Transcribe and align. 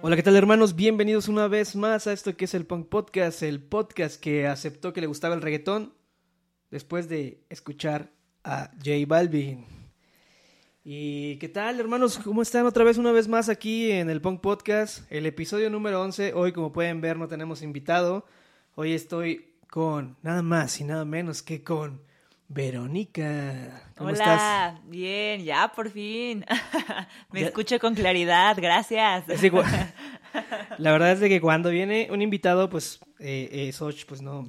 Hola, 0.00 0.16
¿qué 0.16 0.22
tal 0.22 0.36
hermanos? 0.36 0.74
Bienvenidos 0.74 1.28
una 1.28 1.48
vez 1.48 1.76
más 1.76 2.06
a 2.06 2.14
esto 2.14 2.34
que 2.34 2.46
es 2.46 2.54
el 2.54 2.64
Punk 2.64 2.88
Podcast, 2.88 3.42
el 3.42 3.60
podcast 3.62 4.18
que 4.18 4.46
aceptó 4.46 4.94
que 4.94 5.02
le 5.02 5.06
gustaba 5.06 5.34
el 5.34 5.42
reggaetón 5.42 5.92
después 6.70 7.10
de 7.10 7.44
escuchar 7.50 8.10
a 8.42 8.70
J 8.78 8.92
Balvin. 9.06 9.66
¿Y 10.82 11.36
qué 11.36 11.50
tal 11.50 11.78
hermanos? 11.78 12.18
¿Cómo 12.24 12.40
están 12.40 12.64
otra 12.64 12.84
vez 12.84 12.96
una 12.96 13.12
vez 13.12 13.28
más 13.28 13.50
aquí 13.50 13.90
en 13.90 14.08
el 14.08 14.22
Punk 14.22 14.40
Podcast? 14.40 15.00
El 15.12 15.26
episodio 15.26 15.68
número 15.68 16.00
11. 16.00 16.32
Hoy 16.32 16.52
como 16.52 16.72
pueden 16.72 17.02
ver 17.02 17.18
no 17.18 17.28
tenemos 17.28 17.60
invitado. 17.60 18.24
Hoy 18.76 18.94
estoy 18.94 19.56
con 19.68 20.16
nada 20.22 20.40
más 20.40 20.80
y 20.80 20.84
nada 20.84 21.04
menos 21.04 21.42
que 21.42 21.62
con 21.62 22.00
Verónica. 22.48 23.82
¿Cómo 23.96 24.08
Hola, 24.10 24.18
estás? 24.74 24.88
bien, 24.90 25.44
ya 25.44 25.70
por 25.74 25.90
fin. 25.90 26.44
Me 27.32 27.40
Ya- 27.40 27.46
escucho 27.48 27.78
con 27.78 27.94
claridad, 27.94 28.56
gracias. 28.60 29.28
Es 29.28 29.42
igual. 29.44 29.66
La 30.78 30.92
verdad 30.92 31.12
es 31.12 31.20
de 31.20 31.28
que 31.28 31.40
cuando 31.40 31.68
viene 31.70 32.08
un 32.10 32.22
invitado, 32.22 32.70
pues 32.70 33.00
eh, 33.18 33.48
eh, 33.52 33.72
Soch, 33.72 34.06
pues 34.06 34.22
no, 34.22 34.48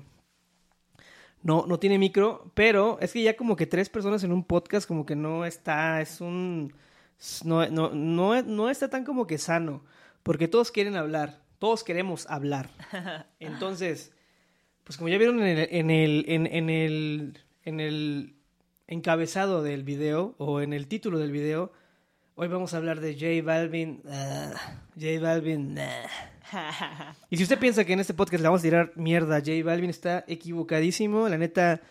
no, 1.44 1.66
no 1.68 1.80
tiene 1.80 1.98
micro, 1.98 2.52
pero 2.54 2.98
es 3.02 3.12
que 3.14 3.22
ya 3.22 3.36
como 3.36 3.56
que 3.56 3.66
tres 3.68 3.90
personas 3.90 4.24
en 4.24 4.32
un 4.32 4.44
podcast 4.44 4.88
como 4.88 5.06
que 5.06 5.16
no 5.16 5.46
está, 5.46 6.00
es 6.02 6.22
un, 6.22 6.74
no, 7.44 7.68
no, 7.70 7.90
no, 7.94 8.42
no 8.44 8.70
está 8.70 8.90
tan 8.90 9.04
como 9.04 9.28
que 9.28 9.38
sano, 9.38 9.84
porque 10.24 10.48
todos 10.48 10.72
quieren 10.72 10.96
hablar, 10.96 11.42
todos 11.60 11.84
queremos 11.84 12.28
hablar. 12.30 12.70
Entonces, 13.40 14.14
pues 14.86 14.98
como 14.98 15.10
ya 15.10 15.18
vieron 15.18 15.42
en 15.42 15.58
el, 15.58 15.68
en 15.72 15.90
el, 15.90 16.26
en, 16.28 16.46
en 16.48 16.70
el, 16.70 17.40
en 17.64 17.80
el 17.80 18.36
encabezado 18.88 19.62
del 19.64 19.84
video 19.84 20.36
o 20.38 20.62
en 20.62 20.74
el 20.74 20.88
título 20.88 21.20
del 21.20 21.32
video, 21.32 21.72
Hoy 22.36 22.48
vamos 22.48 22.74
a 22.74 22.78
hablar 22.78 23.02
de 23.02 23.16
J 23.16 23.46
Balvin. 23.46 24.02
ah, 24.10 24.54
J 24.98 25.20
Balvin. 25.22 25.78
Y 27.30 27.38
si 27.38 27.44
usted 27.44 27.60
piensa 27.60 27.84
que 27.86 27.94
en 27.94 28.00
este 28.00 28.14
podcast 28.14 28.42
le 28.42 28.48
vamos 28.48 28.62
a 28.62 28.64
tirar 28.64 28.94
mierda 28.96 29.36
a 29.36 29.40
J 29.40 29.52
Balvin, 29.64 29.90
está 29.90 30.24
equivocadísimo. 30.28 31.28
La 31.28 31.38
neta, 31.38 31.82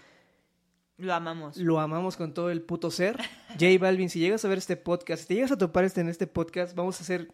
Lo 0.97 1.13
amamos. 1.15 1.59
lo 1.59 1.79
amamos 1.81 2.17
con 2.17 2.33
todo 2.35 2.51
el 2.51 2.63
puto 2.63 2.91
ser. 2.91 3.19
J 3.51 3.67
Balvin, 3.79 4.09
si 4.09 4.21
llegas 4.21 4.45
a 4.45 4.49
ver 4.49 4.57
este 4.59 4.77
podcast, 4.79 5.23
si 5.23 5.29
te 5.29 5.35
llegas 5.35 5.53
a 5.53 5.59
topar 5.59 5.85
este 5.85 6.01
en 6.01 6.09
este 6.09 6.27
podcast, 6.27 6.75
vamos 6.75 6.99
a 7.01 7.05
ser 7.05 7.29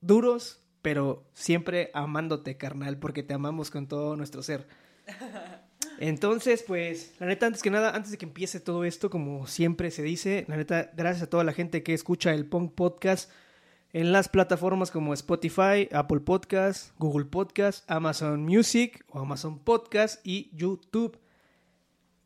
duros, 0.00 0.62
pero 0.82 1.28
siempre 1.34 1.90
amándote, 1.92 2.56
carnal, 2.56 2.98
porque 2.98 3.22
te 3.22 3.34
amamos 3.34 3.70
con 3.70 3.86
todo 3.86 4.16
nuestro 4.16 4.42
ser. 4.42 4.66
Entonces, 5.98 6.62
pues, 6.62 7.14
la 7.18 7.26
neta, 7.26 7.46
antes 7.46 7.62
que 7.62 7.70
nada, 7.70 7.94
antes 7.94 8.10
de 8.10 8.18
que 8.18 8.26
empiece 8.26 8.60
todo 8.60 8.84
esto, 8.84 9.10
como 9.10 9.46
siempre 9.46 9.90
se 9.90 10.02
dice, 10.02 10.44
la 10.48 10.56
neta, 10.56 10.90
gracias 10.96 11.24
a 11.24 11.30
toda 11.30 11.44
la 11.44 11.52
gente 11.52 11.82
que 11.82 11.94
escucha 11.94 12.34
el 12.34 12.46
Punk 12.46 12.74
Podcast 12.74 13.30
en 13.92 14.12
las 14.12 14.28
plataformas 14.28 14.90
como 14.90 15.14
Spotify, 15.14 15.88
Apple 15.90 16.20
Podcast, 16.20 16.90
Google 16.98 17.24
Podcast, 17.24 17.90
Amazon 17.90 18.44
Music 18.44 19.04
o 19.08 19.20
Amazon 19.20 19.58
Podcast 19.58 20.20
y 20.26 20.50
YouTube. 20.54 21.18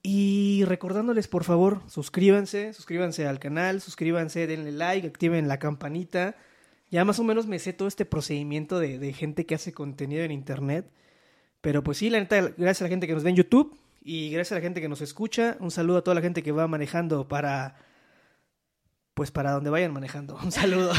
Y 0.02 0.64
recordándoles, 0.64 1.28
por 1.28 1.44
favor, 1.44 1.82
suscríbanse, 1.86 2.72
suscríbanse 2.72 3.26
al 3.26 3.38
canal, 3.38 3.80
suscríbanse, 3.80 4.46
denle 4.46 4.72
like, 4.72 5.06
activen 5.06 5.46
la 5.46 5.58
campanita. 5.58 6.34
Ya 6.90 7.04
más 7.04 7.20
o 7.20 7.24
menos 7.24 7.46
me 7.46 7.58
sé 7.58 7.72
todo 7.72 7.86
este 7.86 8.04
procedimiento 8.04 8.80
de, 8.80 8.98
de 8.98 9.12
gente 9.12 9.46
que 9.46 9.54
hace 9.54 9.72
contenido 9.72 10.24
en 10.24 10.32
internet. 10.32 10.90
Pero 11.60 11.82
pues 11.82 11.98
sí, 11.98 12.10
la 12.10 12.18
neta, 12.18 12.40
gracias 12.40 12.82
a 12.82 12.84
la 12.84 12.88
gente 12.88 13.06
que 13.06 13.14
nos 13.14 13.22
ve 13.22 13.30
en 13.30 13.36
YouTube 13.36 13.78
y 14.02 14.30
gracias 14.30 14.52
a 14.52 14.54
la 14.56 14.60
gente 14.62 14.80
que 14.80 14.88
nos 14.88 15.00
escucha. 15.00 15.56
Un 15.60 15.70
saludo 15.70 15.98
a 15.98 16.04
toda 16.04 16.14
la 16.14 16.22
gente 16.22 16.42
que 16.42 16.52
va 16.52 16.66
manejando 16.66 17.28
para... 17.28 17.76
Pues 19.14 19.30
para 19.30 19.52
donde 19.52 19.68
vayan 19.68 19.92
manejando. 19.92 20.38
Un 20.42 20.52
saludo. 20.52 20.92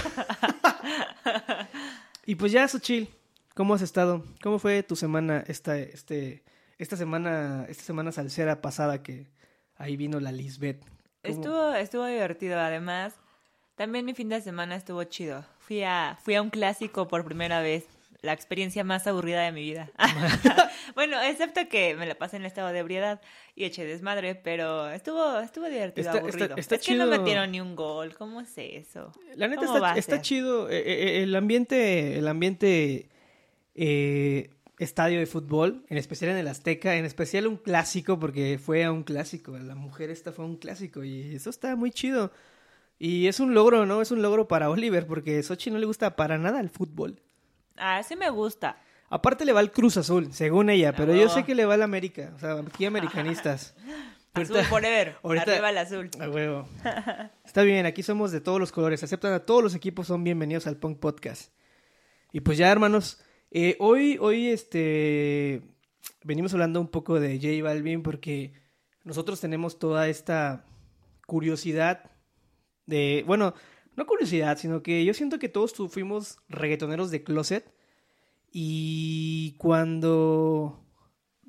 y 2.26 2.36
pues 2.36 2.52
ya, 2.52 2.68
Suchil, 2.68 3.10
¿cómo 3.56 3.74
has 3.74 3.82
estado? 3.82 4.24
¿Cómo 4.44 4.60
fue 4.60 4.84
tu 4.84 4.96
semana, 4.96 5.44
esta, 5.48 5.78
este, 5.78 6.44
esta 6.78 6.98
semana, 6.98 7.66
esta 7.68 7.84
semana 7.84 8.12
salsera 8.12 8.62
pasada 8.62 9.02
que 9.02 9.28
ahí 9.76 9.98
vino 9.98 10.20
la 10.20 10.32
Lisbeth? 10.32 10.84
¿Cómo? 11.24 11.36
Estuvo, 11.36 11.74
estuvo 11.74 12.06
divertido, 12.06 12.60
además. 12.60 13.16
También 13.76 14.06
mi 14.06 14.14
fin 14.14 14.30
de 14.30 14.42
semana 14.42 14.76
estuvo 14.76 15.04
chido. 15.06 15.44
Fui 15.58 15.82
a, 15.82 16.18
fui 16.22 16.36
a 16.36 16.42
un 16.44 16.52
clásico 16.52 17.08
por 17.08 17.26
primera 17.26 17.62
vez. 17.62 17.88
La 18.22 18.34
experiencia 18.34 18.84
más 18.84 19.08
aburrida 19.08 19.42
de 19.44 19.52
mi 19.52 19.62
vida. 19.62 19.90
bueno, 20.96 21.20
excepto 21.22 21.68
que 21.70 21.96
me 21.96 22.06
la 22.06 22.16
pasé 22.16 22.38
en 22.38 22.46
estado 22.46 22.70
de 22.70 22.80
ebriedad 22.80 23.20
y 23.56 23.64
eché 23.66 23.84
desmadre, 23.86 24.36
pero 24.36 24.90
estuvo, 24.90 25.40
estuvo 25.40 25.66
divertido, 25.68 26.10
Está- 26.10 26.20
aburrido. 26.20 26.56
está 26.56 26.76
es 26.76 26.82
que 26.86 26.96
no 26.96 27.06
chido. 27.06 27.18
metieron 27.20 27.52
ni 27.52 27.62
un 27.62 27.76
gol. 27.76 28.14
¿Cómo 28.16 28.42
es 28.42 28.54
eso? 28.58 29.12
La 29.36 29.48
neta 29.48 29.66
¿Cómo 29.66 29.80
va 29.80 29.94
está, 29.98 30.22
chido. 30.22 30.70
eh, 30.70 30.84
eh, 30.86 31.24
el 31.24 31.36
ambiente, 31.36 32.18
el 32.20 32.28
ambiente 32.28 33.10
eh, 33.76 34.50
estadio 34.78 35.20
de 35.20 35.26
fútbol, 35.26 35.84
en 35.90 35.98
especial 35.98 36.32
en 36.32 36.38
el 36.38 36.48
Azteca, 36.48 36.96
en 36.98 37.06
especial 37.06 37.48
un 37.48 37.58
clásico, 37.58 38.20
porque 38.20 38.60
fue 38.64 38.84
a 38.84 38.92
un 38.92 39.04
clásico. 39.04 39.58
La 39.58 39.76
mujer 39.76 40.10
esta 40.12 40.32
fue 40.32 40.46
a 40.46 40.48
un 40.48 40.58
clásico 40.58 41.04
y 41.04 41.36
eso 41.36 41.50
está 41.50 41.76
muy 41.76 41.92
chido. 41.92 42.32
Y 43.00 43.26
es 43.28 43.40
un 43.40 43.56
logro, 43.56 43.88
¿no? 43.88 44.02
Es 44.02 44.12
un 44.12 44.22
logro 44.22 44.48
para 44.48 44.70
Oliver, 44.70 45.08
porque 45.08 45.42
Sochi 45.42 45.72
no 45.72 45.80
le 45.80 45.88
gusta 45.88 46.16
para 46.16 46.38
nada 46.38 46.60
el 46.60 46.70
fútbol. 46.70 47.20
Ah, 47.82 48.02
sí 48.04 48.16
me 48.16 48.30
gusta. 48.30 48.78
Aparte 49.10 49.44
le 49.44 49.52
va 49.54 49.60
al 49.60 49.72
Cruz 49.72 49.98
Azul, 49.98 50.32
según 50.34 50.70
ella, 50.70 50.94
pero 50.94 51.14
yo 51.14 51.26
Oh. 51.26 51.30
sé 51.30 51.44
que 51.44 51.56
le 51.56 51.66
va 51.66 51.74
al 51.74 51.82
América. 51.82 52.32
O 52.36 52.40
sea, 52.40 52.54
aquí 52.60 52.86
americanistas. 52.86 53.76
Azul 54.34 54.56
Ahorita- 54.56 54.70
forever. 54.70 55.16
ahorita- 55.24 55.52
Arriba 55.52 55.70
el 55.72 55.78
azul. 55.78 56.10
A 56.22 56.30
huevo. 56.30 56.66
Está 57.44 57.64
bien, 57.64 57.86
aquí 57.86 58.02
somos 58.04 58.32
de 58.32 58.40
todos 58.40 58.60
los 58.62 58.72
colores. 58.72 59.04
Aceptan 59.04 59.34
a 59.34 59.42
todos 59.42 59.62
los 59.62 59.76
equipos, 59.76 60.08
son 60.08 60.24
bienvenidos 60.24 60.68
al 60.68 60.78
Punk 60.78 61.00
Podcast. 61.00 61.52
Y 62.32 62.40
pues 62.40 62.58
ya, 62.58 62.72
hermanos, 62.72 63.20
eh, 63.52 63.76
hoy, 63.80 64.18
hoy, 64.22 64.48
este, 64.48 65.62
venimos 66.24 66.54
hablando 66.54 66.80
un 66.80 66.88
poco 66.88 67.20
de 67.20 67.36
J 67.42 67.62
Balvin 67.62 68.04
porque 68.04 68.54
nosotros 69.04 69.42
tenemos 69.42 69.80
toda 69.80 70.08
esta 70.08 70.64
curiosidad 71.28 72.12
de, 72.86 73.24
bueno, 73.28 73.54
no 73.96 74.06
curiosidad, 74.06 74.58
sino 74.58 74.84
que 74.84 75.04
yo 75.06 75.14
siento 75.14 75.40
que 75.40 75.50
todos 75.50 75.74
fuimos 75.90 76.38
reggaetoneros 76.50 77.12
de 77.12 77.24
closet 77.24 77.74
y 78.52 79.56
cuando 79.58 80.84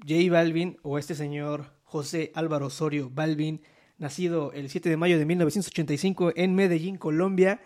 J 0.07 0.31
Balvin 0.31 0.77
o 0.83 0.99
este 0.99 1.15
señor 1.15 1.73
José 1.85 2.33
Álvaro 2.35 2.67
Osorio 2.67 3.11
Balvin, 3.11 3.63
nacido 3.99 4.53
el 4.53 4.71
7 4.71 4.89
de 4.89 4.97
mayo 4.97 5.19
de 5.19 5.27
1985 5.27 6.33
en 6.37 6.55
Medellín, 6.55 6.97
Colombia, 6.97 7.61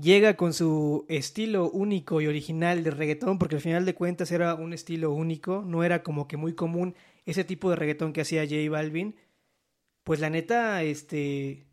llega 0.00 0.36
con 0.36 0.52
su 0.52 1.04
estilo 1.08 1.70
único 1.70 2.20
y 2.20 2.26
original 2.26 2.84
de 2.84 2.90
reggaetón, 2.90 3.38
porque 3.38 3.56
al 3.56 3.62
final 3.62 3.84
de 3.84 3.94
cuentas 3.94 4.30
era 4.32 4.54
un 4.54 4.72
estilo 4.72 5.12
único, 5.12 5.62
no 5.66 5.84
era 5.84 6.02
como 6.02 6.28
que 6.28 6.36
muy 6.36 6.54
común 6.54 6.94
ese 7.26 7.44
tipo 7.44 7.70
de 7.70 7.76
reggaetón 7.76 8.12
que 8.12 8.22
hacía 8.22 8.44
J 8.44 8.70
Balvin. 8.70 9.16
Pues 10.04 10.20
la 10.20 10.30
neta, 10.30 10.82
este, 10.82 11.67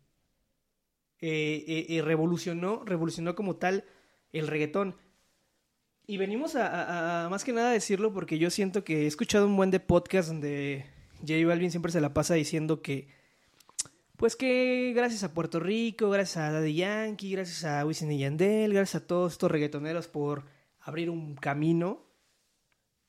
eh, 1.20 1.64
eh, 1.66 1.86
eh, 1.88 2.02
revolucionó, 2.02 2.82
revolucionó 2.84 3.34
como 3.34 3.56
tal 3.56 3.84
el 4.32 4.46
reggaetón. 4.46 4.96
Y 6.06 6.18
venimos 6.18 6.54
a, 6.56 6.66
a- 6.68 7.24
a 7.24 7.28
más 7.28 7.42
que 7.44 7.52
nada 7.52 7.70
decirlo 7.72 8.12
porque 8.12 8.38
yo 8.38 8.50
siento 8.50 8.84
que 8.84 9.02
he 9.04 9.06
escuchado 9.06 9.46
un 9.46 9.56
buen 9.56 9.70
de 9.70 9.80
podcast 9.80 10.28
donde 10.28 10.84
J 11.26 11.46
Balvin 11.46 11.70
siempre 11.70 11.90
se 11.90 12.00
la 12.00 12.14
pasa 12.14 12.34
diciendo 12.34 12.80
que, 12.80 13.08
pues 14.16 14.36
que 14.36 14.92
gracias 14.94 15.24
a 15.24 15.34
Puerto 15.34 15.58
Rico, 15.58 16.08
gracias 16.10 16.36
a 16.36 16.52
Daddy 16.52 16.74
Yankee, 16.76 17.32
gracias 17.32 17.64
a 17.64 17.84
Wisin 17.84 18.12
y 18.12 18.18
Yandel, 18.18 18.72
gracias 18.72 19.02
a 19.02 19.06
todos 19.06 19.32
estos 19.32 19.50
reggaetoneros 19.50 20.06
por 20.08 20.44
abrir 20.80 21.10
un 21.10 21.34
camino. 21.34 22.04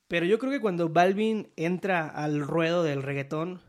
Pero 0.08 0.26
yo 0.26 0.40
creo 0.40 0.52
que 0.52 0.62
cuando 0.62 0.90
Balvin 0.90 1.50
entra 1.56 2.08
al 2.08 2.40
ruedo 2.42 2.82
del 2.84 3.04
reggaetón, 3.04 3.62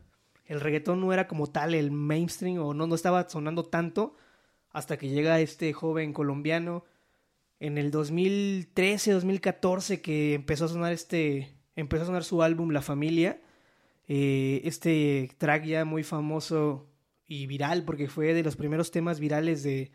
el 0.45 0.59
reggaetón 0.61 1.01
no 1.01 1.13
era 1.13 1.27
como 1.27 1.47
tal 1.47 1.75
el 1.75 1.91
mainstream 1.91 2.57
o 2.59 2.73
no, 2.73 2.87
no 2.87 2.95
estaba 2.95 3.29
sonando 3.29 3.63
tanto 3.65 4.15
hasta 4.71 4.97
que 4.97 5.09
llega 5.09 5.39
este 5.39 5.73
joven 5.73 6.13
colombiano 6.13 6.85
en 7.59 7.77
el 7.77 7.91
2013, 7.91 9.11
2014 9.11 10.01
que 10.01 10.33
empezó 10.33 10.65
a 10.65 10.69
sonar 10.69 10.93
este, 10.93 11.53
empezó 11.75 12.03
a 12.03 12.07
sonar 12.07 12.23
su 12.23 12.41
álbum 12.41 12.71
La 12.71 12.81
Familia, 12.81 13.41
eh, 14.07 14.61
este 14.63 15.29
track 15.37 15.65
ya 15.65 15.85
muy 15.85 16.03
famoso 16.03 16.87
y 17.27 17.45
viral 17.47 17.83
porque 17.83 18.07
fue 18.07 18.33
de 18.33 18.43
los 18.43 18.55
primeros 18.55 18.91
temas 18.91 19.19
virales 19.19 19.63
de, 19.63 19.91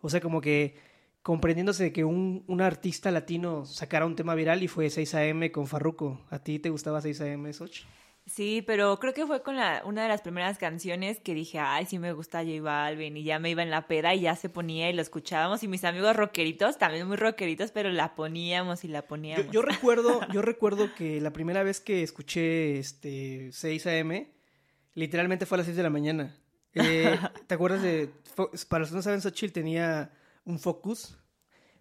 o 0.00 0.08
sea, 0.08 0.20
como 0.20 0.40
que 0.40 0.76
comprendiéndose 1.22 1.84
de 1.84 1.92
que 1.92 2.04
un, 2.04 2.44
un 2.46 2.60
artista 2.62 3.10
latino 3.10 3.66
sacara 3.66 4.06
un 4.06 4.16
tema 4.16 4.34
viral 4.34 4.62
y 4.62 4.68
fue 4.68 4.86
6am 4.86 5.50
con 5.50 5.66
Farruko. 5.66 6.24
¿A 6.30 6.38
ti 6.38 6.58
te 6.58 6.70
gustaba 6.70 7.02
6am, 7.02 7.52
Soch? 7.52 7.84
Sí, 8.30 8.62
pero 8.64 9.00
creo 9.00 9.12
que 9.12 9.26
fue 9.26 9.42
con 9.42 9.56
la, 9.56 9.82
una 9.84 10.04
de 10.04 10.08
las 10.08 10.22
primeras 10.22 10.56
canciones 10.56 11.18
que 11.18 11.34
dije, 11.34 11.58
ay, 11.58 11.86
sí 11.86 11.98
me 11.98 12.12
gusta 12.12 12.44
J 12.44 12.62
Balvin, 12.62 13.16
y 13.16 13.24
ya 13.24 13.40
me 13.40 13.50
iba 13.50 13.64
en 13.64 13.70
la 13.70 13.88
peda 13.88 14.14
y 14.14 14.20
ya 14.20 14.36
se 14.36 14.48
ponía 14.48 14.88
y 14.88 14.92
lo 14.92 15.02
escuchábamos, 15.02 15.64
y 15.64 15.68
mis 15.68 15.82
amigos 15.82 16.14
rockeritos, 16.14 16.78
también 16.78 17.08
muy 17.08 17.16
rockeritos, 17.16 17.72
pero 17.72 17.90
la 17.90 18.14
poníamos 18.14 18.84
y 18.84 18.88
la 18.88 19.02
poníamos. 19.02 19.50
yo 19.50 19.62
recuerdo, 19.62 20.20
yo 20.32 20.42
recuerdo 20.42 20.94
que 20.94 21.20
la 21.20 21.32
primera 21.32 21.64
vez 21.64 21.80
que 21.80 22.04
escuché 22.04 22.78
este 22.78 23.50
6 23.50 23.86
AM, 23.88 24.28
literalmente 24.94 25.44
fue 25.44 25.56
a 25.56 25.58
las 25.58 25.66
6 25.66 25.76
de 25.76 25.82
la 25.82 25.90
mañana. 25.90 26.36
Eh, 26.74 27.18
¿Te 27.48 27.54
acuerdas 27.54 27.82
de... 27.82 28.10
Para 28.68 28.82
los 28.82 28.90
que 28.90 28.94
no 28.94 29.02
saben, 29.02 29.20
Xochitl 29.20 29.52
tenía 29.52 30.12
un 30.44 30.60
Focus, 30.60 31.18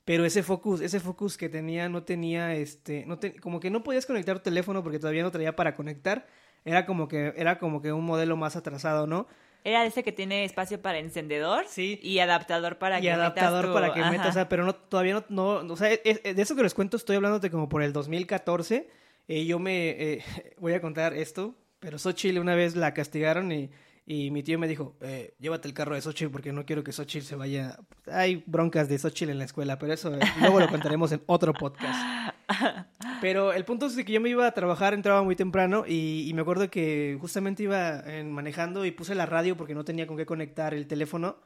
pero 0.10 0.26
ese 0.26 0.42
Focus, 0.42 0.82
ese 0.82 1.00
Focus 1.00 1.38
que 1.38 1.50
tenía 1.50 1.88
no 1.88 2.02
tenía, 2.02 2.56
este, 2.56 3.06
no 3.06 3.20
como 3.44 3.60
que 3.60 3.70
no 3.70 3.84
podías 3.84 4.08
conectar 4.08 4.40
tu 4.40 4.46
teléfono 4.46 4.82
porque 4.82 4.98
todavía 4.98 5.22
no 5.22 5.30
traía 5.30 5.56
para 5.56 5.76
conectar. 5.76 6.26
Era 6.66 6.88
como 6.88 7.08
que, 7.08 7.32
era 7.38 7.60
como 7.60 7.80
que 7.80 7.94
un 7.94 8.06
modelo 8.06 8.36
más 8.36 8.56
atrasado, 8.56 9.06
¿no? 9.06 9.28
Era 9.64 9.86
ese 9.86 10.02
que 10.02 10.12
tiene 10.12 10.46
espacio 10.46 10.82
para 10.82 10.98
encendedor 10.98 11.66
sí. 11.68 12.00
y 12.02 12.18
adaptador 12.18 12.80
para 12.80 12.98
y 12.98 13.04
que 13.04 13.12
adaptador 13.12 13.68
metas 13.68 13.82
para 13.82 13.94
que 13.94 14.10
metas, 14.10 14.30
o 14.30 14.32
sea, 14.32 14.50
pero 14.50 14.66
no, 14.66 14.74
todavía 14.74 15.24
no, 15.30 15.62
no, 15.62 15.74
o 15.74 15.78
sea, 15.78 15.92
es- 15.92 16.02
es- 16.24 16.36
de 16.36 16.42
eso 16.42 16.56
que 16.56 16.64
les 16.64 16.74
cuento 16.74 16.98
estoy 16.98 17.18
hablándote 17.18 17.52
como 17.52 17.70
por 17.70 17.84
el 17.84 17.94
2014. 17.94 18.90
Eh, 19.28 19.46
yo 19.46 19.60
me 19.60 19.90
eh, 19.90 20.24
voy 20.58 20.74
a 20.74 20.82
contar 20.82 21.14
esto, 21.14 21.54
pero 21.80 22.00
Xochitl 22.00 22.40
una 22.40 22.56
vez 22.56 22.76
la 22.76 22.96
castigaron 22.96 23.52
y, 23.52 23.70
y 24.12 24.32
mi 24.32 24.42
tío 24.42 24.58
me 24.58 24.68
dijo, 24.68 24.96
eh, 25.02 25.36
llévate 25.40 25.68
el 25.68 25.76
carro 25.76 25.94
de 25.94 26.02
Xochitl 26.02 26.32
porque 26.32 26.52
no 26.52 26.66
quiero 26.66 26.84
que 26.84 26.92
Xochitl 26.92 27.26
se 27.28 27.36
vaya. 27.36 27.78
Hay 28.12 28.44
broncas 28.48 28.90
de 28.90 28.98
Xochitl 28.98 29.30
en 29.32 29.38
la 29.38 29.46
escuela, 29.46 29.78
pero 29.78 29.94
eso 29.94 30.12
eh, 30.16 30.20
luego 30.42 30.60
lo 30.60 30.68
contaremos 30.68 31.12
en 31.12 31.22
otro 31.28 31.54
podcast. 31.54 32.34
Pero 33.22 33.54
el 33.54 33.64
punto 33.66 33.86
es 33.86 33.96
que 33.96 34.12
yo 34.12 34.20
me 34.22 34.30
iba 34.30 34.48
a 34.48 34.54
trabajar, 34.54 34.94
entraba 34.96 35.22
muy 35.22 35.36
temprano 35.36 35.84
y, 35.88 36.26
y 36.28 36.34
me 36.34 36.42
acuerdo 36.42 36.70
que 36.72 37.18
justamente 37.22 37.62
iba 37.64 38.00
en- 38.00 38.32
manejando 38.32 38.86
y 38.86 38.92
puse 38.92 39.14
la 39.14 39.26
radio 39.28 39.56
porque 39.56 39.76
no 39.76 39.84
tenía 39.86 40.08
con 40.08 40.18
qué 40.18 40.26
conectar 40.26 40.74
el 40.74 40.88
teléfono 40.88 41.38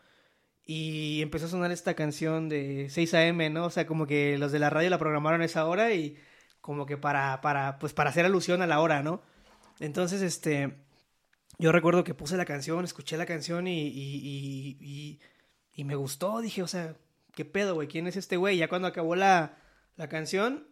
y 0.66 1.22
empezó 1.22 1.48
a 1.48 1.50
sonar 1.50 1.72
esta 1.72 1.94
canción 1.96 2.48
de 2.48 2.88
6 2.90 3.14
a.m., 3.16 3.50
¿no? 3.50 3.66
O 3.66 3.70
sea, 3.70 3.86
como 3.86 4.08
que 4.08 4.38
los 4.38 4.52
de 4.54 4.60
la 4.60 4.70
radio 4.70 4.90
la 4.90 4.98
programaron 5.00 5.42
a 5.42 5.46
esa 5.46 5.66
hora 5.66 5.94
y 5.94 6.16
como 6.62 6.86
que 6.86 6.96
para, 6.96 7.42
para, 7.42 7.80
pues 7.80 7.92
para 7.94 8.12
hacer 8.12 8.26
alusión 8.26 8.62
a 8.62 8.68
la 8.68 8.80
hora, 8.80 9.04
¿no? 9.04 9.22
Entonces, 9.82 10.22
este, 10.22 10.78
yo 11.60 11.72
recuerdo 11.72 12.04
que 12.04 12.14
puse 12.14 12.38
la 12.38 12.46
canción, 12.46 12.84
escuché 12.86 13.18
la 13.18 13.26
canción 13.26 13.68
y, 13.68 13.88
y, 13.88 14.78
y, 14.82 15.20
y- 15.76 15.84
me 15.84 15.96
gustó, 15.96 16.42
dije, 16.42 16.64
o 16.64 16.68
sea, 16.68 16.96
¿qué 17.36 17.46
pedo, 17.46 17.76
güey? 17.76 17.88
¿Quién 17.88 18.08
es 18.08 18.16
este 18.18 18.38
güey? 18.38 18.58
Ya 18.58 18.68
cuando 18.70 18.88
acabó 18.88 19.16
la, 19.16 19.58
la 19.96 20.10
canción, 20.10 20.68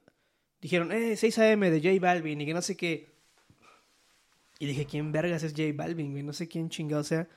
dijeron, 0.61 0.91
eh, 0.91 1.17
6 1.17 1.39
a.m. 1.39 1.69
de 1.71 1.81
J 1.81 1.99
Balvin 2.05 2.41
y 2.41 2.45
que 2.45 2.53
no 2.53 2.61
sé 2.61 2.77
qué. 2.77 3.11
Y 4.59 4.65
dije, 4.67 4.85
¿quién 4.85 5.11
vergas 5.11 5.43
es 5.43 5.51
J 5.53 5.63
Balvin, 5.75 6.11
güey? 6.11 6.23
No 6.23 6.33
sé 6.33 6.47
quién 6.47 6.69
chingado 6.69 7.03
sea. 7.03 7.27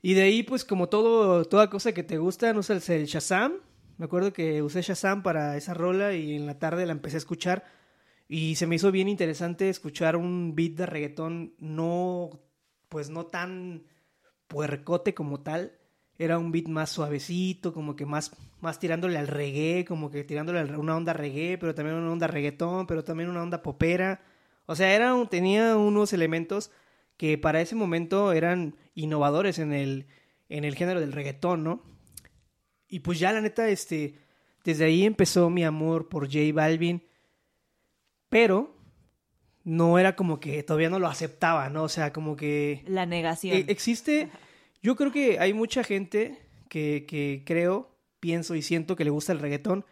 Y 0.00 0.14
de 0.14 0.22
ahí, 0.22 0.42
pues, 0.42 0.64
como 0.64 0.88
todo, 0.88 1.44
toda 1.44 1.70
cosa 1.70 1.92
que 1.92 2.02
te 2.02 2.18
gusta, 2.18 2.52
no 2.52 2.62
sé, 2.62 2.74
el 2.96 3.06
Shazam. 3.06 3.54
Me 3.98 4.06
acuerdo 4.06 4.32
que 4.32 4.62
usé 4.62 4.82
Shazam 4.82 5.22
para 5.22 5.56
esa 5.56 5.74
rola 5.74 6.14
y 6.14 6.34
en 6.34 6.46
la 6.46 6.58
tarde 6.58 6.86
la 6.86 6.92
empecé 6.92 7.16
a 7.16 7.18
escuchar. 7.18 7.64
Y 8.34 8.54
se 8.54 8.66
me 8.66 8.76
hizo 8.76 8.90
bien 8.90 9.08
interesante 9.10 9.68
escuchar 9.68 10.16
un 10.16 10.54
beat 10.54 10.72
de 10.72 10.86
reggaetón 10.86 11.52
no, 11.58 12.30
pues 12.88 13.10
no 13.10 13.26
tan 13.26 13.84
puercote 14.48 15.12
como 15.12 15.42
tal. 15.42 15.78
Era 16.16 16.38
un 16.38 16.50
beat 16.50 16.66
más 16.66 16.88
suavecito, 16.88 17.74
como 17.74 17.94
que 17.94 18.06
más, 18.06 18.34
más 18.62 18.78
tirándole 18.78 19.18
al 19.18 19.28
reggae, 19.28 19.84
como 19.84 20.10
que 20.10 20.24
tirándole 20.24 20.60
a 20.60 20.78
una 20.78 20.96
onda 20.96 21.12
reggae, 21.12 21.58
pero 21.58 21.74
también 21.74 21.98
una 21.98 22.10
onda 22.10 22.26
reggaetón, 22.26 22.86
pero 22.86 23.04
también 23.04 23.28
una 23.28 23.42
onda 23.42 23.62
popera. 23.62 24.22
O 24.64 24.76
sea, 24.76 24.94
era 24.94 25.14
tenía 25.28 25.76
unos 25.76 26.14
elementos 26.14 26.70
que 27.18 27.36
para 27.36 27.60
ese 27.60 27.74
momento 27.74 28.32
eran 28.32 28.76
innovadores 28.94 29.58
en 29.58 29.74
el, 29.74 30.06
en 30.48 30.64
el 30.64 30.74
género 30.74 31.00
del 31.00 31.12
reggaetón, 31.12 31.64
¿no? 31.64 31.82
Y 32.88 33.00
pues 33.00 33.18
ya 33.18 33.30
la 33.30 33.42
neta, 33.42 33.68
este, 33.68 34.14
desde 34.64 34.86
ahí 34.86 35.04
empezó 35.04 35.50
mi 35.50 35.64
amor 35.64 36.08
por 36.08 36.28
J 36.28 36.50
Balvin, 36.54 37.02
pero 38.32 38.74
no 39.62 39.98
era 39.98 40.16
como 40.16 40.40
que 40.40 40.62
todavía 40.62 40.88
no 40.88 40.98
lo 40.98 41.06
aceptaba, 41.06 41.68
¿no? 41.68 41.82
O 41.82 41.88
sea, 41.90 42.14
como 42.14 42.34
que 42.34 42.82
La 42.86 43.04
negación. 43.04 43.54
eh, 43.58 43.64
existe, 43.68 44.30
yo 44.82 44.96
creo 44.96 45.12
que 45.12 45.38
hay 45.38 45.52
mucha 45.52 45.84
gente 45.84 46.38
que, 46.70 47.04
que 47.06 47.42
creo, 47.44 47.90
pienso 48.20 48.54
y 48.54 48.62
siento 48.62 48.96
que 48.96 49.04
le 49.04 49.10
gusta 49.10 49.32
el 49.32 49.38
reggaetón, 49.38 49.84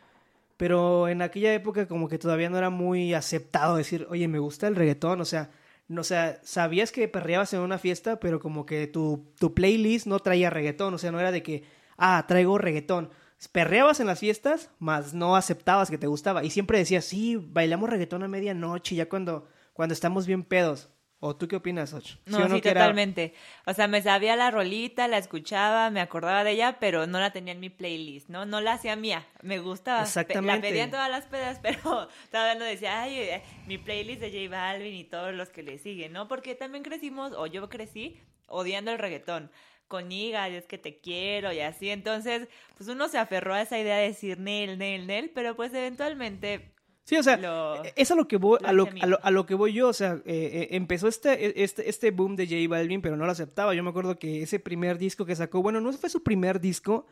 pero 0.57 1.07
en 1.09 1.21
aquella 1.21 1.53
época 1.53 1.87
como 1.87 2.09
que 2.09 2.19
todavía 2.19 2.49
no 2.49 2.57
era 2.57 2.71
muy 2.71 3.13
aceptado 3.13 3.77
decir, 3.77 4.07
oye, 4.09 4.27
me 4.27 4.39
gusta 4.39 4.69
el 4.69 4.75
reggaetón, 4.75 5.21
o 5.21 5.27
sea, 5.27 5.51
no, 5.89 6.01
o 6.01 6.05
sea, 6.05 6.41
sabías 6.43 6.93
que 6.93 7.09
perreabas 7.09 7.53
en 7.53 7.61
una 7.61 7.77
fiesta, 7.77 8.19
pero 8.21 8.41
como 8.41 8.65
que 8.65 8.87
tu, 8.87 9.27
tu 9.39 9.53
playlist 9.53 10.07
no 10.07 10.19
traía 10.19 10.49
reggaetón, 10.49 10.95
o 10.95 10.99
sea, 10.99 11.13
no 11.13 11.21
era 11.21 11.31
de 11.31 11.43
que, 11.43 11.65
ah, 11.99 12.25
traigo 12.27 12.57
reggaetón. 12.57 13.11
Perreabas 13.49 14.01
en 14.01 14.07
las 14.07 14.21
fiestas, 14.21 14.71
más 14.79 15.15
no 15.15 15.35
aceptabas 15.37 15.91
que 15.91 15.99
te 15.99 16.07
gustaba. 16.07 16.45
Y 16.45 16.51
siempre 16.51 16.79
decías, 16.79 17.05
sí, 17.05 17.37
bailamos 17.37 17.89
reggaetón 17.91 18.23
a 18.23 18.29
medianoche, 18.29 18.95
ya 18.95 19.09
cuando, 19.09 19.49
cuando 19.73 19.93
estamos 19.95 20.27
bien 20.27 20.45
pedos. 20.45 20.89
¿O 21.23 21.37
tú 21.37 21.49
qué 21.49 21.57
opinas, 21.57 21.93
Och? 21.93 22.03
No, 22.25 22.39
o 22.39 22.49
sí, 22.49 22.61
era- 22.65 22.81
totalmente. 22.81 23.35
O 23.67 23.75
sea, 23.75 23.89
me 23.89 24.01
sabía 24.01 24.37
la 24.37 24.51
rolita, 24.51 25.07
la 25.07 25.19
escuchaba, 25.19 25.91
me 25.91 26.01
acordaba 26.01 26.45
de 26.45 26.53
ella, 26.53 26.79
pero 26.81 27.07
no 27.07 27.21
la 27.21 27.31
tenía 27.31 27.53
en 27.53 27.61
mi 27.61 27.69
playlist, 27.69 28.31
¿no? 28.31 28.47
No 28.47 28.63
la 28.63 28.73
hacía 28.73 28.97
mía. 28.97 29.27
Me 29.43 29.59
gustaba. 29.59 30.01
Exactamente. 30.03 30.57
La 30.57 30.63
pedían 30.63 30.91
todas 30.91 31.11
las 31.11 31.27
pedas, 31.27 31.59
pero 31.63 32.09
todavía 32.31 32.55
no 32.59 32.65
decía, 32.65 33.03
ay, 33.03 33.19
eh, 33.19 33.43
mi 33.67 33.77
playlist 33.77 34.23
de 34.23 34.31
J 34.31 34.51
Balvin 34.57 34.95
y 34.95 35.05
todos 35.05 35.35
los 35.35 35.51
que 35.51 35.63
le 35.63 35.77
siguen, 35.79 36.13
¿no? 36.15 36.27
Porque 36.27 36.55
también 36.55 36.83
crecimos, 36.85 37.33
o 37.33 37.47
yo 37.47 37.69
crecí, 37.69 38.19
odiando 38.47 38.91
el 38.91 38.99
reggaetón. 38.99 39.51
Con 39.91 40.13
Iga, 40.13 40.49
y 40.49 40.55
es 40.55 40.67
que 40.67 40.79
te 40.79 40.99
quiero 41.01 41.53
y 41.53 41.59
así. 41.59 41.91
Entonces, 41.91 42.47
pues 42.79 42.89
uno 42.89 43.09
se 43.09 43.19
aferró 43.19 43.55
a 43.55 43.61
esa 43.63 43.77
idea 43.77 43.97
de 43.97 44.07
decir 44.07 44.39
Nel, 44.39 44.79
Nel, 44.79 45.09
Nel, 45.09 45.31
pero 45.35 45.57
pues 45.57 45.75
eventualmente 45.75 46.73
Sí, 47.05 47.17
o 47.17 47.23
sea, 47.25 47.37
lo- 47.39 47.83
es 47.97 48.11
a 48.13 48.15
lo 48.15 48.29
que 48.29 48.37
voy, 48.37 48.61
lo 48.63 48.69
a 48.69 48.73
lo, 48.73 48.89
a 49.01 49.07
lo, 49.07 49.19
a 49.21 49.31
lo 49.33 49.45
que 49.47 49.57
voy 49.57 49.73
yo, 49.73 49.89
o 49.89 49.93
sea, 49.93 50.23
eh, 50.25 50.51
eh, 50.53 50.69
empezó 50.77 51.09
este, 51.09 51.61
este, 51.65 51.89
este 51.89 52.13
boom 52.13 52.37
de 52.37 52.47
J 52.47 52.69
Balvin, 52.69 53.03
pero 53.03 53.17
no 53.17 53.27
lo 53.27 53.33
aceptaba. 53.33 53.75
Yo 53.75 53.83
me 53.83 53.91
acuerdo 53.91 54.17
que 54.17 54.43
ese 54.43 54.61
primer 54.61 54.97
disco 54.97 55.27
que 55.27 55.35
sacó, 55.35 55.61
bueno, 55.61 55.81
no 55.81 55.93
fue 55.93 56.09
su 56.09 56.23
primer 56.23 56.61
disco, 56.61 57.09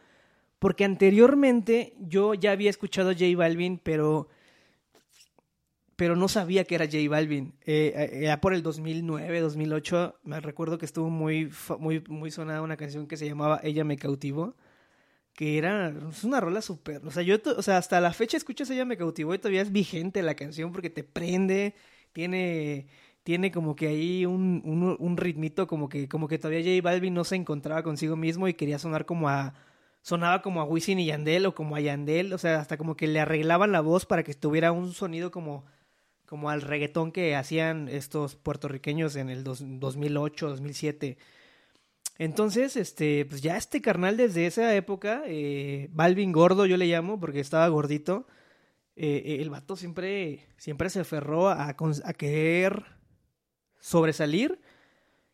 porque 0.60 0.84
anteriormente 0.84 1.94
yo 1.98 2.34
ya 2.34 2.52
había 2.52 2.70
escuchado 2.70 3.10
a 3.10 3.14
J 3.14 3.24
Balvin, 3.36 3.78
pero, 3.82 4.28
pero 5.98 6.14
no 6.14 6.28
sabía 6.28 6.62
que 6.62 6.76
era 6.76 6.84
J 6.86 6.98
Balvin. 7.10 7.54
Eh, 7.66 8.22
eh, 8.22 8.36
por 8.40 8.54
el 8.54 8.62
2009, 8.62 9.40
2008, 9.40 10.20
me 10.22 10.40
recuerdo 10.40 10.78
que 10.78 10.86
estuvo 10.86 11.10
muy, 11.10 11.50
muy, 11.80 12.04
muy 12.08 12.30
sonada 12.30 12.62
una 12.62 12.76
canción 12.76 13.08
que 13.08 13.16
se 13.16 13.26
llamaba 13.26 13.60
Ella 13.64 13.82
me 13.82 13.96
cautivó 13.96 14.54
que 15.34 15.58
era 15.58 15.92
es 16.10 16.24
una 16.24 16.40
rola 16.40 16.62
súper, 16.62 17.04
o 17.06 17.10
sea, 17.12 17.22
yo, 17.22 17.36
o 17.56 17.62
sea, 17.62 17.78
hasta 17.78 18.00
la 18.00 18.12
fecha 18.12 18.36
escuchas 18.36 18.70
ella 18.70 18.84
me 18.84 18.96
cautivó 18.96 19.34
y 19.34 19.38
todavía 19.38 19.62
es 19.62 19.72
vigente 19.72 20.22
la 20.22 20.34
canción 20.34 20.72
porque 20.72 20.90
te 20.90 21.04
prende, 21.04 21.74
tiene, 22.12 22.88
tiene 23.24 23.50
como 23.52 23.76
que 23.76 23.88
ahí 23.88 24.26
un, 24.26 24.62
un, 24.64 24.96
un 24.98 25.16
ritmito 25.16 25.66
como 25.66 25.88
que, 25.88 26.08
como 26.08 26.28
que 26.28 26.38
todavía 26.38 26.60
J 26.60 26.82
Balvin 26.82 27.14
no 27.14 27.24
se 27.24 27.36
encontraba 27.36 27.82
consigo 27.82 28.16
mismo 28.16 28.48
y 28.48 28.54
quería 28.54 28.78
sonar 28.78 29.04
como 29.06 29.28
a, 29.28 29.54
sonaba 30.02 30.42
como 30.42 30.60
a 30.60 30.64
Wisin 30.64 31.00
y 31.00 31.06
Yandel 31.06 31.46
o 31.46 31.54
como 31.54 31.76
a 31.76 31.80
Yandel, 31.80 32.32
o 32.32 32.38
sea, 32.38 32.60
hasta 32.60 32.76
como 32.76 32.96
que 32.96 33.08
le 33.08 33.20
arreglaban 33.20 33.72
la 33.72 33.80
voz 33.80 34.06
para 34.06 34.22
que 34.22 34.34
tuviera 34.34 34.72
un 34.72 34.92
sonido 34.92 35.30
como, 35.30 35.64
como 36.28 36.50
al 36.50 36.60
reggaetón 36.60 37.10
que 37.10 37.34
hacían 37.34 37.88
estos 37.88 38.36
puertorriqueños 38.36 39.16
en 39.16 39.30
el 39.30 39.44
dos- 39.44 39.62
2008, 39.64 40.50
2007. 40.50 41.16
Entonces, 42.18 42.76
este, 42.76 43.24
pues 43.24 43.40
ya 43.40 43.56
este 43.56 43.80
carnal 43.80 44.18
desde 44.18 44.46
esa 44.46 44.74
época, 44.74 45.22
eh, 45.26 45.88
Balvin 45.90 46.32
Gordo 46.32 46.66
yo 46.66 46.76
le 46.76 46.86
llamo 46.86 47.18
porque 47.18 47.40
estaba 47.40 47.66
gordito, 47.68 48.26
eh, 48.96 49.22
eh, 49.24 49.38
el 49.40 49.48
vato 49.48 49.74
siempre, 49.76 50.48
siempre 50.58 50.90
se 50.90 51.00
aferró 51.00 51.48
a, 51.48 51.74
querer 52.18 52.84
sobresalir 53.80 54.60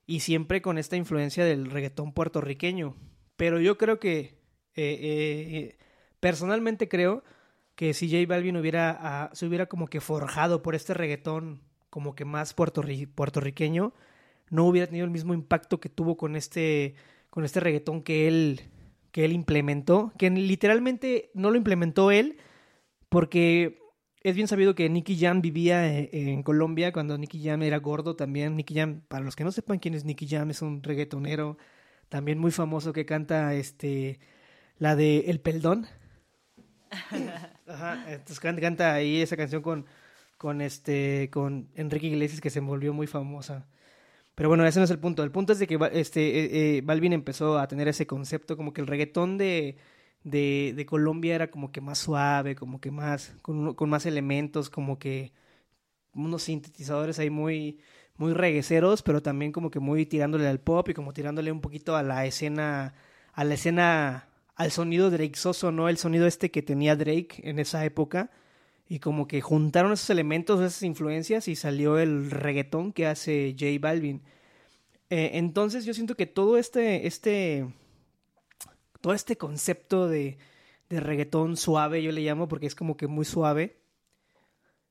y 0.06 0.20
siempre 0.20 0.62
con 0.62 0.78
esta 0.78 0.96
influencia 0.96 1.44
del 1.44 1.70
reggaetón 1.70 2.12
puertorriqueño. 2.12 2.94
Pero 3.36 3.60
yo 3.60 3.78
creo 3.78 3.98
que, 3.98 4.38
personalmente 6.20 6.88
creo 6.88 7.24
que 7.74 7.94
si 7.94 8.10
J 8.10 8.26
Balvin 8.28 8.56
hubiera, 8.56 8.96
ah, 9.00 9.30
se 9.32 9.46
hubiera 9.46 9.66
como 9.66 9.86
que 9.86 10.00
forjado 10.00 10.62
por 10.62 10.74
este 10.74 10.94
reggaetón 10.94 11.60
como 11.90 12.14
que 12.14 12.24
más 12.24 12.56
puertorri- 12.56 13.08
puertorriqueño, 13.08 13.94
no 14.50 14.66
hubiera 14.66 14.86
tenido 14.86 15.04
el 15.04 15.10
mismo 15.10 15.34
impacto 15.34 15.80
que 15.80 15.88
tuvo 15.88 16.16
con 16.16 16.36
este, 16.36 16.94
con 17.30 17.44
este 17.44 17.60
reggaetón 17.60 18.02
que 18.02 18.28
él, 18.28 18.60
que 19.10 19.24
él 19.24 19.32
implementó, 19.32 20.12
que 20.18 20.30
literalmente 20.30 21.30
no 21.34 21.50
lo 21.50 21.56
implementó 21.56 22.10
él, 22.10 22.36
porque 23.08 23.78
es 24.22 24.34
bien 24.34 24.48
sabido 24.48 24.74
que 24.74 24.88
Nicky 24.88 25.18
Jam 25.18 25.40
vivía 25.40 25.86
en, 25.98 26.08
en 26.12 26.42
Colombia 26.42 26.92
cuando 26.92 27.16
Nicky 27.18 27.42
Jam 27.44 27.62
era 27.62 27.78
gordo 27.78 28.16
también. 28.16 28.56
Nicky 28.56 28.74
Jam, 28.74 29.02
para 29.06 29.24
los 29.24 29.36
que 29.36 29.44
no 29.44 29.52
sepan 29.52 29.78
quién 29.78 29.94
es 29.94 30.04
Nicky 30.04 30.26
Jam, 30.26 30.50
es 30.50 30.62
un 30.62 30.82
reggaetonero 30.82 31.58
también 32.08 32.38
muy 32.38 32.50
famoso 32.50 32.92
que 32.92 33.06
canta 33.06 33.54
este 33.54 34.18
la 34.78 34.96
de 34.96 35.30
El 35.30 35.40
Peldón. 35.40 35.86
Ajá, 37.66 38.02
entonces 38.06 38.40
can- 38.40 38.60
canta 38.60 38.94
ahí 38.94 39.20
esa 39.22 39.36
canción 39.36 39.62
con, 39.62 39.86
con 40.38 40.60
este 40.60 41.30
con 41.32 41.68
Enrique 41.74 42.06
Iglesias 42.08 42.40
que 42.40 42.50
se 42.50 42.60
volvió 42.60 42.92
muy 42.92 43.06
famosa. 43.06 43.66
Pero 44.34 44.48
bueno, 44.50 44.66
ese 44.66 44.80
no 44.80 44.84
es 44.86 44.90
el 44.92 44.98
punto. 45.00 45.22
El 45.24 45.32
punto 45.32 45.52
es 45.54 45.58
de 45.60 45.66
que 45.68 45.78
este, 45.92 46.20
eh, 46.40 46.78
eh, 46.78 46.82
Balvin 46.84 47.12
empezó 47.14 47.58
a 47.58 47.68
tener 47.68 47.88
ese 47.88 48.06
concepto, 48.06 48.56
como 48.56 48.72
que 48.72 48.80
el 48.82 48.86
reggaetón 48.88 49.38
de, 49.38 49.78
de, 50.24 50.74
de 50.76 50.86
Colombia 50.86 51.34
era 51.36 51.50
como 51.50 51.72
que 51.72 51.80
más 51.82 51.98
suave, 52.00 52.56
como 52.56 52.80
que 52.80 52.90
más, 52.92 53.36
con, 53.42 53.74
con 53.74 53.90
más 53.90 54.06
elementos, 54.06 54.70
como 54.70 54.98
que 54.98 55.32
unos 56.14 56.44
sintetizadores 56.44 57.18
ahí 57.18 57.30
muy, 57.30 57.80
muy 58.16 58.32
regueceros, 58.34 59.02
pero 59.02 59.22
también 59.22 59.52
como 59.52 59.70
que 59.70 59.80
muy 59.80 60.06
tirándole 60.06 60.46
al 60.48 60.60
pop 60.60 60.88
y 60.88 60.94
como 60.94 61.12
tirándole 61.12 61.52
un 61.52 61.60
poquito 61.60 61.96
a 61.96 62.02
la 62.02 62.24
escena, 62.26 62.94
a 63.32 63.44
la 63.44 63.54
escena, 63.54 64.28
al 64.56 64.70
sonido 64.70 65.10
Soso, 65.34 65.72
¿no? 65.72 65.88
El 65.88 65.98
sonido 65.98 66.26
este 66.26 66.50
que 66.50 66.62
tenía 66.62 66.96
Drake 66.96 67.40
en 67.42 67.58
esa 67.58 67.84
época. 67.84 68.30
Y 68.88 68.98
como 68.98 69.26
que 69.26 69.40
juntaron 69.40 69.92
esos 69.92 70.10
elementos, 70.10 70.60
esas 70.60 70.82
influencias 70.82 71.48
y 71.48 71.56
salió 71.56 71.98
el 71.98 72.30
reggaetón 72.30 72.92
que 72.92 73.06
hace 73.06 73.56
J 73.58 73.78
Balvin. 73.80 74.22
Eh, 75.10 75.32
entonces 75.34 75.84
yo 75.84 75.94
siento 75.94 76.16
que 76.16 76.26
todo 76.26 76.58
este, 76.58 77.06
este, 77.06 77.66
todo 79.00 79.14
este 79.14 79.36
concepto 79.36 80.06
de, 80.06 80.38
de 80.88 81.00
reggaetón 81.00 81.56
suave, 81.56 82.02
yo 82.02 82.12
le 82.12 82.20
llamo 82.20 82.46
porque 82.48 82.66
es 82.66 82.74
como 82.74 82.96
que 82.96 83.06
muy 83.06 83.24
suave, 83.24 83.76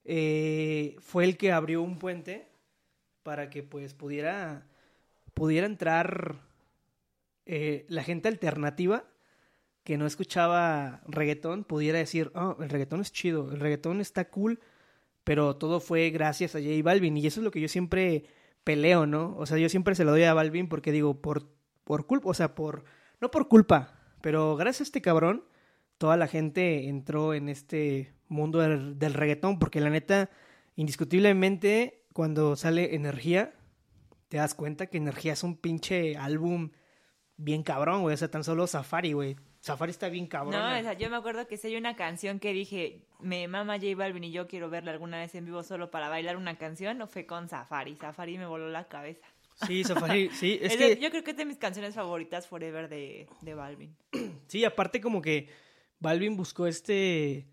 eh, 0.05 0.95
fue 0.99 1.23
el 1.23 1.37
que 1.37 1.51
abrió 1.51 1.81
un 1.81 1.97
puente 1.97 2.47
para 3.21 3.49
que 3.49 3.63
pues 3.63 3.93
pudiera, 3.93 4.67
pudiera 5.33 5.65
entrar 5.65 6.41
eh, 7.45 7.85
la 7.89 8.03
gente 8.03 8.27
alternativa 8.27 9.05
que 9.83 9.97
no 9.97 10.05
escuchaba 10.05 11.01
reggaetón 11.07 11.63
pudiera 11.63 11.99
decir, 11.99 12.31
oh, 12.35 12.57
el 12.61 12.69
reggaetón 12.69 13.01
es 13.01 13.11
chido, 13.11 13.51
el 13.51 13.59
reggaetón 13.59 14.01
está 14.01 14.29
cool, 14.29 14.59
pero 15.23 15.55
todo 15.57 15.79
fue 15.79 16.09
gracias 16.09 16.55
a 16.55 16.59
J 16.59 16.69
Balvin 16.83 17.17
y 17.17 17.27
eso 17.27 17.39
es 17.39 17.43
lo 17.43 17.51
que 17.51 17.61
yo 17.61 17.67
siempre 17.67 18.25
peleo, 18.63 19.05
¿no? 19.05 19.35
O 19.37 19.45
sea, 19.45 19.57
yo 19.57 19.69
siempre 19.69 19.95
se 19.95 20.05
lo 20.05 20.11
doy 20.11 20.23
a 20.23 20.33
Balvin 20.33 20.69
porque 20.69 20.91
digo, 20.91 21.21
por, 21.21 21.49
por 21.83 22.05
culpa, 22.05 22.29
o 22.29 22.33
sea, 22.33 22.55
por, 22.55 22.85
no 23.19 23.29
por 23.29 23.47
culpa, 23.47 23.99
pero 24.21 24.55
gracias 24.55 24.81
a 24.81 24.89
este 24.89 25.01
cabrón, 25.01 25.45
toda 25.97 26.17
la 26.17 26.27
gente 26.27 26.87
entró 26.87 27.33
en 27.33 27.49
este 27.49 28.13
mundo 28.29 28.59
del, 28.59 28.97
del 28.97 29.13
reggaetón, 29.13 29.59
porque 29.59 29.81
la 29.81 29.89
neta, 29.89 30.29
indiscutiblemente, 30.75 32.05
cuando 32.13 32.55
sale 32.55 32.95
Energía, 32.95 33.53
te 34.29 34.37
das 34.37 34.55
cuenta 34.55 34.87
que 34.87 34.97
Energía 34.97 35.33
es 35.33 35.43
un 35.43 35.57
pinche 35.57 36.17
álbum 36.17 36.71
bien 37.37 37.63
cabrón, 37.63 38.01
güey, 38.01 38.13
o 38.13 38.17
sea, 38.17 38.31
tan 38.31 38.43
solo 38.43 38.65
Safari, 38.67 39.13
güey. 39.13 39.35
Safari 39.63 39.91
está 39.91 40.09
bien 40.09 40.27
cabrón. 40.27 40.51
No, 40.51 40.77
o 40.77 40.81
sea, 40.81 40.91
yo 40.91 41.09
me 41.09 41.15
acuerdo 41.15 41.47
que 41.47 41.55
si 41.55 41.67
hay 41.67 41.77
una 41.77 41.95
canción 41.95 42.37
que 42.37 42.51
dije, 42.51 43.07
me 43.21 43.47
mama 43.47 43.77
J 43.77 43.95
Balvin 43.95 44.25
y 44.25 44.31
yo 44.33 44.45
quiero 44.45 44.69
verla 44.69 44.91
alguna 44.91 45.19
vez 45.19 45.33
en 45.35 45.45
vivo 45.45 45.63
solo 45.63 45.89
para 45.89 46.09
bailar 46.09 46.35
una 46.35 46.57
canción, 46.57 47.01
o 47.01 47.07
fue 47.07 47.25
con 47.25 47.47
Safari. 47.47 47.95
Safari 47.95 48.37
me 48.37 48.45
voló 48.45 48.67
la 48.67 48.89
cabeza. 48.89 49.25
Sí, 49.65 49.85
Safari, 49.85 50.29
sí, 50.33 50.59
es, 50.61 50.75
que... 50.75 50.97
Yo 50.97 51.09
creo 51.11 51.23
que 51.23 51.31
es 51.31 51.37
de 51.37 51.45
mis 51.45 51.55
canciones 51.55 51.95
favoritas 51.95 52.45
forever 52.45 52.89
de, 52.89 53.25
de 53.39 53.53
Balvin. 53.53 53.95
Sí, 54.47 54.65
aparte 54.65 54.99
como 54.99 55.21
que 55.21 55.47
Balvin 55.97 56.35
buscó 56.35 56.67
este, 56.67 57.47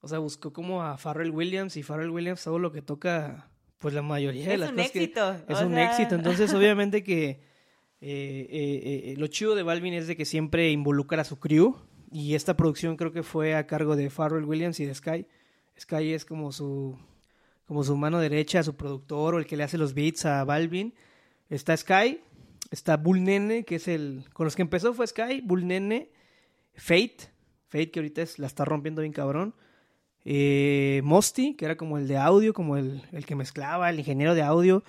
o 0.00 0.08
sea, 0.08 0.18
buscó 0.18 0.52
como 0.52 0.82
a 0.82 0.98
Pharrell 0.98 1.30
Williams 1.30 1.78
y 1.78 1.82
Pharrell 1.82 2.10
Williams 2.10 2.44
todo 2.44 2.58
lo 2.58 2.70
que 2.70 2.82
toca, 2.82 3.48
pues 3.78 3.94
la 3.94 4.02
mayoría 4.02 4.46
de 4.46 4.58
las 4.58 4.72
cosas. 4.72 4.84
Es 4.84 4.94
un 4.94 5.00
éxito. 5.00 5.36
es 5.48 5.60
un 5.62 5.78
éxito, 5.78 6.14
entonces 6.16 6.52
obviamente 6.52 7.02
que 7.02 7.40
eh, 8.00 8.46
eh, 8.50 9.12
eh, 9.12 9.14
lo 9.16 9.26
chido 9.28 9.54
de 9.54 9.62
Balvin 9.62 9.94
es 9.94 10.06
de 10.06 10.16
que 10.16 10.26
siempre 10.26 10.70
involucra 10.70 11.22
a 11.22 11.24
su 11.24 11.38
crew 11.38 11.76
y 12.12 12.34
esta 12.34 12.56
producción 12.56 12.96
creo 12.96 13.12
que 13.12 13.22
fue 13.22 13.54
a 13.54 13.66
cargo 13.66 13.96
de 13.96 14.10
Pharrell 14.10 14.44
Williams 14.44 14.80
y 14.80 14.84
de 14.84 14.94
Sky. 14.94 15.26
Sky 15.78 16.12
es 16.12 16.24
como 16.24 16.52
su 16.52 16.98
como 17.66 17.82
su 17.82 17.96
mano 17.96 18.20
derecha, 18.20 18.62
su 18.62 18.76
productor 18.76 19.34
o 19.34 19.38
el 19.38 19.46
que 19.46 19.56
le 19.56 19.64
hace 19.64 19.78
los 19.78 19.94
beats 19.94 20.24
a 20.26 20.44
Balvin. 20.44 20.94
Está 21.48 21.76
Sky, 21.76 22.20
está 22.70 22.96
Bull 22.96 23.24
Nene, 23.24 23.64
que 23.64 23.76
es 23.76 23.88
el 23.88 24.24
con 24.32 24.44
los 24.44 24.54
que 24.54 24.62
empezó 24.62 24.94
fue 24.94 25.06
Sky, 25.06 25.40
Bull 25.42 25.66
Nene, 25.66 26.10
Fate, 26.74 27.16
Fate 27.68 27.90
que 27.90 28.00
ahorita 28.00 28.22
es, 28.22 28.38
la 28.38 28.46
está 28.46 28.64
rompiendo 28.64 29.00
bien 29.00 29.12
cabrón. 29.12 29.54
Mosty, 30.24 31.54
que 31.54 31.64
era 31.64 31.76
como 31.76 31.98
el 31.98 32.08
de 32.08 32.16
audio, 32.18 32.52
como 32.52 32.76
el, 32.76 33.02
el 33.12 33.24
que 33.26 33.36
mezclaba, 33.36 33.88
el 33.90 33.98
ingeniero 33.98 34.34
de 34.34 34.42
audio. 34.42 34.84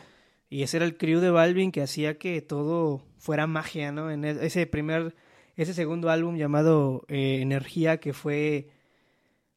Y 0.49 0.63
ese 0.63 0.77
era 0.77 0.85
el 0.85 0.97
crew 0.97 1.19
de 1.19 1.29
Balvin 1.29 1.71
que 1.71 1.81
hacía 1.81 2.17
que 2.17 2.41
todo 2.41 3.03
fuera 3.17 3.47
magia, 3.47 3.91
¿no? 3.91 4.09
En 4.09 4.23
e, 4.23 4.45
ese 4.45 4.65
primer, 4.65 5.15
ese 5.55 5.73
segundo 5.73 6.09
álbum 6.09 6.37
llamado 6.37 7.05
eh, 7.09 7.41
Energía, 7.41 7.99
que 7.99 8.13
fue. 8.13 8.69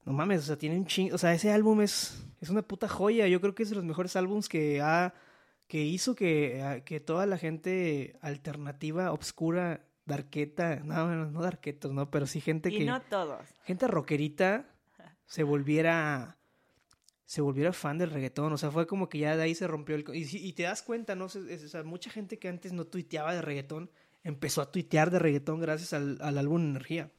No 0.05 0.13
mames, 0.13 0.41
o 0.41 0.43
sea, 0.45 0.59
tiene 0.59 0.77
un 0.77 0.87
ching. 0.87 1.13
O 1.13 1.19
sea, 1.19 1.33
ese 1.33 1.53
álbum 1.53 1.81
es, 1.83 2.27
es 2.41 2.51
una 2.51 2.63
puta 2.63 2.89
joya. 2.89 3.29
Yo 3.29 3.41
creo 3.41 3.55
que 3.55 3.63
es 3.63 3.71
de 3.71 3.77
los 3.77 3.85
mejores 3.85 4.17
álbums 4.17 4.49
que 4.49 4.81
ha. 4.81 5.15
que 5.69 5.83
hizo 5.83 6.15
que, 6.15 6.83
que 6.85 6.99
toda 6.99 7.27
la 7.27 7.39
gente 7.39 8.17
alternativa, 8.21 9.13
obscura, 9.13 9.85
darqueta. 10.07 10.77
No, 10.85 11.27
no 11.27 11.41
darquetos, 11.41 11.93
¿no? 11.93 12.11
Pero 12.11 12.27
sí 12.27 12.41
gente 12.41 12.71
que. 12.71 12.83
Y 12.83 12.87
no 12.87 13.01
todos. 13.03 13.47
Gente 13.65 13.87
rockerita 13.87 14.67
se 15.27 15.45
volviera 15.45 16.40
se 17.31 17.43
volviera 17.43 17.73
fan 17.73 17.97
del 17.97 18.11
reggaetón. 18.11 18.53
O 18.53 18.59
sea, 18.59 18.73
fue 18.73 18.89
como 18.89 19.09
que 19.09 19.19
ya 19.19 19.37
de 19.37 19.45
ahí 19.45 19.55
se 19.55 19.69
rompió 19.69 19.95
el... 19.95 20.05
Y, 20.13 20.49
y 20.49 20.53
te 20.53 20.65
das 20.65 20.83
cuenta, 20.83 21.15
¿no? 21.15 21.27
O 21.27 21.29
sea, 21.29 21.85
mucha 21.85 22.11
gente 22.11 22.41
que 22.41 22.49
antes 22.49 22.73
no 22.73 22.89
tuiteaba 22.89 23.33
de 23.33 23.41
reggaetón 23.41 23.89
empezó 24.25 24.61
a 24.63 24.73
tuitear 24.73 25.13
de 25.13 25.21
reggaetón 25.21 25.61
gracias 25.61 25.93
al, 25.93 26.19
al 26.23 26.39
álbum 26.39 26.61
Energía. 26.61 27.13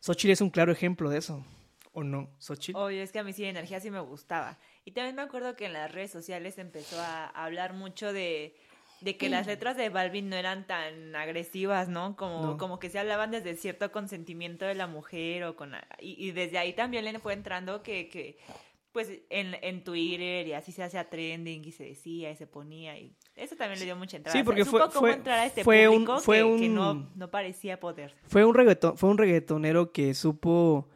Xochitl 0.00 0.32
es 0.32 0.42
un 0.42 0.50
claro 0.50 0.70
ejemplo 0.70 1.08
de 1.08 1.16
eso. 1.16 1.46
¿O 1.94 2.04
no, 2.04 2.28
Xochitl? 2.38 2.76
Oye, 2.78 3.02
es 3.02 3.10
que 3.10 3.18
a 3.18 3.24
mí 3.24 3.32
sí 3.32 3.46
Energía 3.46 3.80
sí 3.80 3.90
me 3.90 4.00
gustaba. 4.00 4.58
Y 4.84 4.90
también 4.90 5.16
me 5.16 5.22
acuerdo 5.22 5.56
que 5.56 5.64
en 5.64 5.72
las 5.72 5.90
redes 5.90 6.10
sociales 6.10 6.58
empezó 6.58 7.00
a 7.00 7.28
hablar 7.28 7.72
mucho 7.72 8.12
de, 8.12 8.54
de 9.00 9.16
que 9.16 9.30
las 9.30 9.46
letras 9.46 9.78
de 9.78 9.88
Balvin 9.88 10.28
no 10.28 10.36
eran 10.36 10.66
tan 10.66 11.16
agresivas, 11.16 11.88
¿no? 11.88 12.16
Como, 12.16 12.58
como 12.58 12.78
que 12.78 12.90
se 12.90 12.98
hablaban 12.98 13.30
desde 13.30 13.56
cierto 13.56 13.90
consentimiento 13.90 14.66
de 14.66 14.74
la 14.74 14.86
mujer 14.86 15.44
o 15.44 15.56
con... 15.56 15.72
Y, 16.00 16.22
y 16.22 16.32
desde 16.32 16.58
ahí 16.58 16.74
también 16.74 17.06
le 17.06 17.18
fue 17.18 17.32
entrando 17.32 17.82
que, 17.82 18.10
que 18.10 18.36
pues 18.96 19.12
en, 19.28 19.54
en 19.60 19.84
Twitter 19.84 20.46
y 20.46 20.54
así 20.54 20.72
se 20.72 20.82
hacía 20.82 21.10
trending 21.10 21.62
y 21.66 21.70
se 21.70 21.84
decía 21.84 22.30
y 22.30 22.36
se 22.36 22.46
ponía 22.46 22.98
y 22.98 23.14
eso 23.34 23.54
también 23.54 23.78
le 23.78 23.84
dio 23.84 23.94
mucha 23.94 24.16
entrada. 24.16 24.34
Sí, 24.34 24.42
porque 24.42 24.64
fue, 24.64 24.90
fue, 24.90 25.12
entrar 25.12 25.40
a 25.40 25.44
este 25.44 25.64
fue 25.64 25.86
un, 25.86 26.06
fue 26.22 26.38
que, 26.38 26.44
un, 26.44 26.74
no, 26.74 27.10
no, 27.14 27.30
parecía 27.30 27.78
poder. 27.78 28.14
Fue 28.22 28.46
un 28.46 28.54
reggaeton, 28.54 28.96
fue 28.96 29.10
un 29.10 29.18
reggaetonero 29.18 29.92
que 29.92 30.14
supo 30.14 30.88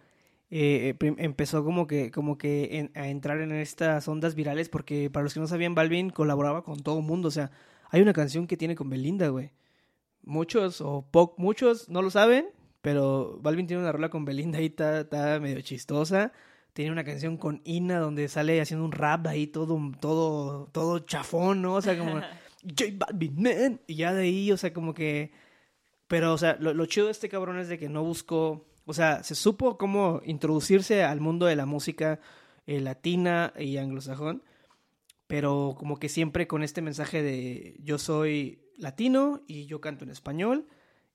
eh, 0.50 0.97
empezó 1.19 1.62
como 1.62 1.87
que 1.87 2.11
como 2.11 2.38
que 2.38 2.90
a 2.95 3.09
entrar 3.09 3.38
en 3.42 3.52
estas 3.52 4.09
ondas 4.09 4.35
virales 4.35 4.71
porque 4.71 5.11
para 5.11 5.25
los 5.25 5.35
que 5.35 5.40
no 5.40 5.47
sabían 5.47 5.75
Balvin 5.75 6.09
colaboraba 6.09 6.64
con 6.64 6.83
todo 6.83 7.00
el 7.00 7.04
mundo, 7.04 7.28
o 7.28 7.30
sea, 7.30 7.50
hay 7.90 8.00
una 8.00 8.14
canción 8.14 8.47
que 8.47 8.57
tiene 8.57 8.76
con 8.76 8.88
Belinda, 8.88 9.28
güey. 9.28 9.50
Muchos 10.23 10.80
o 10.80 11.04
po 11.11 11.35
muchos 11.37 11.90
no 11.90 12.00
lo 12.00 12.09
saben, 12.09 12.47
pero 12.80 13.38
Balvin 13.42 13.66
tiene 13.66 13.83
una 13.83 13.92
rola 13.92 14.09
con 14.09 14.25
Belinda 14.25 14.59
y 14.59 14.66
está, 14.69 15.00
está 15.00 15.38
medio 15.38 15.61
chistosa 15.61 16.33
tiene 16.73 16.93
una 16.93 17.05
canción 17.05 17.37
con 17.37 17.61
Ina 17.65 17.99
donde 17.99 18.29
sale 18.29 18.61
haciendo 18.61 18.85
un 18.85 18.93
rap 18.93 19.27
ahí 19.27 19.47
todo, 19.47 19.79
todo, 20.00 20.69
todo 20.73 20.99
chafón, 21.00 21.62
¿no? 21.62 21.75
O 21.75 21.83
sea, 21.83 21.99
como 21.99 22.21
J 22.62 22.85
Balvin, 22.95 23.43
man. 23.43 23.81
Y 23.87 23.97
ya 23.97 24.12
de 24.12 24.23
ahí, 24.23 24.53
o 24.53 24.57
sea, 24.57 24.73
como 24.73 24.95
que. 24.95 25.33
Pero, 26.07 26.33
o 26.33 26.39
sea, 26.39 26.57
lo, 26.61 26.87
chido 26.87 27.07
de 27.07 27.12
este 27.12 27.29
cabrón 27.29 27.59
es 27.59 27.69
de 27.69 27.79
que 27.79 27.89
no 27.89 28.03
buscó. 28.03 28.67
O 28.85 28.95
sea, 28.95 29.23
se 29.23 29.35
supo 29.35 29.79
cómo 29.79 30.21
introducirse 30.25 31.05
al 31.05 31.21
mundo 31.21 31.47
de 31.47 31.57
la 31.57 31.67
música 31.67 32.21
eh, 32.67 32.81
latina 32.81 33.53
y 33.59 33.77
anglosajón. 33.77 34.43
Pero 35.27 35.77
como 35.79 35.99
que 35.99 36.09
siempre 36.09 36.49
con 36.49 36.65
este 36.65 36.83
mensaje 36.83 37.23
de 37.23 37.77
yo 37.81 37.99
soy 37.99 38.62
latino 38.77 39.43
y 39.47 39.67
yo 39.67 39.81
canto 39.81 40.05
en 40.05 40.11
español 40.11 40.67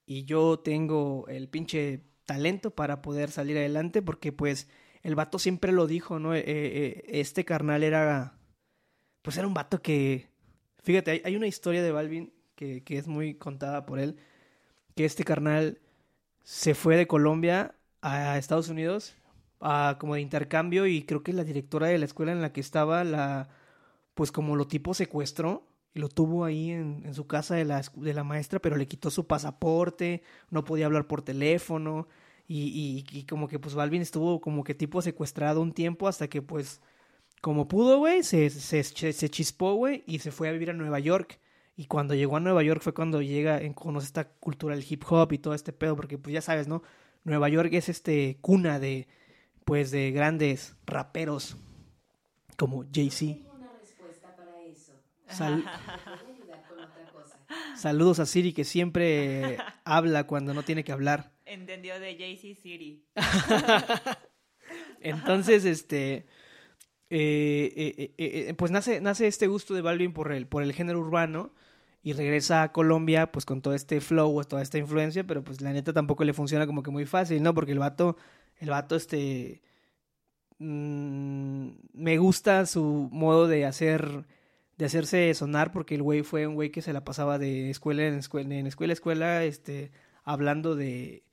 y 0.06 0.24
yo 0.24 0.60
tengo 0.60 1.26
el 1.28 1.50
pinche 1.50 2.02
talento 2.26 2.72
para 2.72 3.02
poder 3.02 3.32
salir 3.32 3.58
adelante 3.58 4.02
porque 4.02 4.32
pues 4.32 4.70
el 5.06 5.14
vato 5.14 5.38
siempre 5.38 5.72
lo 5.72 5.86
dijo, 5.86 6.18
¿no? 6.18 6.34
Eh, 6.34 6.44
eh, 6.48 7.04
este 7.10 7.46
carnal 7.46 7.84
era, 7.84 8.40
pues 9.22 9.38
era 9.38 9.46
un 9.46 9.54
vato 9.54 9.80
que, 9.80 10.30
fíjate, 10.82 11.22
hay, 11.24 11.36
una 11.36 11.46
historia 11.46 11.84
de 11.84 11.92
Balvin 11.92 12.34
que, 12.56 12.82
es 12.88 13.08
muy 13.08 13.36
contada 13.36 13.86
por 13.86 14.00
él, 14.00 14.18
que 14.96 15.06
este 15.06 15.24
carnal 15.24 15.80
se 16.42 16.74
fue 16.74 16.98
de 16.98 17.06
Colombia 17.06 17.76
a 18.02 18.40
Estados 18.40 18.68
Unidos 18.68 19.16
a, 19.60 19.98
como 20.00 20.16
de 20.16 20.22
intercambio 20.22 20.88
y 20.88 21.04
creo 21.04 21.22
que 21.22 21.34
la 21.34 21.44
directora 21.44 21.86
de 21.86 22.00
la 22.00 22.06
escuela 22.06 22.32
en 22.32 22.42
la 22.42 22.52
que 22.52 22.62
estaba 22.62 23.04
la, 23.04 23.50
pues 24.16 24.32
como 24.32 24.56
lo 24.56 24.66
tipo 24.66 24.96
secuestró 24.96 25.68
y 25.94 26.00
lo 26.00 26.10
tuvo 26.10 26.46
ahí 26.46 26.72
en, 26.72 27.04
en 27.06 27.14
su 27.14 27.28
casa 27.28 27.54
de 27.54 27.66
la, 27.66 27.84
de 27.94 28.14
la 28.16 28.24
maestra, 28.24 28.58
pero 28.60 28.76
le 28.76 28.88
quitó 28.88 29.12
su 29.12 29.28
pasaporte, 29.28 30.24
no 30.50 30.66
podía 30.66 30.88
hablar 30.88 31.06
por 31.06 31.22
teléfono 31.22 32.08
y, 32.48 33.06
y, 33.12 33.24
como 33.24 33.48
que 33.48 33.58
pues 33.58 33.74
Balvin 33.74 34.02
estuvo 34.02 34.40
como 34.40 34.64
que 34.64 34.76
tipo 34.76 35.02
secuestrado 35.02 35.62
un 35.62 35.72
tiempo 35.72 36.08
hasta 36.08 36.28
que 36.28 36.42
pues 36.42 36.82
como 37.42 37.68
pudo, 37.68 38.00
güey, 38.00 38.24
se, 38.24 38.50
se, 38.50 38.84
se 38.84 39.30
chispó, 39.30 39.76
güey, 39.76 40.04
y 40.08 40.20
se 40.20 40.32
fue 40.32 40.50
a 40.50 40.52
vivir 40.52 40.72
a 40.72 40.74
Nueva 40.74 41.00
York. 41.00 41.40
Y 41.78 41.86
cuando 41.86 42.16
llegó 42.16 42.38
a 42.38 42.40
Nueva 42.40 42.64
York 42.64 42.82
fue 42.82 42.94
cuando 42.94 43.22
llega, 43.22 43.62
en, 43.62 43.74
conoce 43.74 44.08
esta 44.08 44.30
cultura 44.30 44.76
del 44.76 44.86
hip 44.88 45.04
hop 45.08 45.34
y 45.34 45.38
todo 45.38 45.54
este 45.54 45.74
pedo, 45.74 45.96
porque 45.96 46.18
pues 46.18 46.34
ya 46.34 46.42
sabes, 46.42 46.68
¿no? 46.68 46.82
Nueva 47.24 47.50
York 47.50 47.70
es 47.74 47.90
este 47.90 48.38
cuna 48.42 48.80
de, 48.80 49.08
pues, 49.64 49.92
de 49.92 50.12
grandes 50.12 50.76
raperos 50.86 51.58
como 52.58 52.86
Jay-Z. 52.94 53.42
Saludos 57.76 58.20
a 58.20 58.26
Siri 58.26 58.54
que 58.54 58.64
siempre 58.64 59.58
habla 59.84 60.26
cuando 60.26 60.54
no 60.54 60.64
tiene 60.64 60.84
que 60.84 60.94
hablar. 60.94 61.35
Entendió 61.46 62.00
de 62.00 62.18
Jay-Z 62.18 62.62
City. 62.62 63.06
Entonces, 65.02 65.66
este. 65.66 66.26
eh, 67.10 67.74
eh, 67.78 68.14
eh, 68.18 68.54
pues 68.56 68.72
nace, 68.72 69.02
nace 69.02 69.28
este 69.28 69.48
gusto 69.48 69.74
de 69.74 69.82
Balvin 69.82 70.14
por 70.14 70.32
el, 70.32 70.48
por 70.48 70.64
el 70.64 70.74
género 70.74 71.00
urbano 71.00 71.54
y 72.06 72.14
regresa 72.14 72.62
a 72.62 72.72
Colombia 72.72 73.32
pues 73.32 73.46
con 73.46 73.62
todo 73.64 73.74
este 73.74 74.00
flow, 74.00 74.44
toda 74.44 74.62
esta 74.62 74.78
influencia, 74.78 75.24
pero 75.26 75.44
pues 75.44 75.62
la 75.62 75.74
neta 75.74 75.92
tampoco 75.92 76.24
le 76.24 76.34
funciona 76.34 76.68
como 76.68 76.84
que 76.84 76.92
muy 76.92 77.06
fácil, 77.06 77.42
¿no? 77.42 77.54
Porque 77.56 77.72
el 77.72 77.80
vato, 77.80 78.18
el 78.58 78.70
vato 78.70 78.96
este... 78.96 79.62
Mm, 80.60 81.72
me 81.94 82.18
gusta 82.18 82.66
su 82.66 83.10
modo 83.12 83.48
de 83.48 83.66
hacer 83.66 84.26
de 84.78 84.86
hacerse 84.86 85.34
sonar 85.34 85.72
porque 85.72 85.96
el 85.96 86.04
güey 86.04 86.24
fue 86.24 86.48
un 86.48 86.56
güey 86.56 86.70
que 86.72 86.82
se 86.82 86.94
la 86.94 87.04
pasaba 87.04 87.38
de 87.38 87.70
escuela 87.70 88.04
en 88.08 88.16
escuela 88.16 88.56
en 88.56 88.68
escuela 88.68 88.94
escuela 88.94 89.44
este 89.44 89.92
hablando 90.24 90.76
de 90.76 91.25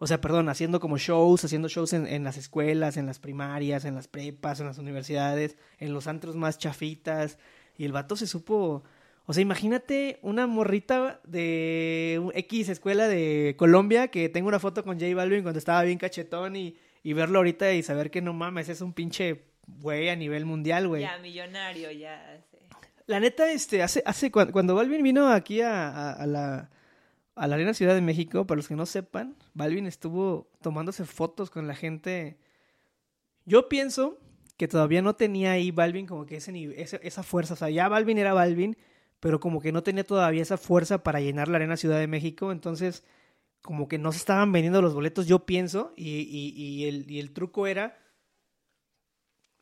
o 0.00 0.06
sea, 0.06 0.20
perdón, 0.20 0.48
haciendo 0.48 0.78
como 0.78 0.96
shows, 0.96 1.44
haciendo 1.44 1.68
shows 1.68 1.92
en, 1.92 2.06
en, 2.06 2.22
las 2.22 2.36
escuelas, 2.36 2.96
en 2.96 3.06
las 3.06 3.18
primarias, 3.18 3.84
en 3.84 3.96
las 3.96 4.06
prepas, 4.06 4.60
en 4.60 4.66
las 4.66 4.78
universidades, 4.78 5.56
en 5.78 5.92
los 5.92 6.06
antros 6.06 6.36
más 6.36 6.56
chafitas. 6.56 7.38
Y 7.76 7.84
el 7.84 7.92
vato 7.92 8.14
se 8.14 8.28
supo. 8.28 8.84
O 9.26 9.32
sea, 9.32 9.42
imagínate 9.42 10.20
una 10.22 10.46
morrita 10.46 11.20
de 11.24 12.22
X 12.34 12.68
escuela 12.68 13.08
de 13.08 13.56
Colombia 13.58 14.08
que 14.08 14.28
tengo 14.28 14.48
una 14.48 14.60
foto 14.60 14.84
con 14.84 15.00
J 15.00 15.14
Balvin 15.14 15.42
cuando 15.42 15.58
estaba 15.58 15.82
bien 15.82 15.98
cachetón 15.98 16.54
y, 16.54 16.76
y 17.02 17.12
verlo 17.12 17.38
ahorita 17.38 17.72
y 17.72 17.82
saber 17.82 18.10
que 18.10 18.22
no 18.22 18.32
mames, 18.32 18.68
es 18.68 18.80
un 18.80 18.92
pinche 18.92 19.46
güey 19.66 20.08
a 20.10 20.16
nivel 20.16 20.46
mundial, 20.46 20.86
güey. 20.86 21.02
Ya, 21.02 21.18
millonario, 21.18 21.90
ya. 21.90 22.40
Sí. 22.50 22.58
La 23.06 23.20
neta, 23.20 23.50
este, 23.50 23.82
hace, 23.82 24.02
hace 24.06 24.30
cuando, 24.30 24.52
cuando 24.52 24.74
Balvin 24.76 25.02
vino 25.02 25.28
aquí 25.28 25.60
a, 25.60 25.88
a, 25.88 26.12
a 26.12 26.26
la 26.26 26.70
a 27.38 27.46
la 27.46 27.54
Arena 27.54 27.74
Ciudad 27.74 27.94
de 27.94 28.00
México, 28.00 28.46
para 28.46 28.56
los 28.56 28.68
que 28.68 28.76
no 28.76 28.86
sepan, 28.86 29.36
Balvin 29.54 29.86
estuvo 29.86 30.50
tomándose 30.60 31.04
fotos 31.04 31.50
con 31.50 31.66
la 31.66 31.74
gente. 31.74 32.38
Yo 33.44 33.68
pienso 33.68 34.18
que 34.56 34.68
todavía 34.68 35.02
no 35.02 35.14
tenía 35.14 35.52
ahí 35.52 35.70
Balvin 35.70 36.06
como 36.06 36.26
que 36.26 36.36
ese, 36.36 36.52
esa 37.02 37.22
fuerza. 37.22 37.54
O 37.54 37.56
sea, 37.56 37.70
ya 37.70 37.88
Balvin 37.88 38.18
era 38.18 38.34
Balvin, 38.34 38.76
pero 39.20 39.40
como 39.40 39.60
que 39.60 39.72
no 39.72 39.82
tenía 39.82 40.04
todavía 40.04 40.42
esa 40.42 40.58
fuerza 40.58 41.02
para 41.02 41.20
llenar 41.20 41.48
la 41.48 41.56
Arena 41.56 41.76
Ciudad 41.76 41.98
de 41.98 42.08
México. 42.08 42.50
Entonces, 42.50 43.04
como 43.62 43.88
que 43.88 43.98
no 43.98 44.12
se 44.12 44.18
estaban 44.18 44.52
vendiendo 44.52 44.82
los 44.82 44.94
boletos, 44.94 45.26
yo 45.26 45.46
pienso. 45.46 45.92
Y, 45.96 46.20
y, 46.20 46.52
y, 46.56 46.88
el, 46.88 47.10
y 47.10 47.20
el 47.20 47.32
truco 47.32 47.66
era, 47.66 47.98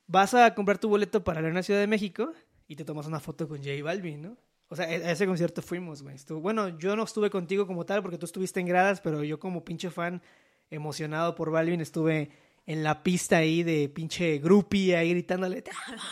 vas 0.06 0.34
a 0.34 0.54
comprar 0.54 0.78
tu 0.78 0.88
boleto 0.88 1.24
para 1.24 1.40
la 1.40 1.48
Arena 1.48 1.62
Ciudad 1.62 1.80
de 1.80 1.86
México 1.86 2.32
y 2.66 2.76
te 2.76 2.84
tomas 2.84 3.06
una 3.06 3.20
foto 3.20 3.48
con 3.48 3.58
J 3.58 3.82
Balvin, 3.82 4.22
¿no? 4.22 4.36
O 4.68 4.76
sea, 4.76 4.86
a 4.86 5.12
ese 5.12 5.26
concierto 5.26 5.62
fuimos, 5.62 6.02
güey. 6.02 6.16
Bueno, 6.28 6.76
yo 6.78 6.96
no 6.96 7.04
estuve 7.04 7.30
contigo 7.30 7.66
como 7.66 7.86
tal 7.86 8.02
porque 8.02 8.18
tú 8.18 8.26
estuviste 8.26 8.60
en 8.60 8.66
gradas, 8.66 9.00
pero 9.00 9.22
yo 9.22 9.38
como 9.38 9.64
pinche 9.64 9.90
fan 9.90 10.22
emocionado 10.70 11.34
por 11.34 11.50
Balvin 11.50 11.80
estuve 11.80 12.30
en 12.66 12.82
la 12.82 13.02
pista 13.04 13.38
ahí 13.38 13.62
de 13.62 13.88
pinche 13.88 14.38
groupie 14.38 14.96
ahí 14.96 15.10
gritándole, 15.10 15.62
te 15.62 15.70
amo, 15.70 16.02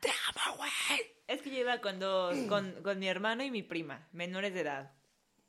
te 0.00 0.08
amo, 0.08 0.56
güey. 0.56 0.70
Es 1.28 1.42
que 1.42 1.50
yo 1.50 1.58
iba 1.58 1.80
con 1.80 2.00
dos, 2.00 2.36
con, 2.48 2.72
con 2.82 2.98
mi 2.98 3.06
hermano 3.06 3.44
y 3.44 3.52
mi 3.52 3.62
prima, 3.62 4.08
menores 4.12 4.52
de 4.52 4.60
edad. 4.60 4.92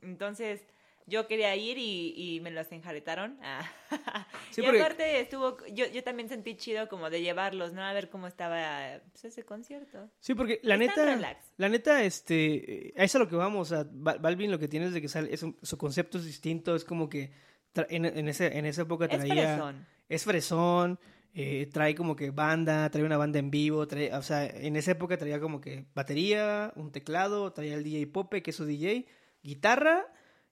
Entonces, 0.01 0.61
yo 1.07 1.25
quería 1.25 1.55
ir 1.55 1.77
y, 1.77 2.13
y 2.15 2.41
me 2.41 2.51
los 2.51 2.71
enjaretaron. 2.71 3.39
Ah. 3.41 3.67
Sí, 4.51 4.61
y 4.61 4.65
porque... 4.65 4.81
aparte 4.81 5.19
estuvo, 5.19 5.57
yo, 5.67 5.85
yo 5.87 6.03
también 6.03 6.29
sentí 6.29 6.55
chido 6.55 6.89
como 6.89 7.09
de 7.09 7.21
llevarlos, 7.21 7.73
¿no? 7.73 7.83
A 7.83 7.93
ver 7.93 8.09
cómo 8.09 8.27
estaba 8.27 8.99
pues, 9.11 9.25
ese 9.25 9.43
concierto. 9.43 10.09
Sí, 10.19 10.33
porque 10.33 10.59
la 10.63 10.75
Están 10.75 10.87
neta, 10.87 11.15
relax. 11.15 11.53
la 11.57 11.69
neta, 11.69 12.03
este, 12.03 12.93
a 12.97 13.03
eso 13.03 13.17
es 13.17 13.23
lo 13.23 13.29
que 13.29 13.35
vamos, 13.35 13.71
a 13.71 13.87
Balvin 13.89 14.51
lo 14.51 14.57
que 14.57 14.67
tiene 14.67 14.87
es 14.87 14.93
de 14.93 15.01
que 15.01 15.07
sale, 15.07 15.33
es 15.33 15.43
un, 15.43 15.57
su 15.61 15.77
concepto 15.77 16.17
es 16.17 16.25
distinto, 16.25 16.75
es 16.75 16.83
como 16.83 17.07
que 17.07 17.31
en, 17.75 18.05
en, 18.05 18.27
ese, 18.27 18.57
en 18.57 18.65
esa 18.65 18.81
época 18.81 19.07
traía... 19.07 19.33
Es 19.33 19.55
fresón. 19.55 19.87
Es 20.09 20.23
fresón. 20.23 20.99
Eh, 21.33 21.69
trae 21.71 21.93
como 21.93 22.15
que 22.15 22.31
banda, 22.31 22.89
trae 22.89 23.03
una 23.03 23.17
banda 23.17 23.37
en 23.37 23.51
vivo, 23.51 23.87
trae, 23.87 24.11
o 24.13 24.23
sea, 24.23 24.47
en 24.47 24.75
esa 24.75 24.91
época 24.91 25.17
traía 25.17 25.39
como 25.39 25.61
que 25.61 25.85
batería, 25.93 26.73
un 26.75 26.91
teclado, 26.91 27.53
traía 27.53 27.75
el 27.75 27.83
DJ 27.83 28.07
Pope, 28.07 28.41
que 28.41 28.49
es 28.49 28.55
su 28.55 28.65
DJ, 28.65 29.05
guitarra 29.43 30.07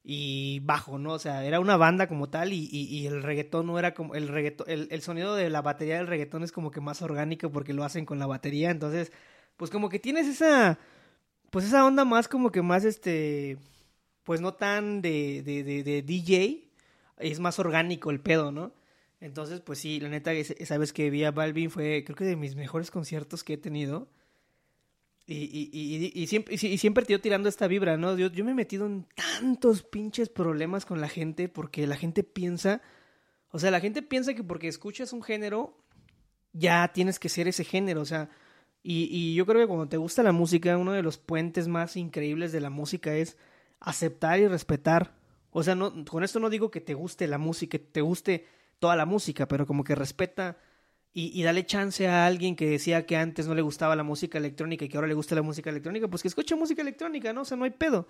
y 0.07 0.59
bajo, 0.59 0.99
¿no? 0.99 1.13
O 1.13 1.19
sea, 1.19 1.43
era 1.45 1.59
una 1.59 1.77
banda 1.77 2.07
como 2.07 2.29
tal 2.29 2.53
y, 2.53 2.69
y, 2.71 3.07
el 3.07 3.23
reggaetón 3.23 3.65
no 3.65 3.79
era 3.79 3.95
como, 3.95 4.13
el 4.13 4.27
reggaetón, 4.27 4.69
el, 4.69 4.87
el, 4.91 5.01
sonido 5.01 5.35
de 5.35 5.49
la 5.49 5.63
batería 5.63 5.97
del 5.97 6.05
reggaetón 6.05 6.43
es 6.43 6.51
como 6.51 6.69
que 6.69 6.79
más 6.79 7.01
orgánico 7.01 7.51
porque 7.51 7.73
lo 7.73 7.83
hacen 7.83 8.05
con 8.05 8.19
la 8.19 8.27
batería, 8.27 8.69
entonces, 8.69 9.11
pues 9.57 9.71
como 9.71 9.89
que 9.89 9.97
tienes 9.99 10.27
esa, 10.27 10.77
pues 11.49 11.65
esa 11.65 11.85
onda 11.85 12.05
más 12.05 12.27
como 12.27 12.51
que 12.51 12.61
más, 12.61 12.85
este, 12.85 13.57
pues 14.23 14.41
no 14.41 14.53
tan 14.53 15.01
de, 15.01 15.41
de, 15.43 15.63
de, 15.63 16.01
DJ, 16.03 16.69
es 17.17 17.39
más 17.39 17.59
orgánico 17.59 18.11
el 18.11 18.19
pedo, 18.21 18.51
¿no? 18.51 18.73
Entonces, 19.21 19.61
pues 19.61 19.79
sí, 19.79 19.99
la 19.99 20.09
neta, 20.09 20.33
esa 20.33 20.77
vez 20.77 20.93
que 20.93 21.09
vi 21.09 21.23
a 21.23 21.31
Balvin 21.31 21.71
fue, 21.71 22.03
creo 22.05 22.15
que 22.15 22.25
de 22.25 22.35
mis 22.35 22.55
mejores 22.55 22.91
conciertos 22.91 23.43
que 23.43 23.53
he 23.53 23.57
tenido. 23.57 24.07
Y, 25.27 25.35
y, 25.35 25.69
y, 25.71 26.11
y, 26.13 26.27
siempre, 26.27 26.53
y 26.53 26.77
siempre 26.77 27.03
te 27.03 27.17
tirando 27.17 27.49
esta 27.49 27.67
vibra, 27.67 27.97
¿no? 27.97 28.15
Yo, 28.15 28.27
yo 28.27 28.45
me 28.45 28.51
he 28.51 28.55
metido 28.55 28.85
en 28.85 29.07
tantos 29.15 29.81
pinches 29.81 30.29
problemas 30.29 30.85
con 30.85 31.01
la 31.01 31.09
gente 31.09 31.49
porque 31.49 31.87
la 31.87 31.97
gente 31.97 32.23
piensa, 32.23 32.81
o 33.49 33.57
sea, 33.57 33.71
la 33.71 33.79
gente 33.79 34.03
piensa 34.03 34.35
que 34.35 34.43
porque 34.43 34.67
escuchas 34.67 35.13
un 35.13 35.23
género, 35.23 35.77
ya 36.53 36.91
tienes 36.93 37.17
que 37.17 37.29
ser 37.29 37.47
ese 37.47 37.63
género, 37.63 38.01
o 38.01 38.05
sea, 38.05 38.29
y, 38.87 39.33
yo 39.33 39.47
creo 39.47 39.61
que 39.61 39.67
cuando 39.67 39.87
te 39.89 39.97
gusta 39.97 40.21
la 40.21 40.31
música, 40.31 40.77
uno 40.77 40.91
de 40.91 41.01
los 41.01 41.17
puentes 41.17 41.67
más 41.67 41.97
increíbles 41.97 42.51
de 42.51 42.61
la 42.61 42.69
música 42.69 43.15
es 43.15 43.35
aceptar 43.79 44.39
y 44.39 44.47
respetar. 44.47 45.15
O 45.49 45.63
sea, 45.63 45.73
no, 45.73 46.05
con 46.05 46.23
esto 46.23 46.39
no 46.39 46.51
digo 46.51 46.69
que 46.69 46.81
te 46.81 46.93
guste 46.93 47.27
la 47.27 47.39
música, 47.39 47.79
que 47.79 47.83
te 47.83 48.01
guste 48.01 48.45
toda 48.77 48.95
la 48.95 49.07
música, 49.07 49.47
pero 49.47 49.65
como 49.65 49.83
que 49.83 49.95
respeta 49.95 50.59
y, 51.15 51.31
y 51.33 51.43
dale 51.43 51.65
chance 51.65 52.07
a 52.09 52.25
alguien 52.25 52.57
que 52.57 52.69
decía 52.69 53.05
que 53.05 53.15
antes 53.15 53.47
no 53.47 53.55
le 53.55 53.61
gustaba 53.61 53.95
la 53.95 54.03
música 54.03 54.37
electrónica 54.37 54.83
y 54.83 54.89
que 54.89 54.97
ahora 54.97 55.07
le 55.07 55.13
gusta 55.13 55.33
la 55.33 55.41
música 55.41 55.69
electrónica, 55.69 56.09
pues 56.09 56.21
que 56.21 56.27
escuche 56.27 56.55
música 56.55 56.81
electrónica, 56.81 57.31
¿no? 57.31 57.41
O 57.41 57.45
sea, 57.45 57.55
no 57.55 57.63
hay 57.63 57.71
pedo. 57.71 58.07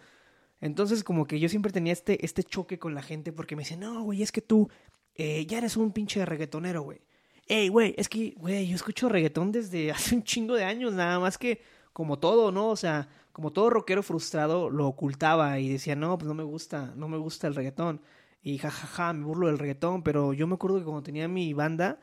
Entonces, 0.60 1.04
como 1.04 1.28
que 1.28 1.39
yo 1.39 1.48
siempre 1.48 1.72
tenía 1.72 1.94
este, 1.94 2.26
este 2.26 2.44
choque 2.44 2.80
con 2.80 2.96
la 2.96 3.04
gente 3.04 3.32
porque 3.32 3.56
me 3.56 3.62
dicen, 3.62 3.82
no, 3.82 4.02
güey, 4.02 4.24
es 4.24 4.32
que 4.32 4.41
tú 4.41 4.70
eh, 5.13 5.46
ya 5.46 5.60
eres 5.60 5.78
un 5.78 5.91
pinche 5.91 6.26
reggaetonero, 6.26 6.82
güey. 6.82 7.00
Ey, 7.48 7.68
güey, 7.70 7.94
es 7.96 8.10
que, 8.10 8.34
güey, 8.38 8.68
yo 8.68 8.76
escucho 8.76 9.08
reggaetón 9.08 9.52
desde 9.52 9.91
hace 9.91 10.15
un 10.15 10.24
chingo 10.24 10.56
de 10.56 10.63
años, 10.63 10.94
nada 10.94 11.20
más 11.20 11.38
que 11.38 11.62
como 11.94 12.18
todo, 12.18 12.52
¿no? 12.52 12.70
O 12.70 12.76
sea, 12.76 13.08
como 13.32 13.52
todo 13.52 13.70
rockero 13.70 14.02
frustrado 14.02 14.72
lo 14.72 14.88
ocultaba 14.88 15.60
y 15.60 15.70
decía, 15.70 15.96
no, 15.96 16.18
pues 16.18 16.28
no 16.28 16.34
me 16.34 16.44
gusta, 16.44 16.91
no 16.96 17.08
me 17.08 17.18
gusta 17.18 17.46
el 17.46 17.54
reggaetón. 17.54 18.02
Y 18.41 18.58
jajaja, 18.58 18.88
ja, 18.88 19.08
ja, 19.08 19.13
me 19.13 19.26
burlo 19.26 19.48
del 19.48 19.60
reggaetón, 19.60 20.02
pero 20.04 20.34
yo 20.34 20.48
me 20.48 20.56
acuerdo 20.56 20.80
que 20.80 20.86
cuando 20.86 21.04
tenía 21.04 21.28
mi 21.28 21.54
banda, 21.54 22.00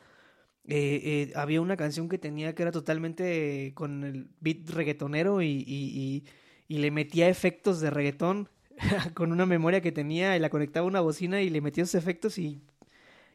eh, 0.68 1.00
eh, 1.04 1.32
había 1.34 1.60
una 1.60 1.76
canción 1.76 2.08
que 2.08 2.18
tenía 2.18 2.54
que 2.54 2.62
era 2.62 2.70
totalmente 2.70 3.72
con 3.74 4.04
el 4.04 4.28
beat 4.40 4.70
reggaetonero 4.70 5.42
y, 5.42 5.46
y, 5.46 5.64
y, 5.66 6.24
y 6.68 6.78
le 6.78 6.90
metía 6.90 7.28
efectos 7.28 7.80
de 7.80 7.90
reggaetón 7.90 8.48
con 9.14 9.32
una 9.32 9.44
memoria 9.46 9.80
que 9.80 9.92
tenía 9.92 10.36
y 10.36 10.40
la 10.40 10.50
conectaba 10.50 10.84
a 10.84 10.88
una 10.88 11.00
bocina 11.00 11.40
y 11.40 11.50
le 11.50 11.60
metía 11.60 11.84
esos 11.84 11.96
efectos 11.96 12.38
y, 12.38 12.62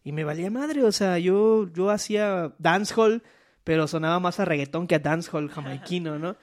y 0.03 0.13
me 0.13 0.23
valía 0.23 0.49
madre. 0.49 0.83
O 0.83 0.91
sea, 0.91 1.19
yo, 1.19 1.67
yo 1.73 1.89
hacía 1.89 2.55
dancehall, 2.59 3.23
pero 3.63 3.87
sonaba 3.87 4.19
más 4.19 4.39
a 4.39 4.45
reggaetón 4.45 4.87
que 4.87 4.95
a 4.95 4.99
dancehall 4.99 5.49
jamaiquino, 5.49 6.17
¿no? 6.17 6.37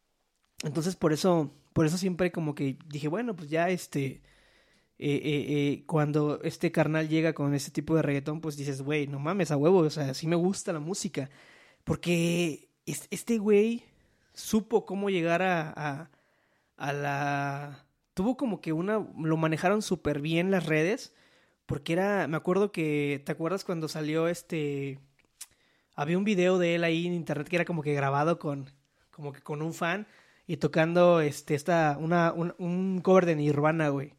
Entonces 0.64 0.96
por 0.96 1.12
eso, 1.12 1.54
por 1.72 1.86
eso 1.86 1.96
siempre 1.96 2.30
como 2.30 2.54
que 2.54 2.78
dije, 2.88 3.08
bueno, 3.08 3.34
pues 3.34 3.48
ya 3.48 3.70
este 3.70 4.22
eh, 4.98 5.20
eh, 5.22 5.46
eh, 5.48 5.84
cuando 5.86 6.40
este 6.42 6.72
carnal 6.72 7.08
llega 7.08 7.34
con 7.34 7.54
ese 7.54 7.70
tipo 7.70 7.94
de 7.96 8.02
reggaetón, 8.02 8.40
pues 8.40 8.56
dices, 8.56 8.82
güey, 8.82 9.06
no 9.06 9.18
mames, 9.18 9.50
a 9.50 9.56
huevo, 9.56 9.78
o 9.80 9.90
sea, 9.90 10.14
sí 10.14 10.26
me 10.26 10.36
gusta 10.36 10.72
la 10.72 10.80
música. 10.80 11.30
Porque 11.84 12.68
este 12.86 13.38
güey 13.38 13.84
supo 14.34 14.86
cómo 14.86 15.10
llegar 15.10 15.42
a, 15.42 16.10
a, 16.76 16.92
la... 16.92 17.86
Tuvo 18.14 18.36
como 18.36 18.60
que 18.60 18.72
una... 18.72 19.06
Lo 19.18 19.36
manejaron 19.36 19.82
súper 19.82 20.20
bien 20.20 20.50
las 20.50 20.66
redes. 20.66 21.14
Porque 21.66 21.94
era... 21.94 22.28
Me 22.28 22.36
acuerdo 22.36 22.72
que... 22.72 23.22
¿Te 23.26 23.32
acuerdas 23.32 23.64
cuando 23.64 23.88
salió 23.88 24.28
este... 24.28 25.00
Había 25.94 26.18
un 26.18 26.24
video 26.24 26.58
de 26.58 26.76
él 26.76 26.84
ahí 26.84 27.06
en 27.06 27.14
internet 27.14 27.48
que 27.48 27.56
era 27.56 27.64
como 27.64 27.82
que 27.82 27.94
grabado 27.94 28.38
con... 28.38 28.70
Como 29.10 29.32
que 29.32 29.42
con 29.42 29.62
un 29.62 29.74
fan. 29.74 30.06
Y 30.46 30.58
tocando 30.58 31.20
este... 31.20 31.54
Esta... 31.54 31.96
Una, 32.00 32.32
un, 32.32 32.54
un 32.58 33.00
cover 33.02 33.26
de 33.26 33.36
Nirvana, 33.36 33.90
güey. 33.90 34.15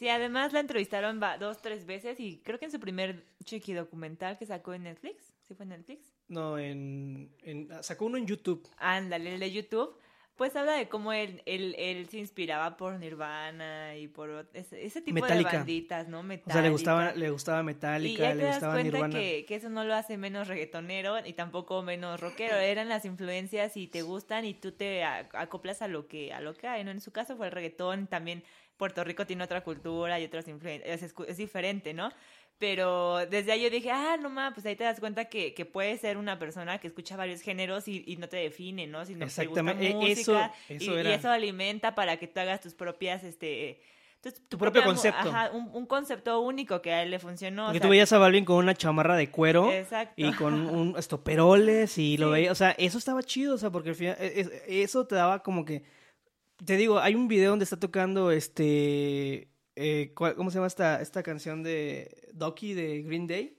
Sí, 0.00 0.08
además 0.08 0.54
la 0.54 0.60
entrevistaron 0.60 1.20
dos, 1.38 1.60
tres 1.60 1.84
veces 1.84 2.18
y 2.20 2.38
creo 2.38 2.58
que 2.58 2.64
en 2.64 2.70
su 2.70 2.80
primer 2.80 3.22
chiqui 3.44 3.74
documental 3.74 4.38
que 4.38 4.46
sacó 4.46 4.72
en 4.72 4.84
Netflix, 4.84 5.34
¿sí 5.42 5.54
fue 5.54 5.64
en 5.64 5.68
Netflix? 5.68 6.14
No, 6.26 6.58
en, 6.58 7.30
en 7.42 7.68
sacó 7.82 8.06
uno 8.06 8.16
en 8.16 8.26
YouTube. 8.26 8.66
Ándale, 8.78 9.34
el 9.34 9.40
de 9.40 9.52
YouTube. 9.52 9.94
Pues 10.36 10.56
habla 10.56 10.72
de 10.72 10.88
cómo 10.88 11.12
él, 11.12 11.42
él, 11.44 11.74
él 11.78 12.08
se 12.08 12.16
inspiraba 12.16 12.78
por 12.78 12.98
Nirvana 12.98 13.94
y 13.98 14.08
por 14.08 14.48
ese, 14.54 14.86
ese 14.86 15.02
tipo 15.02 15.16
Metallica. 15.16 15.50
de 15.50 15.56
banditas, 15.58 16.08
¿no? 16.08 16.22
Metallica. 16.22 16.50
O 16.50 16.52
sea, 16.54 16.62
le 16.62 16.70
gustaba, 16.70 17.12
le 17.12 17.28
gustaba 17.28 17.62
Metallica, 17.62 18.14
y 18.14 18.16
ya 18.16 18.30
te 18.30 18.36
le 18.36 18.44
das 18.44 18.54
gustaba 18.54 18.72
cuenta 18.72 18.92
Nirvana. 18.96 19.14
Que, 19.14 19.44
que 19.46 19.54
eso 19.54 19.68
no 19.68 19.84
lo 19.84 19.94
hace 19.94 20.16
menos 20.16 20.48
reggaetonero 20.48 21.18
y 21.26 21.34
tampoco 21.34 21.82
menos 21.82 22.18
rockero. 22.18 22.56
Eran 22.56 22.88
las 22.88 23.04
influencias 23.04 23.76
y 23.76 23.86
te 23.86 24.00
gustan 24.00 24.46
y 24.46 24.54
tú 24.54 24.72
te 24.72 25.04
acoplas 25.04 25.82
a 25.82 25.88
lo 25.88 26.08
que, 26.08 26.32
a 26.32 26.40
lo 26.40 26.54
que 26.54 26.68
hay, 26.68 26.84
¿no? 26.84 26.90
En 26.90 27.02
su 27.02 27.12
caso 27.12 27.36
fue 27.36 27.48
el 27.48 27.52
reggaetón, 27.52 28.06
también 28.06 28.42
Puerto 28.80 29.04
Rico 29.04 29.26
tiene 29.26 29.44
otra 29.44 29.60
cultura 29.62 30.18
y 30.18 30.24
otras 30.24 30.48
influencias, 30.48 31.02
es, 31.02 31.14
es, 31.28 31.36
diferente, 31.36 31.92
¿no? 31.94 32.10
Pero 32.58 33.18
desde 33.26 33.52
ahí 33.52 33.62
yo 33.62 33.70
dije, 33.70 33.90
ah, 33.90 34.16
no 34.20 34.28
mames, 34.28 34.54
pues 34.54 34.66
ahí 34.66 34.74
te 34.76 34.84
das 34.84 35.00
cuenta 35.00 35.26
que, 35.26 35.54
que 35.54 35.64
puedes 35.64 36.00
ser 36.00 36.16
una 36.16 36.38
persona 36.38 36.78
que 36.78 36.88
escucha 36.88 37.16
varios 37.16 37.40
géneros 37.42 37.88
y, 37.88 38.02
y 38.06 38.16
no 38.16 38.28
te 38.28 38.38
define, 38.38 38.86
¿no? 38.86 39.04
Sino 39.06 39.26
que 39.26 39.32
te 39.32 39.46
gusta 39.46 39.60
Exactamente, 39.60 39.88
e- 39.90 39.94
música 39.94 40.20
eso- 40.20 40.52
y, 40.68 40.74
eso 40.76 40.94
y 40.96 40.98
era. 41.00 41.14
eso 41.14 41.30
alimenta 41.30 41.94
para 41.94 42.16
que 42.18 42.26
tú 42.26 42.40
hagas 42.40 42.60
tus 42.60 42.74
propias, 42.74 43.22
este... 43.24 43.80
Tu, 44.22 44.30
Tu 44.32 44.58
propio 44.58 44.82
propia 44.82 44.84
concepto. 44.84 45.30
Ajá, 45.30 45.50
un, 45.52 45.70
un 45.72 45.86
concepto 45.86 46.40
único 46.40 46.82
que 46.82 46.92
a 46.92 47.02
él 47.02 47.10
le 47.10 47.18
funcionó. 47.18 47.62
o 47.62 47.66
Porque 47.68 47.78
sea, 47.78 47.86
tú 47.86 47.90
veías 47.90 48.12
a 48.12 48.18
Balvin 48.18 48.44
con 48.44 48.56
una 48.56 48.74
chamarra 48.74 49.16
de 49.16 49.30
cuero 49.30 49.72
Exacto. 49.72 50.12
y 50.16 50.30
con 50.34 50.52
un 50.68 50.94
estoperoles 50.98 51.96
y 51.96 52.18
lo 52.18 52.26
Sí. 52.26 52.32
veía, 52.32 52.52
o 52.52 52.54
sea, 52.54 52.72
eso 52.72 52.98
estaba 52.98 53.22
chido, 53.22 53.54
o 53.54 53.58
sea, 53.58 53.70
porque 53.70 53.88
al 53.90 53.94
final 53.94 54.16
e- 54.20 54.40
es- 54.40 54.50
eso 54.68 55.06
te 55.06 55.14
daba 55.14 55.42
como 55.42 55.64
que 55.64 55.84
te 56.64 56.76
digo, 56.76 56.98
hay 56.98 57.14
un 57.14 57.28
video 57.28 57.50
donde 57.50 57.64
está 57.64 57.78
tocando 57.78 58.30
este 58.30 59.48
eh, 59.76 60.12
¿cuál- 60.14 60.34
¿cómo 60.34 60.50
se 60.50 60.56
llama 60.56 60.66
esta 60.66 61.00
esta 61.00 61.22
canción 61.22 61.62
de 61.62 62.28
Ducky 62.34 62.74
de 62.74 63.02
Green 63.02 63.26
Day? 63.26 63.56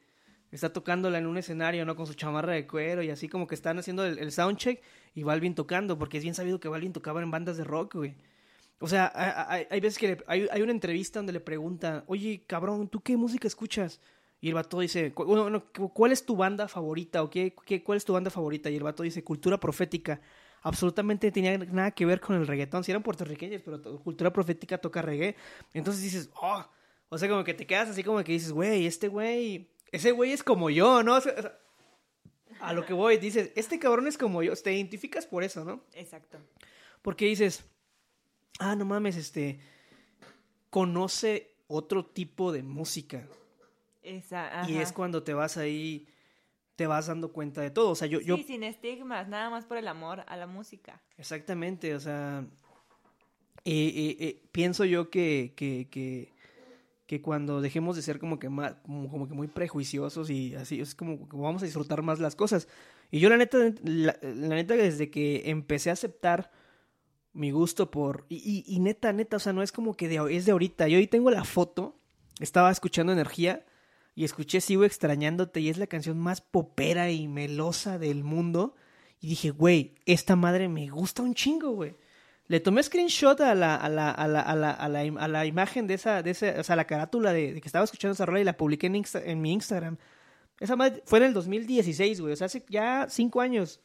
Está 0.52 0.74
tocándola 0.74 1.18
en 1.18 1.28
un 1.28 1.38
escenario, 1.38 1.86
¿no? 1.86 1.96
Con 1.96 2.06
su 2.08 2.14
chamarra 2.14 2.54
de 2.54 2.68
cuero 2.68 3.02
y 3.04 3.10
así 3.10 3.30
como 3.30 3.48
que 3.48 3.56
están 3.56 3.80
haciendo 3.80 4.06
el, 4.06 4.32
soundcheck 4.34 4.82
y 5.16 5.24
Balvin 5.24 5.56
tocando, 5.56 5.98
porque 5.98 6.18
es 6.18 6.24
bien 6.24 6.36
sabido 6.36 6.60
que 6.60 6.68
Balvin 6.68 6.92
tocaba 6.92 7.22
en 7.24 7.32
bandas 7.32 7.56
de 7.58 7.64
rock, 7.64 7.96
güey. 7.96 8.16
O 8.80 8.88
sea, 8.90 9.12
hay, 9.48 9.66
hay- 9.70 9.80
veces 9.80 9.98
que 9.98 10.08
le- 10.10 10.24
hay, 10.28 10.48
hay 10.52 10.62
una 10.62 10.72
entrevista 10.74 11.20
donde 11.20 11.32
le 11.34 11.40
preguntan, 11.40 12.04
oye, 12.08 12.44
cabrón, 12.48 12.90
¿tú 12.90 13.00
qué 13.02 13.16
música 13.16 13.48
escuchas? 13.48 14.02
Y 14.42 14.50
el 14.50 14.56
vato 14.56 14.80
dice, 14.80 15.14
"Cu- 15.14 15.24
bueno, 15.26 15.50
no, 15.50 15.64
cu- 15.72 15.94
¿cuál 15.94 16.12
es 16.12 16.26
tu 16.26 16.36
banda 16.36 16.68
favorita? 16.68 17.24
¿O 17.24 17.30
qué, 17.30 17.56
qué- 17.66 17.82
cuál 17.84 17.98
es 17.98 18.06
tu 18.06 18.14
banda 18.14 18.30
favorita? 18.32 18.70
Y 18.70 18.76
el 18.76 18.84
vato 18.84 19.04
dice, 19.04 19.24
Cultura 19.24 19.60
Profética. 19.60 20.20
Absolutamente 20.62 21.32
tenía 21.32 21.58
nada 21.58 21.92
que 21.92 22.06
ver 22.06 22.22
con 22.22 22.36
el 22.36 22.46
reggaetón. 22.46 22.84
Si 22.84 22.92
eran 22.92 23.04
puertorriqueños, 23.04 23.62
pero 23.64 23.82
Cultura 24.04 24.32
Profética 24.32 24.78
toca 24.78 25.02
reggae. 25.02 25.36
Entonces 25.74 26.04
dices, 26.04 26.30
oh, 26.36 26.66
o 27.10 27.18
sea, 27.18 27.28
como 27.28 27.44
que 27.44 27.54
te 27.54 27.66
quedas 27.66 27.90
así 27.90 28.04
como 28.04 28.24
que 28.24 28.32
dices, 28.32 28.52
güey, 28.52 28.86
este 28.86 29.08
güey, 29.08 29.70
ese 29.92 30.12
güey 30.12 30.32
es 30.32 30.44
como 30.44 30.70
yo, 30.70 31.04
¿no? 31.04 31.16
O 31.16 31.22
sea, 31.22 31.60
a 32.60 32.74
lo 32.74 32.86
que 32.86 32.94
voy, 32.94 33.18
dices, 33.18 33.52
este 33.56 33.80
cabrón 33.80 34.08
es 34.08 34.18
como 34.18 34.44
yo. 34.44 34.56
Te 34.56 34.74
identificas 34.74 35.26
por 35.26 35.44
eso, 35.44 35.66
¿no? 35.66 35.84
Exacto. 35.94 36.38
Porque 37.02 37.26
dices, 37.26 37.66
ah, 38.60 38.76
no 38.76 38.86
mames, 38.86 39.18
este, 39.18 39.60
conoce 40.70 41.56
otro 41.68 42.06
tipo 42.06 42.52
de 42.52 42.64
música. 42.64 43.28
Esa, 44.04 44.70
Y 44.70 44.78
es 44.78 44.92
cuando 44.92 45.24
te 45.24 45.34
vas 45.34 45.58
ahí, 45.58 46.08
te 46.82 46.88
vas 46.88 47.06
dando 47.06 47.32
cuenta 47.32 47.62
de 47.62 47.70
todo. 47.70 47.92
O 47.92 47.96
sea, 47.96 48.08
yo, 48.08 48.20
yo, 48.22 48.38
Sí, 48.38 48.44
sin 48.44 48.64
estigmas, 48.64 49.28
nada 49.28 49.52
más 49.52 49.66
por 49.66 49.78
el 49.78 49.88
amor 49.88 50.24
a 50.28 50.36
la 50.36 50.48
música. 50.48 51.00
exactamente, 51.16 51.94
o 51.94 52.00
sea, 52.00 52.44
eh, 53.66 53.94
eh, 53.96 54.18
eh, 54.20 54.42
pienso 54.52 54.84
yo 54.84 55.12
que, 55.12 55.54
que, 55.56 55.88
que, 55.92 56.34
que 57.06 57.22
cuando 57.22 57.62
dejemos 57.62 57.96
de 57.96 58.02
ser 58.02 58.18
como 58.18 58.40
que 58.40 58.50
más, 58.50 58.78
como, 58.84 59.12
como 59.12 59.28
que 59.28 59.36
muy 59.36 59.48
prejuiciosos 59.48 60.32
y 60.32 60.56
así, 60.56 60.82
es 60.82 60.96
como 60.96 61.30
que 61.30 61.38
vamos 61.38 61.62
a 61.62 61.66
disfrutar 61.66 62.02
más 62.02 62.20
las 62.20 62.36
cosas. 62.36 62.68
Y 63.12 63.20
yo 63.20 63.30
la 63.30 63.38
neta, 63.38 63.60
la, 63.84 64.18
la 64.24 64.56
neta, 64.56 64.74
desde 64.74 65.12
que 65.12 65.44
empecé 65.52 65.92
a 65.92 65.94
aceptar 65.94 66.50
mi 67.34 67.52
gusto 67.52 67.92
por... 67.92 68.26
Y, 68.28 68.38
y, 68.38 68.76
y 68.76 68.80
neta, 68.80 69.14
neta, 69.14 69.38
o 69.38 69.40
sea, 69.40 69.54
no 69.54 69.62
es 69.62 69.72
como 69.72 69.94
que 69.94 70.08
de, 70.08 70.36
es 70.36 70.48
de 70.48 70.52
ahorita. 70.52 70.88
Yo 70.88 70.98
hoy 70.98 71.06
tengo 71.06 71.30
la 71.30 71.44
foto, 71.44 71.96
estaba 72.40 72.72
escuchando 72.72 73.14
Energía 73.14 73.68
y 74.14 74.26
escuché 74.26 74.62
Sigo 74.62 74.84
extrañándote 74.84 75.62
y 75.62 75.70
es 75.70 75.78
la 75.78 75.88
canción 75.88 76.20
más 76.20 76.42
popera 76.42 77.12
y 77.12 77.28
melosa 77.28 77.98
del 77.98 78.24
mundo. 78.24 78.76
Y 79.20 79.28
dije, 79.30 79.52
güey, 79.52 79.96
esta 80.06 80.36
madre 80.36 80.68
me 80.68 80.90
gusta 80.90 81.22
un 81.22 81.34
chingo, 81.34 81.72
güey. 81.72 81.96
Le 82.48 82.60
tomé 82.60 82.84
screenshot 82.84 83.40
a 83.40 83.56
la, 83.56 83.76
a 83.76 83.88
la, 83.88 84.12
a 84.12 84.28
la, 84.28 84.42
a 84.42 84.56
la, 84.56 84.72
a 84.72 84.90
la, 84.90 85.00
a 85.00 85.28
la 85.28 85.46
imagen 85.46 85.88
de 85.88 85.94
esa, 85.94 86.22
de 86.22 86.32
ese, 86.32 86.60
o 86.60 86.64
sea, 86.64 86.76
la 86.76 86.86
carátula 86.86 87.32
de, 87.32 87.62
que 87.62 87.68
estaba 87.68 87.86
escuchando 87.86 88.14
esa 88.14 88.26
rola 88.26 88.42
y 88.42 88.44
la 88.44 88.58
publiqué 88.58 88.88
en, 88.88 89.02
en 89.24 89.42
mi 89.42 89.54
Instagram. 89.54 89.98
Esa 90.60 90.76
madre 90.76 91.02
fue 91.06 91.20
en 91.20 91.26
el 91.26 91.34
2016, 91.34 92.20
güey. 92.20 92.34
O 92.34 92.36
sea, 92.36 92.48
hace 92.48 92.66
ya 92.68 93.08
cinco 93.10 93.42
años 93.42 93.80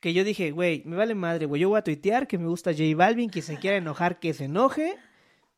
que 0.00 0.12
yo 0.12 0.24
dije, 0.24 0.50
güey, 0.50 0.82
me 0.86 0.96
vale 0.96 1.14
madre, 1.14 1.46
güey. 1.46 1.60
Yo 1.60 1.68
voy 1.68 1.78
a 1.78 1.84
tuitear 1.84 2.26
que 2.26 2.38
me 2.38 2.48
gusta 2.48 2.72
J 2.72 2.96
Balvin, 2.96 3.30
que 3.30 3.42
se 3.42 3.58
quiera 3.58 3.76
enojar, 3.76 4.18
que 4.18 4.34
se 4.34 4.46
enoje. 4.46 4.96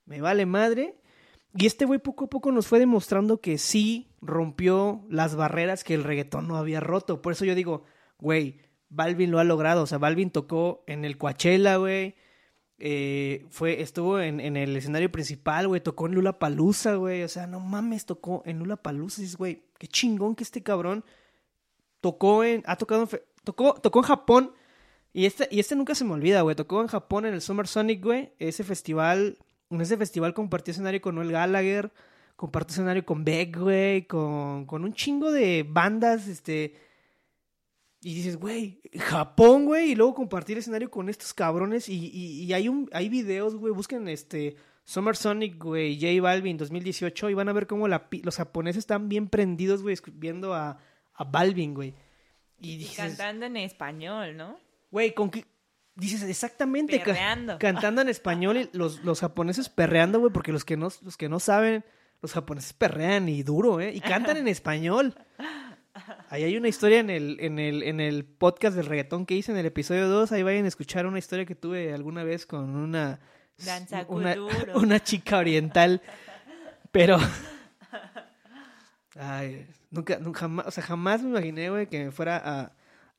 Me 0.05 0.21
vale 0.21 0.45
madre. 0.47 0.97
Y 1.55 1.67
este 1.67 1.85
güey 1.85 1.99
poco 1.99 2.25
a 2.25 2.31
poco 2.31 2.51
nos 2.51 2.67
fue 2.67 2.79
demostrando 2.79 3.41
que 3.41 3.59
sí 3.59 4.15
rompió 4.21 5.05
las 5.11 5.37
barreras 5.37 5.85
que 5.85 5.95
el 5.95 6.05
reggaetón 6.05 6.49
no 6.49 6.57
había 6.57 6.81
roto. 6.81 7.21
Por 7.21 7.33
eso 7.33 7.45
yo 7.45 7.55
digo, 7.55 7.85
güey, 8.19 8.61
Balvin 8.89 9.31
lo 9.31 9.39
ha 9.39 9.45
logrado. 9.45 9.83
O 9.83 9.87
sea, 9.87 9.99
Balvin 9.99 10.31
tocó 10.31 10.85
en 10.87 11.05
el 11.05 11.19
Coachella, 11.19 11.77
güey. 11.77 12.15
Eh, 12.79 13.47
fue, 13.51 13.81
estuvo 13.83 14.19
en, 14.19 14.41
en 14.41 14.57
el 14.57 14.77
escenario 14.77 15.13
principal, 15.13 15.69
güey. 15.69 15.81
Tocó 15.81 16.07
en 16.07 16.15
Lula 16.15 16.39
Palusa, 16.39 16.95
güey. 16.95 17.23
O 17.23 17.29
sea, 17.29 17.47
no 17.47 17.61
mames, 17.61 18.07
tocó 18.07 18.43
en 18.47 18.59
Lula 18.59 18.77
Palusa. 18.77 19.23
Güey, 19.37 19.65
qué 19.79 19.87
chingón 19.87 20.35
que 20.35 20.45
este 20.45 20.63
cabrón 20.63 21.05
tocó 22.01 22.45
en. 22.45 22.63
Ha 22.67 22.77
tocado 22.77 23.03
en. 23.03 23.21
Tocó, 23.45 23.75
tocó 23.75 23.99
en 24.01 24.05
Japón. 24.05 24.53
Y 25.13 25.27
este, 25.27 25.49
y 25.51 25.61
este 25.61 25.77
nunca 25.77 25.95
se 25.95 26.05
me 26.05 26.13
olvida, 26.13 26.41
güey. 26.41 26.57
Tocó 26.57 26.81
en 26.81 26.89
Japón 26.89 27.27
en 27.27 27.35
el 27.35 27.43
Summer 27.43 27.67
Sonic, 27.67 28.03
güey. 28.03 28.33
Ese 28.39 28.65
festival. 28.65 29.39
En 29.73 29.81
ese 29.81 29.97
festival 29.97 30.35
compartió 30.35 30.73
escenario 30.73 31.01
con 31.01 31.15
Noel 31.15 31.33
Gallagher. 31.33 31.91
Compartió 32.37 32.75
escenario 32.75 33.05
con 33.05 33.25
Beck, 33.25 33.57
güey. 33.57 34.07
Con, 34.07 34.67
con 34.67 34.85
un 34.85 34.93
chingo 34.93 35.33
de 35.33 35.67
bandas, 35.69 36.29
este. 36.29 36.75
Y 38.03 38.15
dices, 38.15 38.37
güey, 38.37 38.81
Japón, 38.99 39.65
güey. 39.65 39.93
Y 39.93 39.95
luego 39.95 40.15
compartir 40.15 40.59
escenario 40.59 40.91
con 40.91 41.09
estos 41.09 41.33
cabrones. 41.33 41.89
Y, 41.89 42.11
y, 42.13 42.43
y 42.45 42.53
hay, 42.53 42.69
un, 42.69 42.91
hay 42.93 43.09
videos, 43.09 43.57
güey. 43.57 43.73
Busquen 43.73 44.09
este. 44.09 44.57
Summer 44.85 45.17
Sonic, 45.17 45.63
güey. 45.63 45.99
J 45.99 46.21
Balvin 46.21 46.57
2018. 46.59 47.31
Y 47.31 47.35
van 47.35 47.49
a 47.49 47.53
ver 47.53 47.67
cómo 47.67 47.89
la, 47.89 48.09
los 48.23 48.37
japoneses 48.37 48.81
están 48.81 49.09
bien 49.09 49.29
prendidos, 49.29 49.83
güey. 49.83 49.97
Viendo 50.13 50.53
a, 50.53 50.79
a 51.15 51.25
Balvin, 51.25 51.75
güey. 51.75 51.95
Y 52.61 52.75
Y 52.75 52.89
cantando 52.95 53.47
en 53.47 53.57
español, 53.57 54.37
¿no? 54.37 54.59
güey, 54.91 55.15
con 55.15 55.31
que. 55.31 55.47
Dices 55.95 56.23
exactamente. 56.23 57.01
ca- 57.03 57.59
cantando 57.59 58.01
en 58.01 58.09
español 58.09 58.57
y 58.57 58.71
los, 58.73 59.05
los 59.05 59.21
japoneses 59.21 59.69
perreando, 59.69 60.21
güey. 60.21 60.33
Porque 60.33 60.53
los 60.53 60.65
que, 60.65 60.77
no, 60.77 60.89
los 61.03 61.17
que 61.17 61.29
no 61.29 61.39
saben, 61.39 61.85
los 62.23 62.33
japoneses 62.33 62.73
perrean 62.73 63.29
y 63.29 63.43
duro, 63.43 63.81
¿eh? 63.81 63.93
Y 63.95 64.01
cantan 64.01 64.37
en 64.39 64.49
español. 64.49 65.15
Ahí 66.31 66.45
hay 66.45 66.57
una 66.57 66.69
historia 66.69 67.01
en 67.01 67.11
el, 67.11 67.37
en 67.41 67.59
el, 67.59 67.83
en 67.83 68.01
el 68.01 68.25
podcast 68.25 68.75
del 68.75 68.87
reggaetón 68.87 69.27
que 69.27 69.35
hice 69.35 69.53
en 69.53 69.59
el 69.59 69.67
episodio 69.67 70.09
2. 70.09 70.33
Ahí 70.33 70.43
vayan 70.43 70.65
a 70.65 70.69
escuchar 70.69 71.05
una 71.07 71.19
historia 71.19 71.45
que 71.45 71.55
tuve 71.55 71.93
alguna 71.93 72.25
vez 72.25 72.47
con 72.47 72.71
una. 72.75 73.21
Danza 73.59 74.07
una, 74.09 74.35
una 74.75 75.01
chica 75.01 75.37
oriental. 75.39 76.01
Pero. 76.91 77.19
Ay, 79.19 79.67
nunca, 79.91 80.19
nunca 80.19 80.41
jamás, 80.41 80.67
o 80.67 80.71
sea, 80.71 80.83
jamás 80.83 81.23
me 81.23 81.29
imaginé, 81.31 81.69
güey, 81.69 81.87
que 81.87 82.03
me 82.07 82.11
fuera 82.13 82.41
a, 82.43 82.73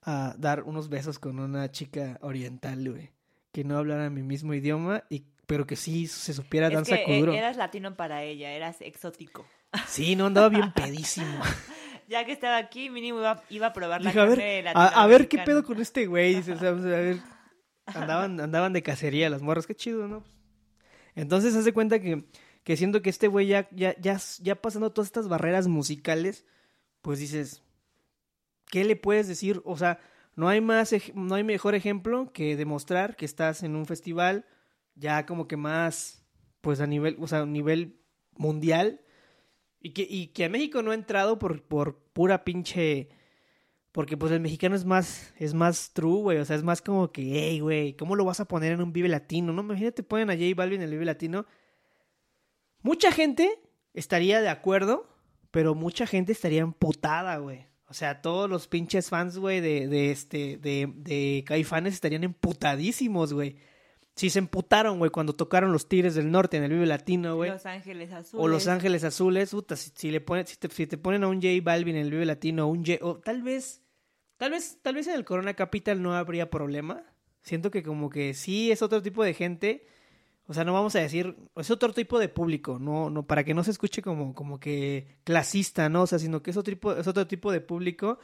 a 0.06 0.36
dar 0.38 0.64
unos 0.64 0.90
besos 0.90 1.20
con 1.20 1.40
una 1.40 1.72
chica 1.72 2.18
oriental, 2.22 2.90
güey. 2.90 3.12
Que 3.52 3.64
no 3.64 3.78
hablara 3.78 4.10
mi 4.10 4.24
mismo 4.24 4.54
idioma, 4.54 5.04
y, 5.10 5.24
pero 5.46 5.66
que 5.66 5.76
sí 5.76 6.08
se 6.08 6.34
supiera 6.34 6.68
Es 6.68 6.74
danza 6.74 6.98
que 6.98 7.04
kuduro. 7.06 7.34
eh, 7.34 7.38
eras 7.38 7.58
latino 7.58 7.96
para 7.96 8.24
ella, 8.24 8.52
eras 8.52 8.78
exótico. 8.82 9.46
Sí, 9.88 10.16
no 10.16 10.26
andaba 10.28 10.50
bien 10.50 10.72
pedísimo. 10.76 11.40
Ya 12.08 12.26
que 12.26 12.32
estaba 12.32 12.58
aquí, 12.58 12.90
mínimo 12.90 13.20
iba, 13.20 13.44
iba 13.50 13.68
a 13.68 13.74
probar 13.74 14.02
la 14.02 14.10
Dije, 14.12 14.20
a 14.20 14.28
carne 14.28 14.36
ver, 14.36 14.68
a, 14.70 14.88
a 14.88 15.08
ver 15.08 15.28
qué 15.28 15.38
pedo 15.40 15.64
con 15.64 15.80
este 15.80 16.06
güey. 16.06 16.36
O 16.36 16.44
sea, 16.44 16.54
o 16.56 16.60
sea, 16.60 16.72
a 16.74 17.02
ver, 17.02 17.18
andaban, 17.86 18.40
andaban 18.40 18.74
de 18.74 18.84
cacería 18.84 19.30
las 19.30 19.42
morras, 19.42 19.66
qué 19.66 19.76
chido, 19.76 20.08
¿no? 20.08 20.24
Entonces, 21.16 21.56
hace 21.56 21.74
cuenta 21.74 22.00
que, 22.00 22.26
que 22.64 22.76
siento 22.78 23.02
que 23.02 23.10
este 23.10 23.28
güey 23.28 23.48
ya, 23.48 23.68
ya, 23.72 23.96
ya, 24.00 24.20
ya 24.42 24.56
pasando 24.56 24.92
todas 24.92 25.08
estas 25.08 25.28
barreras 25.28 25.68
musicales, 25.68 26.46
pues 27.02 27.20
dices, 27.20 27.63
¿qué 28.74 28.84
le 28.84 28.96
puedes 28.96 29.28
decir? 29.28 29.62
O 29.66 29.78
sea, 29.78 30.00
no 30.36 30.50
hay 30.50 30.60
más, 30.60 30.96
no 31.14 31.36
hay 31.36 31.44
mejor 31.44 31.76
ejemplo 31.76 32.34
que 32.34 32.56
demostrar 32.56 33.16
que 33.16 33.24
estás 33.24 33.62
en 33.62 33.76
un 33.76 33.86
festival 33.86 34.48
ya 34.96 35.28
como 35.28 35.48
que 35.48 35.58
más, 35.58 36.26
pues 36.60 36.82
a 36.82 36.88
nivel, 36.88 37.16
o 37.20 37.28
sea, 37.28 37.42
a 37.42 37.46
nivel 37.46 38.00
mundial 38.36 39.02
y 39.80 39.92
que, 39.92 40.08
y 40.10 40.30
que 40.30 40.46
a 40.46 40.50
México 40.50 40.82
no 40.82 40.90
ha 40.90 40.96
entrado 40.96 41.38
por, 41.38 41.62
por 41.62 42.00
pura 42.14 42.44
pinche... 42.44 43.10
Porque 43.92 44.18
pues 44.18 44.32
el 44.32 44.40
mexicano 44.40 44.76
es 44.76 44.86
más, 44.86 45.36
es 45.38 45.54
más 45.54 45.94
true, 45.94 46.24
güey. 46.24 46.40
O 46.40 46.46
sea, 46.46 46.56
es 46.56 46.64
más 46.64 46.82
como 46.82 47.12
que, 47.12 47.22
hey, 47.22 47.60
güey, 47.60 47.96
¿cómo 47.96 48.16
lo 48.16 48.26
vas 48.26 48.40
a 48.40 48.48
poner 48.48 48.72
en 48.72 48.82
un 48.82 48.92
Vive 48.92 49.08
Latino? 49.08 49.54
No, 49.54 49.62
imagínate, 49.62 50.02
ponen 50.02 50.32
a 50.32 50.34
J 50.34 50.46
Balvin 50.56 50.82
en 50.82 50.86
el 50.86 50.94
Vive 50.94 51.06
Latino. 51.06 51.46
Mucha 52.82 53.12
gente 53.12 53.60
estaría 53.94 54.42
de 54.42 54.50
acuerdo, 54.50 55.08
pero 55.52 55.76
mucha 55.76 56.08
gente 56.08 56.32
estaría 56.32 56.62
emputada, 56.62 57.38
güey. 57.38 57.68
O 57.94 57.96
sea, 57.96 58.24
todos 58.24 58.50
los 58.50 58.68
pinches 58.68 59.10
fans, 59.10 59.38
güey, 59.38 59.62
de, 59.62 59.88
de 59.88 60.10
este, 60.10 60.58
de, 60.58 60.92
de 60.96 61.44
Caifanes 61.46 61.94
estarían 61.94 62.24
emputadísimos, 62.24 63.34
güey. 63.34 63.58
Si 64.16 64.32
se 64.32 64.40
emputaron, 64.40 64.98
güey, 64.98 65.12
cuando 65.12 65.36
tocaron 65.36 65.72
los 65.72 65.88
Tigres 65.88 66.16
del 66.16 66.32
Norte 66.32 66.58
en 66.58 66.64
el 66.64 66.72
Vive 66.72 66.88
Latino, 66.88 67.36
güey. 67.36 67.52
Los 67.52 67.68
Ángeles 67.68 68.12
Azules. 68.12 68.44
O 68.44 68.48
Los 68.48 68.68
Ángeles 68.68 69.04
Azules, 69.04 69.52
puta, 69.52 69.76
si, 69.76 69.92
si 69.94 70.10
le 70.10 70.22
ponen, 70.22 70.48
si 70.48 70.58
te, 70.58 70.70
si 70.70 70.88
te 70.88 70.98
ponen 70.98 71.24
a 71.24 71.28
un 71.28 71.36
J 71.36 71.50
Balvin 71.62 71.96
en 71.96 72.06
el 72.06 72.10
Vive 72.10 72.26
Latino, 72.26 72.68
un 72.68 72.84
J, 72.84 72.98
o 73.06 73.20
tal 73.20 73.44
vez, 73.44 73.84
tal 74.38 74.54
vez, 74.54 74.80
tal 74.82 74.96
vez 74.96 75.06
en 75.06 75.14
el 75.14 75.24
Corona 75.24 75.54
Capital 75.54 76.02
no 76.02 76.16
habría 76.16 76.50
problema. 76.50 77.04
Siento 77.44 77.70
que 77.70 77.84
como 77.84 78.10
que 78.10 78.34
sí 78.34 78.72
es 78.72 78.82
otro 78.82 79.04
tipo 79.04 79.24
de 79.24 79.36
gente, 79.36 79.86
O 80.48 80.54
sea, 80.54 80.66
no 80.66 80.74
vamos 80.74 80.96
a 80.96 81.00
decir, 81.00 81.38
es 81.56 81.72
otro 81.72 81.94
tipo 81.94 82.20
de 82.20 82.28
público, 82.28 82.78
no, 82.80 83.10
no, 83.10 83.26
para 83.26 83.44
que 83.46 83.54
no 83.54 83.64
se 83.64 83.72
escuche 83.72 84.02
como, 84.02 84.36
como 84.36 84.60
que 84.60 85.08
clasista, 85.24 85.88
¿no? 85.90 86.04
O 86.04 86.08
sea, 86.08 86.20
sino 86.20 86.44
que 86.44 86.52
es 86.52 86.58
otro 86.58 86.74
tipo, 86.74 86.94
es 86.94 87.08
otro 87.08 87.28
tipo 87.28 87.52
de 87.52 87.62
público. 87.62 88.20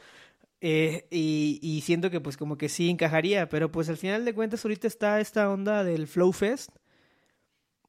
eh, 0.60 1.06
y, 1.10 1.80
siento 1.84 2.10
que 2.10 2.20
pues 2.20 2.36
como 2.36 2.58
que 2.58 2.68
sí 2.68 2.90
encajaría, 2.90 3.48
pero 3.48 3.72
pues 3.72 3.88
al 3.88 3.96
final 3.96 4.24
de 4.24 4.34
cuentas 4.34 4.64
ahorita 4.64 4.86
está 4.86 5.20
esta 5.20 5.50
onda 5.50 5.84
del 5.84 6.06
Flow 6.06 6.32
Fest. 6.32 6.70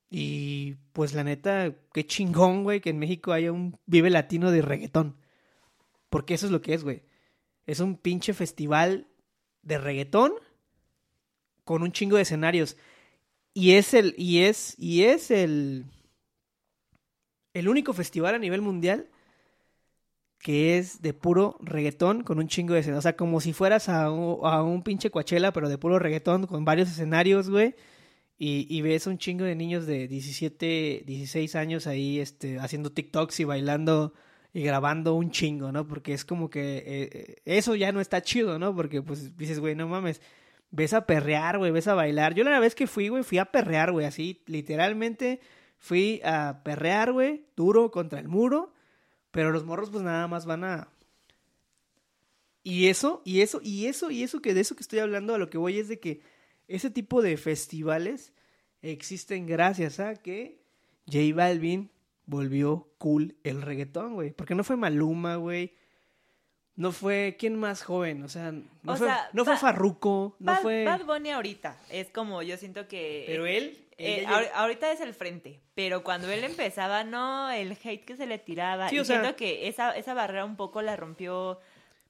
Y 0.09 0.75
pues 0.93 1.13
la 1.13 1.23
neta, 1.23 1.73
qué 1.93 2.05
chingón, 2.05 2.63
güey, 2.63 2.81
que 2.81 2.89
en 2.89 2.99
México 2.99 3.31
haya 3.31 3.51
un 3.51 3.79
Vive 3.85 4.09
Latino 4.09 4.51
de 4.51 4.61
reggaetón. 4.61 5.17
Porque 6.09 6.33
eso 6.33 6.47
es 6.47 6.51
lo 6.51 6.61
que 6.61 6.73
es, 6.73 6.83
güey. 6.83 7.03
Es 7.65 7.79
un 7.79 7.97
pinche 7.97 8.33
festival 8.33 9.07
de 9.63 9.77
reggaetón 9.77 10.33
con 11.63 11.83
un 11.83 11.93
chingo 11.93 12.17
de 12.17 12.23
escenarios. 12.23 12.77
Y 13.53 13.73
es 13.73 13.93
el, 13.93 14.15
y 14.17 14.39
es, 14.39 14.75
y 14.77 15.03
es 15.03 15.31
el, 15.31 15.85
el 17.53 17.67
único 17.69 17.93
festival 17.93 18.35
a 18.35 18.39
nivel 18.39 18.61
mundial 18.61 19.09
que 20.41 20.77
es 20.77 21.01
de 21.01 21.13
puro 21.13 21.57
reggaetón 21.61 22.23
con 22.23 22.39
un 22.39 22.47
chingo 22.47 22.73
de 22.73 22.79
escenarios. 22.79 23.01
O 23.01 23.03
sea, 23.03 23.15
como 23.15 23.41
si 23.41 23.53
fueras 23.53 23.89
a 23.89 24.11
un, 24.11 24.39
a 24.43 24.63
un 24.63 24.83
pinche 24.83 25.11
Coachella, 25.11 25.53
pero 25.53 25.69
de 25.69 25.77
puro 25.77 25.99
reggaetón 25.99 26.47
con 26.47 26.65
varios 26.65 26.89
escenarios, 26.89 27.49
güey. 27.49 27.75
Y, 28.37 28.65
y 28.69 28.81
ves 28.81 29.05
un 29.05 29.19
chingo 29.19 29.43
de 29.45 29.55
niños 29.55 29.85
de 29.85 30.07
17, 30.07 31.03
16 31.05 31.55
años 31.55 31.85
ahí 31.85 32.19
este, 32.19 32.57
haciendo 32.57 32.91
TikToks 32.91 33.39
y 33.39 33.43
bailando 33.43 34.13
y 34.53 34.63
grabando 34.63 35.13
un 35.13 35.31
chingo, 35.31 35.71
¿no? 35.71 35.87
Porque 35.87 36.13
es 36.13 36.25
como 36.25 36.49
que 36.49 36.77
eh, 36.77 37.09
eh, 37.13 37.35
eso 37.45 37.75
ya 37.75 37.91
no 37.91 38.01
está 38.01 38.21
chido, 38.21 38.57
¿no? 38.59 38.75
Porque 38.75 39.01
pues 39.03 39.37
dices, 39.37 39.59
güey, 39.59 39.75
no 39.75 39.87
mames, 39.87 40.21
ves 40.71 40.93
a 40.93 41.05
perrear, 41.05 41.57
güey, 41.57 41.71
ves 41.71 41.87
a 41.87 41.93
bailar. 41.93 42.33
Yo 42.33 42.43
la 42.43 42.59
vez 42.59 42.73
que 42.75 42.87
fui, 42.87 43.09
güey, 43.09 43.23
fui 43.23 43.37
a 43.37 43.45
perrear, 43.45 43.91
güey, 43.91 44.05
así, 44.05 44.41
literalmente 44.47 45.39
fui 45.77 46.21
a 46.23 46.61
perrear, 46.63 47.11
güey, 47.11 47.45
duro 47.55 47.91
contra 47.91 48.19
el 48.19 48.27
muro, 48.27 48.73
pero 49.31 49.51
los 49.51 49.65
morros 49.65 49.89
pues 49.89 50.03
nada 50.03 50.27
más 50.27 50.45
van 50.45 50.63
a... 50.63 50.89
Y 52.63 52.87
eso, 52.87 53.21
y 53.25 53.41
eso, 53.41 53.59
y 53.63 53.87
eso, 53.87 54.11
y 54.11 54.23
eso 54.23 54.41
que 54.41 54.53
de 54.53 54.61
eso 54.61 54.75
que 54.75 54.83
estoy 54.83 54.99
hablando, 54.99 55.33
a 55.33 55.39
lo 55.39 55.49
que 55.49 55.57
voy 55.57 55.79
es 55.79 55.87
de 55.87 55.99
que 55.99 56.21
ese 56.67 56.91
tipo 56.91 57.21
de 57.21 57.35
festivales 57.37 58.33
existen 58.81 59.47
gracias 59.47 59.99
a 59.99 60.15
que 60.15 60.61
J 61.07 61.35
Balvin 61.35 61.91
volvió 62.25 62.93
cool 62.97 63.35
el 63.43 63.61
reggaetón, 63.61 64.13
güey. 64.13 64.31
Porque 64.31 64.55
no 64.55 64.63
fue 64.63 64.77
Maluma, 64.77 65.35
güey. 65.35 65.73
No 66.81 66.91
fue. 66.91 67.35
¿Quién 67.37 67.55
más 67.55 67.83
joven? 67.83 68.23
O 68.23 68.29
sea, 68.29 68.51
no, 68.51 68.93
O 68.93 68.95
fue, 68.95 69.07
sea, 69.07 69.29
no 69.33 69.45
fue 69.45 69.57
Farruko, 69.57 70.35
no 70.39 70.51
Bad, 70.53 70.61
fue. 70.61 70.83
Bad 70.85 71.05
Bunny 71.05 71.29
ahorita 71.31 71.77
es 71.89 72.09
como 72.09 72.41
yo 72.41 72.57
siento 72.57 72.87
que... 72.87 73.23
Pero 73.27 73.45
él. 73.45 73.77
Eh, 73.97 74.25
ahor- 74.27 74.49
ahorita 74.55 74.91
es 74.91 74.99
el 74.99 75.13
frente, 75.13 75.59
pero 75.75 76.03
cuando 76.03 76.31
él 76.31 76.43
empezaba, 76.43 77.03
no, 77.03 77.51
el 77.51 77.73
hate 77.83 78.03
que 78.03 78.17
se 78.17 78.25
le 78.25 78.39
tiraba. 78.39 78.89
Sí, 78.89 78.95
y 78.95 78.99
o 78.99 79.05
sea- 79.05 79.19
siento 79.21 79.37
que 79.37 79.67
esa, 79.67 79.91
esa 79.95 80.15
barrera 80.15 80.43
un 80.43 80.55
poco 80.55 80.81
la 80.81 80.95
rompió 80.95 81.59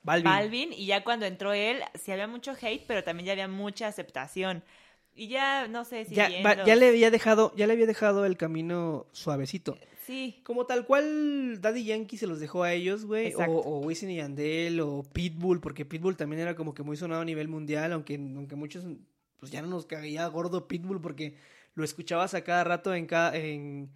Balvin. 0.04 0.24
Balvin. 0.32 0.74
y 0.74 0.86
ya 0.86 1.04
cuando 1.04 1.26
entró 1.26 1.52
él, 1.52 1.82
sí 1.96 2.14
había 2.14 2.28
mucho 2.28 2.56
hate, 2.62 2.86
pero 2.88 3.04
también 3.04 3.26
ya 3.28 3.34
había 3.34 3.50
mucha 3.50 3.88
aceptación. 3.88 4.64
Y 5.14 5.28
ya, 5.28 5.68
no 5.68 5.84
sé 5.84 6.06
si 6.06 6.16
Ya, 6.16 6.30
ya 6.30 6.76
le 6.78 6.88
había 6.88 7.12
dejado, 7.12 7.52
ya 7.58 7.68
le 7.68 7.74
había 7.74 7.86
dejado 7.88 8.26
el 8.26 8.38
camino 8.38 9.06
suavecito. 9.12 9.78
Sí, 10.12 10.42
Como 10.44 10.66
tal 10.66 10.86
cual 10.86 11.60
Daddy 11.62 11.86
Yankee 11.86 12.18
se 12.18 12.28
los 12.28 12.40
dejó 12.40 12.64
a 12.64 12.74
ellos, 12.74 13.06
güey. 13.06 13.34
O, 13.36 13.44
o 13.46 13.80
Wisin 13.80 14.10
y 14.10 14.18
Yandel, 14.18 14.80
o 14.82 15.04
Pitbull, 15.14 15.62
porque 15.62 15.86
Pitbull 15.86 16.18
también 16.18 16.42
era 16.42 16.56
como 16.56 16.74
que 16.74 16.84
muy 16.84 16.98
sonado 16.98 17.22
a 17.22 17.26
nivel 17.26 17.48
mundial, 17.48 17.94
aunque, 17.94 18.16
aunque 18.16 18.56
muchos, 18.56 18.84
pues 19.40 19.52
ya 19.52 19.62
no 19.62 19.68
nos 19.70 19.86
caía 19.86 20.28
gordo 20.28 20.68
Pitbull 20.68 21.00
porque 21.02 21.36
lo 21.76 21.84
escuchabas 21.86 22.34
a 22.34 22.44
cada 22.44 22.64
rato 22.66 22.94
en 22.94 23.06
cada, 23.06 23.36
en, 23.38 23.90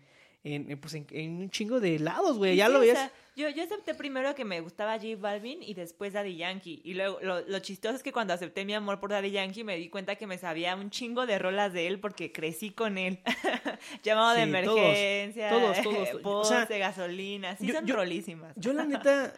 en, 0.44 0.80
pues 0.80 0.94
en, 0.94 1.06
en 1.12 1.32
un 1.34 1.50
chingo 1.50 1.80
de 1.82 2.00
lados, 2.00 2.38
güey. 2.38 2.56
Ya 2.56 2.68
Sí, 2.68 2.72
lo 2.72 2.78
o 2.78 2.82
veías. 2.82 2.98
sea, 2.98 3.12
yo, 3.36 3.50
yo 3.50 3.64
acepté 3.64 3.94
primero 3.96 4.34
que 4.36 4.46
me 4.46 4.62
gustaba 4.62 4.94
J 4.98 5.16
Balvin 5.18 5.62
y 5.62 5.74
después 5.74 6.14
Daddy 6.14 6.38
Yankee. 6.38 6.82
Y 6.84 6.94
luego 6.94 7.20
lo, 7.22 7.42
lo 7.42 7.60
chistoso 7.60 7.96
es 7.96 8.04
que 8.04 8.12
cuando 8.12 8.34
acepté 8.34 8.64
mi 8.66 8.74
amor 8.74 9.00
por 9.00 9.10
Daddy 9.12 9.32
Yankee 9.32 9.64
me 9.64 9.76
di 9.78 9.90
cuenta 9.90 10.16
que 10.16 10.26
me 10.28 10.38
sabía 10.38 10.76
un 10.76 10.90
chingo 10.90 11.26
de 11.26 11.38
rolas 11.40 11.74
de 11.74 11.88
él 11.88 12.00
porque 12.00 12.32
crecí 12.32 12.72
con 12.72 12.98
él. 12.98 13.20
Llamado 14.04 14.36
de 14.36 14.64
todos, 14.64 14.78
emergencia, 14.80 15.50
todos, 15.50 15.82
todos. 15.82 16.10
O 16.16 16.22
poste, 16.22 16.66
sea, 16.68 16.78
gasolina. 16.78 17.56
Sí, 17.58 17.68
yo- 17.68 17.74
son 17.76 17.86
yo- 17.86 17.96
rolísimas. 17.96 18.56
Yo 18.56 18.74
la 18.74 18.86
neta, 18.86 19.34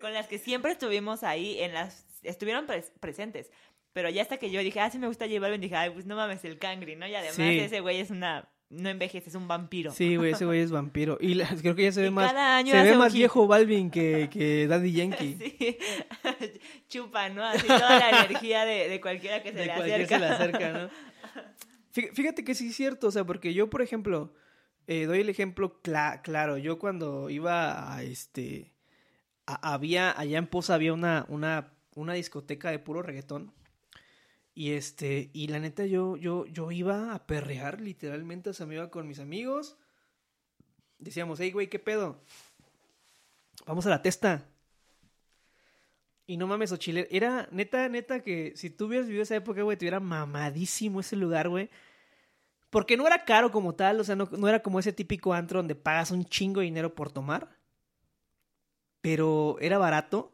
Con 0.00 0.12
las 0.14 0.26
que 0.26 0.38
siempre 0.38 0.72
estuvimos 0.72 1.22
ahí, 1.22 1.58
en 1.60 1.74
las 1.74 2.06
estuvieron 2.22 2.66
pres- 2.66 2.92
presentes. 3.00 3.50
Pero 3.92 4.08
ya 4.08 4.22
hasta 4.22 4.38
que 4.38 4.50
yo 4.50 4.60
dije, 4.60 4.80
ah, 4.80 4.90
sí 4.90 4.98
me 4.98 5.06
gusta 5.06 5.26
J 5.26 5.38
Balvin, 5.38 5.60
dije, 5.60 5.76
ay, 5.76 5.90
pues 5.90 6.06
no 6.06 6.16
mames, 6.16 6.42
el 6.46 6.58
cangri, 6.58 6.96
¿no? 6.96 7.06
Y 7.06 7.14
además 7.14 7.36
Sí. 7.36 7.58
ese 7.58 7.80
güey 7.80 8.00
es 8.00 8.10
una... 8.10 8.48
No 8.72 8.88
envejece, 8.88 9.28
es 9.28 9.34
un 9.36 9.46
vampiro. 9.48 9.92
sí, 9.92 10.16
güey, 10.16 10.32
ese 10.32 10.46
güey 10.46 10.60
es 10.60 10.70
vampiro. 10.70 11.18
Y 11.20 11.34
la- 11.34 11.46
creo 11.60 11.74
que 11.74 11.82
ya 11.84 11.92
se 11.92 12.00
ve 12.00 12.06
Y 12.08 12.10
más, 12.10 12.32
cada 12.32 12.56
año 12.56 12.72
se 12.72 12.82
ve 12.82 12.96
más 12.96 13.12
viejo 13.12 13.46
Balvin 13.46 13.90
que, 13.90 14.28
que 14.32 14.66
Daddy 14.66 14.92
Yankee. 14.92 15.36
Sí. 15.38 15.78
Chupa, 16.88 17.28
¿no? 17.28 17.44
Así 17.44 17.66
toda 17.66 17.98
la 17.98 18.10
energía 18.24 18.64
de, 18.64 18.88
de 18.88 19.00
cualquiera 19.00 19.42
que 19.42 19.52
se 19.52 19.58
de 19.58 19.66
le 19.66 19.74
cualquier 19.74 20.02
acerca. 20.02 20.14
se 20.14 20.20
le 20.20 20.26
acerca, 20.26 20.72
¿no? 20.72 20.88
Fí- 21.94 22.10
Fíjate 22.14 22.44
que 22.44 22.54
sí 22.54 22.68
es 22.68 22.76
cierto, 22.76 23.08
o 23.08 23.10
sea, 23.10 23.24
porque 23.24 23.52
yo, 23.54 23.68
por 23.68 23.82
ejemplo, 23.82 24.32
eh, 24.86 25.04
doy 25.06 25.20
el 25.20 25.28
ejemplo 25.28 25.80
cla- 25.82 26.22
claro, 26.22 26.56
yo 26.58 26.78
cuando 26.78 27.28
iba 27.30 27.94
a 27.94 28.02
este, 28.02 28.72
a- 29.46 29.74
había, 29.74 30.18
allá 30.18 30.38
en 30.38 30.46
Poza 30.46 30.74
había 30.74 30.94
una, 30.94 31.26
una, 31.28 31.74
una 31.94 32.14
discoteca 32.14 32.70
de 32.70 32.78
puro 32.78 33.02
reggaetón, 33.02 33.52
y 34.54 34.72
este, 34.72 35.30
y 35.32 35.48
la 35.48 35.58
neta 35.58 35.86
yo, 35.86 36.16
yo, 36.16 36.46
yo 36.46 36.70
iba 36.70 37.14
a 37.14 37.26
perrear, 37.26 37.80
literalmente, 37.80 38.50
o 38.50 38.52
sea, 38.52 38.66
me 38.66 38.74
iba 38.74 38.90
con 38.90 39.08
mis 39.08 39.18
amigos, 39.18 39.76
decíamos, 40.98 41.40
hey, 41.40 41.52
güey, 41.52 41.68
¿qué 41.68 41.78
pedo? 41.78 42.20
Vamos 43.66 43.86
a 43.86 43.90
la 43.90 44.02
testa. 44.02 44.46
Y 46.26 46.36
no 46.36 46.46
mames, 46.46 46.72
Ochile, 46.72 47.08
era 47.10 47.48
neta, 47.50 47.88
neta 47.88 48.22
que 48.22 48.52
si 48.56 48.70
tú 48.70 48.86
hubieras 48.86 49.06
vivido 49.06 49.22
esa 49.22 49.36
época, 49.36 49.62
güey, 49.62 49.76
te 49.76 49.84
hubiera 49.84 50.00
mamadísimo 50.00 51.00
ese 51.00 51.16
lugar, 51.16 51.48
güey. 51.48 51.68
Porque 52.70 52.96
no 52.96 53.06
era 53.06 53.24
caro 53.24 53.50
como 53.50 53.74
tal, 53.74 54.00
o 54.00 54.04
sea, 54.04 54.16
no, 54.16 54.28
no 54.32 54.48
era 54.48 54.62
como 54.62 54.78
ese 54.80 54.92
típico 54.92 55.34
antro 55.34 55.58
donde 55.58 55.74
pagas 55.74 56.10
un 56.10 56.24
chingo 56.24 56.60
de 56.60 56.66
dinero 56.66 56.94
por 56.94 57.10
tomar. 57.12 57.50
Pero 59.00 59.58
era 59.60 59.78
barato. 59.78 60.32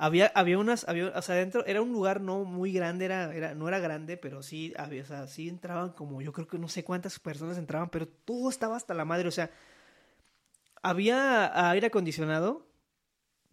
Había, 0.00 0.30
había 0.36 0.58
unas, 0.58 0.88
había, 0.88 1.08
o 1.08 1.22
sea, 1.22 1.34
dentro, 1.34 1.66
era 1.66 1.82
un 1.82 1.92
lugar 1.92 2.20
no 2.20 2.44
muy 2.44 2.72
grande, 2.72 3.04
era, 3.04 3.34
era, 3.34 3.54
no 3.56 3.66
era 3.66 3.80
grande, 3.80 4.16
pero 4.16 4.44
sí, 4.44 4.72
había, 4.76 5.02
o 5.02 5.06
sea, 5.06 5.26
sí 5.26 5.48
entraban 5.48 5.90
como, 5.90 6.22
yo 6.22 6.32
creo 6.32 6.46
que 6.46 6.56
no 6.56 6.68
sé 6.68 6.84
cuántas 6.84 7.18
personas 7.18 7.58
entraban, 7.58 7.90
pero 7.90 8.06
todo 8.06 8.48
estaba 8.48 8.76
hasta 8.76 8.94
la 8.94 9.04
madre, 9.04 9.26
o 9.26 9.32
sea, 9.32 9.50
había 10.82 11.70
aire 11.70 11.88
acondicionado, 11.88 12.64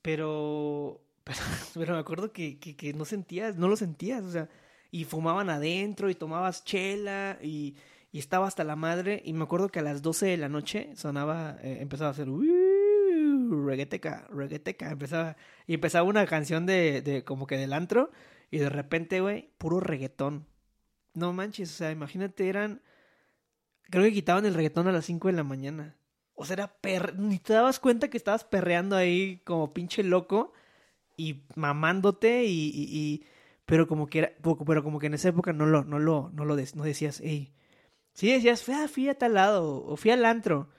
pero, 0.03 1.01
pero, 1.23 1.39
me 1.95 1.99
acuerdo 1.99 2.31
que, 2.31 2.59
que, 2.59 2.75
que 2.75 2.93
no 2.93 3.05
sentías, 3.05 3.57
no 3.57 3.67
lo 3.67 3.75
sentías, 3.75 4.23
o 4.23 4.31
sea, 4.31 4.47
y 4.91 5.05
fumaban 5.05 5.49
adentro 5.49 6.11
y 6.11 6.15
tomabas 6.15 6.63
chela 6.63 7.39
y, 7.41 7.75
y 8.11 8.19
estaba 8.19 8.47
hasta 8.47 8.63
la 8.63 8.75
madre, 8.75 9.21
y 9.25 9.33
me 9.33 9.43
acuerdo 9.43 9.69
que 9.69 9.79
a 9.79 9.81
las 9.81 10.01
12 10.01 10.27
de 10.27 10.37
la 10.37 10.47
noche 10.47 10.91
sonaba, 10.95 11.57
eh, 11.63 11.79
empezaba 11.81 12.09
a 12.09 12.11
hacer, 12.11 12.29
"Uuu, 13.51 13.67
reggaeteca, 13.67 14.91
empezaba, 14.91 15.37
y 15.67 15.75
empezaba 15.75 16.07
una 16.07 16.25
canción 16.25 16.65
de, 16.65 17.01
de 17.01 17.23
como 17.23 17.47
que 17.47 17.57
del 17.57 17.73
antro, 17.73 18.11
y 18.51 18.59
de 18.59 18.69
repente, 18.69 19.21
güey, 19.21 19.51
puro 19.57 19.79
reggaetón. 19.79 20.47
No 21.13 21.33
manches, 21.33 21.71
o 21.71 21.75
sea, 21.75 21.91
imagínate, 21.91 22.49
eran, 22.49 22.81
creo 23.89 24.03
que 24.03 24.13
quitaban 24.13 24.45
el 24.45 24.53
reggaetón 24.53 24.87
a 24.87 24.91
las 24.91 25.05
5 25.05 25.27
de 25.29 25.33
la 25.33 25.43
mañana. 25.43 25.97
O 26.35 26.45
sea, 26.45 26.55
era 26.55 26.67
per... 26.81 27.17
Ni 27.17 27.39
te 27.39 27.53
dabas 27.53 27.79
cuenta 27.79 28.09
que 28.09 28.17
estabas 28.17 28.43
perreando 28.43 28.95
ahí 28.95 29.41
como 29.45 29.73
pinche 29.73 30.03
loco 30.03 30.53
y 31.17 31.45
mamándote 31.55 32.43
y... 32.45 33.25
Pero 33.65 33.87
como 33.87 34.07
que 34.07 34.19
era... 34.19 34.33
Pero 34.65 34.83
como 34.83 34.99
que 34.99 35.07
en 35.07 35.15
esa 35.15 35.29
época 35.29 35.53
no 35.53 35.65
lo... 35.65 35.83
No 35.85 35.99
lo... 35.99 36.29
No 36.33 36.45
lo 36.45 36.55
no 36.55 36.83
decías, 36.83 37.21
hey... 37.23 37.53
Sí 38.13 38.31
decías, 38.31 38.63
fui 38.63 39.09
a 39.09 39.17
tal 39.17 39.33
lado 39.33 39.85
o 39.85 39.97
fui 39.97 40.11
al 40.11 40.23
antro. 40.23 40.69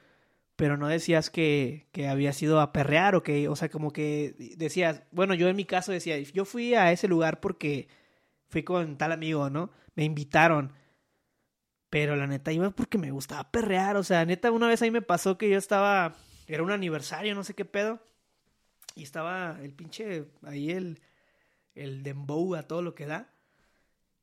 Pero 0.57 0.77
no 0.77 0.89
decías 0.89 1.31
que, 1.31 1.87
que 1.93 2.09
habías 2.09 2.41
ido 2.43 2.61
a 2.61 2.73
perrear 2.73 3.15
o 3.15 3.23
que... 3.23 3.49
O 3.49 3.57
sea, 3.57 3.69
como 3.69 3.93
que 3.93 4.35
decías... 4.57 5.03
Bueno, 5.13 5.35
yo 5.35 5.49
en 5.49 5.57
mi 5.57 5.65
caso 5.65 5.93
decía, 5.93 6.19
yo 6.19 6.45
fui 6.45 6.75
a 6.75 6.93
ese 6.93 7.09
lugar 7.09 7.41
porque 7.41 7.89
fui 8.49 8.63
con 8.63 8.97
tal 8.97 9.13
amigo, 9.13 9.51
¿no? 9.51 9.71
Me 9.95 10.05
invitaron. 10.05 10.73
Pero 11.91 12.17
la 12.17 12.27
neta 12.27 12.53
iba 12.53 12.71
porque 12.71 12.99
me 12.99 13.11
gustaba 13.11 13.51
perrear. 13.51 13.97
O 13.97 14.03
sea, 14.03 14.25
neta, 14.25 14.51
una 14.51 14.69
vez 14.69 14.83
ahí 14.83 14.91
me 14.91 15.03
pasó 15.03 15.39
que 15.39 15.49
yo 15.49 15.59
estaba. 15.59 16.15
Era 16.47 16.63
un 16.63 16.71
aniversario, 16.71 17.35
no 17.35 17.45
sé 17.45 17.55
qué 17.55 17.65
pedo. 17.65 18.01
Y 18.95 19.03
estaba 19.03 19.59
el 19.63 19.73
pinche. 19.73 20.27
Ahí 20.43 20.71
el. 20.71 21.01
El 21.75 22.03
dembow 22.03 22.55
a 22.55 22.63
todo 22.63 22.81
lo 22.81 22.95
que 22.95 23.07
da. 23.07 23.31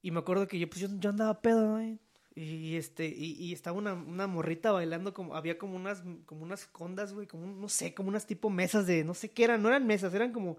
Y 0.02 0.12
me 0.12 0.20
acuerdo 0.20 0.48
que 0.48 0.60
yo, 0.60 0.70
pues 0.70 0.82
yo, 0.82 1.10
andaba 1.10 1.42
pedo, 1.42 1.74
güey. 1.74 2.00
Y 2.36 2.78
este, 2.78 3.06
y, 3.06 3.54
estaba 3.54 3.78
una, 3.78 3.94
una 3.94 4.26
morrita 4.26 4.72
bailando 4.72 5.14
como, 5.14 5.36
había 5.36 5.60
como 5.60 5.76
unas, 5.76 6.04
como 6.26 6.42
unas 6.42 6.66
condas, 6.66 7.14
güey, 7.14 7.28
como 7.28 7.46
no 7.46 7.70
sé, 7.70 7.94
como 7.94 8.10
unas 8.10 8.26
tipo 8.26 8.50
mesas 8.50 8.88
de, 8.88 9.04
no 9.04 9.14
sé 9.14 9.30
qué 9.30 9.44
eran, 9.44 9.62
no 9.62 9.70
eran 9.70 9.86
mesas, 9.86 10.14
eran 10.16 10.34
como, 10.34 10.58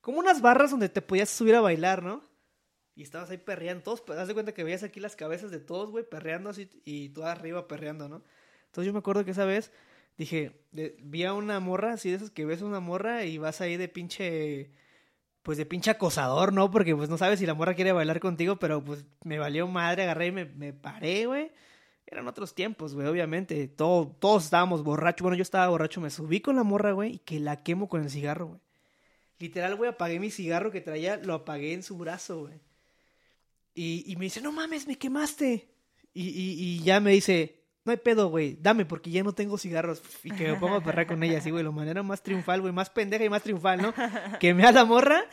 como 0.00 0.18
unas 0.18 0.40
barras 0.40 0.70
donde 0.70 0.88
te 0.88 1.02
podías 1.02 1.28
subir 1.28 1.54
a 1.54 1.60
bailar, 1.60 2.02
¿no? 2.02 2.24
Y 2.94 3.02
estabas 3.02 3.28
ahí 3.28 3.36
perreando, 3.36 3.82
todos, 3.82 4.02
haz 4.18 4.26
de 4.26 4.32
cuenta 4.32 4.54
que 4.54 4.64
veías 4.64 4.82
aquí 4.82 4.98
las 5.00 5.16
cabezas 5.16 5.50
de 5.50 5.60
todos, 5.60 5.90
güey, 5.90 6.08
perreando 6.08 6.48
así, 6.48 6.70
y 6.86 7.10
tú 7.10 7.24
arriba 7.24 7.68
perreando, 7.68 8.08
¿no? 8.08 8.22
Entonces 8.66 8.86
yo 8.86 8.94
me 8.94 9.00
acuerdo 9.00 9.22
que 9.26 9.32
esa 9.32 9.44
vez 9.44 9.72
dije, 10.16 10.52
vi 10.72 11.24
a 11.24 11.34
una 11.34 11.60
morra, 11.60 11.92
así 11.92 12.08
de 12.08 12.16
esas 12.16 12.30
que 12.30 12.46
ves 12.46 12.62
una 12.62 12.80
morra 12.80 13.24
y 13.24 13.36
vas 13.36 13.60
ahí 13.60 13.76
de 13.76 13.88
pinche, 13.88 14.70
pues 15.46 15.58
de 15.58 15.64
pinche 15.64 15.92
acosador, 15.92 16.52
¿no? 16.52 16.72
Porque 16.72 16.96
pues 16.96 17.08
no 17.08 17.16
sabes 17.16 17.38
si 17.38 17.46
la 17.46 17.54
morra 17.54 17.76
quiere 17.76 17.92
bailar 17.92 18.18
contigo, 18.18 18.56
pero 18.56 18.82
pues 18.82 19.04
me 19.22 19.38
valió 19.38 19.68
madre, 19.68 20.02
agarré 20.02 20.26
y 20.26 20.32
me, 20.32 20.44
me 20.44 20.72
paré, 20.72 21.26
güey. 21.26 21.52
Eran 22.04 22.26
otros 22.26 22.52
tiempos, 22.52 22.96
güey, 22.96 23.06
obviamente. 23.06 23.68
Todo, 23.68 24.08
todos 24.18 24.46
estábamos 24.46 24.82
borrachos. 24.82 25.22
Bueno, 25.22 25.36
yo 25.36 25.42
estaba 25.42 25.68
borracho, 25.68 26.00
me 26.00 26.10
subí 26.10 26.40
con 26.40 26.56
la 26.56 26.64
morra, 26.64 26.90
güey, 26.90 27.14
y 27.14 27.18
que 27.20 27.38
la 27.38 27.62
quemo 27.62 27.88
con 27.88 28.02
el 28.02 28.10
cigarro, 28.10 28.48
güey. 28.48 28.60
Literal, 29.38 29.76
güey, 29.76 29.88
apagué 29.88 30.18
mi 30.18 30.32
cigarro 30.32 30.72
que 30.72 30.80
traía, 30.80 31.16
lo 31.16 31.34
apagué 31.34 31.74
en 31.74 31.84
su 31.84 31.96
brazo, 31.96 32.40
güey. 32.40 32.58
Y, 33.72 34.02
y 34.04 34.16
me 34.16 34.24
dice, 34.24 34.40
no 34.40 34.50
mames, 34.50 34.88
me 34.88 34.98
quemaste. 34.98 35.68
Y, 36.12 36.26
y, 36.26 36.54
y 36.58 36.82
ya 36.82 36.98
me 36.98 37.12
dice, 37.12 37.55
no 37.86 37.92
hay 37.92 37.96
pedo, 37.98 38.28
güey, 38.28 38.58
dame 38.60 38.84
porque 38.84 39.10
ya 39.10 39.22
no 39.22 39.32
tengo 39.32 39.56
cigarros. 39.56 40.02
Y 40.24 40.30
que 40.32 40.48
me 40.52 40.56
pongo 40.56 40.74
a 40.76 40.82
perrar 40.84 41.06
con 41.06 41.22
ella 41.22 41.38
así, 41.38 41.50
güey, 41.50 41.64
la 41.64 41.70
manera 41.72 42.02
más 42.02 42.22
triunfal, 42.22 42.60
güey, 42.60 42.72
más 42.72 42.90
pendeja 42.90 43.24
y 43.24 43.28
más 43.30 43.42
triunfal, 43.42 43.80
¿no? 43.80 43.94
Quemé 44.40 44.64
a 44.66 44.72
la 44.72 44.84
morra 44.84 45.24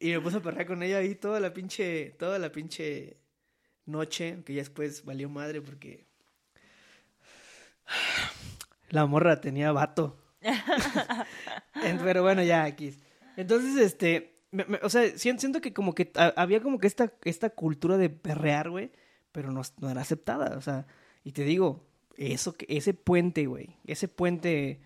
y 0.00 0.10
me 0.12 0.20
puse 0.20 0.38
a 0.38 0.40
perrar 0.40 0.66
con 0.66 0.82
ella 0.82 0.98
ahí 0.98 1.14
toda 1.14 1.38
la 1.38 1.52
pinche, 1.52 2.10
toda 2.18 2.38
la 2.38 2.50
pinche 2.50 3.18
noche, 3.86 4.42
que 4.44 4.54
ya 4.54 4.60
después 4.62 5.04
valió 5.04 5.28
madre 5.28 5.60
porque 5.60 6.06
la 8.90 9.06
morra 9.06 9.40
tenía 9.40 9.72
vato. 9.72 10.18
Pero 12.04 12.22
bueno, 12.22 12.42
ya 12.42 12.64
aquí. 12.64 12.94
Entonces, 13.36 13.76
este, 13.76 14.40
me- 14.50 14.64
me- 14.64 14.80
o 14.82 14.88
sea, 14.88 15.02
sien- 15.16 15.38
siento 15.38 15.60
que 15.60 15.72
como 15.72 15.94
que 15.94 16.10
a- 16.16 16.32
había 16.36 16.60
como 16.62 16.78
que 16.78 16.86
esta, 16.86 17.12
esta 17.24 17.50
cultura 17.50 17.96
de 17.96 18.10
perrear, 18.10 18.70
güey, 18.70 18.90
pero 19.32 19.52
no, 19.52 19.62
no 19.80 19.90
era 19.90 20.00
aceptada, 20.00 20.56
o 20.56 20.60
sea, 20.60 20.86
y 21.22 21.32
te 21.32 21.42
digo, 21.44 21.86
eso, 22.18 22.52
que 22.52 22.66
ese 22.68 22.94
puente, 22.94 23.46
güey, 23.46 23.76
ese 23.84 24.08
puente 24.08 24.80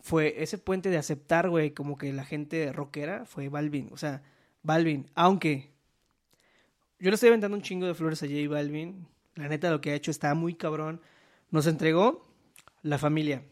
fue, 0.00 0.42
ese 0.42 0.58
puente 0.58 0.88
de 0.90 0.96
aceptar, 0.96 1.48
güey, 1.50 1.72
como 1.72 1.96
que 1.96 2.12
la 2.12 2.24
gente 2.24 2.72
rockera 2.72 3.26
fue 3.26 3.48
Balvin, 3.48 3.90
o 3.92 3.96
sea, 3.96 4.22
Balvin, 4.62 5.10
aunque 5.14 5.70
yo 6.98 7.10
le 7.10 7.14
estoy 7.14 7.28
aventando 7.28 7.56
un 7.56 7.62
chingo 7.62 7.86
de 7.86 7.94
flores 7.94 8.22
a 8.22 8.26
J 8.26 8.48
Balvin, 8.48 9.06
la 9.34 9.48
neta 9.48 9.70
lo 9.70 9.80
que 9.80 9.90
ha 9.90 9.94
hecho 9.94 10.10
está 10.10 10.34
muy 10.34 10.54
cabrón, 10.54 11.00
nos 11.50 11.66
entregó 11.66 12.26
la 12.82 12.98
familia, 12.98 13.44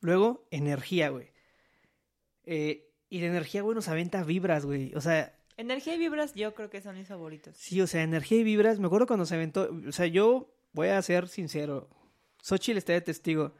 luego 0.00 0.46
energía, 0.50 1.10
güey, 1.10 1.32
eh, 2.44 2.88
y 3.10 3.20
la 3.20 3.26
energía, 3.26 3.62
güey, 3.62 3.74
nos 3.74 3.88
aventa 3.88 4.22
vibras, 4.22 4.66
güey. 4.66 4.94
O 4.94 5.00
sea, 5.00 5.34
Energía 5.56 5.96
y 5.96 5.98
vibras 5.98 6.34
yo 6.34 6.54
creo 6.54 6.70
que 6.70 6.80
son 6.80 6.96
mis 6.96 7.08
favoritos. 7.08 7.56
sí, 7.56 7.80
o 7.80 7.86
sea, 7.88 8.02
energía 8.02 8.38
y 8.38 8.44
vibras. 8.44 8.78
Me 8.78 8.86
acuerdo 8.86 9.08
cuando 9.08 9.26
se 9.26 9.34
aventó. 9.34 9.68
O 9.88 9.92
sea, 9.92 10.06
yo 10.06 10.54
voy 10.72 10.88
a 10.88 11.00
ser 11.02 11.28
sincero. 11.28 11.88
Xochitl 12.42 12.78
está 12.78 12.92
de 12.92 13.00
testigo. 13.00 13.52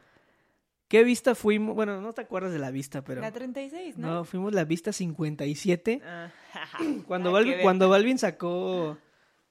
¿Qué 0.88 1.04
vista 1.04 1.34
fuimos? 1.34 1.74
Bueno, 1.74 2.00
no 2.00 2.12
te 2.14 2.22
acuerdas 2.22 2.52
de 2.52 2.58
la 2.58 2.70
vista, 2.70 3.02
pero. 3.04 3.20
La 3.20 3.30
36, 3.32 3.98
¿no? 3.98 4.08
No, 4.14 4.24
fuimos 4.24 4.54
la 4.54 4.64
vista 4.64 4.92
57. 4.92 6.00
Ah, 6.04 6.32
Cuando, 7.06 7.30
Balvin, 7.32 7.56
cuando 7.60 7.88
Balvin 7.90 8.18
sacó 8.18 8.96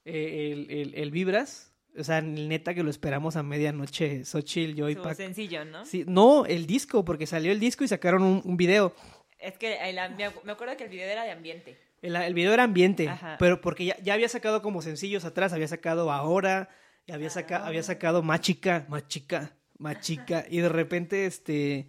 eh, 0.05 0.49
el, 0.53 0.71
el- 0.71 0.95
el 0.95 1.11
Vibras, 1.11 1.73
o 1.95 2.03
sea, 2.03 2.21
neta 2.21 2.73
que 2.73 2.81
lo 2.83 2.89
esperamos 2.89 3.35
a 3.35 3.43
medianoche, 3.43 4.25
Xochitl, 4.25 4.73
yo 4.75 4.89
y 4.89 4.95
Pac. 4.95 5.15
sencillo, 5.15 5.63
¿no? 5.65 5.85
Sí, 5.85 6.05
no, 6.07 6.45
el 6.45 6.65
disco, 6.65 7.05
porque 7.05 7.27
salió 7.27 7.51
el 7.51 7.59
disco 7.59 7.83
y 7.83 7.87
sacaron 7.87 8.23
un, 8.23 8.41
un 8.43 8.57
video. 8.57 8.95
Es 9.39 9.57
que 9.59 9.75
el 9.89 9.95
me 9.95 10.27
acu- 10.27 10.41
me 10.43 10.51
acuerdo 10.53 10.75
que 10.77 10.85
el 10.85 10.89
video 10.89 11.07
era 11.07 11.23
de 11.23 11.31
ambiente. 11.31 11.77
El, 12.01 12.15
el 12.15 12.33
video 12.33 12.53
era 12.53 12.63
ambiente, 12.63 13.09
Ajá. 13.09 13.35
pero 13.37 13.61
porque 13.61 13.85
ya, 13.85 13.97
ya 14.01 14.15
había 14.15 14.29
sacado 14.29 14.63
como 14.63 14.81
sencillos 14.81 15.23
atrás, 15.25 15.53
había 15.53 15.67
sacado 15.67 16.11
Ahora, 16.11 16.69
y 17.07 17.13
había, 17.13 17.29
saca, 17.31 17.65
había 17.65 17.81
sacado 17.83 18.21
Más 18.21 18.41
Chica, 18.41 18.85
Más 18.89 19.07
Chica, 19.07 19.55
Más 19.79 20.01
Chica, 20.01 20.45
y 20.49 20.59
de 20.59 20.69
repente 20.69 21.25
este 21.25 21.87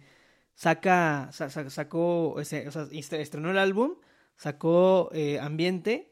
saca, 0.55 1.29
sa- 1.31 1.49
sa- 1.49 1.69
sacó, 1.69 2.31
o 2.31 2.43
sea, 2.43 2.59
est- 2.91 3.13
estrenó 3.13 3.51
el 3.51 3.57
álbum, 3.59 3.95
sacó 4.37 5.09
eh, 5.13 5.39
Ambiente, 5.39 6.11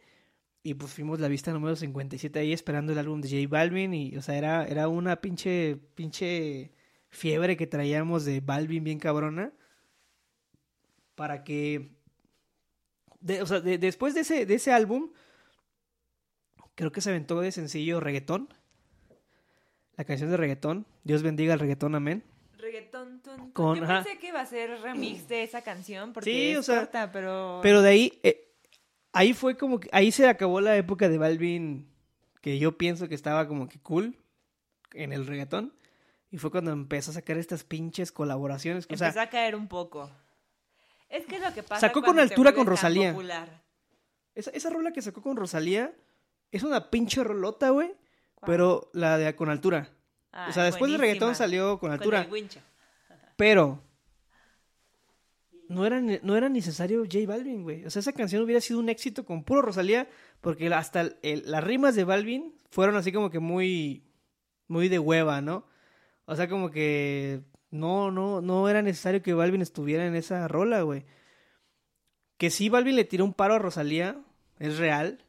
y 0.64 0.74
pues 0.76 0.92
fuimos 0.94 1.20
la 1.20 1.30
vista 1.30 1.52
número 1.54 1.76
57 1.76 2.40
ahí 2.40 2.54
esperando 2.54 2.92
el 2.92 3.00
álbum 3.00 3.22
de 3.22 3.30
J 3.30 3.48
Balvin, 3.50 3.94
y 3.94 4.18
o 4.18 4.22
sea, 4.22 4.38
era, 4.38 4.66
era 4.68 4.88
una 4.90 5.22
pinche, 5.22 5.78
pinche 5.96 6.72
fiebre 7.10 7.56
que 7.58 7.68
traíamos 7.68 8.26
de 8.26 8.42
Balvin 8.42 8.84
bien 8.84 9.00
cabrona, 9.00 9.54
para 11.16 11.44
que 11.44 11.92
de- 13.22 13.42
o 13.42 13.46
sea, 13.46 13.60
de- 13.62 13.78
después 13.78 14.14
de 14.14 14.22
ese, 14.22 14.46
de 14.46 14.56
ese 14.56 14.72
álbum, 14.72 15.12
creo 16.76 16.92
que 16.92 17.02
se 17.02 17.10
aventó 17.10 17.40
de 17.42 17.52
sencillo 17.52 18.00
reggaetón. 18.00 18.54
La 19.98 20.04
canción 20.06 20.30
de 20.30 20.38
reggaetón. 20.38 20.86
Dios 21.04 21.24
bendiga 21.24 21.54
el 21.54 21.60
reggaetón, 21.60 21.96
amén. 21.96 22.24
Reggaetón. 22.58 23.22
tun, 23.22 23.38
tun. 23.38 23.52
Con- 23.52 23.78
Yo 23.78 23.84
ajá. 23.84 24.04
pensé 24.04 24.20
que 24.20 24.28
iba 24.28 24.40
a 24.42 24.46
ser 24.46 24.80
remix 24.82 25.28
de 25.28 25.44
esa 25.44 25.62
canción 25.62 26.14
porque 26.14 26.30
Sí, 26.30 26.50
es 26.52 26.60
o 26.60 26.64
sea, 26.64 26.80
corta, 26.82 27.12
pero... 27.12 27.60
Pero 27.64 27.82
de 27.82 27.90
ahí, 27.90 28.20
eh, 28.24 28.54
ahí 29.12 29.34
fue 29.34 29.58
como 29.58 29.80
que, 29.80 29.90
ahí 29.92 30.12
se 30.12 30.28
acabó 30.28 30.62
la 30.62 30.76
época 30.78 31.10
de 31.10 31.18
Balvin, 31.18 31.90
que 32.42 32.60
yo 32.60 32.78
pienso 32.78 33.08
que 33.08 33.16
estaba 33.16 33.48
como 33.48 33.68
que 33.68 33.80
cool 33.80 34.16
en 34.94 35.14
el 35.14 35.26
reggaetón. 35.26 35.74
Y 36.30 36.38
fue 36.40 36.52
cuando 36.52 36.72
empezó 36.72 37.12
a 37.12 37.14
sacar 37.16 37.38
estas 37.38 37.64
pinches 37.64 38.12
colaboraciones. 38.12 38.86
O 38.92 38.98
sea, 38.98 39.08
Empezó 39.08 39.22
a 39.22 39.30
caer 39.30 39.56
un 39.56 39.68
poco. 39.68 40.12
Es 41.10 41.26
que 41.26 41.38
es 41.38 41.42
lo 41.42 41.54
que 41.54 41.64
pasa 41.64 41.88
Sacó 41.88 42.02
con 42.02 42.20
altura 42.20 42.54
con 42.54 42.68
Rosalía. 42.68 43.16
esa, 44.36 44.52
esa 44.52 44.70
rola 44.70 44.92
que 44.92 45.02
sacó 45.02 45.22
con 45.22 45.38
Rosalía 45.38 45.94
es 46.52 46.64
una 46.64 46.90
pinche 46.90 47.24
rolota, 47.24 47.70
güey. 47.70 47.96
¿Cuál? 48.40 48.48
Pero 48.52 48.90
la 48.94 49.18
de 49.18 49.36
con 49.36 49.50
altura. 49.50 49.90
Ah, 50.32 50.48
o 50.50 50.54
sea, 50.54 50.64
después 50.64 50.92
del 50.92 51.00
reggaetón 51.02 51.36
salió 51.36 51.80
con 51.80 51.92
altura. 51.92 52.22
el. 52.22 52.28
Pero 53.38 53.82
no 55.70 55.86
era, 55.86 56.00
no 56.00 56.36
era 56.38 56.48
necesario 56.50 57.04
J 57.04 57.20
Balvin, 57.28 57.64
güey. 57.64 57.86
O 57.86 57.90
sea, 57.90 58.00
esa 58.00 58.14
canción 58.14 58.42
hubiera 58.44 58.62
sido 58.62 58.80
un 58.80 58.90
éxito 58.90 59.26
con 59.26 59.44
puro 59.44 59.62
Rosalía, 59.62 60.08
porque 60.42 60.68
hasta 60.74 61.02
el- 61.02 61.18
el- 61.24 61.52
las 61.52 61.64
rimas 61.64 61.96
de 61.96 62.04
Balvin 62.06 62.54
fueron 62.72 62.96
así 62.96 63.12
como 63.12 63.30
que 63.30 63.40
muy, 63.40 64.04
muy 64.68 64.88
de 64.88 65.00
hueva, 65.00 65.42
¿no? 65.42 65.66
O 66.26 66.36
sea, 66.36 66.48
como 66.48 66.72
que 66.72 67.42
no, 67.70 68.12
no, 68.12 68.42
no 68.42 68.70
era 68.70 68.82
necesario 68.82 69.22
que 69.22 69.34
Balvin 69.34 69.62
estuviera 69.62 70.06
en 70.06 70.16
esa 70.16 70.48
rola, 70.48 70.82
güey. 70.84 71.06
Que 72.38 72.50
sí, 72.50 72.70
Balvin 72.70 72.96
le 72.96 73.04
tiró 73.06 73.26
un 73.26 73.34
paro 73.34 73.56
a 73.56 73.60
Rosalía, 73.60 74.22
es 74.60 74.78
real. 74.78 75.24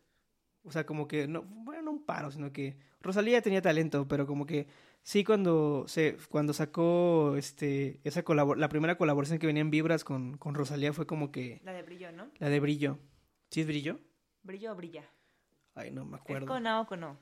O 0.65 0.71
sea, 0.71 0.85
como 0.87 1.09
que, 1.09 1.27
no, 1.27 1.43
bueno, 1.43 1.83
no 1.83 1.91
un 1.93 2.05
paro, 2.05 2.31
sino 2.31 2.53
que 2.53 2.77
Rosalía 3.01 3.43
tenía 3.43 3.63
talento, 3.63 4.09
pero 4.09 4.27
como 4.27 4.45
que 4.47 4.67
sí 5.03 5.25
cuando 5.25 5.85
se, 5.87 6.17
cuando 6.31 6.53
sacó 6.53 7.37
este, 7.37 8.01
esa 8.05 8.23
colabor 8.23 8.59
la 8.59 8.69
primera 8.69 8.97
colaboración 8.99 9.39
que 9.39 9.47
venía 9.47 9.61
en 9.61 9.71
Vibras 9.71 10.05
con, 10.05 10.37
con 10.37 10.55
Rosalía 10.55 10.93
fue 10.93 11.07
como 11.07 11.31
que 11.31 11.61
La 11.65 11.73
de 11.73 11.83
brillo, 11.83 12.11
¿no? 12.13 12.29
la 12.39 12.49
de 12.49 12.61
Brillo. 12.61 12.99
¿Sí 13.51 13.61
es 13.63 13.67
Brillo? 13.67 13.99
Brillo 14.43 14.73
o 14.73 14.75
brilla. 14.75 15.05
Ay, 15.75 15.91
no 15.91 16.05
me 16.05 16.17
¿Es 16.17 16.23
acuerdo. 16.23 16.47
con 16.47 16.67
A 16.67 16.81
o 16.81 16.87
con 16.87 17.05
O? 17.05 17.17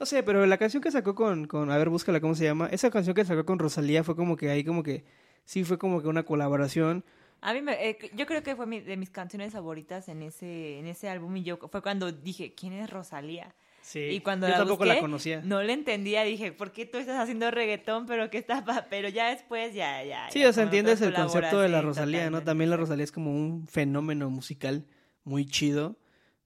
No 0.00 0.06
sé, 0.06 0.22
pero 0.22 0.46
la 0.46 0.58
canción 0.58 0.82
que 0.82 0.90
sacó 0.90 1.14
con, 1.14 1.46
con, 1.46 1.70
a 1.70 1.76
ver, 1.76 1.88
búscala 1.90 2.20
cómo 2.20 2.34
se 2.34 2.44
llama. 2.44 2.68
Esa 2.68 2.90
canción 2.90 3.14
que 3.14 3.24
sacó 3.24 3.44
con 3.44 3.58
Rosalía 3.58 4.04
fue 4.04 4.16
como 4.16 4.36
que 4.36 4.48
ahí 4.50 4.64
como 4.64 4.82
que, 4.82 5.04
sí 5.44 5.64
fue 5.64 5.76
como 5.78 6.00
que 6.00 6.08
una 6.08 6.22
colaboración. 6.24 7.04
A 7.40 7.52
mí 7.52 7.62
me, 7.62 7.88
eh, 7.88 7.98
yo 8.14 8.26
creo 8.26 8.42
que 8.42 8.56
fue 8.56 8.66
mi- 8.66 8.80
de 8.80 8.96
mis 8.96 9.10
canciones 9.10 9.52
favoritas 9.52 10.08
en 10.08 10.22
ese, 10.22 10.78
en 10.78 10.86
ese 10.86 11.08
álbum 11.08 11.36
y 11.36 11.42
yo 11.44 11.58
fue 11.70 11.82
cuando 11.82 12.10
dije, 12.10 12.54
¿quién 12.54 12.72
es 12.72 12.90
Rosalía? 12.90 13.54
Sí. 13.88 14.00
Y 14.00 14.20
cuando 14.20 14.46
Yo 14.46 14.50
la 14.52 14.58
tampoco 14.58 14.84
busqué, 14.84 14.94
la 14.96 15.00
conocía. 15.00 15.40
No 15.42 15.62
le 15.62 15.72
entendía, 15.72 16.22
dije, 16.22 16.52
¿por 16.52 16.72
qué 16.72 16.84
tú 16.84 16.98
estás 16.98 17.18
haciendo 17.18 17.50
reggaetón? 17.50 18.04
Pero 18.04 18.28
que 18.28 18.36
está 18.36 18.62
pa-?" 18.62 18.84
pero 18.90 19.08
ya 19.08 19.30
después 19.30 19.72
ya 19.74 20.04
ya. 20.04 20.28
Sí, 20.30 20.40
ya 20.40 20.50
o 20.50 20.52
sea, 20.52 20.64
entiendes 20.64 21.00
el 21.00 21.14
concepto 21.14 21.58
de 21.60 21.70
la 21.70 21.80
Rosalía, 21.80 22.28
¿no? 22.28 22.42
También 22.42 22.68
la 22.68 22.76
Rosalía 22.76 23.04
es 23.04 23.12
como 23.12 23.30
un 23.32 23.66
fenómeno 23.66 24.28
musical 24.28 24.84
muy 25.24 25.46
chido, 25.46 25.96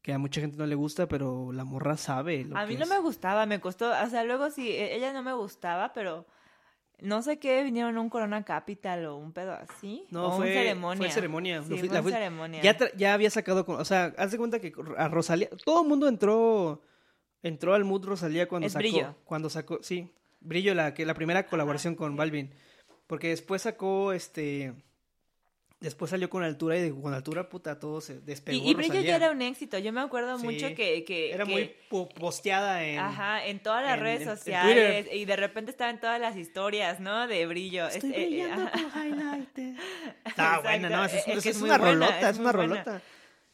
que 0.03 0.13
a 0.13 0.19
mucha 0.19 0.41
gente 0.41 0.57
no 0.57 0.67
le 0.67 0.77
gusta, 0.77 1.09
pero 1.09 1.53
la 1.53 1.65
morra 1.65 1.97
sabe 1.97 2.45
lo 2.45 2.57
A 2.57 2.63
que 2.63 2.69
mí 2.69 2.77
no 2.77 2.85
es. 2.85 2.91
me 2.91 2.99
gustaba, 3.01 3.45
me 3.47 3.61
costó, 3.61 3.91
o 3.91 4.07
sea, 4.09 4.23
luego 4.25 4.51
sí, 4.51 4.69
e- 4.71 4.95
ella 4.97 5.13
no 5.13 5.23
me 5.25 5.33
gustaba, 5.33 5.93
pero 5.93 6.27
no 7.01 7.23
sé 7.23 7.39
qué, 7.41 7.65
vinieron 7.65 7.97
a 7.97 8.01
un 8.01 8.09
Corona 8.09 8.45
Capital 8.45 9.05
o 9.07 9.17
un 9.17 9.33
pedo 9.33 9.53
así. 9.53 10.05
No, 10.11 10.27
o 10.29 10.37
fue 10.37 10.47
un 10.47 10.53
ceremonia. 10.53 10.99
Fue 10.99 11.11
ceremonia. 11.11 11.63
Sí, 11.63 11.79
fui- 11.79 11.89
fue 11.89 11.99
la 11.99 12.03
ceremonia. 12.05 12.63
Ya, 12.63 12.77
ya 12.97 13.15
había 13.15 13.31
sacado, 13.31 13.67
con- 13.67 13.81
o 13.81 13.85
sea, 13.85 14.15
haz 14.17 14.31
de 14.31 14.38
cuenta 14.38 14.61
que 14.61 14.73
a 14.97 15.09
Rosalía, 15.09 15.49
todo 15.65 15.83
el 15.83 15.88
mundo 15.88 16.07
entró, 16.07 16.81
entró 17.43 17.75
al 17.75 17.85
mood 17.85 18.05
Rosalía 18.05 18.49
cuando 18.49 18.67
Es 18.67 18.73
sacó, 18.73 18.83
Brillo. 18.83 19.17
cuando 19.25 19.51
sacó, 19.51 19.81
sí, 19.83 20.09
Brillo, 20.40 20.75
la 20.75 20.95
que 20.95 21.07
la 21.07 21.15
primera 21.15 21.47
colaboración 21.47 21.95
con 21.95 22.17
Balvin, 22.17 22.51
porque 23.07 23.29
después 23.29 23.63
sacó, 23.63 24.13
este, 24.13 24.73
después 25.81 26.11
salió 26.11 26.31
con 26.31 26.45
Altura 26.45 26.77
y 26.79 26.83
de, 26.83 26.90
con 27.01 27.13
Altura, 27.15 27.49
puta, 27.49 27.79
todo 27.81 28.01
se 28.01 28.21
despegó 28.21 28.57
y, 28.65 28.71
y 28.71 28.75
Brillo 28.75 29.01
ya 29.01 29.17
era 29.17 29.31
un 29.33 29.43
éxito, 29.43 29.79
yo 29.79 29.93
me 29.93 30.01
acuerdo 30.01 30.38
Sí. 30.38 30.45
mucho 30.45 30.69
que... 30.75 31.05
que 31.05 31.33
Era 31.33 31.45
que- 31.45 31.51
muy 31.53 31.75
po- 31.90 32.09
posteada 32.09 32.85
en... 32.85 32.99
Ajá, 33.01 33.45
en 33.47 33.61
todas 33.61 33.83
las 33.85 33.95
en- 33.99 34.01
redes 34.01 34.23
en 34.23 34.29
sociales 34.29 35.09
y 35.13 35.25
de 35.25 35.37
repente 35.37 35.71
estaba 35.73 35.90
en 35.90 35.99
todas 36.01 36.21
las 36.21 36.37
historias, 36.37 37.01
¿no? 37.01 37.27
De 37.27 37.47
brillo. 37.47 37.87
Estoy 37.88 38.11
Este, 38.11 38.23
eh, 38.23 38.27
brillando 38.29 38.67
ajá. 38.67 38.73
con 38.93 39.07
highlighter. 39.07 39.75
Está 40.25 40.61
buena, 40.61 40.88
no, 40.88 41.05
es, 41.05 41.15
es 41.15 41.27
es- 41.29 41.43
que 41.43 41.51
es 41.51 41.57
es 41.57 41.63
una 41.63 41.79
buena, 41.79 41.93
rolota, 41.93 42.21
es 42.21 42.35
es 42.37 42.38
una 42.38 42.53
buena. 42.53 42.75
rolota. 42.75 43.03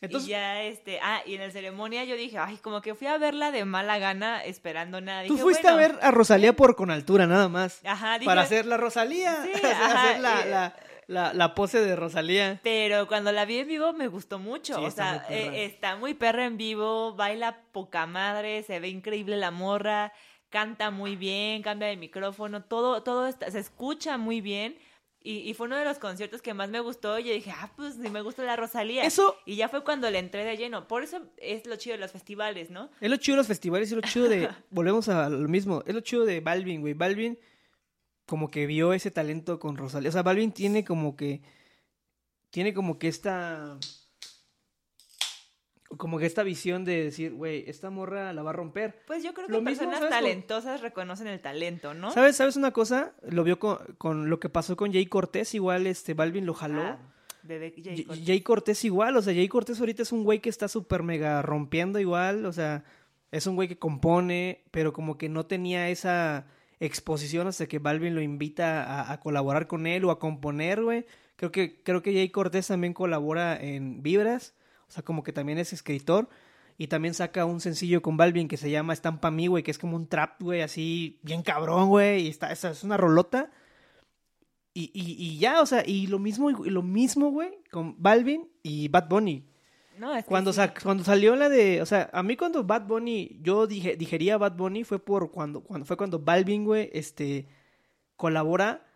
Entonces- 0.00 0.28
y 0.28 0.32
ya, 0.32 0.62
este, 0.62 1.00
ah, 1.02 1.22
y 1.26 1.34
en 1.34 1.40
la 1.40 1.50
ceremonia 1.50 2.04
yo 2.04 2.14
dije, 2.16 2.38
ay, 2.38 2.56
como 2.58 2.80
que 2.80 2.94
fui 2.94 3.06
a 3.08 3.18
verla 3.18 3.50
de 3.50 3.64
mala 3.64 3.98
gana, 3.98 4.44
esperando 4.44 5.00
nada. 5.00 5.24
Tú 5.26 5.32
Dije, 5.34 5.42
fuiste 5.42 5.62
bueno, 5.72 5.76
a 5.76 5.80
ver 5.80 5.98
a 6.02 6.10
Rosalía 6.12 6.52
por 6.54 6.76
con 6.76 6.90
altura, 6.90 7.26
nada 7.26 7.48
más. 7.48 7.80
Ajá, 7.84 8.14
dije, 8.18 8.26
para 8.26 8.42
hacer 8.42 8.64
la 8.66 8.76
Rosalía. 8.76 9.42
Sí, 9.44 9.50
hacer 9.66 10.20
la, 10.20 10.42
eh. 10.42 10.50
la, 10.50 10.76
la, 11.08 11.34
la 11.34 11.54
pose 11.54 11.80
de 11.80 11.96
Rosalía. 11.96 12.60
Pero 12.62 13.08
cuando 13.08 13.32
la 13.32 13.44
vi 13.44 13.58
en 13.58 13.66
vivo 13.68 13.92
me 13.92 14.06
gustó 14.08 14.38
mucho. 14.38 14.76
Sí, 14.76 14.84
o 14.84 14.86
está 14.86 15.04
sea, 15.04 15.12
muy 15.12 15.36
perra. 15.36 15.56
eh, 15.56 15.64
está 15.64 15.96
muy 15.96 16.14
perra 16.14 16.44
en 16.44 16.56
vivo, 16.58 17.14
baila 17.14 17.58
poca 17.72 18.06
madre, 18.06 18.62
se 18.62 18.78
ve 18.78 18.88
increíble 18.88 19.36
la 19.36 19.50
morra, 19.50 20.12
canta 20.50 20.90
muy 20.92 21.16
bien, 21.16 21.62
cambia 21.62 21.88
de 21.88 21.96
micrófono, 21.96 22.62
todo, 22.62 23.02
todo 23.02 23.26
está- 23.26 23.50
se 23.50 23.58
escucha 23.58 24.16
muy 24.16 24.40
bien. 24.40 24.78
Y, 25.20 25.38
y 25.50 25.54
fue 25.54 25.66
uno 25.66 25.76
de 25.76 25.84
los 25.84 25.98
conciertos 25.98 26.40
que 26.42 26.54
más 26.54 26.70
me 26.70 26.80
gustó. 26.80 27.18
Y 27.18 27.24
yo 27.24 27.32
dije, 27.32 27.50
ah, 27.50 27.70
pues 27.76 27.94
sí 27.94 28.08
me 28.08 28.22
gusta 28.22 28.44
la 28.44 28.54
Rosalía. 28.56 29.04
Eso- 29.04 29.36
Y 29.46 29.56
ya 29.56 29.68
fue 29.68 29.82
cuando 29.84 30.10
le 30.10 30.18
entré 30.20 30.44
de 30.44 30.56
lleno. 30.56 30.86
Por 30.86 31.02
eso 31.02 31.20
es 31.38 31.66
lo 31.66 31.76
chido 31.76 31.94
de 31.96 32.00
los 32.00 32.12
festivales, 32.12 32.70
¿no? 32.70 32.88
Es 33.00 33.10
lo 33.10 33.16
chido 33.16 33.34
de 33.36 33.40
los 33.40 33.46
festivales, 33.48 33.90
es 33.90 33.96
lo 33.96 34.02
chido 34.02 34.28
de. 34.28 34.48
volvemos 34.70 35.08
a 35.08 35.28
lo 35.28 35.48
mismo. 35.48 35.82
Es 35.86 35.94
lo 35.94 36.00
chido 36.00 36.24
de 36.24 36.40
Balvin, 36.40 36.80
güey. 36.80 36.94
Balvin, 36.94 37.38
como 38.26 38.50
que 38.50 38.66
vio 38.66 38.92
ese 38.92 39.10
talento 39.10 39.58
con 39.58 39.76
Rosalía. 39.76 40.08
O 40.10 40.12
sea, 40.12 40.22
Balvin 40.22 40.52
tiene 40.52 40.84
como 40.84 41.16
que. 41.16 41.42
Tiene 42.50 42.72
como 42.72 42.98
que 42.98 43.08
esta. 43.08 43.76
Como 45.96 46.18
que 46.18 46.26
esta 46.26 46.42
visión 46.42 46.84
de 46.84 47.04
decir, 47.04 47.32
güey, 47.32 47.64
esta 47.66 47.88
morra 47.88 48.32
la 48.34 48.42
va 48.42 48.50
a 48.50 48.52
romper. 48.52 49.00
Pues 49.06 49.22
yo 49.24 49.32
creo 49.32 49.46
que 49.46 49.52
Lo 49.54 49.64
personas 49.64 50.06
talentosas 50.10 50.82
reconocen 50.82 51.26
el 51.28 51.40
talento, 51.40 51.94
¿no? 51.94 52.10
¿Sabes? 52.10 52.36
¿Sabes 52.36 52.56
una 52.56 52.72
cosa? 52.72 53.14
Lo 53.28 53.42
vio 53.42 53.58
con, 53.58 53.78
con 53.96 54.28
lo 54.28 54.38
que 54.38 54.50
pasó 54.50 54.76
con 54.76 54.92
Jay 54.92 55.06
Cortés. 55.06 55.54
Igual 55.54 55.86
este 55.86 56.12
Balvin 56.12 56.44
lo 56.44 56.52
jaló. 56.52 56.82
Ah, 56.82 56.98
bebé 57.42 57.72
Jay 57.74 57.84
Jay- 57.96 58.04
Cortés. 58.04 58.26
Jay 58.26 58.40
Cortés 58.42 58.84
igual, 58.84 59.16
o 59.16 59.22
sea, 59.22 59.32
Jay 59.32 59.48
Cortés 59.48 59.80
ahorita 59.80 60.02
es 60.02 60.12
un 60.12 60.24
güey 60.24 60.40
que 60.40 60.50
está 60.50 60.68
súper 60.68 61.02
mega 61.02 61.40
rompiendo 61.40 61.98
igual, 61.98 62.44
o 62.44 62.52
sea, 62.52 62.84
es 63.32 63.46
un 63.46 63.54
güey 63.54 63.68
que 63.68 63.78
compone, 63.78 64.64
pero 64.70 64.92
como 64.92 65.16
que 65.16 65.30
no 65.30 65.46
tenía 65.46 65.88
esa 65.88 66.46
exposición 66.80 67.46
hasta 67.46 67.66
que 67.66 67.78
Balvin 67.78 68.14
lo 68.14 68.20
invita 68.20 68.84
a, 68.84 69.12
a 69.12 69.20
colaborar 69.20 69.66
con 69.66 69.86
él 69.86 70.04
o 70.04 70.10
a 70.10 70.18
componer, 70.18 70.82
güey. 70.82 71.06
Creo 71.36 71.50
que, 71.50 71.82
creo 71.82 72.02
que 72.02 72.12
Jay 72.12 72.28
Cortés 72.28 72.66
también 72.66 72.92
colabora 72.92 73.56
en 73.56 74.02
Vibras, 74.02 74.54
o 74.88 74.92
sea, 74.92 75.02
como 75.02 75.22
que 75.22 75.32
también 75.32 75.58
es 75.58 75.72
escritor. 75.72 76.28
Y 76.80 76.86
también 76.86 77.12
saca 77.12 77.44
un 77.44 77.60
sencillo 77.60 78.02
con 78.02 78.16
Balvin 78.16 78.46
que 78.46 78.56
se 78.56 78.70
llama 78.70 78.92
Estampa 78.92 79.32
Mi, 79.32 79.48
güey, 79.48 79.64
que 79.64 79.72
es 79.72 79.78
como 79.78 79.96
un 79.96 80.06
trap, 80.06 80.40
güey, 80.40 80.60
así 80.62 81.18
bien 81.22 81.42
cabrón, 81.42 81.88
güey. 81.88 82.26
Y 82.26 82.28
está, 82.28 82.52
esa 82.52 82.70
es 82.70 82.84
una 82.84 82.96
rolota. 82.96 83.50
Y, 84.74 84.90
y, 84.94 85.16
y 85.18 85.38
ya, 85.38 85.60
o 85.60 85.66
sea, 85.66 85.82
y 85.84 86.06
lo 86.06 86.20
mismo, 86.20 86.50
y 86.64 86.70
lo 86.70 86.82
mismo, 86.82 87.30
güey, 87.32 87.50
con 87.72 88.00
Balvin 88.00 88.48
y 88.62 88.86
Bad 88.88 89.08
Bunny. 89.08 89.44
No, 89.98 90.14
es 90.14 90.22
que 90.22 90.28
Cuando, 90.28 90.52
sí. 90.52 90.56
sa- 90.58 90.72
cuando 90.72 91.02
salió 91.02 91.34
la 91.34 91.48
de, 91.48 91.82
o 91.82 91.86
sea, 91.86 92.08
a 92.12 92.22
mí 92.22 92.36
cuando 92.36 92.62
Bad 92.62 92.86
Bunny, 92.86 93.40
yo 93.42 93.66
dije, 93.66 93.96
digería 93.96 94.38
Bad 94.38 94.56
Bunny 94.56 94.84
fue 94.84 95.00
por 95.04 95.32
cuando, 95.32 95.62
cuando 95.64 95.84
fue 95.84 95.96
cuando 95.96 96.20
Balvin, 96.20 96.64
güey, 96.64 96.90
este, 96.92 97.48
colabora 98.14 98.86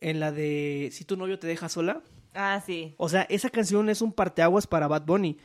en 0.00 0.20
la 0.20 0.30
de 0.30 0.90
Si 0.92 1.06
tu 1.06 1.16
novio 1.16 1.38
te 1.38 1.46
deja 1.46 1.70
sola. 1.70 2.02
Ah, 2.34 2.62
sí. 2.64 2.94
O 2.98 3.08
sea, 3.08 3.22
esa 3.22 3.50
canción 3.50 3.88
es 3.88 4.02
un 4.02 4.12
parteaguas 4.12 4.66
para 4.66 4.88
Bad 4.88 5.06
Bunny. 5.06 5.38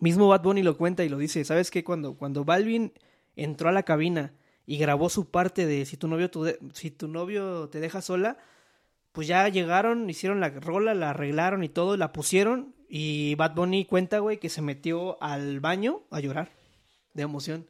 Mismo 0.00 0.28
Bad 0.28 0.42
Bunny 0.42 0.62
lo 0.62 0.76
cuenta 0.76 1.04
y 1.04 1.08
lo 1.08 1.18
dice, 1.18 1.44
¿sabes 1.44 1.70
qué? 1.70 1.84
Cuando, 1.84 2.14
cuando 2.14 2.44
Balvin 2.44 2.92
entró 3.36 3.68
a 3.68 3.72
la 3.72 3.82
cabina 3.82 4.32
y 4.66 4.78
grabó 4.78 5.08
su 5.10 5.30
parte 5.30 5.66
de 5.66 5.84
si 5.84 5.96
tu 5.96 6.08
novio 6.08 6.30
tu 6.30 6.46
si 6.74 6.90
tu 6.90 7.08
novio 7.08 7.68
te 7.68 7.80
deja 7.80 8.00
sola, 8.00 8.38
pues 9.12 9.26
ya 9.26 9.48
llegaron, 9.48 10.08
hicieron 10.08 10.40
la 10.40 10.50
rola, 10.50 10.94
la 10.94 11.10
arreglaron 11.10 11.64
y 11.64 11.68
todo, 11.68 11.96
la 11.96 12.12
pusieron 12.12 12.74
y 12.88 13.34
Bad 13.36 13.54
Bunny 13.54 13.84
cuenta, 13.84 14.18
güey, 14.18 14.38
que 14.38 14.48
se 14.48 14.62
metió 14.62 15.22
al 15.22 15.60
baño 15.60 16.02
a 16.10 16.20
llorar 16.20 16.50
de 17.14 17.22
emoción 17.22 17.66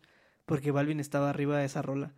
porque 0.47 0.73
Balvin 0.73 1.01
estaba 1.01 1.31
arriba 1.31 1.59
de 1.59 1.67
esa 1.67 1.83
rola. 1.83 2.13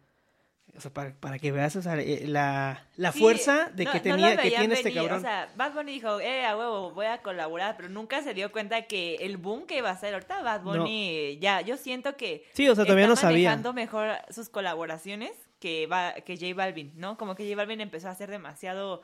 O 0.75 0.81
sea, 0.81 0.91
para, 0.91 1.13
para 1.15 1.39
que 1.39 1.53
veas 1.53 1.77
o 1.77 1.83
sea, 1.83 1.97
eh, 2.01 2.25
la, 2.27 2.87
la 2.97 3.13
Sí, 3.13 3.19
fuerza 3.21 3.71
de 3.75 3.85
no- 3.85 3.93
que 3.93 4.01
tenía, 4.01 4.37
que 4.39 4.51
tiene 4.51 4.73
este 4.75 4.95
cabrón. 4.95 5.19
O 5.19 5.21
sea, 5.21 5.53
Bad 5.55 5.75
Bunny 5.75 5.93
dijo, 5.93 6.19
eh, 6.21 6.47
a 6.47 6.57
huevo, 6.57 6.93
voy 6.93 7.05
a 7.07 7.21
colaborar, 7.21 7.77
pero 7.77 7.91
nunca 7.91 8.23
se 8.23 8.33
dio 8.33 8.51
cuenta 8.53 8.83
que 8.83 9.17
el 9.17 9.37
boom 9.37 9.67
que 9.67 9.77
iba 9.79 9.91
a 9.91 9.97
ser 9.99 10.15
ahorita 10.15 10.41
Bad 10.43 10.63
No. 10.63 10.79
Bunny, 10.81 11.39
ya, 11.41 11.61
yo 11.61 11.77
siento 11.77 12.17
que 12.17 12.47
Sí, 12.55 12.67
o 12.71 12.75
sea, 12.75 12.85
todavía 12.85 13.05
está 13.05 13.15
no 13.15 13.17
sabía. 13.21 13.51
manejando 13.51 13.75
mejor 13.75 14.13
sus 14.31 14.49
colaboraciones 14.49 15.33
que, 15.61 15.87
va, 15.87 16.15
que 16.15 16.37
J 16.39 16.55
Balvin, 16.55 16.93
¿no? 16.97 17.19
Como 17.19 17.35
que 17.35 17.45
J 17.45 17.55
Balvin 17.55 17.83
empezó 17.83 18.09
a 18.09 18.13
hacer 18.13 18.31
demasiado 18.31 19.03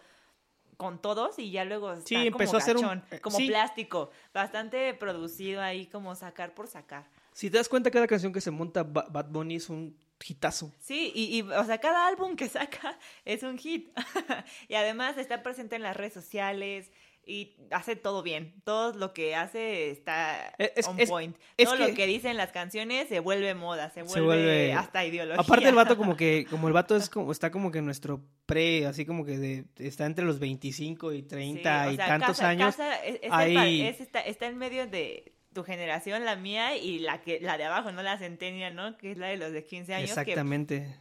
con 0.79 0.99
todos 1.03 1.39
y 1.39 1.51
ya 1.51 1.65
luego 1.65 1.93
está 1.93 2.07
Sí, 2.09 2.15
como 2.15 2.27
empezó 2.29 2.57
a 2.57 2.61
hacer 2.61 2.77
un- 2.77 2.83
gachón, 2.83 3.05
eh, 3.11 3.21
como 3.21 3.37
sí. 3.37 3.47
plástico, 3.49 4.11
bastante 4.33 4.95
producido 4.95 5.61
ahí 5.61 5.87
como 5.87 6.15
sacar 6.15 6.55
por 6.55 6.67
sacar. 6.67 7.05
Si 7.33 7.51
te 7.51 7.59
das 7.59 7.69
cuenta, 7.69 7.91
cada 7.91 8.07
canción 8.07 8.33
que 8.33 8.41
se 8.41 8.51
monta 8.51 8.85
Ba- 8.85 9.07
Bad 9.11 9.27
Bunny 9.29 9.57
es 9.57 9.69
un 9.69 9.97
hitazo. 10.27 10.73
Sí, 10.81 11.13
y, 11.15 11.39
y, 11.39 11.43
o 11.43 11.65
sea, 11.65 11.79
cada 11.79 12.07
álbum 12.09 12.37
que 12.37 12.49
saca 12.49 12.99
es 13.25 13.43
un 13.43 13.59
hit. 13.59 13.91
y 14.69 14.75
además 14.75 15.17
está 15.19 15.43
presente 15.43 15.77
en 15.77 15.83
las 15.83 15.97
redes 15.97 16.13
sociales 16.15 16.91
y 17.25 17.57
hace 17.73 17.95
todo 17.95 18.23
bien. 18.23 18.55
Todo 18.65 18.95
lo 18.95 19.13
que 19.13 19.35
hace 19.35 19.91
está 19.91 20.49
Es- 20.57 20.73
es- 20.77 20.89
on 20.89 20.99
es- 20.99 21.11
point. 21.11 21.37
es 21.59 21.67
todo 21.69 21.77
que- 21.77 21.89
lo 21.89 21.95
que 21.95 22.07
dicen 22.07 22.39
las 22.39 22.53
canciones 22.53 23.07
se 23.09 23.21
vuelve 23.21 23.55
moda, 23.55 23.91
se 23.91 24.03
vuelve, 24.03 24.15
Se 24.15 24.21
vuelve- 24.23 24.73
hasta 24.73 25.05
ideología. 25.05 25.43
Aparte 25.43 25.69
el 25.69 25.75
vato 25.75 25.97
como 25.99 26.17
que, 26.17 26.47
como 26.49 26.69
el 26.69 26.73
vato 26.75 26.97
es 26.97 27.11
como, 27.11 27.31
está 27.31 27.51
como 27.51 27.71
que 27.71 27.83
nuestro 27.83 28.25
pre, 28.47 28.87
así 28.87 29.05
como 29.05 29.27
que 29.27 29.37
de, 29.37 29.65
está 29.77 30.07
entre 30.07 30.25
los 30.25 30.39
25 30.39 31.13
y 31.13 31.23
30 31.23 31.85
Sí, 31.85 31.89
o 31.91 31.93
y 31.93 31.97
tantos 31.99 32.29
casa- 32.29 32.49
años. 32.49 32.75
casa 32.77 33.05
es- 33.05 33.19
es 33.23 33.31
ahí- 33.31 33.83
el 33.83 33.87
está, 33.95 34.21
está 34.21 34.47
en 34.47 34.57
medio 34.57 34.87
de 34.87 35.35
tu 35.59 35.65
generación, 35.65 36.25
la 36.25 36.37
mía, 36.37 36.77
y 36.77 37.01
la 37.01 37.21
que 37.21 37.41
la 37.41 37.59
de 37.59 37.65
abajo, 37.65 37.91
no 37.91 38.03
la 38.03 38.17
centennial, 38.19 38.77
¿no? 38.77 38.97
Que 38.97 39.11
es 39.11 39.19
la 39.19 39.27
de 39.27 39.37
los 39.37 39.51
de 39.53 39.65
15 39.65 39.95
años. 39.95 40.07
que 40.15 40.21
Exactamente. 40.21 40.95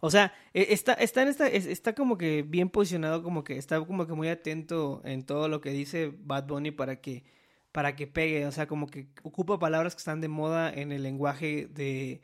O 0.00 0.10
sea, 0.10 0.34
e- 0.52 0.66
está, 0.70 0.92
está 0.94 1.22
en 1.22 1.28
esta, 1.28 1.46
es- 1.46 1.64
está 1.66 1.94
como 1.94 2.18
que 2.18 2.42
bien 2.42 2.68
posicionado, 2.68 3.22
como 3.22 3.44
que 3.44 3.56
está 3.56 3.80
como 3.80 4.06
que 4.06 4.12
muy 4.12 4.28
atento 4.28 5.00
en 5.04 5.24
todo 5.24 5.48
lo 5.48 5.60
que 5.60 5.70
dice 5.70 6.12
Bad 6.18 6.46
Bunny 6.46 6.72
para 6.72 7.00
que, 7.00 7.24
para 7.70 7.96
que 7.96 8.06
pegue. 8.06 8.44
O 8.46 8.52
sea, 8.52 8.66
como 8.66 8.86
que 8.88 9.08
ocupa 9.22 9.58
palabras 9.58 9.94
que 9.94 10.00
están 10.00 10.20
de 10.20 10.28
moda 10.28 10.70
en 10.72 10.92
el 10.92 11.02
lenguaje 11.04 11.68
de, 11.70 12.20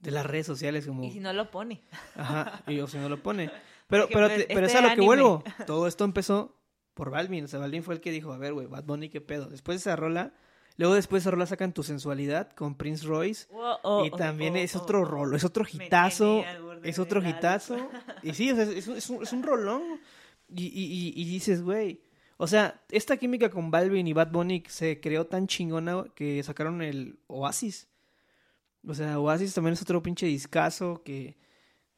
de 0.00 0.10
las 0.10 0.26
redes 0.26 0.46
sociales, 0.46 0.86
como 0.86 1.04
Y 1.04 1.12
si 1.12 1.20
no 1.20 1.32
lo 1.32 1.50
pone. 1.50 1.82
Ajá, 2.16 2.62
y 2.66 2.80
o 2.80 2.86
si 2.86 2.98
no 2.98 3.08
lo 3.08 3.22
pone. 3.22 3.50
Pero, 3.88 4.06
pero, 4.12 4.28
te- 4.28 4.46
pero 4.46 4.66
este 4.66 4.78
es 4.78 4.84
a 4.84 4.88
lo 4.88 4.94
que 4.94 5.00
vuelvo. 5.00 5.42
Todo 5.66 5.88
esto 5.88 6.04
empezó 6.04 6.56
por 6.94 7.10
Balvin. 7.10 7.44
O 7.44 7.48
sea, 7.48 7.58
Balvin 7.58 7.82
fue 7.82 7.94
el 7.94 8.00
que 8.00 8.12
dijo, 8.12 8.32
a 8.32 8.38
ver, 8.38 8.52
güey, 8.52 8.66
Bad 8.68 8.84
Bunny, 8.84 9.08
¿qué 9.08 9.20
pedo? 9.20 9.46
Después 9.48 9.76
de 9.76 9.78
esa 9.80 9.96
rola, 9.96 10.32
luego 10.80 10.94
después 10.94 11.22
de 11.22 11.28
esa 11.28 11.30
rola 11.30 11.46
sacan 11.46 11.72
Tu 11.72 11.82
Sensualidad 11.84 12.50
con 12.52 12.74
Prince 12.74 13.06
Royce. 13.06 13.46
Oh, 13.52 13.78
oh, 13.84 14.04
y 14.06 14.10
también 14.10 14.54
oh, 14.54 14.56
es 14.56 14.74
otro 14.74 15.04
rolo, 15.04 15.36
es 15.36 15.44
otro 15.44 15.64
hitazo. 15.70 16.42
Es 16.82 16.98
otro 16.98 17.20
hitazo. 17.26 17.76
Y 18.22 18.32
sí, 18.32 18.50
o 18.50 18.56
sea, 18.56 18.64
es, 18.64 18.88
un- 18.88 18.96
es 18.96 19.08
un, 19.10 19.22
es 19.22 19.32
un 19.32 19.42
rolón. 19.42 19.82
Y, 20.48 20.64
y, 20.66 20.84
y, 20.84 21.12
y 21.14 21.24
dices, 21.26 21.62
güey. 21.62 22.00
O 22.38 22.46
sea, 22.46 22.82
esta 22.90 23.18
química 23.18 23.50
con 23.50 23.70
Balvin 23.70 24.08
y 24.08 24.14
Bad 24.14 24.30
Bunny 24.32 24.62
se 24.66 24.98
creó 25.00 25.26
tan 25.26 25.46
chingona 25.46 26.06
que 26.14 26.42
sacaron 26.42 26.80
el 26.80 27.18
Oasis. 27.26 27.86
O 28.88 28.94
sea, 28.94 29.20
Oasis 29.20 29.52
también 29.52 29.74
es 29.74 29.82
otro 29.82 30.02
pinche 30.02 30.24
discazo 30.24 31.02
que, 31.04 31.36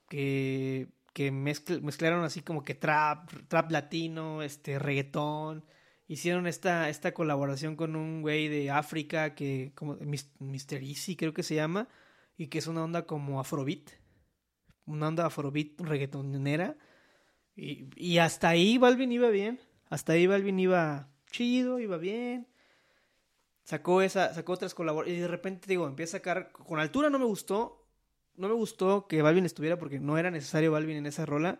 que, 0.08 0.88
que 1.12 1.32
mezcl- 1.32 1.80
mezclaron 1.80 2.24
así 2.24 2.42
como 2.42 2.64
que 2.64 2.74
trap, 2.74 3.30
trap 3.46 3.70
latino, 3.70 4.42
este, 4.42 4.80
reggaetón. 4.80 5.64
Hicieron 6.12 6.46
esta, 6.46 6.90
esta 6.90 7.14
colaboración 7.14 7.74
con 7.74 7.96
un 7.96 8.20
güey 8.20 8.46
de 8.48 8.70
África 8.70 9.34
que, 9.34 9.72
como 9.74 9.94
Mr. 9.94 10.82
Easy 10.82 11.16
creo 11.16 11.32
que 11.32 11.42
se 11.42 11.54
llama, 11.54 11.88
y 12.36 12.48
que 12.48 12.58
es 12.58 12.66
una 12.66 12.84
onda 12.84 13.06
como 13.06 13.40
afrobeat. 13.40 13.92
Una 14.84 15.08
onda 15.08 15.24
afrobeat 15.24 15.80
reggaetonera. 15.80 16.76
Y, 17.56 17.88
y 17.96 18.18
hasta 18.18 18.50
ahí 18.50 18.76
Balvin 18.76 19.10
iba 19.10 19.30
bien. 19.30 19.58
Hasta 19.88 20.12
ahí 20.12 20.26
Balvin 20.26 20.60
iba 20.60 21.08
chido, 21.30 21.80
iba 21.80 21.96
bien. 21.96 22.46
Sacó 23.64 24.02
esa, 24.02 24.34
sacó 24.34 24.52
otras 24.52 24.74
colaboraciones. 24.74 25.18
Y 25.18 25.22
de 25.22 25.28
repente, 25.28 25.66
digo, 25.66 25.86
empieza 25.86 26.18
a 26.18 26.20
sacar. 26.20 26.52
Con 26.52 26.78
altura 26.78 27.08
no 27.08 27.18
me 27.18 27.24
gustó. 27.24 27.86
No 28.36 28.48
me 28.48 28.54
gustó 28.54 29.06
que 29.08 29.22
Balvin 29.22 29.46
estuviera 29.46 29.78
porque 29.78 29.98
no 29.98 30.18
era 30.18 30.30
necesario 30.30 30.72
Balvin 30.72 30.98
en 30.98 31.06
esa 31.06 31.24
rola. 31.24 31.58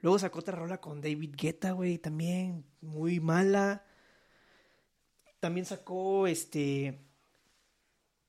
Luego 0.00 0.18
sacó 0.18 0.38
otra 0.40 0.56
rola 0.56 0.80
con 0.80 1.00
David 1.00 1.34
Guetta, 1.36 1.72
güey, 1.72 1.98
también 1.98 2.64
muy 2.80 3.20
mala. 3.20 3.84
También 5.40 5.66
sacó 5.66 6.26
este. 6.26 7.00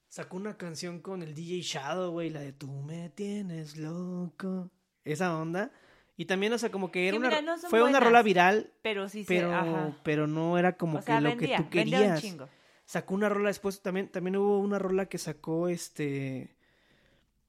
Sacó 0.07 0.38
una 0.38 0.57
canción 0.57 0.99
con 1.01 1.22
el 1.22 1.36
DJ 1.36 1.61
Shadow, 1.61 2.11
güey, 2.11 2.32
la 2.32 2.39
de 2.39 2.53
Tú 2.53 2.67
me 2.72 3.09
tienes 3.09 3.78
loco. 3.78 4.72
Esa 5.03 5.38
onda. 5.38 5.72
Y 6.17 6.26
también, 6.26 6.51
o 6.51 6.57
sea, 6.57 6.72
como 6.72 6.91
que 6.91 7.07
era 7.07 7.17
Que 7.17 7.28
una. 7.28 7.41
no 7.41 7.57
fue 7.57 7.84
una 7.84 7.99
rola 7.99 8.22
viral, 8.24 8.74
Pero 8.82 9.07
sí 9.07 9.24
se, 9.24 9.28
pero, 9.28 9.53
ajá. 9.55 9.97
pero 10.03 10.28
no 10.28 10.57
era 10.57 10.76
como 10.76 10.97
o 10.97 11.01
sea, 11.01 11.17
que 11.17 11.22
lo 11.22 11.38
que 11.38 11.47
tú 11.55 11.63
un 11.63 11.70
querías. 11.70 12.24
Sacó 12.86 13.13
una 13.13 13.30
rola 13.30 13.49
después, 13.49 13.82
también, 13.82 14.09
también 14.09 14.36
hubo 14.36 14.59
una 14.59 14.80
rola 14.80 15.05
que 15.05 15.17
sacó 15.20 15.70
este. 15.70 16.57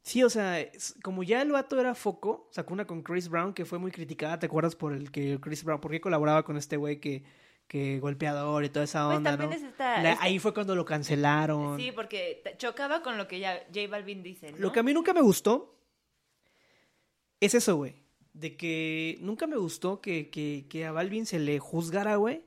Sí, 0.02 0.22
o 0.22 0.30
sea, 0.30 0.56
como 1.02 1.22
ya 1.22 1.42
el 1.42 1.52
vato 1.52 1.78
era 1.78 1.94
foco, 1.94 2.48
sacó 2.52 2.72
una 2.72 2.86
con 2.86 3.02
Chris 3.02 3.28
Brown 3.28 3.52
que 3.52 3.64
fue 3.66 3.78
muy 3.78 3.90
criticada, 3.92 4.38
¿te 4.38 4.46
acuerdas? 4.46 4.74
Por 4.74 4.94
el 4.94 5.10
que 5.10 5.38
Chris 5.40 5.62
Brown, 5.62 5.80
¿por 5.80 5.90
qué 5.90 6.00
colaboraba 6.00 6.42
con 6.42 6.56
este 6.56 6.76
güey 6.78 7.00
que, 7.00 7.22
que 7.68 8.00
golpeador 8.00 8.64
y 8.64 8.70
toda 8.70 8.84
esa 8.86 9.04
Pues 9.06 9.18
onda, 9.18 9.36
¿no? 9.36 9.52
es 9.52 9.62
esta- 9.62 10.02
La- 10.02 10.12
esta- 10.12 10.24
Ahí 10.24 10.38
fue 10.38 10.54
cuando 10.54 10.74
lo 10.74 10.84
cancelaron. 10.86 11.78
Sí, 11.78 11.92
porque 11.94 12.42
chocaba 12.56 13.02
con 13.02 13.18
lo 13.18 13.28
que 13.28 13.40
ya 13.40 13.62
J 13.74 13.88
Balvin 13.90 14.22
dice, 14.22 14.52
¿no? 14.52 14.58
Lo 14.58 14.72
que 14.72 14.80
a 14.80 14.82
mí 14.82 14.94
nunca 14.94 15.12
me 15.12 15.20
gustó 15.20 15.76
es 17.40 17.54
eso, 17.54 17.76
güey. 17.76 17.94
De 18.32 18.56
que 18.56 19.18
nunca 19.20 19.46
me 19.46 19.56
gustó 19.56 20.00
que, 20.00 20.30
que, 20.30 20.66
que 20.68 20.86
a 20.86 20.92
Balvin 20.92 21.26
se 21.26 21.38
le 21.38 21.58
juzgara, 21.58 22.16
güey. 22.16 22.42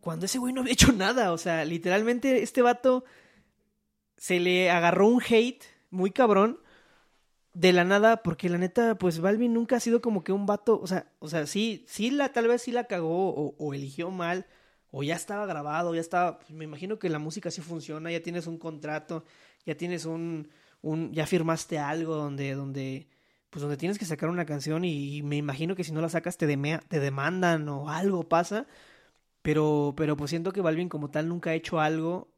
Cuando 0.00 0.26
ese 0.26 0.38
güey 0.38 0.52
no 0.52 0.62
había 0.62 0.72
hecho 0.72 0.92
nada. 0.92 1.32
O 1.32 1.38
sea, 1.38 1.64
literalmente 1.64 2.42
este 2.42 2.62
vato 2.62 3.04
se 4.16 4.40
le 4.40 4.70
agarró 4.70 5.06
un 5.08 5.22
hate 5.22 5.62
muy 5.90 6.10
cabrón 6.10 6.60
de 7.54 7.72
la 7.72 7.84
nada. 7.84 8.22
Porque 8.22 8.48
la 8.48 8.58
neta, 8.58 8.96
pues 8.98 9.20
Balvin 9.20 9.54
nunca 9.54 9.76
ha 9.76 9.80
sido 9.80 10.00
como 10.00 10.24
que 10.24 10.32
un 10.32 10.46
vato. 10.46 10.80
O 10.80 10.86
sea, 10.86 11.12
o 11.18 11.28
sea 11.28 11.46
sí, 11.46 11.84
sí 11.88 12.10
la, 12.10 12.32
tal 12.32 12.48
vez 12.48 12.62
sí 12.62 12.72
la 12.72 12.84
cagó 12.84 13.30
o, 13.30 13.54
o 13.58 13.74
eligió 13.74 14.10
mal. 14.10 14.46
O 14.90 15.02
ya 15.02 15.14
estaba 15.14 15.46
grabado, 15.46 15.94
ya 15.94 16.00
estaba. 16.00 16.38
pues, 16.38 16.50
me 16.52 16.64
imagino 16.64 16.98
que 16.98 17.08
la 17.10 17.18
música 17.18 17.50
sí 17.50 17.60
funciona, 17.60 18.10
ya 18.10 18.22
tienes 18.22 18.46
un 18.46 18.58
contrato, 18.58 19.24
ya 19.66 19.76
tienes 19.76 20.06
un, 20.06 20.48
un 20.82 21.12
ya 21.12 21.26
firmaste 21.26 21.78
algo 21.78 22.14
donde, 22.16 22.54
donde, 22.54 23.08
pues 23.50 23.60
donde 23.60 23.76
tienes 23.76 23.98
que 23.98 24.04
sacar 24.06 24.30
una 24.30 24.46
canción 24.46 24.84
y, 24.84 25.22
me 25.22 25.36
imagino 25.36 25.74
que 25.76 25.84
si 25.84 25.92
no 25.92 26.00
la 26.00 26.08
sacas 26.08 26.38
te, 26.38 26.46
te 26.88 27.00
demandan 27.00 27.68
o 27.68 27.90
algo 27.90 28.28
pasa. 28.28 28.66
Pero, 29.42 29.94
pero 29.96 30.16
pues 30.16 30.30
siento 30.30 30.52
que 30.52 30.60
Balvin 30.60 30.88
como 30.88 31.10
tal 31.10 31.28
nunca 31.28 31.50
ha 31.50 31.54
hecho 31.54 31.80
algo. 31.80 32.28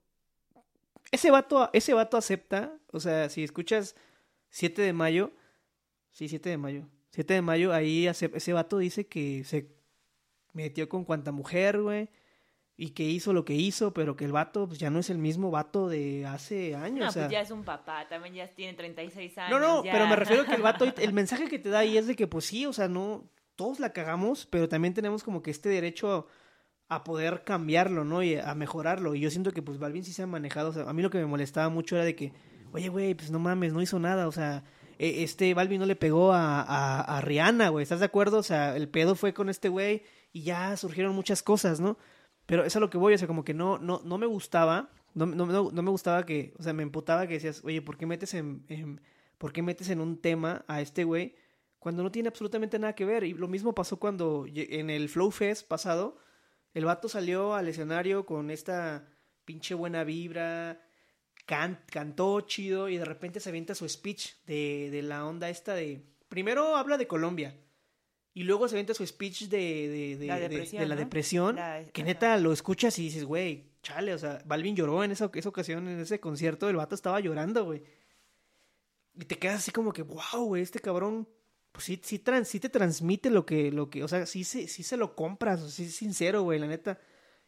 Ese 1.11 1.31
vato, 1.31 1.71
ese 1.73 1.95
vato 1.95 2.17
acepta, 2.17 2.79
o 2.93 3.01
sea, 3.01 3.29
si 3.29 3.43
escuchas 3.45 3.97
7 4.51 4.83
de 4.83 4.93
mayo, 4.93 5.33
sí, 6.11 6.29
7 6.29 6.51
de 6.51 6.59
mayo, 6.59 6.89
7 7.11 7.35
de 7.35 7.43
mayo, 7.43 7.73
ahí 7.73 8.07
ese 8.07 8.53
vato 8.53 8.79
dice 8.79 9.07
que 9.07 9.45
se 9.45 9.73
metió 10.53 10.89
con 10.89 11.05
cuanta 11.05 11.33
mujer, 11.33 11.81
güey, 11.81 12.11
y 12.77 12.91
que 12.91 13.03
hizo 13.03 13.33
lo 13.33 13.45
que 13.45 13.55
hizo, 13.55 13.93
pero 13.93 14.17
que 14.17 14.25
el 14.25 14.33
vato 14.33 14.69
pues, 14.69 14.79
ya 14.79 14.89
no 14.89 15.01
es 15.01 15.11
el 15.11 15.19
mismo 15.19 15.51
vato 15.51 15.89
de 15.89 16.27
hace 16.27 16.77
años. 16.77 17.01
No, 17.01 17.09
o 17.09 17.13
sea, 17.13 17.23
pues 17.25 17.33
ya 17.33 17.41
es 17.41 17.51
un 17.51 17.65
papá, 17.65 18.07
también 18.09 18.35
ya 18.35 18.49
tiene 18.49 18.75
36 18.75 19.37
años. 19.39 19.51
no, 19.51 19.59
no, 19.59 19.85
ya. 19.85 19.93
pero 19.93 20.07
me 20.07 20.15
refiero 20.15 20.43
a 20.43 20.47
que 20.47 20.55
el 20.55 20.63
vato, 20.63 20.85
el 20.97 21.13
mensaje 21.13 21.49
que 21.49 21.59
te 21.59 21.71
da 21.71 21.81
ahí 21.81 21.99
es 21.99 22.07
de 22.07 22.15
que, 22.15 22.29
pues 22.29 22.45
sí, 22.45 22.67
o 22.67 22.73
sea, 22.73 22.87
no, 22.87 23.29
todos 23.57 23.81
la 23.81 23.93
cagamos, 23.93 24.47
pero 24.47 24.69
también 24.69 24.95
tenemos 24.95 25.25
como 25.25 25.43
que 25.43 25.51
este 25.51 25.69
derecho 25.69 26.13
a, 26.13 26.27
a 26.89 27.05
poder 27.05 27.45
cambiarlo, 27.45 28.05
¿no? 28.05 28.23
Y 28.23 28.37
a 28.37 28.55
mejorarlo. 28.55 29.15
Y 29.15 29.21
yo 29.21 29.31
siento 29.31 29.53
que, 29.53 29.63
pues, 29.63 29.79
Balvin 29.79 30.05
sí 30.05 30.13
se 30.13 30.23
ha 30.23 30.27
manejado. 30.27 30.71
O 30.71 30.73
sea, 30.73 30.89
a 30.89 30.93
mí 30.93 31.03
lo 31.03 31.11
que 31.11 31.19
me 31.19 31.27
molestaba 31.27 31.69
mucho 31.69 31.97
era 31.97 32.05
de 32.05 32.15
que, 32.17 32.33
oye, 32.73 32.89
güey, 32.89 33.15
pues 33.15 33.31
no 33.31 33.39
mames, 33.39 33.73
no 33.73 33.83
hizo 33.83 33.99
nada. 33.99 34.27
O 34.29 34.33
sea, 34.33 34.65
e- 34.99 35.23
este 35.23 35.53
Balvin 35.55 35.81
no 35.81 35.87
le 35.87 35.97
pegó 35.97 36.33
a, 36.33 36.63
a, 37.03 37.21
Rihanna, 37.21 37.69
güey. 37.69 37.83
¿Estás 37.83 38.01
de 38.01 38.07
acuerdo? 38.07 38.39
O 38.39 38.43
sea, 38.43 38.77
el 38.77 38.89
pedo 38.89 39.15
fue 39.15 39.35
con 39.35 39.49
este 39.49 39.69
güey 39.69 40.03
y 40.33 40.43
ya 40.43 40.77
surgieron 40.77 41.15
muchas 41.15 41.43
cosas, 41.43 41.81
¿no? 41.81 41.99
Pero 42.47 42.63
eso 42.63 42.69
es 42.69 42.77
a 42.77 42.81
lo 42.81 42.89
que 42.91 42.97
voy, 42.99 43.13
o 43.15 43.19
sea, 43.19 43.29
como 43.29 43.45
que 43.45 43.53
no, 43.55 43.79
no, 43.79 44.01
no 44.05 44.17
me 44.19 44.27
gustaba, 44.27 44.91
no, 45.15 45.27
no, 45.27 45.45
no, 45.47 45.83
me 45.83 45.91
gustaba 45.91 46.25
que, 46.25 46.55
o 46.59 46.63
sea, 46.63 46.73
me 46.73 46.83
emputaba 46.83 47.27
que 47.27 47.35
decías, 47.35 47.63
oye, 47.65 47.83
¿por 47.83 47.99
qué 47.99 48.07
metes 48.07 48.33
en, 48.35 48.65
en- 48.69 49.01
¿por 49.37 49.53
qué 49.53 49.61
metes 49.63 49.91
en 49.91 50.01
un 50.01 50.17
tema 50.19 50.65
a 50.67 50.81
este 50.81 51.05
güey 51.05 51.35
cuando 51.79 52.03
no 52.03 52.11
tiene 52.11 52.29
absolutamente 52.29 52.79
nada 52.79 52.95
que 52.95 53.05
ver? 53.05 53.25
Y 53.25 53.35
lo 53.35 53.49
mismo 53.49 53.75
pasó 53.75 53.99
cuando 53.99 54.47
en 54.49 54.89
el 54.91 55.09
Flow 55.11 55.31
Fest 55.31 55.69
pasado, 55.69 56.17
el 56.75 56.85
vato 56.85 57.09
salió 57.09 57.55
al 57.55 57.69
escenario 57.69 58.25
con 58.27 58.51
esta 58.51 59.09
pinche 59.45 59.75
buena 59.75 60.05
vibra, 60.05 60.81
can- 61.47 61.83
cantó 61.91 62.41
chido 62.43 62.89
y 62.89 62.99
de 62.99 63.05
repente 63.05 63.41
se 63.41 63.49
avienta 63.49 63.75
su 63.75 63.89
speech 63.89 64.35
de, 64.47 64.89
de 64.91 65.03
la 65.03 65.25
onda 65.27 65.49
esta 65.49 65.75
de... 65.75 66.03
Primero 66.29 66.77
habla 66.77 66.99
de 66.99 67.07
Colombia 67.07 67.57
y 68.35 68.43
luego 68.45 68.69
se 68.69 68.75
avienta 68.77 68.93
su 68.95 69.07
speech 69.07 69.45
de, 69.49 69.57
de, 69.89 70.17
de- 70.19 70.27
La 70.27 70.37
de- 70.37 70.49
depresión, 70.49 70.81
de 70.83 70.89
la 70.89 70.95
¿no? 70.95 71.01
depresión, 71.01 71.57
La- 71.57 71.85
que 71.93 72.03
neta 72.05 72.37
lo 72.37 72.53
escuchas 72.53 72.99
y 72.99 73.03
dices, 73.05 73.25
güey, 73.25 73.71
chale, 73.83 74.13
o 74.15 74.19
sea, 74.19 74.43
Balvin 74.45 74.77
lloró 74.77 75.03
en 75.03 75.11
esa, 75.11 75.31
esa 75.35 75.49
ocasión, 75.49 75.89
en 75.89 75.99
ese 76.01 76.21
concierto, 76.21 76.69
el 76.69 76.77
vato 76.77 76.95
estaba 76.95 77.19
llorando, 77.21 77.65
güey. 77.65 77.83
Y 79.15 79.25
te 79.25 79.39
quedas 79.39 79.57
así 79.57 79.71
como 79.73 79.93
que, 79.93 80.03
wow, 80.03 80.45
güey, 80.45 80.63
este 80.63 80.79
cabrón, 80.79 81.27
pues 81.79 81.97
sí, 82.49 82.59
te 82.59 82.69
transmite 82.69 83.31
lo 83.31 83.47
que, 83.47 83.71
lo 83.71 83.89
que, 83.89 84.03
o 84.03 84.09
sea, 84.09 84.27
sí, 84.27 84.43
se- 84.43 84.97
lo 84.97 85.15
compras, 85.15 85.61
o 85.63 85.71
sí 85.71 85.85
es 85.85 85.95
sincero, 85.95 86.43
güey, 86.43 86.59
la 86.59 86.67
neta. 86.67 86.99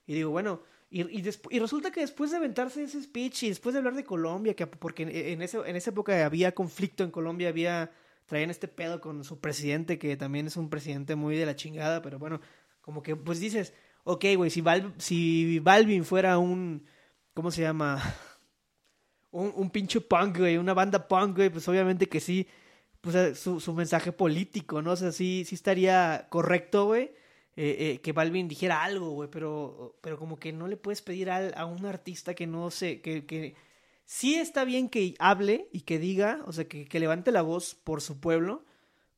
Y 0.07 0.15
digo, 0.15 0.31
bueno, 0.31 0.63
y, 0.89 1.03
y, 1.19 1.59
resulta 1.59 1.91
que 1.91 2.03
después 2.03 2.31
de 2.31 2.37
aventarse 2.37 2.85
ese 2.85 3.03
speech 3.03 3.43
y 3.43 3.49
después 3.49 3.73
de 3.73 3.79
hablar 3.79 3.97
de 3.97 4.05
Colombia, 4.05 4.55
que 4.55 4.69
porque 4.69 5.03
en, 5.03 5.09
en, 5.09 5.43
ese, 5.43 5.59
en 5.67 5.75
esa 5.75 5.91
época 5.91 6.25
había 6.25 6.55
conflicto 6.55 7.03
en 7.03 7.11
Colombia, 7.11 7.49
había, 7.49 7.91
traían 8.27 8.51
este 8.51 8.69
pedo 8.69 9.01
con 9.01 9.25
su 9.25 9.41
presidente, 9.41 9.99
que 9.99 10.17
también 10.17 10.47
es 10.47 10.57
un 10.57 10.71
presidente 10.71 11.17
muy 11.17 11.37
de 11.37 11.47
la 11.47 11.57
chingada, 11.57 12.01
pero 12.01 12.21
bueno, 12.21 12.41
como 12.83 13.03
que 13.03 13.17
pues 13.17 13.41
dices, 13.41 13.75
ok, 14.05 14.27
güey, 14.37 14.51
si, 14.51 14.61
Val, 14.61 14.95
si 14.99 15.59
Balvin 15.59 16.05
fuera 16.05 16.39
un, 16.39 16.87
¿cómo 17.35 17.51
se 17.51 17.63
llama? 17.63 18.01
Un, 19.33 19.53
un 19.55 19.71
pinche 19.71 20.01
punk, 20.01 20.39
güey, 20.39 20.57
una 20.57 20.75
banda 20.75 21.07
punk, 21.07 21.37
güey, 21.37 21.51
pues 21.51 21.69
obviamente 21.69 22.09
que 22.09 22.19
sí, 22.19 22.49
pues 23.01 23.15
eh, 23.17 23.35
su, 23.35 23.61
su 23.61 23.73
mensaje 23.75 24.13
político, 24.13 24.83
¿no? 24.83 24.93
O 24.93 24.97
sea, 24.97 25.13
sí, 25.13 25.45
sí 25.47 25.55
estaría 25.55 26.27
correcto, 26.31 26.87
güey, 26.87 27.05
eh, 27.57 27.77
eh, 27.97 28.01
que 28.03 28.13
Balvin 28.13 28.49
dijera 28.49 28.83
algo, 28.83 29.11
güey, 29.11 29.29
pero, 29.31 29.99
pero 30.03 30.19
como 30.19 30.39
que 30.39 30.53
no 30.53 30.69
le 30.69 30.77
puedes 30.77 31.03
pedir 31.03 31.31
al- 31.31 31.55
a, 31.57 31.65
un 31.67 31.87
artista 31.87 32.35
que 32.35 32.47
no 32.47 32.71
sé, 32.71 33.01
que, 33.01 33.27
que 33.27 33.55
sí 34.05 34.35
está 34.37 34.65
bien 34.65 34.89
que 34.89 35.15
hable 35.19 35.69
y 35.73 35.83
que 35.83 35.99
diga, 35.99 36.43
o 36.47 36.53
sea, 36.53 36.67
que, 36.69 36.85
que 36.87 37.01
levante 37.01 37.33
la 37.33 37.43
voz 37.43 37.75
por 37.75 38.01
su 38.03 38.21
pueblo, 38.21 38.65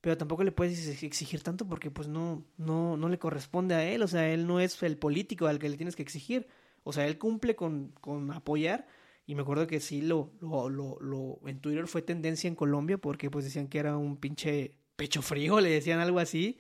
pero 0.01 0.17
tampoco 0.19 0.45
le 0.45 0.53
puedes 0.53 0.89
ex- 0.89 1.03
exigir 1.03 1.43
tanto 1.43 1.67
porque 1.69 1.91
pues 1.91 2.09
no, 2.09 2.45
no, 2.59 2.97
no 2.97 3.09
le 3.09 3.19
corresponde 3.19 3.75
a 3.75 3.85
él, 3.85 4.03
o 4.03 4.09
sea, 4.09 4.29
él 4.33 4.47
no 4.47 4.61
es 4.61 4.83
el 4.83 4.99
político 4.99 5.47
al 5.47 5.59
que 5.59 5.69
le 5.69 5.77
tienes 5.77 5.97
que 5.97 6.03
exigir, 6.03 6.49
o 6.85 6.93
sea, 6.93 7.07
él 7.07 7.19
cumple 7.19 7.55
con, 7.57 7.93
con 8.01 8.31
apoyar, 8.33 8.87
y 9.27 9.35
me 9.35 9.43
acuerdo 9.43 9.67
que 9.67 9.81
sí 9.81 10.03
lo, 10.03 10.33
lo, 10.41 10.69
lo, 10.69 10.99
lo, 11.01 11.41
en 11.47 11.61
Twitter 11.61 11.87
fue 11.87 12.03
tendencia 12.03 12.49
en 12.49 12.55
Colombia 12.57 12.99
porque 12.99 13.31
pues 13.31 13.45
decían 13.45 13.69
que 13.69 13.79
era 13.79 13.97
un 13.97 14.17
pinche 14.17 14.75
pecho 14.97 15.23
frío, 15.23 15.61
le 15.61 15.71
decían 15.71 16.01
algo 16.01 16.19
así, 16.19 16.59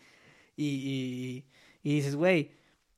y, 0.57 0.67
y, 0.67 1.47
y 1.83 1.95
dices, 1.97 2.17
güey, 2.17 2.53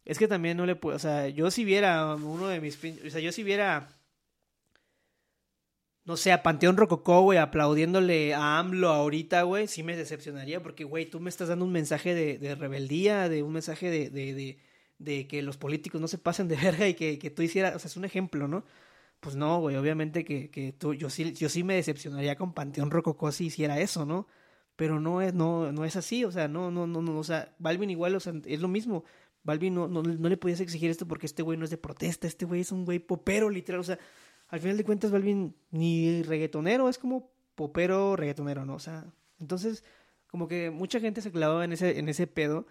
es 0.04 0.18
que 0.18 0.28
también 0.28 0.56
no 0.56 0.66
le 0.66 0.76
puedo, 0.76 0.96
o 0.96 1.00
sea, 1.00 1.28
yo 1.28 1.50
si 1.50 1.64
viera 1.64 2.14
uno 2.14 2.48
de 2.48 2.60
mis, 2.60 2.76
o 2.76 3.10
sea, 3.10 3.20
yo 3.20 3.32
si 3.32 3.42
viera 3.42 3.88
no 6.04 6.16
sé, 6.16 6.32
a 6.32 6.42
Panteón 6.42 6.76
Rococó, 6.76 7.22
güey, 7.22 7.38
aplaudiéndole 7.38 8.34
a 8.34 8.58
AMLO 8.58 8.90
ahorita, 8.90 9.42
güey, 9.42 9.66
sí 9.68 9.82
me 9.82 9.96
decepcionaría 9.96 10.62
porque, 10.62 10.84
güey, 10.84 11.06
tú 11.06 11.18
me 11.18 11.30
estás 11.30 11.48
dando 11.48 11.64
un 11.64 11.72
mensaje 11.72 12.14
de, 12.14 12.38
de 12.38 12.54
rebeldía, 12.54 13.28
de 13.30 13.42
un 13.42 13.54
mensaje 13.54 13.90
de, 13.90 14.10
de, 14.10 14.34
de, 14.34 14.58
de 14.98 15.26
que 15.26 15.40
los 15.42 15.56
políticos 15.56 16.00
no 16.00 16.08
se 16.08 16.18
pasen 16.18 16.48
de 16.48 16.56
verga 16.62 16.86
y 16.88 16.94
que, 16.94 17.18
que 17.18 17.30
tú 17.30 17.42
hicieras, 17.42 17.74
o 17.74 17.78
sea, 17.78 17.88
es 17.88 17.96
un 17.96 18.04
ejemplo, 18.04 18.48
¿no? 18.48 18.64
Pues 19.24 19.36
no, 19.36 19.58
güey, 19.58 19.76
obviamente 19.76 20.22
que, 20.22 20.50
que 20.50 20.74
tú, 20.74 20.92
yo 20.92 21.08
sí, 21.08 21.32
yo 21.32 21.48
sí 21.48 21.64
me 21.64 21.76
decepcionaría 21.76 22.36
con 22.36 22.52
Panteón 22.52 22.90
Rococó 22.90 23.32
si 23.32 23.46
hiciera 23.46 23.80
eso, 23.80 24.04
¿no? 24.04 24.26
Pero 24.76 25.00
no 25.00 25.22
es, 25.22 25.32
no, 25.32 25.72
no 25.72 25.86
es 25.86 25.96
así, 25.96 26.26
o 26.26 26.30
sea, 26.30 26.46
no, 26.46 26.70
no, 26.70 26.86
no, 26.86 27.00
no, 27.00 27.18
o 27.18 27.24
sea, 27.24 27.54
Balvin 27.58 27.88
igual, 27.88 28.14
o 28.16 28.20
sea, 28.20 28.34
es 28.44 28.60
lo 28.60 28.68
mismo. 28.68 29.04
Balvin 29.42 29.74
no, 29.74 29.88
no, 29.88 30.02
no 30.02 30.28
le 30.28 30.36
podías 30.36 30.60
exigir 30.60 30.90
esto 30.90 31.08
porque 31.08 31.24
este 31.24 31.42
güey 31.42 31.56
no 31.56 31.64
es 31.64 31.70
de 31.70 31.78
protesta, 31.78 32.26
este 32.26 32.44
güey 32.44 32.60
es 32.60 32.70
un 32.70 32.84
güey 32.84 32.98
popero, 32.98 33.48
literal, 33.48 33.80
o 33.80 33.84
sea, 33.84 33.98
al 34.48 34.60
final 34.60 34.76
de 34.76 34.84
cuentas 34.84 35.10
Balvin 35.10 35.56
ni 35.70 36.22
reggaetonero, 36.22 36.90
es 36.90 36.98
como 36.98 37.32
popero 37.54 38.16
reggaetonero, 38.16 38.66
¿no? 38.66 38.74
O 38.74 38.78
sea, 38.78 39.06
entonces 39.40 39.84
como 40.26 40.48
que 40.48 40.70
mucha 40.70 41.00
gente 41.00 41.22
se 41.22 41.32
clavaba 41.32 41.64
en 41.64 41.72
ese, 41.72 41.98
en 41.98 42.10
ese 42.10 42.26
pedo 42.26 42.66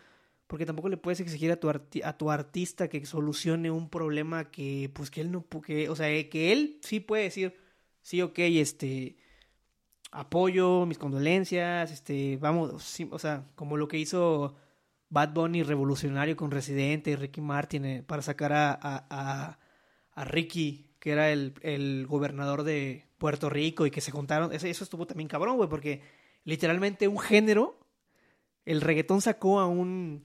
porque 0.48 0.66
tampoco 0.66 0.90
le 0.90 0.98
puedes 0.98 1.20
exigir 1.20 1.52
a 1.52 1.58
tu, 1.58 1.70
a 1.70 2.18
tu 2.18 2.32
artista 2.32 2.88
que 2.88 3.06
solucione 3.06 3.72
un 3.72 3.90
problema 3.90 4.52
que 4.52 4.92
pues 4.94 5.10
que 5.12 5.22
él 5.22 5.32
no, 5.32 5.46
que, 5.66 5.90
o 5.90 5.96
sea, 5.96 6.08
que 6.30 6.52
él 6.52 6.80
sí 6.84 7.00
puede 7.00 7.24
decir, 7.24 7.56
sí, 8.02 8.22
ok, 8.22 8.40
este, 8.40 9.18
apoyo, 10.12 10.86
mis 10.86 10.98
condolencias, 10.98 11.92
este, 11.92 12.38
vamos, 12.38 13.00
o 13.12 13.20
sea, 13.20 13.50
como 13.56 13.78
lo 13.78 13.88
que 13.88 13.98
hizo 13.98 14.56
Bad 15.10 15.34
Bunny 15.34 15.64
revolucionario 15.64 16.36
con 16.38 16.52
Residente 16.52 17.12
y 17.12 17.16
Ricky 17.16 17.42
Martin 17.42 17.86
eh, 17.86 18.04
para 18.04 18.22
sacar 18.22 18.54
a, 18.54 18.72
a, 18.74 19.08
a, 19.10 19.60
a 20.14 20.26
Ricky, 20.26 20.92
que 21.00 21.12
era 21.12 21.32
el, 21.32 21.54
el 21.62 22.06
gobernador 22.08 22.64
de 22.64 23.08
Puerto 23.18 23.50
Rico 23.50 23.86
y 23.86 23.92
que 23.92 24.02
se 24.02 24.12
juntaron, 24.12 24.54
eso, 24.54 24.68
eso 24.68 24.84
estuvo 24.84 25.08
también 25.08 25.28
cabrón, 25.28 25.58
güey, 25.58 25.70
porque 25.70 26.02
literalmente 26.44 27.08
un 27.08 27.20
género, 27.20 27.80
el 28.66 28.82
reggaetón 28.82 29.22
sacó 29.22 29.60
a 29.60 29.68
un, 29.68 30.24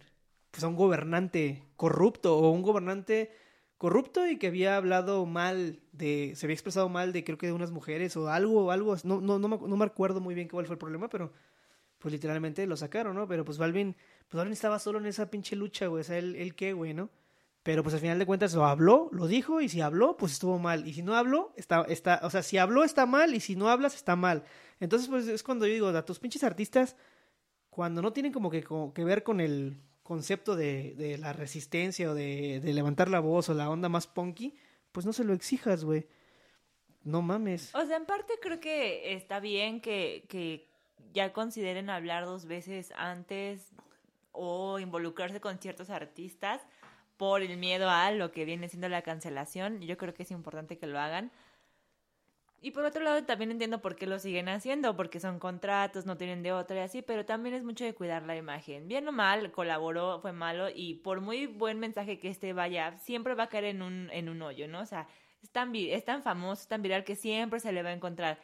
pues 0.50 0.64
a 0.64 0.68
un 0.68 0.76
gobernante 0.76 1.62
corrupto 1.76 2.38
o 2.38 2.50
un 2.50 2.62
gobernante 2.62 3.30
corrupto 3.78 4.26
y 4.26 4.38
que 4.38 4.48
había 4.48 4.76
hablado 4.76 5.24
mal 5.24 5.80
de, 5.92 6.32
se 6.34 6.46
había 6.46 6.54
expresado 6.54 6.88
mal 6.88 7.12
de 7.12 7.24
creo 7.24 7.38
que 7.38 7.46
de 7.46 7.52
unas 7.52 7.70
mujeres 7.70 8.16
o 8.16 8.28
algo, 8.28 8.70
algo, 8.72 8.96
no, 9.04 9.20
no, 9.20 9.38
no, 9.38 9.48
me, 9.48 9.56
no 9.56 9.76
me 9.76 9.84
acuerdo 9.84 10.20
muy 10.20 10.34
bien 10.34 10.48
cuál 10.48 10.66
fue 10.66 10.74
el 10.74 10.78
problema, 10.78 11.08
pero 11.08 11.32
pues 11.98 12.12
literalmente 12.12 12.66
lo 12.66 12.76
sacaron, 12.76 13.16
¿no? 13.16 13.26
Pero 13.26 13.44
pues 13.44 13.58
Balvin, 13.58 13.96
pues 14.28 14.38
Balvin 14.38 14.52
estaba 14.52 14.78
solo 14.78 14.98
en 14.98 15.06
esa 15.06 15.30
pinche 15.30 15.56
lucha, 15.56 15.86
güey, 15.86 16.00
o 16.00 16.04
sea, 16.04 16.18
él, 16.18 16.36
él 16.36 16.54
qué, 16.54 16.72
güey, 16.72 16.94
¿no? 16.94 17.10
Pero 17.62 17.82
pues 17.82 17.94
al 17.94 18.00
final 18.00 18.18
de 18.18 18.26
cuentas 18.26 18.54
lo 18.54 18.64
habló, 18.64 19.10
lo 19.12 19.26
dijo, 19.26 19.60
y 19.60 19.68
si 19.68 19.80
habló, 19.80 20.16
pues 20.16 20.32
estuvo 20.32 20.58
mal. 20.58 20.86
Y 20.86 20.94
si 20.94 21.02
no 21.02 21.14
habló, 21.14 21.52
está, 21.56 21.82
está, 21.82 22.20
o 22.22 22.30
sea, 22.30 22.42
si 22.42 22.56
habló 22.56 22.84
está 22.84 23.04
mal, 23.04 23.34
y 23.34 23.40
si 23.40 23.56
no 23.56 23.68
hablas 23.68 23.94
está 23.94 24.16
mal. 24.16 24.44
Entonces, 24.80 25.08
pues 25.08 25.28
es 25.28 25.42
cuando 25.42 25.66
yo 25.66 25.74
digo, 25.74 25.88
a 25.88 26.04
tus 26.04 26.18
pinches 26.18 26.44
artistas, 26.44 26.96
cuando 27.68 28.00
no 28.00 28.12
tienen 28.12 28.32
como 28.32 28.48
que, 28.48 28.62
como 28.62 28.94
que 28.94 29.04
ver 29.04 29.22
con 29.22 29.40
el, 29.40 29.82
concepto 30.08 30.56
de, 30.56 30.94
de 30.96 31.18
la 31.18 31.34
resistencia 31.34 32.10
o 32.10 32.14
de, 32.14 32.60
de 32.60 32.72
levantar 32.72 33.10
la 33.10 33.20
voz 33.20 33.50
o 33.50 33.54
la 33.54 33.68
onda 33.68 33.90
más 33.90 34.06
punky, 34.06 34.56
pues 34.90 35.04
no 35.04 35.12
se 35.12 35.22
lo 35.22 35.34
exijas, 35.34 35.84
güey. 35.84 36.06
No 37.04 37.20
mames. 37.20 37.74
O 37.74 37.84
sea, 37.84 37.98
en 37.98 38.06
parte 38.06 38.32
creo 38.40 38.58
que 38.58 39.12
está 39.12 39.38
bien 39.38 39.82
que, 39.82 40.24
que 40.30 40.66
ya 41.12 41.34
consideren 41.34 41.90
hablar 41.90 42.24
dos 42.24 42.46
veces 42.46 42.90
antes 42.96 43.70
o 44.32 44.78
involucrarse 44.78 45.42
con 45.42 45.58
ciertos 45.58 45.90
artistas 45.90 46.62
por 47.18 47.42
el 47.42 47.58
miedo 47.58 47.90
a 47.90 48.10
lo 48.10 48.32
que 48.32 48.46
viene 48.46 48.70
siendo 48.70 48.88
la 48.88 49.02
cancelación. 49.02 49.82
Yo 49.82 49.98
creo 49.98 50.14
que 50.14 50.22
es 50.22 50.30
importante 50.30 50.78
que 50.78 50.86
lo 50.86 50.98
hagan. 50.98 51.30
Y 52.60 52.72
por 52.72 52.84
otro 52.84 53.02
lado, 53.04 53.22
también 53.24 53.52
entiendo 53.52 53.80
por 53.80 53.94
qué 53.94 54.06
lo 54.06 54.18
siguen 54.18 54.48
haciendo, 54.48 54.96
porque 54.96 55.20
son 55.20 55.38
contratos, 55.38 56.06
no 56.06 56.16
tienen 56.16 56.42
de 56.42 56.52
otra 56.52 56.76
y 56.76 56.80
así, 56.80 57.02
pero 57.02 57.24
también 57.24 57.54
es 57.54 57.62
mucho 57.62 57.84
de 57.84 57.94
cuidar 57.94 58.24
la 58.24 58.34
imagen. 58.36 58.88
Bien 58.88 59.06
o 59.06 59.12
mal, 59.12 59.52
colaboró, 59.52 60.18
fue 60.20 60.32
malo, 60.32 60.68
y 60.74 60.94
por 60.96 61.20
muy 61.20 61.46
buen 61.46 61.78
mensaje 61.78 62.18
que 62.18 62.28
este 62.28 62.52
vaya, 62.52 62.98
siempre 62.98 63.34
va 63.34 63.44
a 63.44 63.48
caer 63.48 63.64
en 63.66 63.82
un, 63.82 64.10
en 64.12 64.28
un 64.28 64.42
hoyo, 64.42 64.66
¿no? 64.66 64.80
O 64.80 64.86
sea, 64.86 65.06
es 65.40 65.50
tan, 65.50 65.72
es 65.76 66.04
tan 66.04 66.24
famoso, 66.24 66.62
es 66.62 66.68
tan 66.68 66.82
viral 66.82 67.04
que 67.04 67.14
siempre 67.14 67.60
se 67.60 67.70
le 67.70 67.82
va 67.84 67.90
a 67.90 67.92
encontrar. 67.92 68.40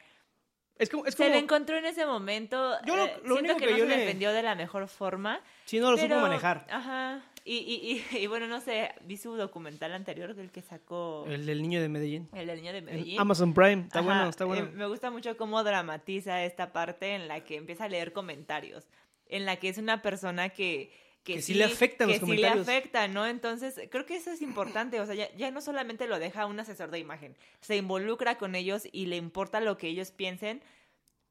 Es 0.79 0.91
como, 0.91 1.07
es 1.07 1.15
Se 1.15 1.29
le 1.29 1.39
encontró 1.39 1.77
en 1.77 1.85
ese 1.85 2.05
momento. 2.07 2.77
Yo 2.85 2.97
lo- 2.97 3.07
eh, 3.07 3.13
lo 3.25 3.35
siento 3.37 3.53
único 3.55 3.57
que, 3.59 3.65
que 3.67 3.71
no 3.73 3.79
yo 3.79 3.85
se 3.85 3.91
le- 3.91 3.97
defendió 3.99 4.33
de 4.33 4.43
la 4.43 4.55
mejor 4.55 4.87
forma. 4.89 5.41
Sí, 5.65 5.79
no 5.81 5.91
lo 5.91 5.97
supo 5.97 6.09
pero- 6.09 6.21
manejar. 6.21 6.67
Ajá. 6.71 7.21
Y, 7.47 7.57
y, 7.59 8.17
y, 8.17 8.19
y 8.25 8.27
bueno, 8.27 8.47
no 8.47 8.61
sé, 8.61 8.93
vi 9.03 9.17
su 9.19 9.37
documental 9.37 9.93
anterior 9.93 10.35
del 10.35 10.51
que 10.51 10.63
sacó 10.63 11.27
El 11.29 11.45
del 11.47 11.61
niño 11.61 11.81
de 11.81 11.89
Medellín. 11.89 12.29
el 12.33 12.47
del 12.47 12.61
niño 12.63 12.73
de 12.73 12.81
Medellín. 12.83 13.21
Amazon 13.21 13.53
Prime. 13.53 13.83
Está 13.83 13.99
Ajá, 14.01 14.07
bueno, 14.09 14.29
está 14.31 14.45
bueno. 14.47 14.67
eh, 14.67 14.71
me 14.73 14.87
gusta 14.87 15.11
mucho 15.11 15.37
cómo 15.37 15.63
dramatiza 15.63 16.43
esta 16.45 16.73
parte 16.73 17.15
en 17.15 17.29
la 17.29 17.45
que 17.45 17.57
empieza 17.57 17.85
a 17.85 17.89
leer 17.89 18.13
comentarios, 18.13 18.89
en 19.27 19.45
la 19.45 19.57
que 19.57 19.69
es 19.69 19.77
una 19.79 20.01
persona 20.01 20.49
que 20.49 20.91
Que 21.23 21.43
sí 21.43 21.53
le 21.55 21.65
afectan 21.65 22.09
los 22.09 22.17
que 22.17 22.21
comentarios. 22.21 22.65
sí 22.67 22.71
le 22.73 22.77
afecta, 22.79 23.09
¿no? 23.09 23.27
Entonces, 23.27 23.79
creo 23.91 24.07
que 24.07 24.17
eso 24.17 24.31
es 24.31 24.41
importante, 24.43 24.99
o 25.01 25.07
sea, 25.07 25.15
ya, 25.15 25.31
ya 25.37 25.51
no 25.51 25.61
solamente 25.61 26.07
lo 26.07 26.19
deja 26.19 26.47
un 26.47 26.59
asesor 26.61 26.91
de 26.91 26.99
imagen, 26.99 27.37
se 27.61 27.77
involucra 27.77 28.39
con 28.39 28.55
ellos 28.55 28.89
y 28.91 29.07
le 29.07 29.17
importa 29.17 29.61
lo 29.61 29.77
que 29.77 29.89
ellos 29.89 30.11
piensen, 30.13 30.63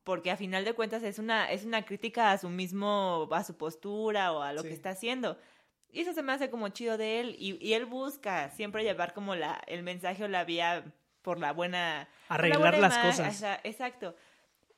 porque 0.03 0.32
a 0.32 0.38
final 0.38 0.66
de 0.66 0.74
cuentas 0.74 1.01
es 1.03 1.18
una, 1.18 1.49
es 1.51 1.64
una 1.64 1.86
crítica 1.86 2.32
a 2.34 2.38
su 2.38 2.49
mismo, 2.49 3.28
a 3.32 3.43
su 3.43 3.55
postura 3.55 4.32
o 4.34 4.41
a 4.41 4.51
lo 4.53 4.61
Sí. 4.61 4.68
que 4.68 4.74
está 4.74 4.89
haciendo. 4.91 5.38
Y 5.93 6.01
eso 6.01 6.13
se 6.13 6.23
me 6.23 6.33
hace 6.33 6.49
como 6.49 6.67
chido 6.69 6.97
de 6.97 7.19
él. 7.21 7.35
Y, 7.39 7.57
y 7.65 7.73
él 7.73 7.85
busca 7.85 8.49
siempre 8.49 8.83
llevar 8.83 9.13
como 9.13 9.35
la, 9.35 9.61
el 9.67 9.83
mensaje 9.83 10.23
o 10.23 10.27
la 10.27 10.43
vía 10.43 10.83
por 11.21 11.39
la 11.39 11.53
buena... 11.53 12.09
la 12.29 12.35
Arreglar 12.35 12.59
buena 12.59 12.77
las 12.79 12.97
cosas. 12.97 13.41
Exa- 13.41 13.59
Exacto. 13.63 14.15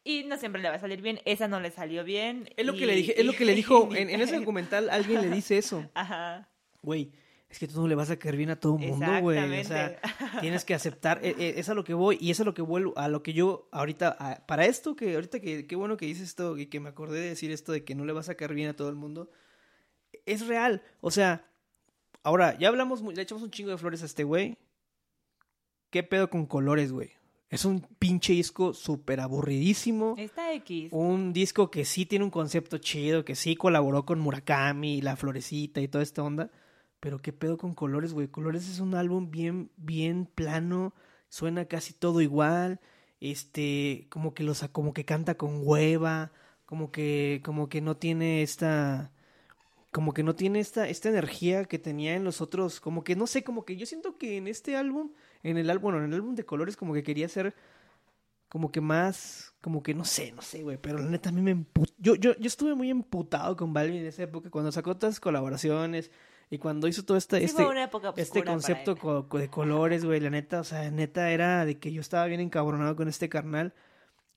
Y 0.04 0.24
no 0.26 0.38
siempre 0.38 0.62
le 0.62 0.70
va 0.70 0.76
a 0.76 0.80
salir 0.80 1.02
bien. 1.02 1.20
Esa 1.26 1.48
no 1.48 1.60
le 1.60 1.72
salió 1.72 2.04
bien. 2.04 2.50
Es 2.58 2.66
lo 2.66 2.74
que 2.76 2.86
le 2.86 2.94
dije, 2.96 3.20
es 3.20 3.26
lo 3.26 3.34
que 3.34 3.46
le 3.46 3.56
dijo 3.56 3.90
en, 3.96 4.10
en 4.10 4.22
ese 4.22 4.38
documental, 4.38 4.90
alguien 4.92 5.22
le 5.22 5.30
dice 5.30 5.58
eso. 5.58 5.90
Ajá. 5.96 6.48
Güey, 6.84 7.12
es 7.50 7.58
que 7.58 7.68
tú 7.68 7.82
no 7.82 7.88
le 7.88 7.96
vas 7.96 8.12
a 8.12 8.18
caer 8.20 8.36
bien 8.36 8.50
a 8.52 8.60
todo 8.60 8.76
el 8.78 8.88
mundo, 8.90 9.08
güey. 9.22 9.60
O 9.62 9.64
sea, 9.64 10.00
tienes 10.42 10.66
que 10.66 10.76
aceptar, 10.76 11.20
eh, 11.24 11.34
eh, 11.40 11.54
es 11.58 11.70
a 11.70 11.74
lo 11.74 11.84
que 11.84 11.94
voy 11.96 12.18
y 12.22 12.30
es 12.30 12.40
a 12.40 12.44
lo 12.44 12.54
que 12.54 12.62
vuelvo, 12.62 12.94
a 12.98 13.08
lo 13.08 13.24
que 13.24 13.34
yo 13.34 13.68
ahorita, 13.72 14.16
a- 14.20 14.46
para 14.46 14.66
esto 14.66 14.96
que 14.96 15.16
ahorita 15.16 15.40
que, 15.40 15.66
qué 15.66 15.76
bueno 15.76 15.98
que 15.98 16.06
dices 16.06 16.28
esto 16.30 16.58
y 16.58 16.68
que 16.68 16.80
me 16.80 16.90
acordé 16.90 17.20
de 17.22 17.30
decir 17.30 17.50
esto 17.52 17.72
de 17.72 17.84
que 17.84 17.96
no 17.96 18.06
le 18.06 18.14
vas 18.14 18.30
a 18.30 18.36
caer 18.36 18.54
bien 18.54 18.70
a 18.70 18.76
todo 18.76 18.90
el 18.90 18.96
mundo, 18.96 19.32
es 20.26 20.48
real, 20.48 20.84
o 21.02 21.12
sea, 21.12 21.46
ahora, 22.24 22.58
ya 22.58 22.68
hablamos, 22.68 23.02
le 23.02 23.22
echamos 23.22 23.44
un 23.44 23.52
chingo 23.52 23.72
de 23.72 23.78
flores 23.78 24.04
a 24.04 24.06
este 24.06 24.24
güey, 24.24 24.58
¿qué 25.90 26.04
pedo 26.04 26.30
con 26.30 26.46
colores, 26.46 26.92
güey? 26.92 27.12
Es 27.50 27.64
un 27.64 27.82
pinche 28.00 28.34
disco 28.34 28.74
súper 28.74 29.22
aburridísimo. 29.22 30.16
Está 30.18 30.54
X. 30.56 30.90
Un 30.92 31.32
disco 31.32 31.72
que 31.72 31.86
sí 31.86 32.06
tiene 32.06 32.26
un 32.26 32.32
concepto 32.32 32.80
chido, 32.80 33.24
que 33.24 33.36
sí 33.36 33.56
colaboró 33.56 34.06
con 34.06 34.20
Murakami, 34.20 35.02
La 35.02 35.16
Florecita 35.16 35.80
y 35.80 35.88
toda 35.88 36.04
esta 36.04 36.24
onda. 36.24 36.52
Pero 37.00 37.20
qué 37.20 37.32
pedo 37.32 37.58
con 37.58 37.74
Colores, 37.74 38.14
güey. 38.14 38.28
Colores 38.28 38.68
es 38.68 38.80
un 38.80 38.96
álbum 38.96 39.30
bien, 39.30 39.72
bien 39.78 40.26
plano. 40.26 40.94
Suena 41.30 41.66
casi 41.66 41.94
todo 41.94 42.20
igual. 42.20 42.82
Este, 43.22 44.08
como 44.10 44.34
que 44.34 44.44
los, 44.44 44.68
como 44.74 44.94
que 44.94 45.06
canta 45.06 45.36
con 45.36 45.62
hueva. 45.64 46.32
Como 46.66 46.92
que, 46.92 47.42
como 47.46 47.70
que 47.70 47.80
no 47.80 47.96
tiene 47.96 48.42
esta, 48.42 49.14
como 49.96 50.14
que 50.14 50.24
no 50.24 50.36
tiene 50.36 50.60
esta, 50.60 50.90
esta 50.90 51.08
energía 51.08 51.64
que 51.64 51.80
tenía 51.80 52.16
en 52.16 52.26
los 52.26 52.42
otros. 52.42 52.82
Como 52.82 53.06
que 53.06 53.16
no 53.16 53.28
sé, 53.28 53.46
como 53.46 53.64
que 53.64 53.78
yo 53.78 53.86
siento 53.86 54.18
que 54.18 54.36
en 54.36 54.48
este 54.48 54.76
álbum, 54.76 55.12
en 55.42 55.56
el 55.58 55.70
álbum, 55.70 55.84
bueno, 55.84 56.00
en 56.00 56.12
el 56.12 56.16
álbum 56.16 56.36
de 56.36 56.44
Colores, 56.44 56.76
como 56.76 56.94
que 56.94 57.02
quería 57.02 57.30
ser 57.30 57.56
como 58.50 58.72
que 58.74 58.82
más, 58.82 59.54
como 59.62 59.82
que 59.82 59.94
no 59.94 60.04
sé, 60.04 60.34
no 60.34 60.42
sé, 60.42 60.64
güey, 60.64 60.78
pero 60.78 60.98
la 61.00 61.06
neta 61.10 61.30
a 61.30 61.32
mí 61.32 61.42
me 61.42 61.52
emputó. 61.52 61.94
Yo, 61.98 62.16
yo, 62.16 62.36
yo 62.38 62.46
estuve 62.48 62.76
muy 62.76 62.90
emputado 62.90 63.56
con 63.56 63.72
Balvin 63.74 64.02
en 64.02 64.08
esa 64.08 64.24
época, 64.24 64.50
cuando 64.50 64.72
sacó 64.74 64.96
todas 64.98 65.16
las 65.16 65.20
colaboraciones 65.22 66.12
y 66.50 66.58
cuando 66.58 66.88
hizo 66.90 67.04
todo 67.06 67.16
este, 67.18 67.38
Sí 67.40 67.46
este, 67.46 67.64
este 68.22 68.40
concepto 68.52 68.96
co- 69.30 69.40
de 69.40 69.50
colores, 69.50 70.04
güey, 70.06 70.20
la 70.20 70.30
neta, 70.30 70.60
o 70.60 70.64
sea, 70.66 70.92
neta 70.92 71.32
era 71.32 71.64
de 71.66 71.80
que 71.80 71.92
yo 71.94 72.02
estaba 72.02 72.26
bien 72.28 72.42
encabronado 72.42 72.96
con 72.98 73.08
este 73.08 73.30
carnal, 73.30 73.74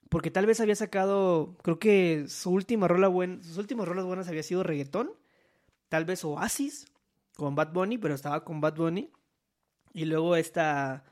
porque 0.09 0.31
tal 0.31 0.47
vez 0.47 0.61
había 0.61 0.75
sacado, 0.77 1.57
creo 1.63 1.79
que 1.81 2.27
su 2.29 2.51
última 2.51 2.89
rola 2.89 3.09
buena, 3.09 3.43
sus 3.43 3.59
últimas 3.59 3.87
rolas 3.89 4.05
buenas 4.07 4.29
había 4.29 4.43
sido 4.43 4.63
reggaetón, 4.63 5.11
tal 5.89 6.05
vez 6.05 6.25
Oasis, 6.25 6.87
con 7.37 7.55
Bad 7.55 7.73
Bunny, 7.73 7.99
pero 7.99 8.15
estaba 8.15 8.45
con 8.45 8.61
Bad 8.61 8.77
Bunny, 8.77 9.11
y 9.93 10.05
luego 10.05 10.37
esta, 10.37 11.05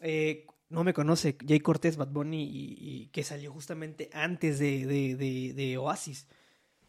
eh, 0.00 0.46
no 0.68 0.84
me 0.84 0.92
conoce, 0.94 1.36
Jay 1.46 1.60
Cortés, 1.60 1.96
Bad 1.96 2.08
Bunny, 2.08 2.42
y, 2.44 2.76
y 2.78 3.06
que 3.08 3.22
salió 3.24 3.52
justamente 3.52 4.10
antes 4.12 4.58
de, 4.58 4.86
de, 4.86 5.16
de, 5.16 5.52
de 5.54 5.78
Oasis, 5.78 6.26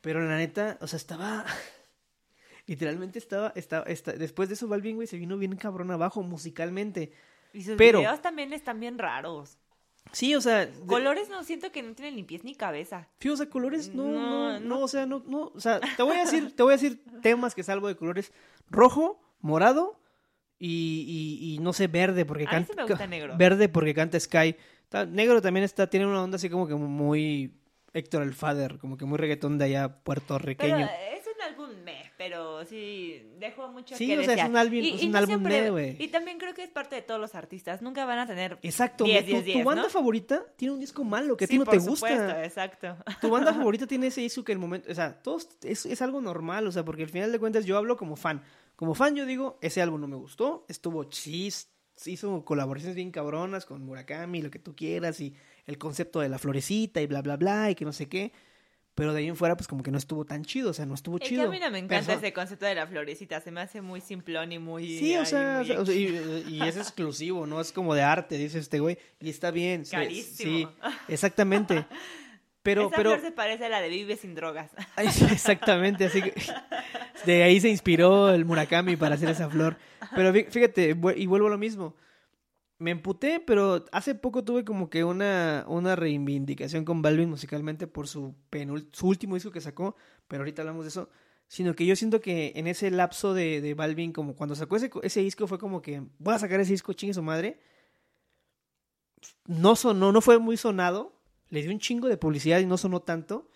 pero 0.01 0.19
la 0.25 0.37
neta, 0.37 0.77
o 0.81 0.87
sea, 0.87 0.97
estaba... 0.97 1.45
Literalmente 2.65 3.17
estaba, 3.17 3.53
estaba, 3.55 3.85
esta- 3.85 4.11
después 4.11 4.49
de 4.49 4.55
eso 4.55 4.67
Balvin, 4.67 4.97
güey, 4.97 5.07
se 5.07 5.17
vino 5.17 5.37
bien 5.37 5.55
cabrón 5.55 5.89
abajo 5.89 6.21
musicalmente. 6.21 7.13
Y 7.53 7.63
sus 7.63 7.77
pero- 7.77 7.99
videos 7.99 8.21
también 8.21 8.51
están 8.51 8.81
bien 8.81 8.97
raros. 8.97 9.57
Sí, 10.11 10.35
o 10.35 10.41
sea, 10.41 10.65
de- 10.65 10.85
Colores 10.85 11.29
no 11.29 11.43
siento 11.43 11.71
que 11.71 11.83
no 11.83 11.93
tienen 11.93 12.15
ni 12.15 12.23
pies 12.23 12.43
ni 12.43 12.55
cabeza. 12.55 13.07
sí, 13.19 13.29
o 13.29 13.37
sea, 13.37 13.49
colores, 13.49 13.93
no, 13.93 14.05
no, 14.05 14.19
No, 14.53 14.59
no, 14.59 14.79
o 14.81 14.87
sea, 14.87 15.05
no, 15.05 15.23
no, 15.27 15.51
o 15.53 15.59
sea, 15.59 15.79
te 15.79 16.03
voy 16.03 16.17
a 16.17 16.21
decir, 16.21 16.55
te 16.55 16.63
voy 16.63 16.73
a 16.73 16.77
decir 16.77 17.01
temas 17.21 17.53
que 17.55 17.63
salvo 17.63 17.87
de 17.87 17.95
colores 17.95 18.31
rojo, 18.69 19.21
morado 19.41 19.99
y, 20.59 21.39
y, 21.41 21.53
y 21.55 21.59
no 21.59 21.73
sé, 21.73 21.87
verde, 21.87 22.25
porque 22.25 22.43
A 22.43 22.47
mí 22.47 22.51
canta, 22.51 22.73
sí 22.73 22.77
me 22.77 22.83
gusta 22.87 23.07
negro. 23.07 23.35
verde 23.37 23.69
porque 23.69 23.93
canta 23.93 24.19
Sky. 24.19 24.55
Negro 25.09 25.41
también 25.41 25.63
está, 25.63 25.89
tiene 25.89 26.07
una 26.07 26.23
onda 26.23 26.37
así 26.37 26.49
como 26.49 26.67
que 26.67 26.73
muy 26.75 27.53
Héctor 27.93 28.23
el 28.23 28.33
Father, 28.33 28.77
como 28.79 28.97
que 28.97 29.05
muy 29.05 29.17
reggaetón 29.17 29.57
de 29.57 29.65
allá 29.65 29.87
Pero 29.89 30.03
puertorriqueño. 30.03 30.77
es 30.87 31.25
un 31.27 31.41
álbum 31.41 31.69
meh, 31.83 31.96
pero 32.17 32.65
sí 32.65 33.21
dejó 33.37 33.67
mucho 33.69 33.95
Sí, 33.95 34.07
que 34.07 34.17
o 34.19 34.23
sea, 34.23 34.33
es 34.43 34.49
un 34.49 34.57
álbum- 34.57 34.83
Y- 34.83 34.95
es 34.95 35.03
un 35.03 35.11
no 35.11 35.17
álbum 35.19 35.35
siempre- 35.35 35.69
güey. 35.69 35.95
Y 36.03 36.07
también 36.07 36.39
creo 36.39 36.53
que 36.55 36.63
es 36.63 36.69
parte 36.71 36.95
de 36.95 37.03
todos 37.03 37.19
los 37.21 37.35
artistas. 37.35 37.81
Nunca 37.81 38.05
van 38.05 38.17
a 38.19 38.25
tener 38.27 38.57
Exacto, 38.63 39.03
10, 39.03 39.19
tu, 39.23 39.25
10, 39.27 39.39
tu 39.39 39.45
10, 39.45 39.63
banda 39.65 39.83
¿no? 39.83 39.89
favorita 39.89 40.43
tiene 40.55 40.73
un 40.73 40.79
disco 40.79 41.03
malo 41.03 41.37
que 41.37 41.45
a 41.45 41.47
ti 41.47 41.53
Sí, 41.53 41.59
no 41.59 41.65
por 41.65 41.75
te 41.75 41.79
supuesto, 41.79 42.07
gusta. 42.23 42.43
exacto. 42.43 42.97
Tu 43.21 43.29
banda 43.29 43.53
favorita 43.71 43.85
tiene 43.87 44.07
ese 44.07 44.21
disco 44.21 44.43
que 44.43 44.51
el 44.51 44.57
momento, 44.59 44.91
o 44.91 44.95
sea, 44.95 45.21
todos 45.21 45.47
es, 45.63 45.85
es 45.85 46.01
algo 46.01 46.19
normal, 46.19 46.65
o 46.67 46.71
sea, 46.71 46.83
porque 46.83 47.03
al 47.03 47.09
final 47.09 47.31
de 47.31 47.39
cuentas 47.39 47.65
yo 47.65 47.77
hablo 47.77 47.95
como 47.97 48.15
fan. 48.15 48.41
Como 48.75 48.95
fan 48.95 49.15
yo 49.15 49.25
digo, 49.25 49.57
ese 49.61 49.81
álbum 49.81 50.01
no 50.01 50.07
me 50.07 50.15
gustó, 50.15 50.65
estuvo 50.69 51.03
chis, 51.05 51.69
hizo 52.05 52.43
colaboraciones 52.45 52.95
bien 52.95 53.11
cabronas 53.11 53.65
con 53.65 53.83
Murakami, 53.83 54.41
lo 54.41 54.51
que 54.51 54.59
tú 54.59 54.75
quieras, 54.75 55.19
y 55.19 55.35
el 55.65 55.77
concepto 55.77 56.19
de 56.19 56.29
la 56.29 56.37
florecita 56.39 57.01
y 57.01 57.07
bla, 57.07 57.21
bla, 57.21 57.37
bla, 57.37 57.69
y 57.71 57.75
que 57.75 57.85
no 57.85 57.93
sé 57.93 58.07
qué. 58.09 58.31
Pero 58.97 59.13
de 59.13 59.19
ahí 59.19 59.27
en 59.27 59.35
fuera, 59.35 59.55
pues 59.55 59.67
como 59.67 59.83
que 59.83 59.91
no 59.91 59.99
estuvo 59.99 60.25
tan 60.25 60.43
chido, 60.43 60.71
o 60.71 60.73
sea, 60.73 60.87
no 60.87 60.95
estuvo 60.95 61.17
Es 61.17 61.21
que 61.21 61.29
chido. 61.29 61.43
a 61.43 61.51
mí 61.51 61.59
no 61.59 61.69
me 61.69 61.77
encanta 61.77 62.13
ese 62.13 62.33
concepto 62.33 62.65
de 62.65 62.73
la 62.73 62.87
florecita. 62.87 63.39
Se 63.41 63.51
me 63.51 63.61
hace 63.61 63.79
muy 63.79 64.01
simplón 64.01 64.51
y 64.51 64.57
muy. 64.57 64.97
Sí, 64.97 65.15
o 65.15 65.23
sea, 65.23 65.61
muy 65.63 65.93
y, 65.93 66.55
y 66.55 66.61
es 66.63 66.77
exclusivo, 66.77 67.45
¿no? 67.45 67.61
Es 67.61 67.71
como 67.71 67.93
de 67.93 68.01
arte, 68.01 68.39
dice 68.39 68.57
este 68.57 68.79
güey, 68.79 68.97
y 69.21 69.29
está 69.29 69.51
bien. 69.51 69.83
Carísimo. 69.85 70.51
Sí, 70.51 70.67
exactamente. 71.09 71.85
Pero, 72.63 72.87
Esa 72.87 72.95
pero, 72.97 73.11
flor 73.11 73.21
se 73.21 73.31
parece 73.31 73.65
a 73.65 73.69
la 73.69 73.81
de 73.81 73.89
Vive 73.89 74.17
sin 74.17 74.33
drogas. 74.33 74.71
Exactamente, 75.31 76.05
así 76.05 76.21
que 76.23 76.33
de 77.25 77.43
ahí 77.43 77.61
se 77.61 77.69
inspiró 77.69 78.29
el 78.33 78.45
Murakami 78.45 78.95
para 78.95 79.13
hacer 79.15 79.29
esa 79.29 79.47
flor. 79.47 79.77
Pero 80.15 80.33
fí- 80.33 80.49
fíjate, 80.49 80.89
y 81.15 81.25
vuelvo 81.27 81.47
a 81.47 81.51
lo 81.51 81.57
mismo. 81.59 81.95
Me 82.79 82.91
emputé, 82.91 83.39
pero 83.39 83.85
hace 83.91 84.13
poco 84.13 84.43
tuve 84.43 84.63
como 84.63 84.89
que 84.89 85.03
una, 85.03 85.65
una 85.67 85.95
reivindicación 85.95 86.85
con 86.85 87.01
Balvin 87.01 87.29
musicalmente 87.29 87.87
por 87.87 88.07
su, 88.07 88.35
penul- 88.51 88.87
su 88.91 89.07
último 89.07 89.33
disco 89.35 89.51
que 89.51 89.61
sacó, 89.61 89.95
pero 90.27 90.41
ahorita 90.43 90.61
hablamos 90.61 90.85
de 90.85 90.89
eso. 90.89 91.09
Sino 91.47 91.73
que 91.75 91.85
yo 91.85 91.95
siento 91.95 92.19
que 92.21 92.53
en 92.55 92.67
ese 92.67 92.91
lapso 92.91 93.33
de, 93.33 93.73
Balvin, 93.73 94.11
como 94.11 94.35
cuando 94.35 94.53
sacó 94.55 94.75
ese 94.75 95.21
disco, 95.21 95.47
fue 95.47 95.57
como 95.59 95.81
que 95.81 96.03
voy 96.19 96.33
a 96.35 96.39
sacar 96.39 96.59
ese 96.59 96.73
disco, 96.73 96.93
chingue 96.93 97.13
su 97.13 97.23
madre. 97.23 97.59
No 99.45 99.75
sonó, 99.75 100.11
no 100.11 100.21
fue 100.21 100.37
muy 100.39 100.57
sonado. 100.57 101.13
Le 101.49 101.61
dio 101.61 101.71
un 101.71 101.79
chingo 101.79 102.07
de 102.07 102.17
publicidad 102.17 102.59
y 102.59 102.65
no 102.65 102.77
sonó 102.77 103.01
tanto 103.01 103.49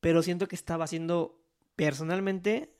pero 0.00 0.22
siento 0.22 0.46
que 0.48 0.56
estaba 0.56 0.84
haciendo 0.84 1.40
personalmente 1.74 2.70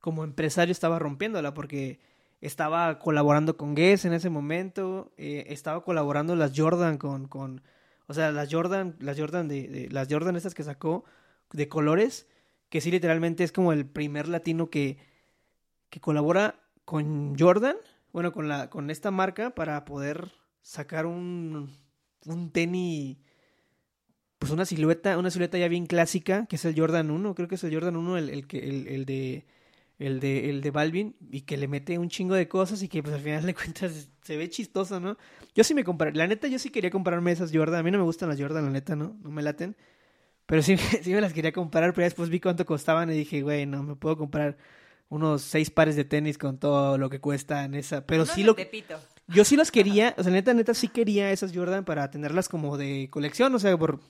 como 0.00 0.24
empresario 0.24 0.72
estaba 0.72 0.98
rompiéndola 0.98 1.54
porque 1.54 2.00
estaba 2.46 2.98
colaborando 2.98 3.56
con 3.56 3.74
Guess 3.74 4.04
en 4.04 4.12
ese 4.12 4.30
momento 4.30 5.12
eh, 5.16 5.46
estaba 5.48 5.82
colaborando 5.82 6.36
las 6.36 6.52
Jordan 6.54 6.98
con, 6.98 7.28
con 7.28 7.62
o 8.06 8.14
sea 8.14 8.32
las 8.32 8.52
Jordan 8.52 8.96
las 9.00 9.18
Jordan 9.18 9.48
de, 9.48 9.88
las 9.90 10.08
Jordan 10.10 10.36
estas 10.36 10.54
que 10.54 10.62
sacó 10.62 11.04
de 11.52 11.68
colores 11.68 12.26
que 12.68 12.80
sí 12.80 12.90
literalmente 12.90 13.44
es 13.44 13.52
como 13.52 13.72
el 13.72 13.86
primer 13.86 14.26
latino 14.26 14.68
que, 14.68 14.98
que 15.90 16.00
colabora 16.00 16.60
con 16.84 17.38
Jordan, 17.38 17.76
bueno, 18.12 18.32
con, 18.32 18.48
la, 18.48 18.68
con 18.68 18.90
esta 18.90 19.10
marca 19.12 19.54
para 19.54 19.84
poder 19.84 20.32
sacar 20.60 21.06
un, 21.06 21.70
un 22.26 22.50
tenis, 22.50 23.16
pues 24.38 24.50
una 24.50 24.64
silueta, 24.64 25.18
una 25.18 25.30
silueta 25.30 25.56
ya 25.56 25.68
bien 25.68 25.86
clásica, 25.86 26.46
que 26.46 26.56
es 26.56 26.64
el 26.64 26.78
Jordan 26.78 27.12
1, 27.12 27.34
creo 27.36 27.46
que 27.46 27.54
es 27.54 27.64
el 27.64 27.72
Jordan 27.72 27.96
1 27.96 28.18
el, 28.18 28.30
el, 28.30 28.46
el, 28.50 28.88
el 28.88 29.04
de 29.04 29.46
el 29.98 30.20
de, 30.20 30.50
el 30.50 30.60
de 30.60 30.70
Balvin, 30.70 31.16
y 31.30 31.42
que 31.42 31.56
le 31.56 31.68
mete 31.68 31.98
un 31.98 32.08
chingo 32.08 32.34
de 32.34 32.48
cosas 32.48 32.82
y 32.82 32.88
que 32.88 33.02
pues 33.02 33.14
al 33.14 33.20
final 33.20 33.46
de 33.46 33.54
cuentas 33.54 34.08
se 34.22 34.36
ve 34.36 34.48
chistoso, 34.48 35.00
¿no? 35.00 35.16
Yo 35.54 35.64
sí 35.64 35.74
me 35.74 35.84
compré, 35.84 36.12
la 36.12 36.26
neta 36.26 36.48
yo 36.48 36.58
sí 36.58 36.70
quería 36.70 36.90
comprarme 36.90 37.32
esas 37.32 37.50
Jordan, 37.52 37.80
a 37.80 37.82
mí 37.82 37.90
no 37.90 37.98
me 37.98 38.04
gustan 38.04 38.28
las 38.28 38.40
Jordan, 38.40 38.64
la 38.64 38.70
neta, 38.70 38.96
¿no? 38.96 39.16
No 39.22 39.30
me 39.30 39.42
laten, 39.42 39.76
pero 40.46 40.62
sí, 40.62 40.76
sí 41.02 41.12
me 41.12 41.20
las 41.20 41.32
quería 41.32 41.52
comprar, 41.52 41.92
pero 41.94 42.04
después 42.04 42.28
vi 42.28 42.40
cuánto 42.40 42.66
costaban 42.66 43.10
y 43.10 43.14
dije, 43.14 43.42
güey, 43.42 43.66
no, 43.66 43.82
me 43.82 43.96
puedo 43.96 44.16
comprar 44.16 44.56
unos 45.08 45.42
seis 45.42 45.70
pares 45.70 45.96
de 45.96 46.04
tenis 46.04 46.38
con 46.38 46.58
todo 46.58 46.98
lo 46.98 47.08
que 47.08 47.20
cuesta 47.20 47.64
en 47.64 47.74
esa, 47.74 48.06
pero 48.06 48.26
sí 48.26 48.42
lo... 48.42 48.56
Yo 49.26 49.44
sí 49.44 49.56
las 49.56 49.70
quería, 49.70 50.14
o 50.18 50.22
sea, 50.22 50.32
neta, 50.32 50.52
neta 50.52 50.74
sí 50.74 50.88
quería 50.88 51.30
esas 51.30 51.54
Jordan 51.54 51.86
para 51.86 52.10
tenerlas 52.10 52.48
como 52.48 52.76
de 52.76 53.08
colección, 53.10 53.54
o 53.54 53.58
sea, 53.58 53.76
por... 53.78 54.00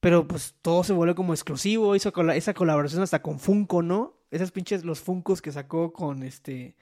Pero 0.00 0.26
pues 0.26 0.54
todo 0.62 0.84
se 0.84 0.92
vuelve 0.92 1.14
como 1.14 1.32
exclusivo, 1.32 1.94
hizo 1.94 2.12
esa 2.32 2.54
colaboración 2.54 3.02
hasta 3.02 3.22
con 3.22 3.38
Funko, 3.38 3.82
¿no? 3.82 4.15
Esas 4.30 4.50
pinches, 4.50 4.84
los 4.84 5.00
Funcos 5.00 5.42
que 5.42 5.52
sacó 5.52 5.92
con 5.92 6.22
este, 6.22 6.76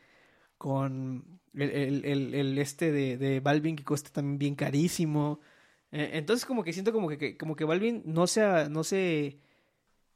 con 0.59 1.41
el, 1.55 2.05
el, 2.05 2.59
este 2.59 2.93
de, 2.93 3.17
de, 3.17 3.41
Balvin 3.41 3.77
que 3.77 3.85
cuesta 3.85 4.11
también 4.11 4.39
bien 4.39 4.55
carísimo. 4.55 5.41
Eh, 5.93 6.11
entonces 6.15 6.45
como 6.47 6.65
que 6.65 6.73
siento 6.73 6.93
como 6.93 7.09
que, 7.09 7.37
como 7.37 7.57
que 7.57 7.65
Balvin 7.65 8.03
no 8.07 8.27
se, 8.27 8.69
no 8.69 8.85
se, 8.85 9.39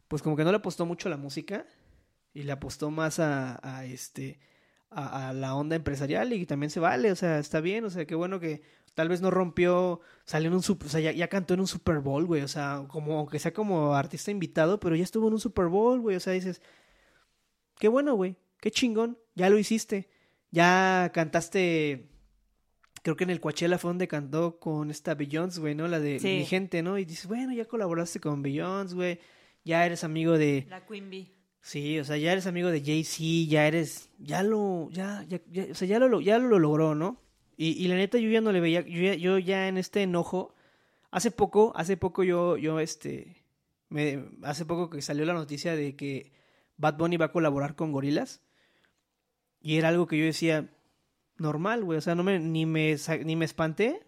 pues 0.08 0.22
como 0.22 0.36
que 0.36 0.44
no 0.44 0.50
le 0.50 0.58
apostó 0.58 0.86
mucho 0.86 1.08
a 1.08 1.10
la 1.10 1.16
música 1.16 1.66
y 2.34 2.42
le 2.42 2.52
apostó 2.52 2.90
más 2.90 3.20
a, 3.20 3.60
a 3.62 3.84
este, 3.84 4.40
a, 4.90 5.28
a, 5.28 5.32
la 5.32 5.54
onda 5.54 5.76
empresarial 5.76 6.32
y 6.32 6.46
también 6.46 6.70
se 6.70 6.80
vale, 6.80 7.12
o 7.12 7.16
sea, 7.16 7.38
está 7.38 7.60
bien, 7.60 7.84
o 7.84 7.90
sea, 7.90 8.06
qué 8.06 8.14
bueno 8.14 8.40
que 8.40 8.62
tal 8.98 9.08
vez 9.08 9.20
no 9.20 9.30
rompió, 9.30 10.00
salió 10.24 10.48
en 10.48 10.54
un 10.54 10.62
super, 10.62 10.88
o 10.88 10.90
sea, 10.90 11.00
ya, 11.00 11.12
ya, 11.12 11.28
cantó 11.28 11.54
en 11.54 11.60
un 11.60 11.68
Super 11.68 12.00
Bowl, 12.00 12.26
güey, 12.26 12.42
o 12.42 12.48
sea, 12.48 12.84
como 12.88 13.18
aunque 13.20 13.38
sea 13.38 13.52
como 13.52 13.94
artista 13.94 14.32
invitado, 14.32 14.80
pero 14.80 14.96
ya 14.96 15.04
estuvo 15.04 15.28
en 15.28 15.34
un 15.34 15.40
Super 15.40 15.66
Bowl, 15.66 16.00
güey, 16.00 16.16
o 16.16 16.20
sea, 16.20 16.32
dices, 16.32 16.60
Qué 17.78 17.88
bueno, 17.88 18.14
güey. 18.14 18.36
Qué 18.60 18.70
chingón. 18.70 19.18
Ya 19.34 19.50
lo 19.50 19.58
hiciste. 19.58 20.08
Ya 20.50 21.10
cantaste. 21.14 22.08
Creo 23.02 23.16
que 23.16 23.24
en 23.24 23.30
el 23.30 23.40
Coachella 23.40 23.78
fue 23.78 23.90
donde 23.90 24.08
cantó 24.08 24.58
con 24.58 24.90
esta 24.90 25.14
Beyoncé, 25.14 25.60
güey, 25.60 25.74
¿no? 25.74 25.86
La 25.86 26.00
de 26.00 26.18
mi 26.20 26.44
gente, 26.44 26.82
¿no? 26.82 26.98
Y 26.98 27.04
dices, 27.04 27.26
bueno, 27.26 27.52
ya 27.52 27.64
colaboraste 27.64 28.20
con 28.20 28.42
Beyoncé, 28.42 28.94
güey. 28.94 29.20
Ya 29.64 29.86
eres 29.86 30.04
amigo 30.04 30.36
de. 30.36 30.66
La 30.68 30.84
Queen 30.84 31.08
Bee. 31.08 31.32
Sí, 31.60 31.98
o 31.98 32.04
sea, 32.04 32.16
ya 32.16 32.32
eres 32.32 32.46
amigo 32.46 32.70
de 32.70 32.80
Jay-Z, 32.80 33.50
ya 33.50 33.66
eres. 33.66 34.10
Ya 34.18 34.42
lo. 34.42 34.88
Ya, 34.90 35.24
ya, 35.28 35.40
o 35.70 35.74
sea, 35.74 35.86
ya 35.86 35.98
lo, 35.98 36.20
ya 36.20 36.38
lo 36.38 36.58
logró, 36.58 36.94
¿no? 36.94 37.20
Y, 37.56 37.70
y 37.72 37.88
la 37.88 37.96
neta, 37.96 38.18
yo 38.18 38.30
ya 38.30 38.40
no 38.40 38.52
le 38.52 38.60
veía. 38.60 38.80
Yo 38.80 39.00
ya, 39.00 39.14
yo 39.14 39.38
ya 39.38 39.68
en 39.68 39.76
este 39.76 40.02
enojo. 40.02 40.54
Hace 41.10 41.30
poco, 41.30 41.72
hace 41.76 41.96
poco 41.96 42.24
yo, 42.24 42.56
yo, 42.56 42.80
este. 42.80 43.44
Me, 43.88 44.24
hace 44.42 44.64
poco 44.64 44.90
que 44.90 45.00
salió 45.02 45.24
la 45.24 45.32
noticia 45.32 45.74
de 45.74 45.96
que 45.96 46.32
Bad 46.78 46.96
Bunny 46.96 47.16
va 47.16 47.26
a 47.26 47.32
colaborar 47.32 47.74
con 47.76 47.92
Gorilas. 47.92 48.40
Y 49.60 49.76
era 49.76 49.88
algo 49.88 50.06
que 50.06 50.16
yo 50.16 50.24
decía, 50.24 50.70
normal, 51.36 51.84
güey. 51.84 51.98
O 51.98 52.00
sea, 52.00 52.14
no 52.14 52.22
me, 52.22 52.38
ni, 52.38 52.64
me, 52.64 52.96
ni 53.24 53.36
me 53.36 53.44
espanté. 53.44 54.06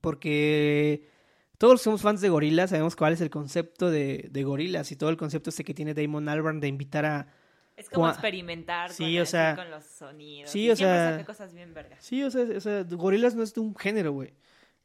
Porque 0.00 1.08
todos 1.56 1.74
los 1.74 1.80
que 1.80 1.84
somos 1.84 2.02
fans 2.02 2.20
de 2.20 2.28
Gorilas 2.28 2.70
sabemos 2.70 2.96
cuál 2.96 3.12
es 3.12 3.20
el 3.20 3.30
concepto 3.30 3.90
de, 3.90 4.28
de 4.30 4.44
Gorilas. 4.44 4.92
Y 4.92 4.96
todo 4.96 5.10
el 5.10 5.16
concepto 5.16 5.50
este 5.50 5.64
que 5.64 5.74
tiene 5.74 5.94
Damon 5.94 6.28
Albarn 6.28 6.60
de 6.60 6.68
invitar 6.68 7.06
a. 7.06 7.32
Es 7.76 7.88
como 7.88 8.08
experimentar 8.08 8.92
sí, 8.92 9.14
con, 9.14 9.22
o 9.22 9.26
sea, 9.26 9.54
con 9.54 9.70
los 9.70 9.84
sonidos. 9.84 10.50
Sí, 10.50 10.68
o 10.68 10.74
sea. 10.74 11.24
Cosas 11.24 11.54
bien 11.54 11.72
vergas. 11.74 12.04
Sí, 12.04 12.24
o 12.24 12.30
sea, 12.30 12.42
o 12.42 12.60
sea, 12.60 12.82
Gorilas 12.82 13.36
no 13.36 13.44
es 13.44 13.54
de 13.54 13.60
un 13.60 13.76
género, 13.76 14.12
güey. 14.12 14.34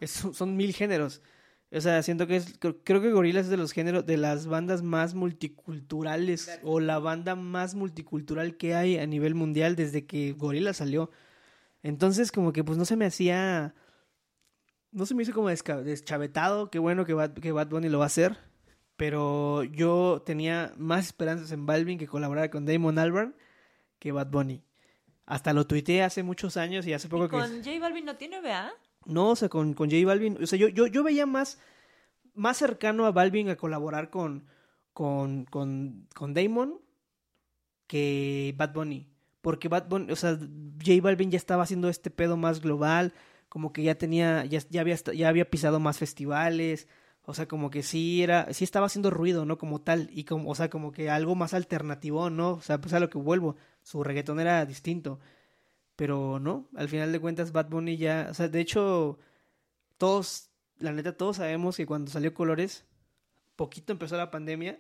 son 0.06 0.56
mil 0.56 0.74
géneros. 0.74 1.22
O 1.76 1.82
sea, 1.82 2.04
siento 2.04 2.28
que 2.28 2.36
es, 2.36 2.60
creo 2.60 3.02
que 3.02 3.12
Gorillaz 3.12 3.46
es 3.46 3.50
de 3.50 3.58
los 3.58 3.72
géneros, 3.72 4.06
de 4.06 4.18
las 4.18 4.46
bandas 4.46 4.84
más 4.84 5.16
multiculturales 5.16 6.60
o 6.62 6.80
la 6.80 7.00
banda 7.00 7.36
más 7.36 7.74
multicultural 7.74 8.58
que 8.58 8.76
hay 8.76 9.00
a 9.00 9.08
nivel 9.08 9.34
mundial 9.34 9.76
desde 9.76 10.06
que 10.06 10.34
Gorillaz 10.34 10.78
salió. 10.78 11.10
Entonces, 11.82 12.32
como 12.32 12.54
que 12.54 12.64
pues 12.64 12.78
no 12.78 12.86
se 12.86 12.96
me 12.96 13.06
hacía, 13.06 13.74
no 14.92 15.08
se 15.08 15.16
me 15.16 15.24
hizo 15.24 15.34
como 15.34 15.50
deschavetado, 15.50 16.70
qué 16.70 16.78
bueno 16.78 17.06
que 17.06 17.14
Bad, 17.14 17.34
que 17.34 17.52
Bad 17.52 17.70
Bunny 17.70 17.90
lo 17.90 17.98
va 17.98 18.06
a 18.06 18.08
hacer, 18.08 18.38
pero 18.96 19.64
yo 19.64 20.22
tenía 20.24 20.74
más 20.78 21.08
esperanzas 21.08 21.52
en 21.52 21.66
Balvin 21.66 21.98
que 21.98 22.08
colaborara 22.08 22.52
con 22.52 22.66
Damon 22.66 23.00
Albarn 23.00 23.36
que 23.98 24.12
Bad 24.12 24.28
Bunny. 24.28 24.64
Hasta 25.26 25.54
lo 25.54 25.66
tuiteé 25.66 26.04
hace 26.04 26.22
muchos 26.22 26.56
años 26.56 26.86
y 26.86 26.94
hace 26.94 27.10
poco 27.10 27.26
¿Y 27.26 27.30
que... 27.30 27.38
con 27.38 27.64
J 27.64 27.80
Balvin 27.80 28.06
no 28.06 28.16
tiene, 28.16 28.42
¿verdad? 28.42 28.72
No, 29.06 29.32
o 29.32 29.36
sea, 29.36 29.50
con, 29.50 29.74
con 29.74 29.90
J 29.90 30.06
Balvin, 30.06 30.38
o 30.42 30.48
sea, 30.48 30.58
yo, 30.60 30.68
yo, 30.68 30.88
yo 30.88 31.04
veía 31.04 31.26
más, 31.26 31.60
más 32.34 32.58
cercano 32.58 33.06
a 33.06 33.12
Balvin 33.12 33.50
a 33.50 33.58
colaborar 33.58 34.10
con, 34.10 34.46
con, 34.94 35.46
con, 35.46 36.08
con 36.16 36.34
Damon 36.34 36.80
que 37.88 38.54
Bad 38.58 38.74
Bunny. 38.74 39.10
Porque 39.42 39.68
Bad 39.68 39.88
Bunny, 39.90 40.12
o 40.12 40.16
sea, 40.16 40.38
J 40.38 41.02
Balvin 41.02 41.32
ya 41.32 41.38
estaba 41.38 41.64
haciendo 41.64 41.90
este 41.90 42.10
pedo 42.10 42.38
más 42.38 42.62
global, 42.62 43.14
como 43.50 43.74
que 43.74 43.84
ya 43.84 43.96
tenía, 43.96 44.46
ya, 44.46 44.60
ya, 44.70 44.82
había, 44.82 44.96
ya 44.96 45.30
había 45.30 45.50
pisado 45.50 45.80
más 45.80 45.98
festivales, 46.00 46.88
o 47.26 47.34
sea, 47.34 47.48
como 47.48 47.70
que 47.70 47.84
sí 47.84 48.24
era, 48.24 48.52
sí 48.54 48.64
estaba 48.64 48.88
haciendo 48.88 49.10
ruido, 49.10 49.46
¿no? 49.46 49.58
Como 49.58 49.82
tal, 49.82 50.10
y 50.12 50.26
como, 50.26 50.50
o 50.50 50.56
sea, 50.56 50.70
como 50.70 50.92
que 50.92 51.10
algo 51.10 51.36
más 51.36 51.54
alternativo, 51.54 52.30
¿no? 52.30 52.52
O 52.54 52.62
sea, 52.62 52.82
pues 52.82 52.94
a 52.94 53.00
lo 53.00 53.10
que 53.10 53.18
vuelvo, 53.18 53.56
su 53.82 54.04
reggaetón 54.04 54.40
era 54.40 54.66
distinto. 54.66 55.20
Pero 55.96 56.40
no, 56.40 56.70
al 56.76 56.90
final 56.90 57.12
de 57.12 57.20
cuentas 57.20 57.52
Bad 57.52 57.70
Bunny 57.70 57.98
ya, 57.98 58.28
o 58.32 58.34
sea, 58.34 58.48
de 58.48 58.60
hecho, 58.60 59.20
todos, 59.98 60.50
la 60.80 60.92
neta, 60.92 61.16
todos 61.16 61.38
sabemos 61.38 61.78
que 61.78 61.86
cuando 61.86 62.10
salió 62.10 62.34
Colores, 62.34 62.86
poquito 63.56 63.94
empezó 63.94 64.18
la 64.18 64.32
pandemia 64.32 64.80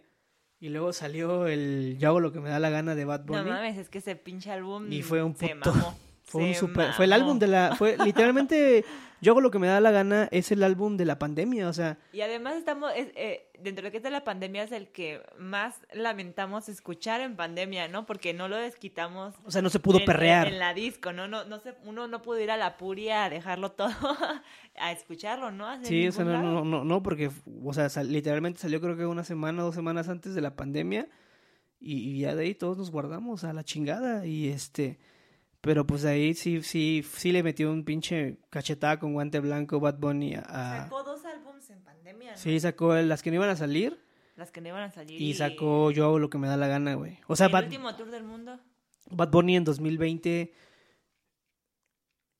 y 0.59 0.69
luego 0.69 0.93
salió 0.93 1.45
el 1.47 1.97
Yo 1.99 2.09
hago 2.09 2.19
lo 2.19 2.31
que 2.31 2.39
me 2.39 2.49
da 2.49 2.59
la 2.59 2.69
gana 2.69 2.95
de 2.95 3.05
Bad 3.05 3.25
Bunny. 3.25 3.43
No 3.43 3.49
mames, 3.49 3.77
es 3.77 3.89
que 3.89 3.99
ese 3.99 4.15
pinche 4.15 4.51
álbum 4.51 4.91
y 4.91 5.01
fue 5.01 5.21
un 5.21 5.33
puto, 5.33 5.73
Fue 6.23 6.43
un 6.43 6.55
super, 6.55 6.93
fue 6.93 7.05
el 7.05 7.13
álbum 7.13 7.37
de 7.37 7.47
la, 7.47 7.75
fue 7.75 7.97
literalmente, 8.03 8.85
yo 9.21 9.33
hago 9.33 9.41
lo 9.41 9.51
que 9.51 9.59
me 9.59 9.67
da 9.67 9.79
la 9.79 9.91
gana, 9.91 10.29
es 10.31 10.51
el 10.51 10.63
álbum 10.63 10.97
de 10.97 11.05
la 11.05 11.19
pandemia, 11.19 11.67
o 11.67 11.73
sea. 11.73 11.97
Y 12.11 12.21
además 12.21 12.55
estamos, 12.55 12.91
eh, 12.95 13.49
dentro 13.59 13.85
de 13.85 13.91
que 13.91 13.97
es 13.97 14.03
de 14.03 14.09
la 14.09 14.23
pandemia 14.23 14.63
es 14.63 14.71
el 14.71 14.87
que 14.87 15.21
más 15.37 15.75
lamentamos 15.93 16.69
escuchar 16.69 17.21
en 17.21 17.35
pandemia, 17.35 17.87
¿no? 17.87 18.05
Porque 18.05 18.33
no 18.33 18.47
lo 18.47 18.55
desquitamos. 18.55 19.35
O 19.45 19.51
sea, 19.51 19.61
no 19.61 19.69
se 19.69 19.79
pudo 19.79 20.03
perrear. 20.05 20.47
En, 20.47 20.59
la 20.59 20.73
disco, 20.73 21.11
¿no? 21.11 21.27
No, 21.27 21.43
no 21.45 21.59
se, 21.59 21.75
uno 21.83 22.07
no 22.07 22.21
pudo 22.21 22.39
ir 22.39 22.51
a 22.51 22.57
la 22.57 22.77
puria 22.77 23.25
a 23.25 23.29
dejarlo 23.29 23.73
todo, 23.73 23.91
a 24.77 24.91
escucharlo, 24.91 25.51
¿no? 25.51 25.67
sí, 25.83 26.07
o 26.07 26.11
sea, 26.11 26.25
no, 26.25 26.41
no, 26.41 26.65
no, 26.65 26.83
no, 26.83 27.03
porque, 27.03 27.29
o 27.63 27.73
sea, 27.73 27.89
literalmente 28.03 28.59
salió 28.59 28.81
creo 28.81 28.97
que 28.97 29.05
una 29.05 29.23
semana, 29.23 29.61
dos 29.61 29.75
semanas 29.75 30.09
antes 30.09 30.33
de 30.33 30.41
la 30.41 30.55
pandemia. 30.55 31.07
Y, 31.79 31.97
y 31.97 32.19
ya 32.21 32.33
de 32.33 32.43
ahí 32.43 32.55
todos 32.55 32.77
nos 32.77 32.91
guardamos 32.91 33.43
a 33.43 33.51
la 33.51 33.63
chingada. 33.63 34.25
Y 34.25 34.47
este 34.47 34.99
pero 35.63 35.87
pues 35.87 36.03
ahí 36.03 36.33
sí, 36.33 36.61
sí, 36.61 37.05
sí 37.09 37.31
le 37.31 37.41
metió 37.41 37.71
un 37.71 37.85
pinche 37.85 38.35
cachetada 38.49 38.99
con 38.99 39.13
guante 39.13 39.39
blanco 39.39 39.79
Bad 39.79 39.97
Bunny 39.97 40.35
a... 40.35 40.83
Sacó 40.83 41.03
dos 41.03 41.23
álbumes 41.23 41.69
en 41.69 41.79
pandemia, 41.79 42.31
¿no? 42.31 42.37
Sí, 42.37 42.59
sacó 42.59 42.93
las 42.95 43.23
que 43.23 43.31
no 43.31 43.35
iban 43.35 43.49
a 43.49 43.55
salir. 43.55 43.97
Las 44.35 44.51
que 44.51 44.59
no 44.59 44.67
iban 44.67 44.83
a 44.83 44.91
salir. 44.91 45.21
Y, 45.21 45.33
sacó 45.35 45.89
Yo 45.91 46.03
hago 46.03 46.19
lo 46.19 46.29
que 46.29 46.37
me 46.37 46.49
da 46.49 46.57
la 46.57 46.67
gana, 46.67 46.95
güey. 46.95 47.17
O 47.27 47.37
sea, 47.37 47.47
¿El 47.47 47.55
último 47.55 47.95
tour 47.95 48.11
del 48.11 48.25
mundo? 48.25 48.59
Bad 49.09 49.31
Bunny 49.31 49.55
en 49.55 49.63
2020... 49.63 50.53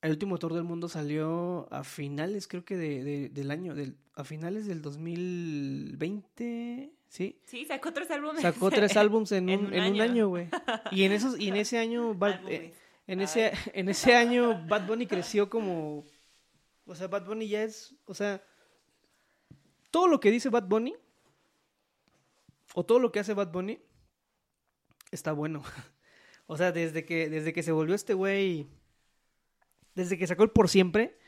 El 0.02 0.12
último 0.12 0.38
tour 0.38 0.54
del 0.54 0.66
mundo 0.66 0.90
salió 0.90 1.70
a 1.72 1.86
finales, 1.86 2.50
creo 2.50 2.66
que 2.66 2.76
de, 2.76 3.30
del 3.30 3.52
año, 3.52 3.74
del, 3.74 3.96
a 4.16 4.26
finales 4.26 4.68
del 4.68 4.82
2020, 4.82 6.92
¿sí? 7.08 7.40
Sí, 7.46 7.64
sacó 7.64 7.94
tres 7.94 8.12
álbumes. 8.12 8.42
Sacó 8.42 8.70
tres 8.70 8.98
álbumes 9.02 9.32
en, 9.32 9.50
un, 9.50 9.74
en 9.74 9.94
un 9.94 10.02
año, 10.02 10.28
güey. 10.28 10.50
Y 10.92 11.04
en 11.04 11.14
esos, 11.14 11.40
y 11.40 11.48
en 11.48 11.56
ese 11.56 11.78
año, 11.78 12.20
en 13.08 13.22
ese, 13.22 13.52
en 13.74 13.90
ese 13.90 14.16
año 14.16 14.66
Bad 14.68 14.88
Bunny 14.88 15.08
creció 15.08 15.50
como... 15.50 16.06
O 16.86 16.96
sea, 16.96 17.08
Bad 17.08 17.26
Bunny 17.26 17.48
ya 17.48 17.64
es... 17.64 17.96
O 18.06 18.14
sea, 18.14 18.44
todo 19.92 20.08
lo 20.08 20.20
que 20.20 20.32
dice 20.32 20.50
Bad 20.50 20.68
Bunny, 20.68 20.96
o 22.74 22.84
todo 22.84 23.00
lo 23.00 23.12
que 23.12 23.20
hace 23.20 23.34
Bad 23.34 23.52
Bunny, 23.52 23.80
está 25.12 25.32
bueno. 25.32 25.62
o 26.48 26.58
sea, 26.58 26.72
desde 26.72 27.06
que, 27.06 27.30
desde 27.30 27.54
que 27.54 27.64
se 27.64 27.72
volvió 27.72 27.96
este 27.96 28.14
güey... 28.14 28.68
Desde 29.96 30.18
que 30.18 30.26
sacó 30.26 30.42
el 30.42 30.50
Por 30.50 30.70
Siempre, 30.70 31.20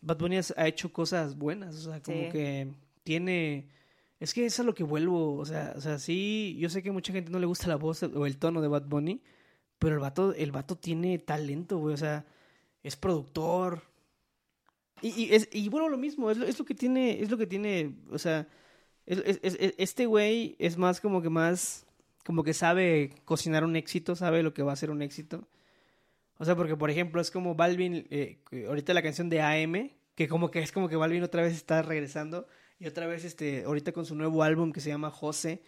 Bad 0.00 0.18
Bunny 0.18 0.40
ha 0.56 0.66
hecho 0.66 0.92
cosas 0.92 1.36
buenas. 1.36 1.76
O 1.76 1.92
sea, 1.92 2.02
como 2.02 2.30
que 2.30 2.74
tiene... 3.04 3.68
Es 4.18 4.34
que 4.34 4.44
eso 4.44 4.54
es 4.54 4.60
a 4.60 4.64
lo 4.64 4.74
que 4.74 4.82
vuelvo. 4.82 5.36
O 5.36 5.46
sea, 5.46 5.72
o 5.76 5.80
sea, 5.80 6.00
sí, 6.00 6.56
yo 6.58 6.68
sé 6.68 6.82
que 6.82 6.88
a 6.88 6.92
mucha 6.92 7.12
gente 7.12 7.30
no 7.30 7.38
le 7.38 7.46
gusta 7.46 7.68
la 7.68 7.76
voz 7.76 8.02
o 8.02 8.26
el 8.26 8.38
tono 8.38 8.60
de 8.60 8.66
Bad 8.66 8.86
Bunny. 8.86 9.22
Pero 9.78 9.94
el 9.94 10.00
vato, 10.00 10.34
el 10.34 10.52
vato 10.52 10.76
tiene 10.76 11.18
talento, 11.18 11.78
güey. 11.78 11.94
O 11.94 11.98
sea, 11.98 12.26
es 12.82 12.96
productor. 12.96 13.82
Y, 15.00 15.08
y, 15.26 15.34
es, 15.34 15.48
y 15.52 15.68
bueno, 15.68 15.88
lo 15.88 15.96
mismo, 15.98 16.30
es 16.30 16.38
lo, 16.38 16.46
es 16.46 16.58
lo 16.58 16.64
que 16.64 16.74
tiene, 16.74 17.20
es 17.22 17.30
lo 17.30 17.38
que 17.38 17.46
tiene, 17.46 17.94
o 18.10 18.18
sea, 18.18 18.48
es- 19.06 19.22
es- 19.26 19.40
es- 19.60 19.74
este 19.78 20.06
güey 20.06 20.56
es 20.58 20.76
más 20.78 21.00
como 21.00 21.22
que 21.22 21.30
más, 21.30 21.86
como 22.24 22.42
que 22.44 22.54
sabe 22.54 23.12
cocinar 23.24 23.64
un 23.64 23.76
éxito, 23.76 24.16
sabe 24.16 24.42
lo 24.42 24.54
que 24.54 24.62
va 24.64 24.72
a 24.72 24.76
ser 24.76 24.90
un 24.90 25.02
éxito. 25.02 25.46
O 26.38 26.44
sea, 26.44 26.56
porque 26.56 26.76
por 26.76 26.90
ejemplo 26.90 27.20
es 27.20 27.30
como 27.30 27.54
Balvin, 27.56 28.06
eh, 28.10 28.40
ahorita 28.68 28.94
la 28.94 29.02
canción 29.02 29.28
de 29.30 29.42
AM, 29.42 29.92
que 30.16 30.28
como 30.28 30.50
que 30.50 30.60
es 30.60 30.72
como 30.72 30.88
que 30.88 30.96
Balvin 30.96 31.22
otra 31.24 31.42
vez 31.42 31.54
está 31.54 31.82
regresando 31.82 32.46
y 32.80 32.86
otra 32.88 33.06
vez 33.06 33.24
este, 33.24 33.64
ahorita 33.64 33.92
con 33.92 34.06
su 34.06 34.14
nuevo 34.16 34.42
álbum 34.44 34.72
que 34.72 34.80
se 34.80 34.90
llama 34.90 35.10
José, 35.10 35.62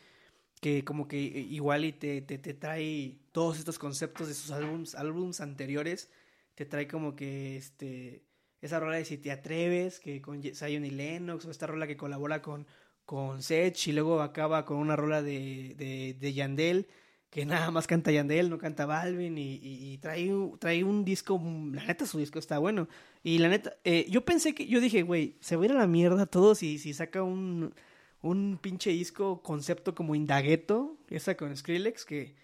que 0.61 0.85
como 0.85 1.09
que 1.09 1.19
igual 1.19 1.85
y 1.87 1.93
te, 1.93 2.23
te, 2.23 2.39
te 2.39 2.55
trae 2.55 3.20
todos 3.33 3.59
estos 3.59 3.79
conceptos 3.79 4.29
de 4.29 4.35
sus 4.35 4.51
álbums, 4.51 4.95
álbums 4.95 5.41
anteriores, 5.41 6.11
te 6.55 6.65
trae 6.67 6.87
como 6.89 7.15
que 7.17 7.57
este 7.57 8.25
esa 8.61 8.79
rola 8.79 8.97
de 8.97 9.05
Si 9.07 9.17
te 9.17 9.31
atreves, 9.31 10.01
que 10.01 10.21
con 10.21 10.43
Zion 10.43 10.85
y 10.85 10.91
Lennox, 10.91 11.47
o 11.47 11.51
esta 11.51 11.67
rola 11.67 11.87
que 11.87 11.97
colabora 11.97 12.43
con, 12.43 12.67
con 13.07 13.43
Sech, 13.43 13.89
y 13.89 13.93
luego 13.93 14.21
acaba 14.21 14.65
con 14.67 14.77
una 14.77 14.97
rola 14.97 15.23
de, 15.23 15.75
de, 15.79 16.15
de 16.21 16.33
Yandel, 16.35 16.87
que 17.31 17.47
nada 17.47 17.71
más 17.71 17.87
canta 17.87 18.11
Yandel, 18.13 18.51
no 18.51 18.59
canta 18.59 18.85
Balvin, 18.85 19.39
y, 19.39 19.55
y- 19.63 19.97
trae, 19.99 20.31
trae 20.59 20.85
un 20.85 21.05
disco, 21.07 21.41
la 21.73 21.87
neta 21.87 22.05
su 22.07 22.19
disco 22.19 22.39
está 22.39 22.59
bueno. 22.59 22.87
Y 23.23 23.39
la 23.39 23.49
neta, 23.49 23.77
eh, 23.85 24.05
yo 24.11 24.25
pensé 24.27 24.55
que, 24.55 24.67
yo 24.67 24.81
dije, 24.81 25.03
güey, 25.03 25.37
se 25.41 25.57
va 25.57 25.63
a 25.63 25.67
ir 25.67 25.73
a 25.73 25.77
la 25.77 25.87
mierda 25.87 26.27
todo 26.27 26.55
si, 26.55 26.79
si 26.79 26.93
saca 26.93 27.23
un, 27.23 27.73
un 28.21 28.59
pinche 28.61 28.91
disco 28.91 29.43
concepto 29.43 29.95
como 29.95 30.15
Indagueto, 30.15 30.99
esa 31.09 31.35
con 31.37 31.57
Skrillex, 31.57 32.05
que, 32.05 32.35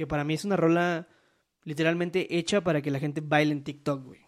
que 0.00 0.06
para 0.06 0.24
mí 0.24 0.32
es 0.32 0.46
una 0.46 0.56
rola 0.56 1.06
literalmente 1.64 2.38
hecha 2.38 2.62
para 2.62 2.80
que 2.80 2.90
la 2.90 2.98
gente 2.98 3.20
baile 3.20 3.52
en 3.52 3.62
TikTok, 3.62 4.02
güey. 4.02 4.20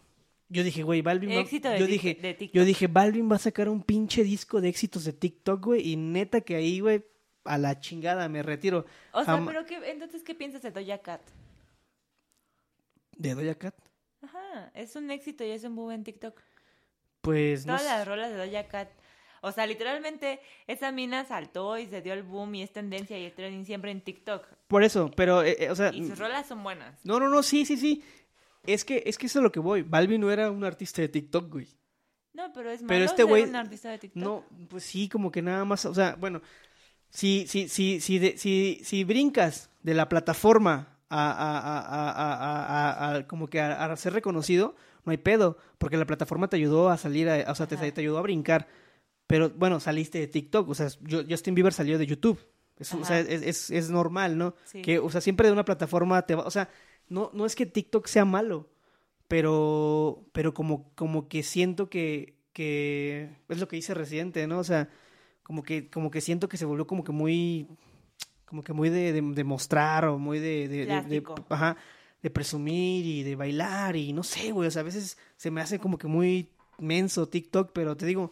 Yo 0.47 0.63
dije, 0.63 0.83
güey, 0.83 1.01
Balvin 1.01 1.31
va- 1.31 1.39
Éxito 1.41 1.67
de 1.67 1.79
yo 1.79 1.87
dije, 1.87 2.13
de 2.13 2.35
TikTok. 2.35 2.55
yo 2.55 2.63
dije, 2.63 2.85
Balvin 2.85 3.27
va 3.31 3.37
a 3.37 3.39
sacar 3.39 3.69
un 3.69 3.81
pinche 3.81 4.23
disco 4.23 4.61
de 4.61 4.69
éxitos 4.69 5.03
de 5.03 5.13
TikTok, 5.13 5.65
güey, 5.65 5.81
y 5.89 5.95
neta 5.95 6.41
que 6.41 6.55
ahí, 6.55 6.79
güey, 6.79 7.03
a 7.45 7.57
la 7.57 7.79
chingada, 7.79 8.29
me 8.29 8.43
retiro. 8.43 8.85
O 9.13 9.23
sea, 9.23 9.33
Jam- 9.35 9.47
pero 9.47 9.65
qué, 9.65 9.79
entonces, 9.89 10.21
¿qué 10.21 10.35
piensas 10.35 10.61
de 10.61 10.69
Doja 10.69 10.99
Cat? 10.99 11.21
¿De 13.17 13.33
Doja 13.33 13.55
Cat? 13.55 13.75
Ajá, 14.21 14.69
es 14.75 14.95
un 14.95 15.09
éxito 15.09 15.43
y 15.43 15.49
es 15.49 15.63
un 15.63 15.75
boom 15.75 15.91
en 15.91 16.03
TikTok. 16.03 16.39
Pues 17.21 17.65
no 17.65 17.73
Todas 17.77 17.85
las 17.91 18.03
sé. 18.03 18.05
rolas 18.05 18.31
de 18.31 18.45
Doja 18.45 18.67
Cat. 18.67 18.89
O 19.45 19.51
sea, 19.51 19.67
literalmente, 19.67 20.39
esa 20.67 20.93
mina 20.93 21.25
saltó 21.25 21.77
y 21.77 21.85
se 21.87 22.01
dio 22.01 22.13
el 22.13 22.23
boom 22.23 22.55
y 22.55 22.63
es 22.63 22.71
tendencia 22.71 23.17
y 23.19 23.25
es 23.25 23.35
trending 23.35 23.65
siempre 23.65 23.91
en 23.91 23.99
TikTok. 23.99 24.47
Por 24.69 24.83
eso, 24.85 25.11
pero, 25.17 25.43
eh, 25.43 25.57
eh, 25.59 25.69
o 25.69 25.75
sea... 25.75 25.91
Y 25.93 26.07
sus 26.07 26.17
rolas 26.17 26.47
son 26.47 26.63
buenas. 26.63 27.03
No, 27.03 27.19
no, 27.19 27.27
no, 27.27 27.43
sí, 27.43 27.65
sí, 27.65 27.75
sí. 27.75 28.01
Es 28.65 28.85
que, 28.85 29.03
es 29.05 29.17
que 29.17 29.25
eso 29.25 29.39
es 29.39 29.41
a 29.41 29.43
lo 29.43 29.51
que 29.51 29.59
voy. 29.59 29.81
Balvin 29.81 30.21
no 30.21 30.31
era 30.31 30.49
un 30.49 30.63
artista 30.63 31.01
de 31.01 31.09
TikTok, 31.09 31.51
güey. 31.51 31.67
No, 32.31 32.53
pero 32.53 32.71
es 32.71 32.81
malo 32.81 32.87
Pero 32.87 33.03
este 33.05 33.23
ser 33.23 33.25
güey- 33.25 33.49
un 33.49 33.55
artista 33.57 33.89
de 33.89 33.97
TikTok. 33.99 34.23
No, 34.23 34.45
pues 34.69 34.85
sí, 34.85 35.09
como 35.09 35.29
que 35.29 35.41
nada 35.41 35.65
más, 35.65 35.85
o 35.85 35.93
sea, 35.93 36.15
bueno, 36.15 36.41
si, 37.09 37.45
si, 37.47 37.67
si, 37.67 37.99
si, 37.99 38.19
de- 38.19 38.37
si, 38.37 38.79
si 38.85 39.03
brincas 39.03 39.69
de 39.83 39.93
la 39.93 40.07
plataforma 40.07 40.97
a, 41.09 41.31
a, 41.31 43.09
a, 43.11 43.15
a, 43.17 43.27
como 43.27 43.47
que 43.49 43.59
a, 43.59 43.95
ser 43.97 44.13
reconocido, 44.13 44.75
no 45.05 45.11
hay 45.11 45.17
pedo, 45.17 45.57
porque 45.77 45.97
la 45.97 46.05
plataforma 46.05 46.47
te 46.47 46.55
ayudó 46.55 46.89
a 46.89 46.97
salir, 46.97 47.29
a- 47.29 47.51
o 47.51 47.55
sea, 47.55 47.67
te, 47.67 47.75
te 47.91 48.01
ayudó 48.01 48.17
a 48.17 48.21
brincar, 48.21 48.67
pero 49.27 49.49
bueno, 49.51 49.79
saliste 49.79 50.19
de 50.19 50.27
TikTok, 50.27 50.69
o 50.69 50.75
sea, 50.75 50.87
yo- 51.01 51.23
Justin 51.29 51.55
Bieber 51.55 51.73
salió 51.73 51.97
de 51.97 52.05
YouTube, 52.05 52.39
es, 52.79 52.93
o 52.93 53.03
sea, 53.05 53.19
es, 53.19 53.41
es, 53.41 53.69
es 53.71 53.89
normal, 53.89 54.37
¿no? 54.37 54.55
Sí. 54.65 54.81
Que, 54.81 54.99
o 54.99 55.09
sea, 55.09 55.21
siempre 55.21 55.47
de 55.47 55.53
una 55.53 55.65
plataforma 55.65 56.21
te 56.23 56.35
va, 56.35 56.43
o 56.43 56.51
sea, 56.51 56.69
no, 57.09 57.29
no 57.33 57.45
es 57.45 57.55
que 57.55 57.65
TikTok 57.65 58.07
sea 58.07 58.25
malo, 58.25 58.69
pero, 59.27 60.25
pero 60.31 60.53
como, 60.53 60.91
como 60.95 61.27
que 61.27 61.43
siento 61.43 61.89
que, 61.89 62.35
que 62.53 63.29
es 63.49 63.59
lo 63.59 63.67
que 63.67 63.75
dice 63.77 63.93
Residente, 63.93 64.45
¿no? 64.47 64.59
O 64.59 64.63
sea, 64.63 64.89
como 65.43 65.63
que, 65.63 65.89
como 65.89 66.11
que 66.11 66.21
siento 66.21 66.47
que 66.49 66.57
se 66.57 66.65
volvió 66.65 66.85
como 66.87 67.03
que 67.03 67.11
muy, 67.11 67.67
como 68.45 68.63
que 68.63 68.73
muy 68.73 68.89
de, 68.89 69.11
de, 69.13 69.21
de 69.21 69.43
mostrar 69.43 70.05
o 70.05 70.17
muy 70.19 70.39
de, 70.39 70.67
de, 70.67 71.23
ajá, 71.49 71.77
de 72.21 72.29
presumir 72.29 73.05
y 73.05 73.23
de 73.23 73.35
bailar 73.35 73.95
y 73.95 74.13
no 74.13 74.23
sé, 74.23 74.51
güey, 74.51 74.67
o 74.67 74.71
sea, 74.71 74.81
a 74.81 74.85
veces 74.85 75.17
se 75.35 75.51
me 75.51 75.61
hace 75.61 75.79
como 75.79 75.97
que 75.97 76.07
muy 76.07 76.49
menso 76.79 77.27
TikTok, 77.27 77.71
pero 77.73 77.97
te 77.97 78.05
digo, 78.05 78.31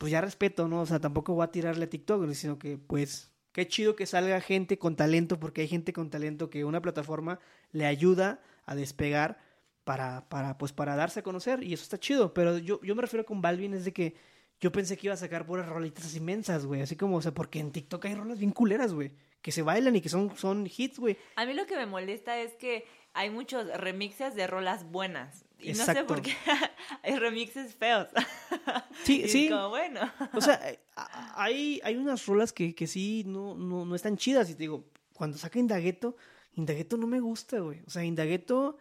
pues 0.00 0.12
ya 0.12 0.22
respeto, 0.22 0.66
¿no? 0.66 0.80
O 0.80 0.86
sea, 0.86 0.98
tampoco 0.98 1.34
voy 1.34 1.44
a 1.44 1.50
tirarle 1.50 1.84
a 1.84 1.90
TikTok, 1.90 2.32
sino 2.32 2.58
que 2.58 2.78
pues 2.78 3.30
qué 3.52 3.68
chido 3.68 3.96
que 3.96 4.06
salga 4.06 4.40
gente 4.40 4.78
con 4.78 4.96
talento, 4.96 5.38
porque 5.38 5.60
hay 5.60 5.68
gente 5.68 5.92
con 5.92 6.08
talento 6.08 6.48
que 6.48 6.64
una 6.64 6.80
plataforma 6.80 7.38
le 7.70 7.84
ayuda 7.84 8.40
a 8.64 8.74
despegar 8.74 9.38
para, 9.84 10.26
para, 10.30 10.56
pues, 10.56 10.72
para 10.72 10.96
darse 10.96 11.20
a 11.20 11.22
conocer, 11.22 11.62
y 11.62 11.74
eso 11.74 11.82
está 11.82 11.98
chido, 11.98 12.32
pero 12.32 12.56
yo, 12.56 12.80
yo 12.80 12.94
me 12.94 13.02
refiero 13.02 13.26
con 13.26 13.42
Balvin 13.42 13.74
es 13.74 13.84
de 13.84 13.92
que 13.92 14.14
yo 14.58 14.72
pensé 14.72 14.96
que 14.96 15.08
iba 15.08 15.14
a 15.14 15.18
sacar 15.18 15.44
puras 15.44 15.68
rolitas 15.68 16.16
inmensas, 16.16 16.64
güey, 16.64 16.80
así 16.80 16.96
como, 16.96 17.16
o 17.16 17.22
sea, 17.22 17.32
porque 17.32 17.58
en 17.58 17.70
TikTok 17.70 18.06
hay 18.06 18.14
rolas 18.14 18.38
bien 18.38 18.52
culeras, 18.52 18.94
güey, 18.94 19.12
que 19.42 19.52
se 19.52 19.60
bailan 19.60 19.96
y 19.96 20.00
que 20.00 20.08
son, 20.08 20.34
son 20.34 20.66
hits, 20.66 20.98
güey. 20.98 21.18
A 21.36 21.44
mí 21.44 21.52
lo 21.52 21.66
que 21.66 21.76
me 21.76 21.84
molesta 21.84 22.38
es 22.38 22.54
que 22.54 22.86
hay 23.12 23.28
muchos 23.28 23.66
remixes 23.78 24.34
de 24.34 24.46
rolas 24.46 24.90
buenas. 24.90 25.44
Y 25.62 25.72
no 25.72 25.84
sé 25.84 26.04
por 26.04 26.22
qué 26.22 26.34
hay 27.02 27.16
remixes 27.18 27.74
feos. 27.74 28.08
Sí, 29.04 29.22
Y 29.24 29.28
sí. 29.28 29.48
como, 29.48 29.70
bueno. 29.70 30.00
O 30.34 30.40
sea, 30.40 30.60
hay, 31.36 31.80
hay 31.84 31.96
unas 31.96 32.26
rolas 32.26 32.52
que, 32.52 32.74
que 32.74 32.86
sí 32.86 33.24
no, 33.26 33.54
no, 33.56 33.84
no 33.84 33.94
están 33.94 34.16
chidas. 34.16 34.50
Y 34.50 34.54
te 34.54 34.60
digo, 34.64 34.84
cuando 35.14 35.38
saca 35.38 35.58
Indagueto, 35.58 36.16
Indagueto 36.54 36.96
no 36.96 37.06
me 37.06 37.20
gusta, 37.20 37.60
güey. 37.60 37.80
O 37.86 37.90
sea, 37.90 38.04
Indagueto 38.04 38.76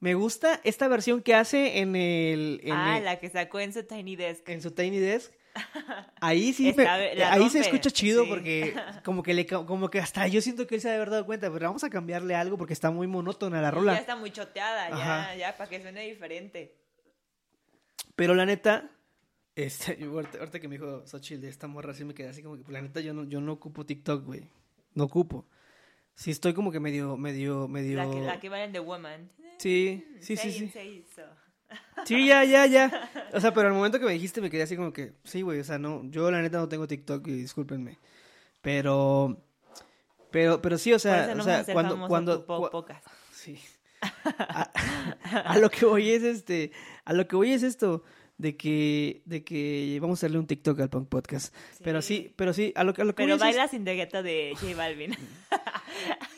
me 0.00 0.14
gusta 0.14 0.60
esta 0.64 0.88
versión 0.88 1.22
que 1.22 1.34
hace 1.34 1.78
en 1.80 1.94
el. 1.96 2.60
En, 2.64 2.72
ah, 2.72 2.98
el- 2.98 3.04
la 3.04 3.20
que 3.20 3.28
sacó 3.28 3.60
en 3.60 3.72
su 3.72 3.82
Tiny 3.84 4.16
Desk. 4.16 4.48
en 4.48 4.62
su 4.62 4.70
Tiny 4.70 4.98
Desk. 4.98 5.32
Ahí 6.20 6.52
sí, 6.52 6.68
Está- 6.70 6.96
me- 6.96 7.14
la 7.14 7.32
ahí 7.32 7.50
se 7.50 7.60
escucha 7.60 7.90
chido 7.90 8.24
sí. 8.24 8.30
porque 8.30 8.74
como 9.04 9.22
que 9.22 9.34
le 9.34 9.46
como 9.46 9.90
que 9.90 9.98
hasta 9.98 10.26
yo 10.28 10.40
siento 10.40 10.66
que 10.66 10.76
él 10.76 10.80
se 10.80 10.88
ha 10.88 10.92
de 10.92 10.96
haber 10.96 11.10
dado 11.10 11.26
cuenta, 11.26 11.52
pero 11.52 11.66
vamos 11.66 11.84
a 11.84 11.90
cambiarle 11.90 12.34
algo 12.34 12.56
porque 12.56 12.72
está 12.72 12.90
muy 12.90 13.06
monótona 13.06 13.60
la 13.60 13.70
rola. 13.70 13.94
Ya 13.94 14.00
está 14.00 14.16
muy 14.16 14.30
choteada, 14.30 14.86
Ajá. 14.86 15.34
ya, 15.34 15.36
ya, 15.36 15.56
para 15.56 15.68
que 15.68 15.80
suene 15.82 16.06
diferente. 16.08 16.76
Pero 18.16 18.34
la 18.34 18.46
neta, 18.46 18.90
este, 19.56 19.98
ahorita, 20.04 20.38
ahorita 20.38 20.60
que 20.60 20.68
me 20.68 20.76
dijo 20.76 21.06
Xochitl 21.06 21.42
de 21.42 21.48
esta 21.48 21.66
morra, 21.66 21.92
sí 21.94 22.04
me 22.04 22.14
quedé 22.14 22.28
así 22.28 22.42
como 22.42 22.56
que, 22.56 22.62
pues, 22.62 22.72
la 22.72 22.82
neta, 22.82 23.00
yo 23.00 23.12
no, 23.14 23.24
yo 23.24 23.40
no 23.40 23.52
ocupo 23.52 23.84
TikTok, 23.84 24.24
güey. 24.24 24.48
No 24.94 25.04
ocupo. 25.04 25.46
Sí 26.14 26.30
estoy 26.30 26.52
como 26.52 26.70
que 26.70 26.78
medio, 26.80 27.16
medio, 27.16 27.68
medio... 27.68 27.96
La 27.98 28.10
que, 28.10 28.20
la 28.20 28.40
que 28.40 28.48
va 28.50 28.62
en 28.62 28.72
The 28.72 28.80
Woman. 28.80 29.30
Sí, 29.58 30.04
sí, 30.20 30.36
sí, 30.36 30.50
Say 30.50 30.52
sí. 30.52 31.22
Sí, 32.04 32.26
ya, 32.26 32.44
ya, 32.44 32.66
ya. 32.66 33.10
O 33.32 33.40
sea, 33.40 33.54
pero 33.54 33.68
al 33.68 33.74
momento 33.74 33.98
que 34.00 34.06
me 34.06 34.12
dijiste 34.12 34.40
me 34.40 34.50
quedé 34.50 34.62
así 34.62 34.76
como 34.76 34.92
que, 34.92 35.12
sí, 35.24 35.42
güey, 35.42 35.60
o 35.60 35.64
sea, 35.64 35.78
no, 35.78 36.02
yo 36.10 36.30
la 36.30 36.42
neta 36.42 36.58
no 36.58 36.68
tengo 36.68 36.86
TikTok 36.88 37.26
y 37.28 37.32
discúlpenme. 37.32 37.98
Pero, 38.60 39.40
pero, 40.30 40.60
pero 40.62 40.78
sí, 40.78 40.92
o 40.92 40.98
sea, 40.98 41.34
o 41.38 41.42
sea, 41.42 41.64
cuando, 41.72 42.06
cuando, 42.08 42.44
po- 42.46 42.70
pocas. 42.70 43.02
Sí. 43.32 43.58
A, 44.24 44.70
a 45.44 45.58
lo 45.58 45.70
que 45.70 45.84
voy 45.84 46.10
es 46.10 46.22
este, 46.24 46.72
a 47.04 47.12
lo 47.12 47.28
que 47.28 47.36
voy 47.36 47.52
es 47.52 47.62
esto 47.62 48.02
de 48.38 48.56
que, 48.56 49.22
de 49.26 49.44
que 49.44 49.98
vamos 50.02 50.22
a 50.22 50.26
darle 50.26 50.38
un 50.40 50.46
TikTok 50.48 50.80
al 50.80 50.90
Punk 50.90 51.08
Podcast. 51.08 51.54
Pero 51.84 52.02
sí, 52.02 52.32
pero 52.36 52.52
sí, 52.52 52.72
a 52.74 52.82
lo, 52.82 52.94
que- 52.94 53.02
a 53.02 53.04
lo 53.04 53.12
que 53.14 53.22
Pero 53.22 53.38
voy 53.38 53.48
es- 53.48 53.54
baila 53.56 53.68
sin 53.68 53.84
gueto 53.84 54.22
de 54.24 54.54
J 54.60 54.74
Balvin. 54.76 55.16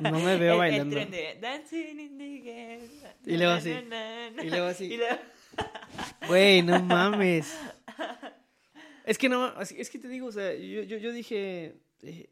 no 0.00 0.18
me 0.20 0.36
veo 0.36 0.52
El- 0.54 0.58
bailando. 0.58 0.96
El 0.98 1.08
tren 1.08 1.10
de 1.34 1.38
Dancing 1.40 1.98
in 2.00 2.18
the 2.18 2.38
ghetto, 2.40 3.30
Y 3.30 3.36
luego 3.36 3.52
así. 3.52 3.70
na, 3.70 3.80
na, 3.82 4.30
na. 4.30 4.44
Y 4.44 4.50
luego 4.50 4.66
así. 4.66 4.96
Luego- 4.96 5.18
Güey, 6.28 6.62
no 6.62 6.80
mames. 6.82 7.52
Es 9.04 9.16
que 9.18 9.28
no, 9.28 9.58
es 9.60 9.90
que 9.90 9.98
te 9.98 10.08
digo, 10.08 10.26
o 10.28 10.32
sea, 10.32 10.52
yo, 10.54 10.82
yo, 10.82 10.98
yo 10.98 11.12
dije, 11.12 11.80
eh, 12.02 12.30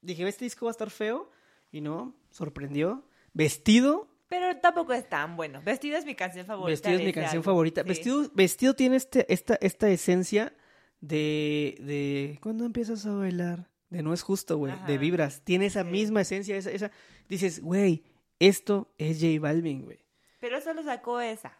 dije, 0.00 0.26
este 0.28 0.44
disco 0.46 0.64
va 0.66 0.70
a 0.70 0.72
estar 0.72 0.90
feo 0.90 1.30
y 1.70 1.80
no, 1.80 2.14
sorprendió. 2.30 3.06
Vestido, 3.34 4.08
Pero 4.28 4.56
tampoco 4.58 4.94
es 4.94 5.06
tan 5.08 5.36
bueno. 5.36 5.60
Vestido 5.62 5.98
es 5.98 6.06
mi 6.06 6.14
canción 6.14 6.46
favorita. 6.46 6.70
Vestido 6.70 6.94
es 6.96 7.02
mi 7.02 7.10
ese 7.10 7.20
canción 7.20 7.42
favorita. 7.42 7.82
Sí. 7.82 7.88
Vestido, 7.88 8.30
Vestido 8.34 8.74
tiene 8.74 8.96
este, 8.96 9.30
esta, 9.32 9.58
esta 9.60 9.88
esencia 9.90 10.54
de, 11.00 11.76
de... 11.80 12.38
¿Cuándo 12.42 12.64
empiezas 12.64 13.04
a 13.04 13.12
bailar? 13.12 13.68
De 13.90 14.02
no 14.02 14.12
es 14.12 14.22
justo, 14.22 14.58
güey. 14.58 14.74
De 14.86 14.98
vibras. 14.98 15.42
Tiene 15.44 15.66
esa 15.66 15.84
Sí. 15.84 15.90
misma 15.90 16.20
esencia, 16.22 16.56
esa, 16.56 16.70
esa... 16.70 16.90
Dices, 17.28 17.60
güey, 17.62 18.04
esto 18.40 18.92
es 18.98 19.18
J 19.20 19.40
Balvin, 19.40 19.84
güey. 19.84 19.98
Pero 20.40 20.60
solo 20.60 20.82
sacó 20.82 21.20
esa. 21.20 21.56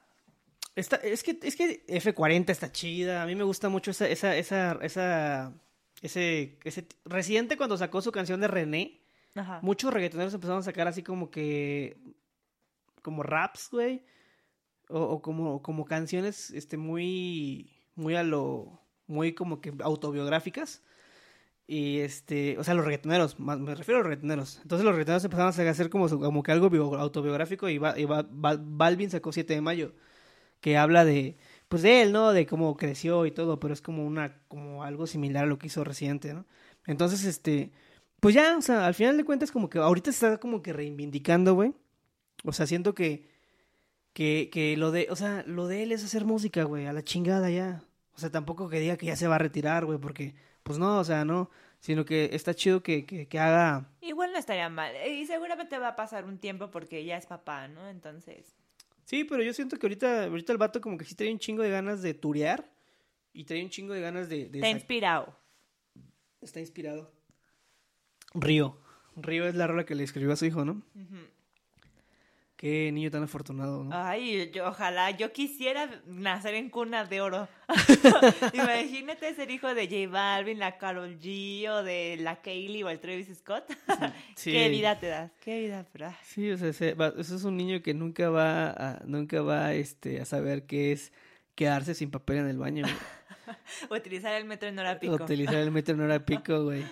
Está, 0.75 0.97
es 0.97 1.23
que, 1.23 1.39
es 1.43 1.57
que 1.57 1.87
F40 1.87 2.51
está 2.51 2.71
chida. 2.71 3.23
A 3.23 3.27
mí 3.27 3.35
me 3.35 3.45
gusta 3.45 3.69
mucho 3.69 3.91
esa, 3.93 4.09
esa, 4.09 4.37
esa, 4.37 4.79
esa, 4.83 5.55
ese, 6.03 6.59
ese 6.65 6.87
Residente 7.05 7.57
cuando 7.57 7.79
sacó 7.79 8.03
su 8.03 8.13
canción 8.13 8.41
de 8.41 8.49
René, 8.49 9.01
Ajá. 9.35 9.61
muchos 9.63 9.93
reggaetoneros 9.95 10.35
empezaron 10.35 10.61
a 10.61 10.65
sacar 10.65 10.87
así 10.89 11.03
como 11.03 11.31
que, 11.31 11.97
como 13.03 13.23
raps, 13.23 13.69
güey, 13.71 14.03
o, 14.89 15.01
o 15.01 15.23
como, 15.23 15.63
como 15.63 15.85
canciones, 15.87 16.51
este, 16.51 16.77
muy, 16.77 17.71
muy 17.95 18.15
a 18.17 18.23
lo, 18.23 18.79
muy 19.07 19.33
como 19.33 19.61
que 19.63 19.73
autobiográficas. 19.81 20.83
Y 21.69 21.99
este, 22.01 22.57
o 22.59 22.65
sea, 22.65 22.75
los 22.75 22.85
reggaetoneros, 22.85 23.41
me 23.41 23.75
refiero 23.75 23.99
a 23.99 24.03
los 24.03 24.07
reggaetoneros. 24.09 24.61
Entonces 24.63 24.85
los 24.85 24.95
reggaetoneros 24.95 25.25
empezaron 25.25 25.53
a 25.69 25.71
hacer 25.71 25.91
como, 25.91 26.09
como 26.09 26.43
que 26.43 26.53
algo 26.53 26.71
bio- 26.71 26.95
autobiográfico 26.97 27.69
y, 27.69 27.79
va- 27.79 27.99
y 27.99 28.05
va- 28.05 28.27
Balvin 28.31 29.11
sacó 29.11 29.33
7 29.33 29.55
de 29.55 29.61
mayo, 29.61 29.93
que 30.61 30.77
habla 30.79 31.05
de, 31.05 31.37
pues 31.69 31.83
de 31.83 32.03
él, 32.03 32.13
¿no? 32.13 32.33
De 32.33 32.47
cómo 32.47 32.77
creció 32.77 33.27
y 33.27 33.31
todo, 33.33 33.61
pero 33.61 33.75
es 33.75 33.83
como 33.83 34.07
una, 34.07 34.41
como 34.49 34.85
algo 34.85 35.07
similar 35.07 35.45
a 35.45 35.47
lo 35.49 35.59
que 35.59 35.69
hizo 35.69 35.85
reciente, 35.85 36.35
¿no? 36.35 36.47
Entonces, 36.87 37.25
este, 37.25 37.73
pues 38.21 38.35
ya, 38.35 38.57
o 38.59 38.63
sea, 38.63 38.87
al 38.87 38.95
final 38.95 39.17
de 39.17 39.25
cuentas 39.25 39.53
como 39.53 39.69
que 39.71 39.79
ahorita 39.79 40.13
se 40.13 40.27
está 40.27 40.41
como 40.41 40.63
que 40.63 40.73
reivindicando, 40.73 41.55
güey. 41.55 41.75
O 42.45 42.53
sea, 42.53 42.67
siento 42.67 42.95
que, 42.95 43.29
que, 44.13 44.51
que 44.53 44.77
lo 44.77 44.91
de, 44.93 45.09
o 45.11 45.17
sea, 45.17 45.45
lo 45.47 45.67
de 45.69 45.83
él 45.83 45.93
es 45.93 46.05
hacer 46.05 46.25
música, 46.25 46.65
güey, 46.65 46.87
a 46.87 46.93
la 46.93 47.03
chingada 47.05 47.51
ya. 47.51 47.85
O 48.15 48.19
sea, 48.19 48.31
tampoco 48.31 48.69
que 48.69 48.81
diga 48.81 48.97
que 48.97 49.07
ya 49.07 49.17
se 49.17 49.29
va 49.29 49.37
a 49.37 49.39
retirar, 49.39 49.85
güey, 49.85 49.99
porque, 49.99 50.35
pues 50.67 50.81
no, 50.81 50.99
o 50.99 51.05
sea, 51.05 51.25
no, 51.25 51.49
sino 51.79 52.05
que 52.05 52.31
está 52.33 52.53
chido 52.53 52.83
que, 52.83 53.07
que, 53.07 53.29
que 53.29 53.39
haga... 53.39 53.89
Igual 54.01 54.33
no 54.33 54.39
estaría 54.39 54.69
mal. 54.69 54.93
Y 55.09 55.25
seguramente 55.25 55.79
va 55.79 55.89
a 55.91 55.97
pasar 55.97 56.25
un 56.25 56.39
tiempo 56.39 56.73
porque 56.73 57.05
ya 57.05 57.17
es 57.17 57.27
papá, 57.27 57.69
¿no? 57.69 57.89
Entonces... 57.89 58.57
Sí, 59.05 59.23
pero 59.23 59.45
yo 59.45 59.53
siento 59.53 59.77
que 59.79 59.87
ahorita, 59.87 60.25
ahorita 60.25 60.51
el 60.51 60.59
vato 60.59 60.81
como 60.81 60.99
que 60.99 61.05
sí 61.05 61.15
trae 61.15 61.31
un 61.33 61.39
chingo 61.39 61.63
de 61.63 61.71
ganas 61.71 62.03
de 62.03 62.15
turear 62.15 62.69
y 63.33 63.45
trae 63.45 63.63
un 63.63 63.71
chingo 63.71 63.95
de 63.95 64.01
ganas 64.01 64.29
de... 64.29 64.49
de 64.49 64.59
Está 64.59 64.71
inspirado. 64.71 65.39
Está 66.41 66.59
inspirado. 66.59 67.13
Río. 68.35 68.77
Río 69.15 69.47
es 69.47 69.55
la 69.55 69.69
rola 69.69 69.87
que 69.87 69.95
le 69.95 70.03
escribió 70.03 70.33
a 70.33 70.37
su 70.37 70.47
hijo, 70.47 70.65
¿no? 70.65 70.83
Qué 72.57 72.91
niño 72.91 73.11
tan 73.11 73.23
afortunado, 73.23 73.85
¿no? 73.85 73.91
Ay, 73.95 74.51
yo, 74.51 74.69
ojalá, 74.69 75.11
yo 75.11 75.31
quisiera 75.31 75.91
nacer 76.07 76.55
en 76.55 76.71
cuna 76.71 77.05
de 77.05 77.21
oro. 77.21 77.49
Imagínate 78.55 79.35
ser 79.35 79.51
hijo 79.51 79.75
de 79.75 79.87
J 79.87 80.11
Balvin, 80.11 80.59
la 80.59 80.79
Carol 80.79 81.19
G 81.19 81.69
o 81.69 81.83
de 81.83 82.17
la 82.19 82.41
Kaylee 82.41 82.83
o 82.85 82.89
el 82.89 82.99
Travis 82.99 83.29
Scott. 83.39 83.65
Sí. 84.37 84.53
Qué 84.53 84.69
vida 84.71 84.99
te 84.99 85.07
das, 85.09 85.31
qué 85.43 85.61
vida, 85.61 85.85
pero... 85.93 86.07
ah. 86.07 86.17
Sí, 86.23 86.51
o 86.51 86.57
sea, 86.59 86.73
se- 86.73 86.95
va- 86.95 87.13
eso 87.19 87.37
es 87.37 87.45
un 87.45 87.57
niño 87.57 87.83
que 87.83 87.93
nunca 87.95 88.31
va 88.31 88.71
a, 88.71 89.01
nunca 89.05 89.41
va 89.43 89.73
este, 89.75 90.21
a 90.21 90.25
saber 90.25 90.65
qué 90.67 90.93
es 90.93 91.13
quedarse 91.55 91.95
sin 91.95 92.11
papel 92.11 92.39
en 92.39 92.49
el 92.49 92.59
baño. 92.59 92.87
Utilizar 93.91 94.35
el 94.35 94.45
metro 94.45 94.69
en 94.69 94.79
hora 94.79 94.99
pico. 94.99 95.15
Utilizar 95.15 95.57
el 95.57 95.71
metro 95.71 95.95
en 95.95 96.01
hora 96.03 96.25
pico, 96.25 96.65
güey. 96.65 96.85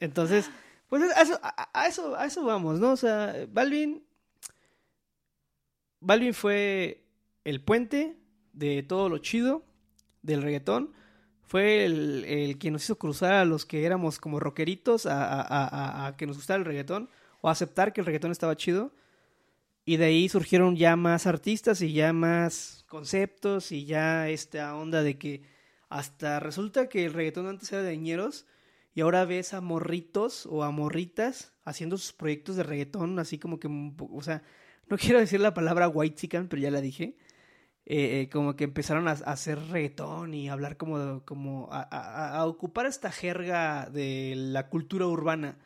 Entonces, 0.00 0.50
pues 0.88 1.02
a 1.16 1.22
eso, 1.22 1.38
a, 1.42 1.68
a 1.72 1.86
eso, 1.86 2.16
a 2.16 2.26
eso 2.26 2.44
vamos, 2.44 2.78
¿no? 2.80 2.92
O 2.92 2.96
sea, 2.96 3.34
Balvin. 3.48 4.02
Balvin 6.00 6.34
fue 6.34 7.04
el 7.44 7.62
puente 7.62 8.16
de 8.52 8.82
todo 8.82 9.08
lo 9.08 9.18
chido 9.18 9.64
del 10.22 10.42
reggaetón. 10.42 10.92
Fue 11.42 11.84
el, 11.84 12.24
el 12.26 12.58
que 12.58 12.70
nos 12.70 12.84
hizo 12.84 12.98
cruzar 12.98 13.34
a 13.34 13.44
los 13.44 13.66
que 13.66 13.84
éramos 13.84 14.18
como 14.18 14.40
rockeritos 14.40 15.06
a, 15.06 16.14
que 16.16 16.26
nos 16.26 16.36
gustara 16.36 16.58
el 16.58 16.64
reggaetón 16.64 17.10
o 17.40 17.48
a 17.48 17.52
aceptar 17.52 17.92
que 17.92 18.00
el 18.00 18.06
reggaetón 18.06 18.30
estaba 18.30 18.56
chido. 18.56 18.92
Y 19.84 19.96
de 19.96 20.04
ahí 20.04 20.28
surgieron 20.28 20.76
ya 20.76 20.94
más 20.96 21.26
artistas 21.26 21.80
y 21.80 21.92
ya 21.92 22.12
más 22.12 22.84
conceptos 22.88 23.72
y 23.72 23.84
ya 23.84 24.28
esta 24.28 24.76
onda 24.76 25.02
de 25.02 25.18
que 25.18 25.42
hasta 25.88 26.38
resulta 26.38 26.88
que 26.88 27.06
el 27.06 27.12
reggaetón 27.12 27.48
antes 27.48 27.72
era 27.72 27.82
de 27.82 27.96
ñeros 27.96 28.46
y 28.94 29.00
ahora 29.00 29.24
ves 29.24 29.54
a 29.54 29.60
morritos 29.60 30.46
o 30.46 30.62
a 30.62 30.70
morritas 30.70 31.52
haciendo 31.64 31.96
sus 31.96 32.12
proyectos 32.12 32.56
de 32.56 32.62
reggaetón, 32.62 33.18
así 33.18 33.38
como 33.38 33.58
que, 33.58 33.68
o 33.98 34.22
sea, 34.22 34.42
no 34.90 34.98
quiero 34.98 35.18
decir 35.20 35.40
la 35.40 35.54
palabra 35.54 35.88
white 35.88 36.16
chican, 36.16 36.48
pero 36.48 36.60
ya 36.62 36.70
la 36.70 36.80
dije. 36.80 37.16
Eh, 37.86 38.20
eh, 38.22 38.28
como 38.30 38.54
que 38.56 38.64
empezaron 38.64 39.08
a, 39.08 39.12
a 39.12 39.14
hacer 39.32 39.58
reggaetón 39.70 40.34
y 40.34 40.48
hablar 40.48 40.76
como, 40.76 41.24
como 41.24 41.68
a, 41.72 41.80
a- 41.90 42.36
a 42.38 42.46
ocupar 42.46 42.86
esta 42.86 43.10
jerga 43.10 43.88
de 43.90 44.34
la 44.36 44.68
cultura 44.68 45.06
urbana. 45.06 45.58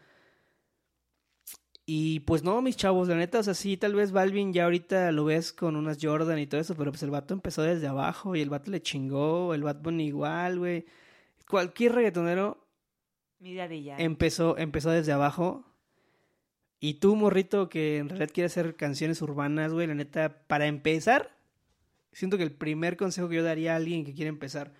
Y 1.86 2.20
pues 2.20 2.42
no, 2.42 2.62
mis 2.62 2.76
chavos, 2.78 3.08
la 3.08 3.16
neta, 3.16 3.40
o 3.40 3.42
sea, 3.42 3.52
sí, 3.52 3.76
tal 3.76 3.94
vez 3.94 4.10
Balvin 4.10 4.54
ya 4.54 4.64
ahorita 4.64 5.12
lo 5.12 5.26
ves 5.26 5.52
con 5.52 5.76
unas 5.76 5.98
Jordan 6.00 6.38
y 6.38 6.46
todo 6.46 6.60
eso, 6.60 6.74
pero 6.76 6.90
pues 6.90 7.02
el 7.02 7.10
vato 7.10 7.34
empezó 7.34 7.60
desde 7.62 7.86
abajo 7.88 8.34
y 8.34 8.40
el 8.40 8.48
vato 8.48 8.70
le 8.70 8.80
chingó, 8.80 9.52
el 9.52 9.62
Bad 9.62 9.82
Bunny 9.82 10.06
igual, 10.06 10.58
güey. 10.58 10.86
Cualquier 11.46 11.92
reggaetonero 11.92 12.66
Mi 13.38 13.54
daddy 13.54 13.82
ya. 13.84 13.96
empezó, 13.98 14.56
empezó 14.56 14.90
desde 14.90 15.12
abajo. 15.12 15.66
Y 16.86 16.92
tú, 17.00 17.16
morrito, 17.16 17.70
que 17.70 17.96
en 17.96 18.10
realidad 18.10 18.30
quieres 18.30 18.52
hacer 18.52 18.76
canciones 18.76 19.22
urbanas, 19.22 19.72
güey, 19.72 19.86
la 19.86 19.94
neta, 19.94 20.42
para 20.46 20.66
empezar, 20.66 21.34
siento 22.12 22.36
que 22.36 22.42
el 22.42 22.52
primer 22.52 22.98
consejo 22.98 23.30
que 23.30 23.36
yo 23.36 23.42
daría 23.42 23.72
a 23.72 23.76
alguien 23.76 24.04
que 24.04 24.12
quiere 24.12 24.28
empezar 24.28 24.74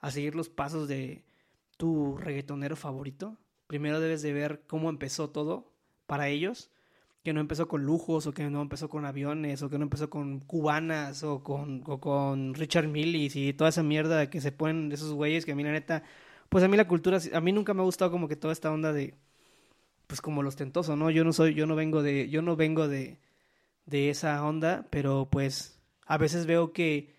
a 0.00 0.10
seguir 0.10 0.34
los 0.34 0.50
pasos 0.50 0.86
de 0.86 1.24
tu 1.78 2.18
reggaetonero 2.18 2.76
favorito, 2.76 3.38
primero 3.68 4.00
debes 4.00 4.20
de 4.20 4.34
ver 4.34 4.64
cómo 4.66 4.90
empezó 4.90 5.30
todo 5.30 5.72
para 6.06 6.28
ellos, 6.28 6.68
que 7.24 7.32
no 7.32 7.40
empezó 7.40 7.68
con 7.68 7.86
lujos, 7.86 8.26
o 8.26 8.34
que 8.34 8.50
no 8.50 8.60
empezó 8.60 8.90
con 8.90 9.06
aviones, 9.06 9.62
o 9.62 9.70
que 9.70 9.78
no 9.78 9.84
empezó 9.84 10.10
con 10.10 10.40
cubanas, 10.40 11.22
o 11.22 11.42
con, 11.42 11.84
o 11.86 12.00
con 12.00 12.52
Richard 12.52 12.88
Millis 12.88 13.34
y 13.34 13.54
toda 13.54 13.70
esa 13.70 13.82
mierda 13.82 14.28
que 14.28 14.42
se 14.42 14.52
ponen 14.52 14.92
esos 14.92 15.14
güeyes 15.14 15.46
que 15.46 15.52
a 15.52 15.56
mí 15.56 15.64
la 15.64 15.72
neta, 15.72 16.02
pues 16.50 16.62
a 16.62 16.68
mí 16.68 16.76
la 16.76 16.86
cultura, 16.86 17.18
a 17.32 17.40
mí 17.40 17.52
nunca 17.52 17.72
me 17.72 17.80
ha 17.80 17.84
gustado 17.84 18.10
como 18.10 18.28
que 18.28 18.36
toda 18.36 18.52
esta 18.52 18.70
onda 18.70 18.92
de, 18.92 19.14
pues 20.06 20.20
como 20.20 20.42
lo 20.42 20.48
ostentoso, 20.48 20.96
¿no? 20.96 21.10
Yo 21.10 21.24
no 21.24 21.32
soy, 21.32 21.54
yo 21.54 21.66
no 21.66 21.76
vengo 21.76 22.02
de, 22.02 22.28
yo 22.28 22.42
no 22.42 22.56
vengo 22.56 22.88
de, 22.88 23.20
de 23.86 24.10
esa 24.10 24.44
onda, 24.44 24.88
pero 24.90 25.28
pues 25.30 25.80
a 26.06 26.18
veces 26.18 26.46
veo 26.46 26.72
que 26.72 27.14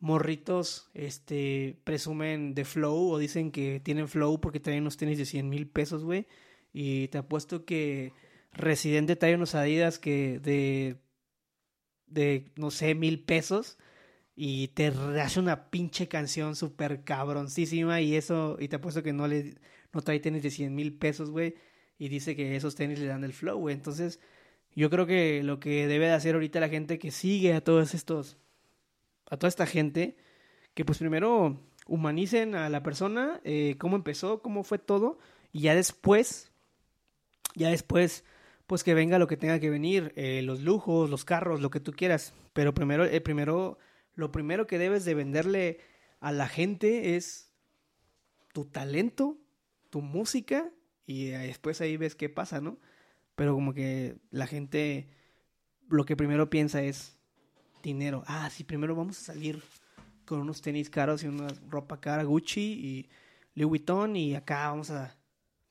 morritos, 0.00 0.90
este, 0.94 1.80
presumen 1.84 2.54
de 2.54 2.64
flow 2.64 3.10
o 3.10 3.18
dicen 3.18 3.50
que 3.50 3.80
tienen 3.80 4.08
flow 4.08 4.40
porque 4.40 4.60
traen 4.60 4.82
unos 4.82 4.96
tenis 4.96 5.18
de 5.18 5.26
100 5.26 5.48
mil 5.48 5.68
pesos, 5.68 6.04
güey. 6.04 6.26
Y 6.72 7.08
te 7.08 7.18
apuesto 7.18 7.64
que 7.64 8.12
Residente 8.52 9.16
trae 9.16 9.34
unos 9.34 9.54
Adidas 9.54 9.98
que 9.98 10.38
de, 10.40 11.00
de, 12.06 12.52
no 12.56 12.70
sé, 12.70 12.94
mil 12.94 13.24
pesos 13.24 13.78
y 14.36 14.68
te 14.68 14.86
hace 15.20 15.40
una 15.40 15.70
pinche 15.70 16.08
canción 16.08 16.54
súper 16.56 17.02
cabroncísima 17.04 18.00
y 18.00 18.14
eso, 18.14 18.56
y 18.60 18.68
te 18.68 18.76
apuesto 18.76 19.02
que 19.02 19.12
no 19.12 19.26
le, 19.26 19.56
no 19.92 20.00
trae 20.02 20.20
tenis 20.20 20.42
de 20.42 20.50
100 20.50 20.74
mil 20.74 20.94
pesos, 20.96 21.30
güey, 21.30 21.56
y 21.98 22.08
dice 22.08 22.36
que 22.36 22.56
esos 22.56 22.74
tenis 22.74 22.98
le 22.98 23.06
dan 23.06 23.24
el 23.24 23.32
flow. 23.32 23.68
Entonces, 23.68 24.20
yo 24.74 24.90
creo 24.90 25.06
que 25.06 25.42
lo 25.42 25.58
que 25.58 25.86
debe 25.86 26.06
de 26.06 26.12
hacer 26.12 26.34
ahorita 26.34 26.60
la 26.60 26.68
gente 26.68 26.98
que 26.98 27.10
sigue 27.10 27.54
a 27.54 27.62
todos 27.62 27.94
estos, 27.94 28.36
a 29.28 29.36
toda 29.36 29.48
esta 29.48 29.66
gente, 29.66 30.16
que 30.74 30.84
pues 30.84 30.98
primero 30.98 31.60
humanicen 31.86 32.54
a 32.54 32.68
la 32.68 32.82
persona, 32.82 33.40
eh, 33.44 33.74
cómo 33.78 33.96
empezó, 33.96 34.40
cómo 34.40 34.62
fue 34.62 34.78
todo, 34.78 35.18
y 35.52 35.62
ya 35.62 35.74
después, 35.74 36.52
ya 37.54 37.70
después, 37.70 38.24
pues 38.66 38.84
que 38.84 38.94
venga 38.94 39.18
lo 39.18 39.26
que 39.26 39.36
tenga 39.36 39.58
que 39.58 39.70
venir, 39.70 40.12
eh, 40.14 40.42
los 40.42 40.60
lujos, 40.60 41.10
los 41.10 41.24
carros, 41.24 41.60
lo 41.60 41.70
que 41.70 41.80
tú 41.80 41.92
quieras, 41.92 42.34
pero 42.52 42.74
primero, 42.74 43.04
eh, 43.04 43.20
primero, 43.20 43.78
lo 44.14 44.30
primero 44.30 44.66
que 44.66 44.78
debes 44.78 45.04
de 45.04 45.14
venderle 45.14 45.80
a 46.20 46.30
la 46.30 46.46
gente 46.46 47.16
es 47.16 47.52
tu 48.52 48.66
talento, 48.66 49.38
tu 49.90 50.02
música, 50.02 50.70
y 51.08 51.28
eh, 51.28 51.38
después 51.38 51.80
ahí 51.80 51.96
ves 51.96 52.14
qué 52.14 52.28
pasa, 52.28 52.60
¿no? 52.60 52.78
Pero 53.34 53.54
como 53.54 53.72
que 53.72 54.18
la 54.30 54.46
gente 54.46 55.08
lo 55.88 56.04
que 56.04 56.16
primero 56.16 56.50
piensa 56.50 56.82
es 56.82 57.18
dinero. 57.82 58.24
Ah, 58.26 58.50
sí, 58.50 58.62
primero 58.62 58.94
vamos 58.94 59.18
a 59.18 59.32
salir 59.32 59.62
con 60.26 60.40
unos 60.40 60.60
tenis 60.60 60.90
caros 60.90 61.24
y 61.24 61.28
una 61.28 61.48
ropa 61.70 61.98
cara 61.98 62.24
Gucci 62.24 62.60
y 62.60 63.08
Louis 63.54 63.68
Vuitton 63.70 64.16
y 64.16 64.34
acá 64.34 64.68
vamos 64.68 64.90
a... 64.90 65.16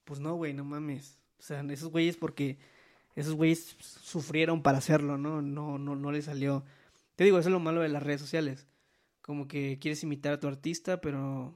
Pues 0.06 0.20
no, 0.20 0.34
güey, 0.34 0.56
no 0.56 0.66
mames. 0.66 1.20
O 1.38 1.44
sea, 1.44 1.62
esos 1.70 1.92
güeyes 1.92 2.18
porque 2.18 2.58
esos 3.16 3.36
güeyes 3.36 3.78
sufrieron 3.80 4.64
para 4.64 4.80
hacerlo, 4.80 5.20
¿no? 5.20 5.44
No, 5.44 5.78
no, 5.78 5.96
no 5.96 6.12
les 6.12 6.26
salió. 6.26 6.66
Te 7.16 7.26
digo, 7.26 7.38
eso 7.38 7.50
es 7.50 7.54
lo 7.54 7.60
malo 7.60 7.82
de 7.82 7.90
las 7.90 8.02
redes 8.02 8.22
sociales. 8.22 8.66
Como 9.22 9.48
que 9.48 9.78
quieres 9.80 10.02
imitar 10.02 10.34
a 10.34 10.40
tu 10.40 10.48
artista, 10.48 11.00
pero... 11.00 11.56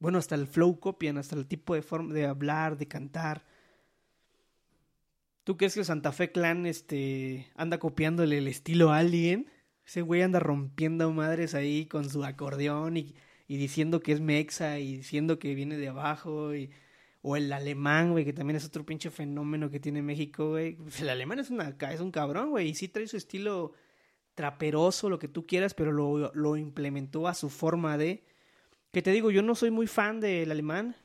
Bueno, 0.00 0.18
hasta 0.18 0.34
el 0.34 0.46
flow 0.46 0.80
copian, 0.80 1.18
hasta 1.18 1.36
el 1.36 1.46
tipo 1.46 1.74
de 1.74 1.82
forma 1.82 2.14
de 2.14 2.26
hablar, 2.26 2.78
de 2.78 2.88
cantar. 2.88 3.44
¿Tú 5.44 5.56
crees 5.56 5.74
que 5.74 5.84
Santa 5.84 6.10
Fe 6.12 6.32
Clan 6.32 6.66
este, 6.66 7.50
anda 7.54 7.78
copiándole 7.78 8.38
el 8.38 8.48
estilo 8.48 8.90
a 8.92 8.98
alguien? 8.98 9.50
Ese 9.84 10.02
güey 10.02 10.22
anda 10.22 10.40
rompiendo 10.40 11.12
madres 11.12 11.54
ahí 11.54 11.86
con 11.86 12.08
su 12.08 12.24
acordeón 12.24 12.96
y, 12.96 13.14
y 13.46 13.56
diciendo 13.58 14.00
que 14.00 14.12
es 14.12 14.20
mexa 14.20 14.78
y 14.78 14.96
diciendo 14.96 15.38
que 15.38 15.54
viene 15.54 15.76
de 15.76 15.88
abajo. 15.88 16.52
O 17.22 17.36
el 17.36 17.52
alemán, 17.52 18.12
güey, 18.12 18.24
que 18.24 18.32
también 18.32 18.56
es 18.56 18.64
otro 18.64 18.86
pinche 18.86 19.10
fenómeno 19.10 19.70
que 19.70 19.80
tiene 19.80 20.00
México, 20.00 20.50
güey. 20.50 20.76
Pues 20.76 21.00
el 21.02 21.10
alemán 21.10 21.40
es, 21.40 21.50
una, 21.50 21.76
es 21.92 22.00
un 22.00 22.10
cabrón, 22.10 22.50
güey, 22.50 22.68
y 22.70 22.74
sí 22.74 22.88
trae 22.88 23.06
su 23.06 23.18
estilo 23.18 23.72
traperoso, 24.34 25.10
lo 25.10 25.18
que 25.18 25.28
tú 25.28 25.46
quieras, 25.46 25.74
pero 25.74 25.92
lo, 25.92 26.32
lo 26.34 26.56
implementó 26.56 27.28
a 27.28 27.34
su 27.34 27.50
forma 27.50 27.98
de... 27.98 28.24
Que 28.92 29.02
te 29.02 29.12
digo, 29.12 29.30
yo 29.30 29.42
no 29.42 29.54
soy 29.54 29.70
muy 29.70 29.86
fan 29.86 30.20
del 30.20 30.50
alemán, 30.50 30.96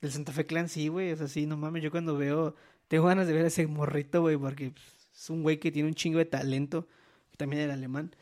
del 0.00 0.12
Santa 0.12 0.32
Fe 0.32 0.46
Clan, 0.46 0.68
sí, 0.68 0.88
güey, 0.88 1.12
o 1.12 1.16
sea, 1.16 1.28
sí, 1.28 1.46
no 1.46 1.56
mames, 1.56 1.82
yo 1.82 1.90
cuando 1.90 2.16
veo 2.16 2.54
tengo 2.88 3.06
ganas 3.06 3.26
de 3.26 3.32
ver 3.32 3.44
a 3.44 3.48
ese 3.48 3.66
morrito, 3.66 4.22
güey, 4.22 4.36
porque 4.36 4.72
es 5.14 5.30
un 5.30 5.42
güey 5.42 5.58
que 5.58 5.72
tiene 5.72 5.88
un 5.88 5.94
chingo 5.94 6.18
de 6.18 6.24
talento, 6.24 6.86
también 7.36 7.62
era 7.62 7.74
alemán. 7.74 8.14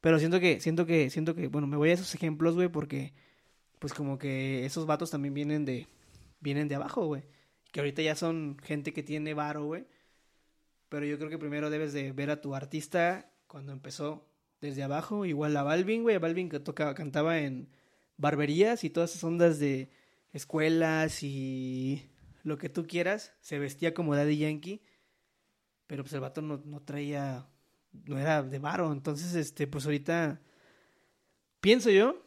Pero 0.00 0.18
siento 0.18 0.40
que, 0.40 0.60
siento 0.60 0.86
que, 0.86 1.10
siento 1.10 1.34
que, 1.34 1.48
bueno, 1.48 1.66
me 1.66 1.76
voy 1.76 1.90
a 1.90 1.94
esos 1.94 2.14
ejemplos, 2.14 2.54
güey, 2.54 2.68
porque, 2.68 3.12
pues 3.78 3.94
como 3.94 4.18
que 4.18 4.64
esos 4.66 4.86
vatos 4.86 5.10
también 5.10 5.34
vienen 5.34 5.64
de, 5.64 5.88
vienen 6.40 6.68
de 6.68 6.74
abajo, 6.74 7.06
güey. 7.06 7.24
Que 7.72 7.80
ahorita 7.80 8.02
ya 8.02 8.14
son 8.14 8.56
gente 8.62 8.92
que 8.92 9.02
tiene 9.02 9.34
varo, 9.34 9.64
güey. 9.64 9.86
Pero 10.88 11.06
yo 11.06 11.18
creo 11.18 11.30
que 11.30 11.38
primero 11.38 11.70
debes 11.70 11.92
de 11.92 12.12
ver 12.12 12.30
a 12.30 12.40
tu 12.40 12.54
artista 12.54 13.30
cuando 13.46 13.72
empezó 13.72 14.26
desde 14.60 14.82
abajo, 14.82 15.24
igual 15.26 15.56
a 15.56 15.62
Balvin, 15.62 16.02
güey, 16.02 16.18
Balvin 16.18 16.48
que 16.48 16.60
tocaba, 16.60 16.94
cantaba 16.94 17.38
en 17.40 17.68
barberías 18.16 18.84
y 18.84 18.90
todas 18.90 19.10
esas 19.10 19.24
ondas 19.24 19.58
de 19.58 19.90
escuelas 20.32 21.22
y 21.22 22.10
lo 22.42 22.58
que 22.58 22.68
tú 22.68 22.86
quieras, 22.86 23.32
se 23.40 23.58
vestía 23.58 23.94
como 23.94 24.14
Daddy 24.14 24.38
Yankee, 24.38 24.82
pero 25.86 26.04
pues 26.04 26.14
no, 26.42 26.60
no 26.64 26.80
traía, 26.82 27.46
no 27.92 28.18
era 28.18 28.42
de 28.42 28.58
varo, 28.58 28.92
entonces, 28.92 29.34
este, 29.34 29.66
pues 29.66 29.84
ahorita 29.84 30.40
pienso 31.60 31.90
yo 31.90 32.22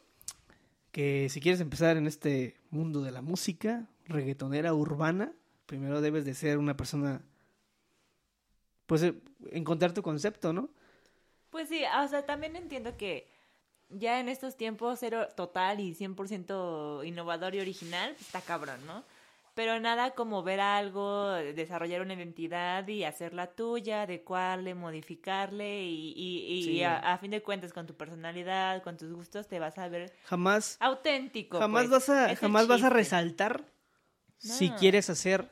que 0.90 1.28
si 1.28 1.40
quieres 1.40 1.60
empezar 1.60 1.96
en 1.96 2.06
este 2.06 2.56
mundo 2.70 3.02
de 3.02 3.12
la 3.12 3.22
música 3.22 3.88
reggaetonera 4.06 4.74
urbana, 4.74 5.32
primero 5.66 6.00
debes 6.00 6.24
de 6.24 6.34
ser 6.34 6.58
una 6.58 6.76
persona, 6.76 7.22
pues 8.86 9.02
eh, 9.02 9.14
encontrar 9.52 9.92
tu 9.92 10.02
concepto, 10.02 10.52
¿no? 10.52 10.70
Pues 11.50 11.68
sí, 11.68 11.82
o 12.02 12.08
sea, 12.08 12.26
también 12.26 12.56
entiendo 12.56 12.96
que 12.96 13.30
ya 13.90 14.20
en 14.20 14.28
estos 14.28 14.56
tiempos 14.56 14.98
ser 14.98 15.32
total 15.34 15.80
y 15.80 15.94
100% 15.94 17.04
innovador 17.06 17.54
y 17.54 17.60
original 17.60 18.10
pues, 18.12 18.22
está 18.22 18.40
cabrón, 18.40 18.84
¿no? 18.86 19.04
Pero 19.54 19.80
nada 19.80 20.12
como 20.12 20.44
ver 20.44 20.60
algo, 20.60 21.30
desarrollar 21.32 22.00
una 22.02 22.14
identidad 22.14 22.86
y 22.86 23.02
hacerla 23.02 23.48
tuya, 23.48 24.02
adecuarle, 24.02 24.74
modificarle 24.76 25.82
y, 25.82 26.12
y, 26.16 26.52
y 26.54 26.62
Sí. 26.62 26.82
a, 26.84 26.98
a 26.98 27.18
fin 27.18 27.32
de 27.32 27.42
cuentas 27.42 27.72
con 27.72 27.84
tu 27.86 27.94
personalidad, 27.96 28.82
con 28.84 28.96
tus 28.96 29.12
gustos 29.12 29.48
te 29.48 29.58
vas 29.58 29.76
a 29.78 29.88
ver 29.88 30.12
Jamás, 30.26 30.76
auténtico. 30.78 31.58
jamás 31.58 31.88
pues. 31.88 31.90
vas 31.90 32.08
a, 32.10 32.30
Es 32.30 32.38
jamás 32.38 32.68
vas 32.68 32.84
a 32.84 32.90
resaltar 32.90 33.64
si 34.36 34.70
quieres 34.70 35.10
hacer 35.10 35.50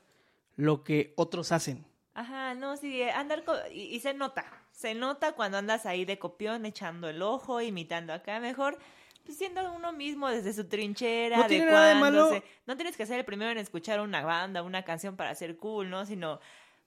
lo 0.55 0.84
que 0.84 1.12
otros 1.16 1.51
hacen. 1.51 1.84
Ajá, 2.14 2.55
no, 2.55 2.76
sí, 2.76 3.03
andar 3.03 3.43
y 3.72 3.99
se 4.01 4.14
nota, 4.14 4.45
se 4.77 4.95
nota 4.95 5.33
cuando 5.33 5.57
andas 5.57 5.87
ahí 5.87 6.05
de 6.05 6.18
copión 6.18 6.66
echando 6.66 7.09
el 7.09 7.22
ojo, 7.22 7.62
imitando 7.62 8.12
acá, 8.12 8.39
mejor 8.41 8.79
pues, 9.24 9.39
siendo 9.39 9.72
uno 9.72 9.93
mismo 9.93 10.29
desde 10.29 10.53
su 10.53 10.68
trinchera, 10.68 11.39
No 11.39 11.47
tiene 11.47 11.64
nada 11.66 11.89
de 11.89 11.95
malo. 11.97 12.31
No 12.66 12.77
tienes 12.77 12.97
que 12.97 13.07
ser 13.07 13.18
el 13.18 13.24
primero 13.24 13.51
en 13.51 13.59
escuchar 13.59 14.01
una 14.01 14.22
banda, 14.24 14.62
una 14.62 14.85
canción 14.85 15.16
para 15.16 15.35
ser 15.35 15.57
cool, 15.57 15.89
¿no? 15.89 16.05
Sino, 16.05 16.41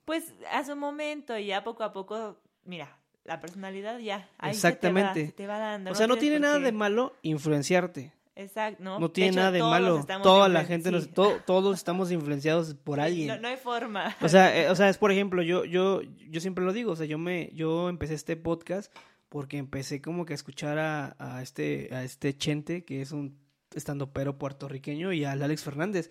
pues, 0.06 0.34
a 0.52 0.64
su 0.64 0.76
momento 0.76 1.36
y 1.38 1.48
ya 1.48 1.64
poco 1.64 1.84
a 1.84 1.92
poco, 1.92 2.38
mira, 2.64 2.96
la 3.26 3.40
personalidad 3.42 3.98
ya, 4.00 4.30
ahí 4.38 4.54
se 4.54 4.62
te 4.62 4.92
va- 4.92 5.00
Exactamente. 5.02 5.26
se 5.26 5.32
te 5.34 5.48
va 5.48 5.58
dando. 5.58 5.92
O 5.92 5.96
sea, 5.96 6.08
no 6.08 6.16
tiene 6.16 6.40
nada 6.40 6.60
de 6.60 6.72
malo 6.72 7.14
influenciarte. 7.24 8.14
Exacto, 8.42 8.82
¿no? 8.84 9.00
No 9.00 9.12
tiene 9.12 9.32
hecho, 9.32 9.40
nada 9.40 9.52
de 9.52 9.60
malo. 9.62 10.06
Toda 10.24 10.48
la 10.48 10.64
gente, 10.66 10.92
nos- 10.92 11.04
sí. 11.04 11.10
to- 11.12 11.40
todos 11.46 11.78
estamos 11.78 12.12
influenciados 12.12 12.74
por 12.74 13.00
alguien. 13.00 13.28
No, 13.28 13.38
no 13.40 13.48
hay 13.50 13.58
forma. 13.58 14.16
O 14.22 14.30
sea, 14.30 14.58
eh, 14.58 14.70
o 14.70 14.76
sea, 14.76 14.88
es 14.90 14.98
por 14.98 15.12
ejemplo, 15.12 15.42
yo, 15.42 15.66
yo, 15.66 16.02
yo 16.02 16.40
siempre 16.40 16.64
lo 16.64 16.72
digo, 16.72 16.94
o 16.94 16.96
sea, 16.96 17.06
yo 17.06 17.18
me, 17.18 17.52
yo 17.54 17.90
empecé 17.90 18.14
este 18.14 18.38
podcast 18.38 18.96
porque 19.28 19.58
empecé 19.58 20.02
como 20.02 20.26
que 20.26 20.34
a 20.34 20.36
escuchar 20.36 20.80
a, 20.80 21.16
a 21.20 21.42
este, 21.42 21.90
a 21.94 22.04
este 22.04 22.36
Chente, 22.38 22.86
que 22.86 23.02
es 23.02 23.12
un 23.12 23.38
estandopero 23.76 24.38
puertorriqueño, 24.40 25.12
y 25.14 25.26
al 25.26 25.44
Alex 25.44 25.64
Fernández. 25.64 26.10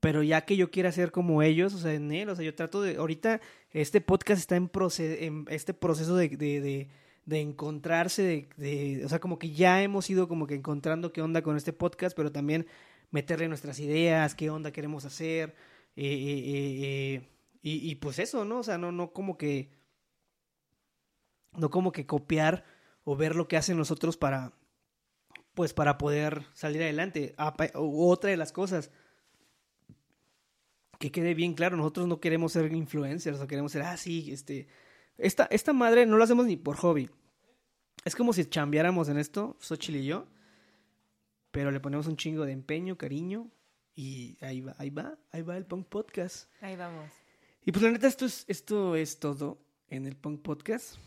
Pero 0.00 0.22
ya 0.22 0.42
que 0.42 0.56
yo 0.56 0.70
quiera 0.70 0.90
ser 0.92 1.10
como 1.10 1.42
ellos, 1.42 1.74
o 1.74 1.78
sea, 1.78 1.92
en 1.92 2.12
él, 2.12 2.28
o 2.30 2.36
sea, 2.36 2.44
yo 2.44 2.54
trato 2.54 2.80
de, 2.82 2.96
ahorita 2.96 3.40
este 3.72 4.00
podcast 4.00 4.40
está 4.40 4.56
en, 4.56 4.70
proce- 4.70 5.18
en 5.22 5.44
este 5.50 5.74
proceso 5.74 6.16
de, 6.16 6.28
de, 6.30 6.60
de, 6.60 6.88
de 7.28 7.40
encontrarse, 7.42 8.22
de, 8.22 8.48
de, 8.56 9.04
o 9.04 9.08
sea, 9.10 9.18
como 9.20 9.38
que 9.38 9.50
ya 9.52 9.82
hemos 9.82 10.08
ido 10.08 10.28
como 10.28 10.46
que 10.46 10.54
encontrando 10.54 11.12
qué 11.12 11.20
onda 11.20 11.42
con 11.42 11.58
este 11.58 11.74
podcast, 11.74 12.16
pero 12.16 12.32
también 12.32 12.66
meterle 13.10 13.48
nuestras 13.48 13.80
ideas, 13.80 14.34
qué 14.34 14.48
onda 14.48 14.72
queremos 14.72 15.04
hacer, 15.04 15.54
eh, 15.94 16.06
eh, 16.06 16.38
eh, 16.38 17.14
eh, 17.16 17.28
y, 17.60 17.90
y 17.90 17.94
pues 17.96 18.18
eso, 18.18 18.46
¿no? 18.46 18.60
O 18.60 18.62
sea, 18.62 18.78
no, 18.78 18.92
no 18.92 19.12
como 19.12 19.36
que, 19.36 19.68
no 21.52 21.68
como 21.68 21.92
que 21.92 22.06
copiar 22.06 22.64
o 23.04 23.14
ver 23.14 23.36
lo 23.36 23.46
que 23.46 23.58
hacen 23.58 23.76
los 23.76 23.90
otros 23.90 24.16
para, 24.16 24.54
pues 25.52 25.74
para 25.74 25.98
poder 25.98 26.46
salir 26.54 26.80
adelante. 26.82 27.34
U- 27.74 28.10
Otra 28.10 28.30
de 28.30 28.38
las 28.38 28.52
cosas, 28.52 28.90
que 30.98 31.10
quede 31.12 31.34
bien 31.34 31.52
claro, 31.52 31.76
nosotros 31.76 32.06
no 32.08 32.20
queremos 32.20 32.52
ser 32.52 32.72
influencers, 32.72 33.38
o 33.38 33.46
queremos 33.46 33.72
ser, 33.72 33.82
ah, 33.82 33.98
sí, 33.98 34.32
este, 34.32 34.66
esta, 35.18 35.46
esta 35.50 35.72
madre 35.72 36.06
no 36.06 36.16
lo 36.16 36.24
hacemos 36.24 36.46
ni 36.46 36.56
por 36.56 36.76
hobby. 36.76 37.10
Es 38.04 38.16
como 38.16 38.32
si 38.32 38.44
chambeáramos 38.46 39.08
en 39.08 39.18
esto, 39.18 39.56
Xochitl 39.60 39.98
y 39.98 40.06
yo, 40.06 40.26
pero 41.50 41.70
le 41.70 41.80
ponemos 41.80 42.06
un 42.06 42.16
chingo 42.16 42.46
de 42.46 42.52
empeño, 42.52 42.96
cariño, 42.96 43.50
y 43.94 44.38
ahí 44.40 44.60
va, 44.60 44.76
ahí 44.78 44.90
va, 44.90 45.18
ahí 45.32 45.42
va 45.42 45.56
el 45.56 45.66
Punk 45.66 45.88
Podcast. 45.88 46.48
Ahí 46.60 46.76
vamos. 46.76 47.10
Y 47.64 47.72
pues 47.72 47.82
la 47.82 47.90
neta, 47.90 48.06
esto 48.06 48.26
es, 48.26 48.44
esto 48.46 48.94
es 48.94 49.18
todo 49.18 49.58
en 49.88 50.06
el 50.06 50.14
Punk 50.14 50.40
Podcast. 50.40 50.98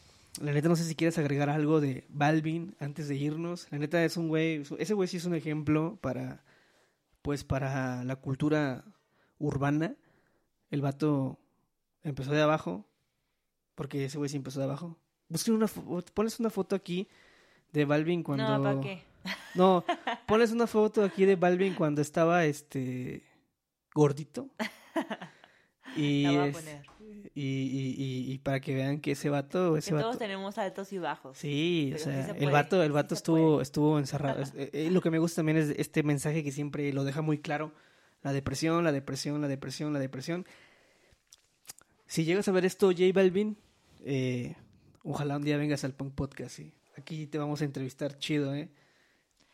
La 0.41 0.51
neta, 0.51 0.67
no 0.67 0.75
sé 0.75 0.83
si 0.83 0.95
quieres 0.95 1.17
agregar 1.17 1.49
algo 1.49 1.79
de 1.79 2.05
Balvin 2.09 2.75
antes 2.79 3.07
de 3.07 3.15
irnos. 3.15 3.67
La 3.71 3.79
neta 3.79 4.03
es 4.03 4.17
un 4.17 4.27
güey, 4.27 4.63
ese 4.77 4.93
güey 4.93 5.07
sí 5.07 5.17
es 5.17 5.25
un 5.25 5.35
ejemplo 5.35 5.97
para, 6.01 6.43
pues 7.21 7.45
para 7.45 8.03
la 8.03 8.17
cultura 8.17 8.83
urbana. 9.39 9.95
El 10.69 10.81
vato 10.81 11.39
empezó 12.03 12.31
de 12.31 12.41
abajo, 12.41 12.85
porque 13.75 14.05
ese 14.05 14.17
güey 14.17 14.29
sí 14.29 14.37
empezó 14.37 14.59
de 14.59 14.65
abajo. 14.65 14.97
Busquen 15.29 15.55
una, 15.55 15.67
pones 16.13 16.39
una 16.39 16.49
foto 16.49 16.75
aquí 16.75 17.07
de 17.71 17.85
Balvin 17.85 18.23
cuando... 18.23 18.57
No, 18.57 18.63
¿para 18.63 18.81
qué? 18.81 19.03
No, 19.55 19.83
pones 20.25 20.51
una 20.51 20.65
foto 20.67 21.03
aquí 21.03 21.25
de 21.25 21.35
Balvin 21.35 21.73
cuando 21.75 22.01
estaba 22.01 22.45
este 22.45 23.23
gordito. 23.93 24.49
Y, 25.97 26.23
La 26.23 26.29
voy 26.31 26.39
a 26.39 26.45
es- 26.45 26.55
poner. 26.55 26.85
y, 27.35 27.41
y, 27.43 27.95
y- 27.97 28.31
y 28.31 28.37
para 28.37 28.61
que 28.61 28.73
vean 28.73 29.01
que 29.01 29.11
ese 29.11 29.29
vato, 29.29 29.75
ese 29.75 29.91
Que 29.93 29.99
todos 29.99 30.17
tenemos 30.17 30.57
altos 30.57 30.93
y 30.93 30.99
bajos. 30.99 31.37
Sí, 31.37 31.91
o 31.93 31.97
sí 31.97 32.03
sea, 32.05 32.33
se 32.33 32.37
el 32.43 32.49
vato, 32.49 32.81
el 32.81 32.93
vato 32.93 33.13
estuvo, 33.13 33.59
estuvo 33.61 33.99
encerrado. 33.99 34.41
Eh, 34.55 34.69
eh, 34.71 34.89
lo 34.89 35.01
que 35.01 35.11
me 35.11 35.19
gusta 35.19 35.37
también 35.37 35.57
es 35.57 35.69
este 35.77 36.03
mensaje 36.03 36.45
que 36.45 36.51
siempre 36.53 36.93
lo 36.93 37.03
deja 37.03 37.21
muy 37.21 37.39
claro. 37.39 37.73
La 38.21 38.31
depresión, 38.31 38.83
la 38.85 38.93
depresión, 38.93 39.41
la 39.41 39.49
depresión, 39.49 39.91
la 39.91 39.99
depresión. 39.99 40.45
Si 42.11 42.25
llegas 42.25 42.45
a 42.49 42.51
ver 42.51 42.65
esto, 42.65 42.87
J 42.87 43.03
Balvin, 43.13 43.55
eh, 44.03 44.57
ojalá 45.01 45.37
un 45.37 45.43
día 45.43 45.55
vengas 45.55 45.85
al 45.85 45.93
Punk 45.93 46.13
Podcast, 46.13 46.57
sí. 46.57 46.73
Aquí 46.97 47.25
te 47.25 47.37
vamos 47.37 47.61
a 47.61 47.63
entrevistar 47.63 48.17
chido, 48.17 48.53
¿eh? 48.53 48.69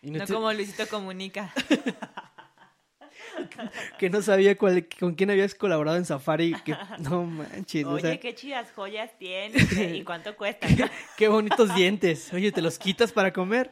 Y 0.01 0.09
No 0.09 0.25
te- 0.25 0.33
como 0.33 0.51
Luisito 0.51 0.87
Comunica. 0.87 1.53
que 3.99 4.09
no 4.09 4.23
sabía 4.23 4.57
cuál, 4.57 4.87
con 4.99 5.13
quién 5.13 5.29
habías 5.29 5.53
colaborado 5.53 5.97
en 5.97 6.05
Safari. 6.05 6.55
Que, 6.65 6.75
no 7.07 7.25
manches, 7.25 7.85
o 7.85 7.91
Oye, 7.91 8.01
sea, 8.01 8.19
qué 8.19 8.33
chidas 8.33 8.71
joyas 8.71 9.11
tienes 9.19 9.77
eh, 9.77 9.97
y 9.97 10.03
cuánto 10.03 10.35
cuestan. 10.35 10.75
qué 11.15 11.27
bonitos 11.27 11.75
dientes. 11.75 12.33
Oye, 12.33 12.51
¿te 12.51 12.63
los 12.63 12.79
quitas 12.79 13.11
para 13.11 13.31
comer? 13.31 13.69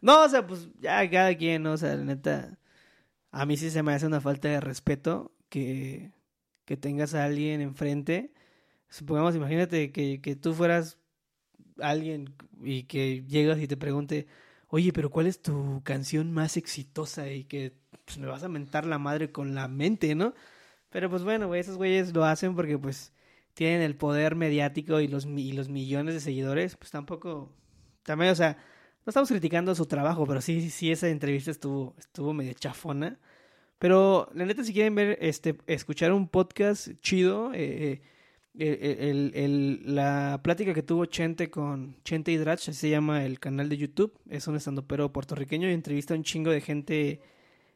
No, 0.00 0.24
o 0.24 0.28
sea, 0.30 0.46
pues 0.46 0.66
ya 0.80 1.10
cada 1.10 1.36
quien, 1.36 1.62
¿no? 1.62 1.72
O 1.72 1.76
sea, 1.76 1.94
la 1.94 2.04
neta, 2.04 2.58
a 3.30 3.44
mí 3.44 3.58
sí 3.58 3.70
se 3.70 3.82
me 3.82 3.92
hace 3.92 4.06
una 4.06 4.22
falta 4.22 4.48
de 4.48 4.60
respeto 4.60 5.30
que, 5.50 6.10
que 6.64 6.76
tengas 6.76 7.14
a 7.14 7.24
alguien 7.24 7.60
enfrente. 7.60 8.32
Supongamos, 8.88 9.34
imagínate 9.36 9.92
que, 9.92 10.20
que 10.20 10.36
tú 10.36 10.54
fueras 10.54 10.98
alguien 11.80 12.34
y 12.62 12.84
que 12.84 13.24
llegas 13.26 13.60
y 13.60 13.66
te 13.68 13.76
pregunte, 13.76 14.26
oye, 14.68 14.92
pero 14.92 15.10
¿cuál 15.10 15.26
es 15.26 15.42
tu 15.42 15.82
canción 15.84 16.32
más 16.32 16.56
exitosa? 16.56 17.30
Y 17.30 17.44
que 17.44 17.74
pues, 18.04 18.18
me 18.18 18.26
vas 18.26 18.42
a 18.42 18.48
mentar 18.48 18.86
la 18.86 18.98
madre 18.98 19.32
con 19.32 19.54
la 19.54 19.68
mente, 19.68 20.14
¿no? 20.14 20.34
Pero 20.90 21.10
pues 21.10 21.24
bueno, 21.24 21.46
güey, 21.48 21.60
esos 21.60 21.76
güeyes 21.76 22.12
lo 22.14 22.24
hacen 22.24 22.54
porque 22.54 22.78
pues 22.78 23.12
tienen 23.54 23.82
el 23.82 23.96
poder 23.96 24.36
mediático 24.36 25.00
y 25.00 25.08
los, 25.08 25.26
y 25.26 25.52
los 25.52 25.68
millones 25.68 26.14
de 26.14 26.20
seguidores, 26.20 26.76
pues 26.76 26.90
tampoco, 26.90 27.50
también, 28.02 28.32
o 28.32 28.34
sea, 28.34 28.56
no 29.04 29.10
estamos 29.10 29.28
criticando 29.28 29.74
su 29.74 29.86
trabajo, 29.86 30.26
pero 30.26 30.40
sí, 30.40 30.70
sí, 30.70 30.92
esa 30.92 31.08
entrevista 31.08 31.50
estuvo, 31.50 31.94
estuvo 31.98 32.32
medio 32.32 32.52
chafona. 32.54 33.18
Pero 33.82 34.28
la 34.32 34.44
neta, 34.46 34.62
si 34.62 34.72
quieren 34.72 34.94
ver, 34.94 35.18
este, 35.20 35.56
escuchar 35.66 36.12
un 36.12 36.28
podcast 36.28 36.90
chido, 37.00 37.50
eh, 37.52 38.00
eh, 38.56 38.96
el- 39.10 39.32
el- 39.34 39.82
la 39.96 40.40
plática 40.44 40.72
que 40.72 40.84
tuvo 40.84 41.06
Chente 41.06 41.50
con 41.50 41.96
Chente 42.04 42.30
y 42.30 42.36
Drach, 42.36 42.60
así 42.68 42.74
se 42.78 42.90
llama 42.90 43.24
el 43.24 43.40
canal 43.40 43.68
de 43.68 43.76
YouTube, 43.76 44.16
es 44.30 44.46
un 44.46 44.54
estandopero 44.54 45.12
puertorriqueño 45.12 45.68
y 45.68 45.72
entrevista 45.72 46.14
a 46.14 46.16
un 46.16 46.22
chingo 46.22 46.52
de 46.52 46.60
gente, 46.60 47.22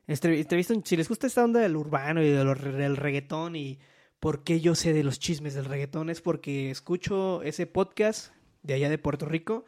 entre- 0.07 0.39
entrevista, 0.39 0.75
si 0.85 0.97
les 0.97 1.09
gusta 1.09 1.27
esta 1.27 1.43
onda 1.45 1.59
del 1.59 1.75
urbano 1.75 2.23
y 2.23 2.31
de 2.31 2.45
del 2.45 2.97
reggaetón 2.97 3.57
y 3.57 3.81
por 4.21 4.45
qué 4.45 4.61
yo 4.61 4.77
sé 4.77 4.93
de 4.93 5.03
los 5.03 5.19
chismes 5.19 5.55
del 5.55 5.65
reggaetón, 5.65 6.09
es 6.09 6.21
porque 6.21 6.71
escucho 6.71 7.43
ese 7.43 7.67
podcast 7.67 8.33
de 8.63 8.75
allá 8.75 8.89
de 8.91 8.99
Puerto 8.99 9.27
Rico 9.27 9.65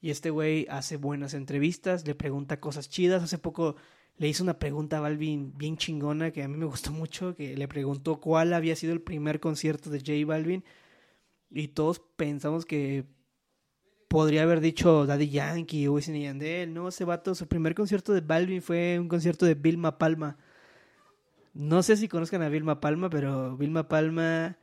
y 0.00 0.10
este 0.10 0.30
güey 0.30 0.66
hace 0.68 0.96
buenas 0.96 1.32
entrevistas, 1.32 2.04
le 2.08 2.16
pregunta 2.16 2.58
cosas 2.58 2.88
chidas, 2.90 3.22
hace 3.22 3.38
poco 3.38 3.76
le 4.18 4.28
hizo 4.28 4.42
una 4.42 4.58
pregunta 4.58 4.98
a 4.98 5.00
Balvin 5.00 5.52
bien 5.56 5.76
chingona 5.76 6.30
que 6.30 6.42
a 6.42 6.48
mí 6.48 6.56
me 6.56 6.66
gustó 6.66 6.90
mucho, 6.90 7.34
que 7.34 7.56
le 7.56 7.68
preguntó 7.68 8.20
cuál 8.20 8.52
había 8.52 8.76
sido 8.76 8.92
el 8.92 9.02
primer 9.02 9.40
concierto 9.40 9.90
de 9.90 9.98
J 10.00 10.26
Balvin 10.26 10.64
y 11.50 11.68
todos 11.68 12.00
pensamos 12.16 12.64
que 12.64 13.04
podría 14.08 14.42
haber 14.42 14.60
dicho 14.60 15.06
Daddy 15.06 15.28
Yankee 15.30 15.86
o 15.86 15.94
Wisin 15.94 16.16
y 16.16 16.22
Yandel, 16.22 16.72
no, 16.72 16.88
ese 16.88 17.04
vato, 17.04 17.34
su 17.34 17.46
primer 17.46 17.74
concierto 17.74 18.12
de 18.12 18.20
Balvin 18.20 18.62
fue 18.62 18.98
un 18.98 19.08
concierto 19.08 19.46
de 19.46 19.54
Vilma 19.54 19.98
Palma. 19.98 20.38
No 21.54 21.82
sé 21.82 21.96
si 21.96 22.08
conozcan 22.08 22.42
a 22.42 22.48
Vilma 22.48 22.80
Palma, 22.80 23.10
pero 23.10 23.56
Vilma 23.56 23.88
Palma 23.88 24.58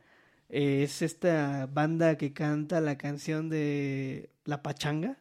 es 0.48 1.02
esta 1.02 1.66
banda 1.66 2.16
que 2.16 2.32
canta 2.32 2.80
la 2.80 2.96
canción 2.96 3.48
de 3.48 4.30
La 4.44 4.62
Pachanga. 4.62 5.18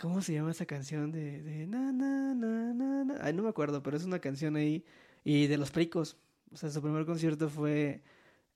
¿Cómo 0.00 0.22
se 0.22 0.32
llama 0.32 0.50
esa 0.50 0.64
canción 0.64 1.12
de, 1.12 1.42
de 1.42 1.66
na, 1.66 1.92
na, 1.92 2.34
na, 2.34 2.72
na, 2.72 3.04
na? 3.04 3.18
Ay, 3.20 3.34
no 3.34 3.42
me 3.42 3.50
acuerdo, 3.50 3.82
pero 3.82 3.98
es 3.98 4.04
una 4.04 4.18
canción 4.18 4.56
ahí. 4.56 4.82
Y 5.24 5.46
de 5.46 5.58
los 5.58 5.70
Pericos. 5.70 6.16
O 6.50 6.56
sea, 6.56 6.70
su 6.70 6.80
primer 6.80 7.04
concierto 7.04 7.50
fue 7.50 8.00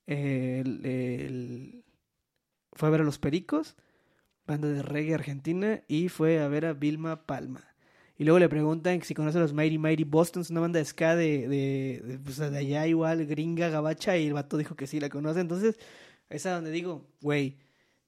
el, 0.07 1.85
fue 2.73 2.89
a 2.89 2.91
ver 2.91 3.03
a 3.03 3.05
los 3.05 3.19
Pericos, 3.19 3.77
banda 4.47 4.69
de 4.69 4.83
reggae 4.83 5.15
argentina, 5.15 5.83
y 5.87 6.09
fue 6.09 6.41
a 6.41 6.49
ver 6.49 6.65
a 6.65 6.73
Vilma 6.73 7.27
Palma. 7.27 7.63
Y 8.17 8.25
luego 8.25 8.39
le 8.39 8.49
preguntan 8.49 9.03
si 9.03 9.13
conoce 9.15 9.37
a 9.37 9.43
los 9.43 9.53
Mighty 9.53 9.77
Mighty 9.77 10.05
Bostons, 10.05 10.49
una 10.49 10.61
banda 10.61 10.79
de 10.79 10.87
ska 10.87 11.15
de, 11.15 11.47
de, 11.47 12.03
de, 12.07 12.19
pues, 12.21 12.39
de 12.39 12.57
allá 12.57 12.87
igual, 12.87 13.27
gringa, 13.27 13.69
gabacha, 13.69 14.17
y 14.17 14.29
el 14.29 14.33
vato 14.33 14.57
dijo 14.57 14.77
que 14.77 14.87
sí 14.87 14.99
la 14.99 15.11
conoce. 15.11 15.41
Entonces, 15.41 15.79
es 16.31 16.47
a 16.47 16.55
donde 16.55 16.71
digo, 16.71 17.07
güey, 17.21 17.59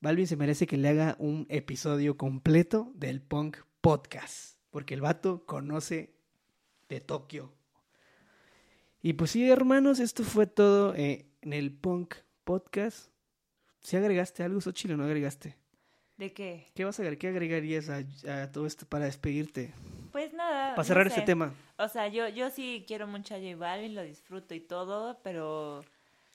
Balvin 0.00 0.26
se 0.26 0.36
merece 0.36 0.66
que 0.66 0.76
le 0.76 0.88
haga 0.88 1.16
un 1.18 1.46
episodio 1.48 2.16
completo 2.16 2.92
del 2.94 3.20
Punk 3.22 3.58
Podcast, 3.80 4.58
porque 4.70 4.94
el 4.94 5.00
vato 5.00 5.44
conoce 5.46 6.14
de 6.88 7.00
Tokio. 7.00 7.52
Y 9.02 9.14
pues 9.14 9.30
sí, 9.30 9.48
hermanos, 9.48 10.00
esto 10.00 10.22
fue 10.24 10.46
todo 10.46 10.94
eh, 10.94 11.26
en 11.42 11.52
el 11.52 11.72
Punk 11.72 12.16
Podcast. 12.44 13.10
Si 13.80 13.96
agregaste 13.96 14.42
algo, 14.42 14.60
Xochitl, 14.60 14.94
o 14.94 14.96
no 14.96 15.04
agregaste? 15.04 15.56
¿De 16.16 16.32
qué? 16.32 16.66
¿Qué 16.74 16.84
vas 16.84 16.98
a 16.98 17.02
agregar? 17.02 17.18
¿Qué 17.18 17.28
agregarías 17.28 17.88
a, 17.88 18.42
a 18.42 18.50
todo 18.50 18.66
esto 18.66 18.86
para 18.86 19.04
despedirte? 19.04 19.72
Pues 20.12 20.32
nada. 20.32 20.70
Para 20.70 20.76
no 20.76 20.84
cerrar 20.84 21.08
sé. 21.08 21.14
este 21.14 21.22
tema. 21.22 21.54
O 21.78 21.88
sea, 21.88 22.08
yo, 22.08 22.28
yo 22.28 22.50
sí 22.50 22.84
quiero 22.86 23.06
mucho 23.06 23.34
a 23.34 23.38
J 23.38 23.54
Balvin, 23.56 23.94
lo 23.94 24.02
disfruto 24.02 24.54
y 24.54 24.60
todo, 24.60 25.20
pero 25.22 25.84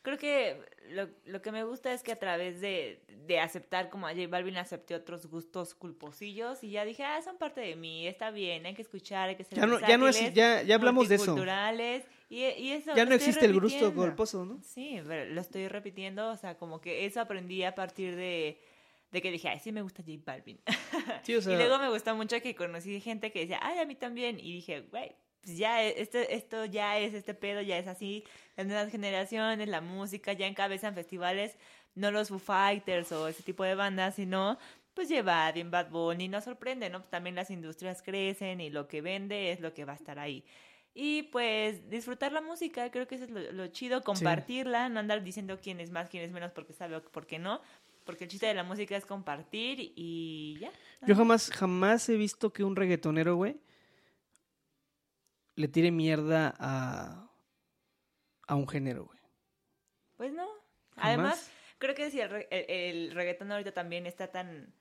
creo 0.01 0.17
que 0.17 0.57
lo, 0.89 1.07
lo 1.25 1.41
que 1.41 1.51
me 1.51 1.63
gusta 1.63 1.93
es 1.93 2.03
que 2.03 2.11
a 2.11 2.19
través 2.19 2.59
de, 2.61 3.01
de 3.25 3.39
aceptar 3.39 3.89
como 3.89 4.07
a 4.07 4.11
J 4.11 4.27
Balvin 4.27 4.57
acepté 4.57 4.95
otros 4.95 5.27
gustos 5.27 5.73
culposillos 5.75 6.63
y 6.63 6.71
ya 6.71 6.85
dije, 6.85 7.03
ah, 7.03 7.21
son 7.21 7.37
parte 7.37 7.61
de 7.61 7.75
mí, 7.75 8.07
está 8.07 8.31
bien, 8.31 8.65
hay 8.65 8.73
que 8.73 8.81
escuchar, 8.81 9.29
hay 9.29 9.35
que 9.35 9.43
ser 9.43 9.57
Ya 9.57 9.65
no, 9.65 9.79
ya 9.79 9.97
no 9.97 10.07
es, 10.07 10.33
ya, 10.33 10.63
ya 10.63 10.75
hablamos 10.75 11.07
de 11.09 11.15
eso. 11.15 11.35
y, 12.29 12.43
y 12.43 12.71
eso 12.71 12.95
Ya 12.95 13.05
no 13.05 13.15
existe 13.15 13.45
el 13.45 13.59
gusto 13.59 13.91
golposo, 13.93 14.45
¿no? 14.45 14.59
Sí, 14.63 14.99
pero 15.07 15.31
lo 15.33 15.41
estoy 15.41 15.67
repitiendo, 15.67 16.29
o 16.29 16.37
sea, 16.37 16.57
como 16.57 16.81
que 16.81 17.05
eso 17.05 17.21
aprendí 17.21 17.63
a 17.63 17.75
partir 17.75 18.15
de, 18.15 18.59
de 19.11 19.21
que 19.21 19.31
dije, 19.31 19.49
ay, 19.49 19.59
sí 19.59 19.71
me 19.71 19.81
gusta 19.81 20.03
J 20.03 20.17
Balvin. 20.25 20.59
Sí, 21.23 21.35
o 21.35 21.41
sea, 21.41 21.53
y 21.53 21.57
luego 21.57 21.77
me 21.79 21.89
gustó 21.89 22.15
mucho 22.15 22.41
que 22.41 22.55
conocí 22.55 22.99
gente 23.01 23.31
que 23.31 23.41
decía, 23.41 23.59
ay, 23.61 23.79
a 23.79 23.85
mí 23.85 23.95
también. 23.95 24.39
Y 24.39 24.53
dije, 24.53 24.81
güey, 24.81 25.15
pues 25.43 25.57
ya, 25.57 25.83
esto, 25.83 26.19
esto 26.19 26.65
ya 26.65 26.99
es 26.99 27.13
este 27.13 27.33
pedo, 27.33 27.61
ya 27.61 27.77
es 27.77 27.87
así. 27.87 28.23
Las 28.55 28.67
nuevas 28.67 28.91
generaciones, 28.91 29.67
la 29.67 29.81
música, 29.81 30.33
ya 30.33 30.47
encabezan 30.47 30.93
festivales, 30.93 31.57
no 31.95 32.11
los 32.11 32.29
Foo 32.29 32.39
Fighters 32.39 33.11
o 33.11 33.27
ese 33.27 33.43
tipo 33.43 33.63
de 33.63 33.75
bandas, 33.75 34.15
sino 34.15 34.57
pues 34.93 35.09
lleva 35.09 35.49
en 35.49 35.71
Bad 35.71 35.89
Bunny. 35.89 36.27
Nos 36.27 36.43
sorprende, 36.43 36.89
¿no? 36.89 37.03
También 37.03 37.35
las 37.35 37.49
industrias 37.49 38.01
crecen 38.01 38.61
y 38.61 38.69
lo 38.69 38.87
que 38.87 39.01
vende 39.01 39.51
es 39.51 39.59
lo 39.61 39.73
que 39.73 39.85
va 39.85 39.93
a 39.93 39.95
estar 39.95 40.19
ahí. 40.19 40.43
Y 40.93 41.23
pues 41.23 41.89
disfrutar 41.89 42.33
la 42.33 42.41
música, 42.41 42.91
creo 42.91 43.07
que 43.07 43.15
eso 43.15 43.23
es 43.23 43.31
lo, 43.31 43.51
lo 43.51 43.67
chido, 43.67 44.03
compartirla, 44.03 44.89
no 44.89 44.99
andar 44.99 45.23
diciendo 45.23 45.57
quién 45.61 45.79
es 45.79 45.89
más, 45.89 46.09
quién 46.09 46.23
es 46.23 46.31
menos, 46.31 46.51
porque 46.51 46.73
sabe 46.73 46.97
o 46.97 47.01
por 47.01 47.25
qué 47.25 47.39
no. 47.39 47.61
Porque 48.05 48.25
el 48.25 48.29
chiste 48.29 48.47
de 48.47 48.53
la 48.53 48.63
música 48.63 48.97
es 48.97 49.05
compartir 49.05 49.93
y 49.95 50.57
ya. 50.59 50.71
yo 51.07 51.15
jamás, 51.15 51.49
jamás 51.49 52.09
he 52.09 52.17
visto 52.17 52.51
que 52.51 52.63
un 52.63 52.75
reggaetonero, 52.75 53.35
güey, 53.35 53.57
le 55.61 55.67
tire 55.67 55.91
mierda 55.91 56.53
a, 56.59 57.29
a 58.47 58.55
un 58.55 58.67
género, 58.67 59.05
güey. 59.05 59.19
Pues 60.17 60.33
no. 60.33 60.45
Jamás. 60.95 61.05
Además, 61.07 61.51
creo 61.77 61.95
que 61.95 62.11
si 62.11 62.19
el, 62.19 62.29
re- 62.29 62.47
el, 62.51 63.05
el 63.09 63.15
reggaetón 63.15 63.51
ahorita 63.51 63.71
también 63.73 64.05
está 64.05 64.27
tan 64.31 64.73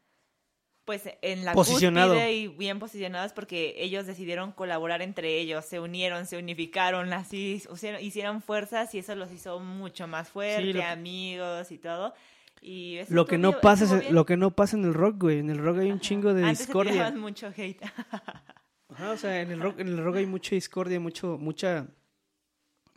pues 0.87 1.05
en 1.23 1.45
la 1.45 1.53
Posicionado. 1.53 2.15
cúspide 2.15 2.33
y 2.33 2.49
bien 2.49 2.81
posicionados 2.81 3.33
porque 3.33 3.75
ellos 3.77 4.07
decidieron 4.07 4.51
colaborar 4.51 5.03
entre 5.03 5.39
ellos, 5.39 5.65
se 5.65 5.79
unieron, 5.79 6.27
se 6.27 6.37
unificaron, 6.37 7.13
así 7.13 7.63
hicieron, 8.01 8.43
fuerzas 8.43 8.93
y 8.95 8.99
eso 8.99 9.15
los 9.15 9.31
hizo 9.31 9.61
mucho 9.61 10.09
más 10.09 10.29
fuerte, 10.31 10.73
Sí, 10.73 10.81
amigos 10.81 11.71
y 11.71 11.79
todo. 11.79 12.13
Y 12.61 12.97
eso 12.97 13.15
Lo 13.15 13.25
que 13.25 13.39
no 13.39 13.61
pasa 13.61 14.03
lo 14.11 14.27
que 14.27 14.37
no 14.37 14.51
pasa 14.51 14.77
en 14.77 14.85
el 14.85 14.93
rock, 14.95 15.17
güey. 15.23 15.39
En 15.39 15.49
el 15.51 15.59
rock 15.59 15.79
hay 15.79 15.87
un 15.87 15.93
Ajá. 15.93 16.01
chingo 16.01 16.35
de 16.35 16.43
Antes 16.43 16.59
se 16.59 16.65
discordia. 16.65 16.93
tiraban 16.93 17.19
mucho 17.21 17.53
hate. 17.57 17.81
Ajá, 18.93 19.13
o 19.13 19.17
sea, 19.17 19.41
en 19.41 19.51
el 19.51 19.61
rock, 19.61 19.81
en 19.81 19.89
el 19.89 19.99
rock 20.03 20.17
hay 20.17 20.27
mucha 20.27 20.55
discordia, 20.55 20.99
mucho, 21.01 21.39
mucha, 21.39 21.87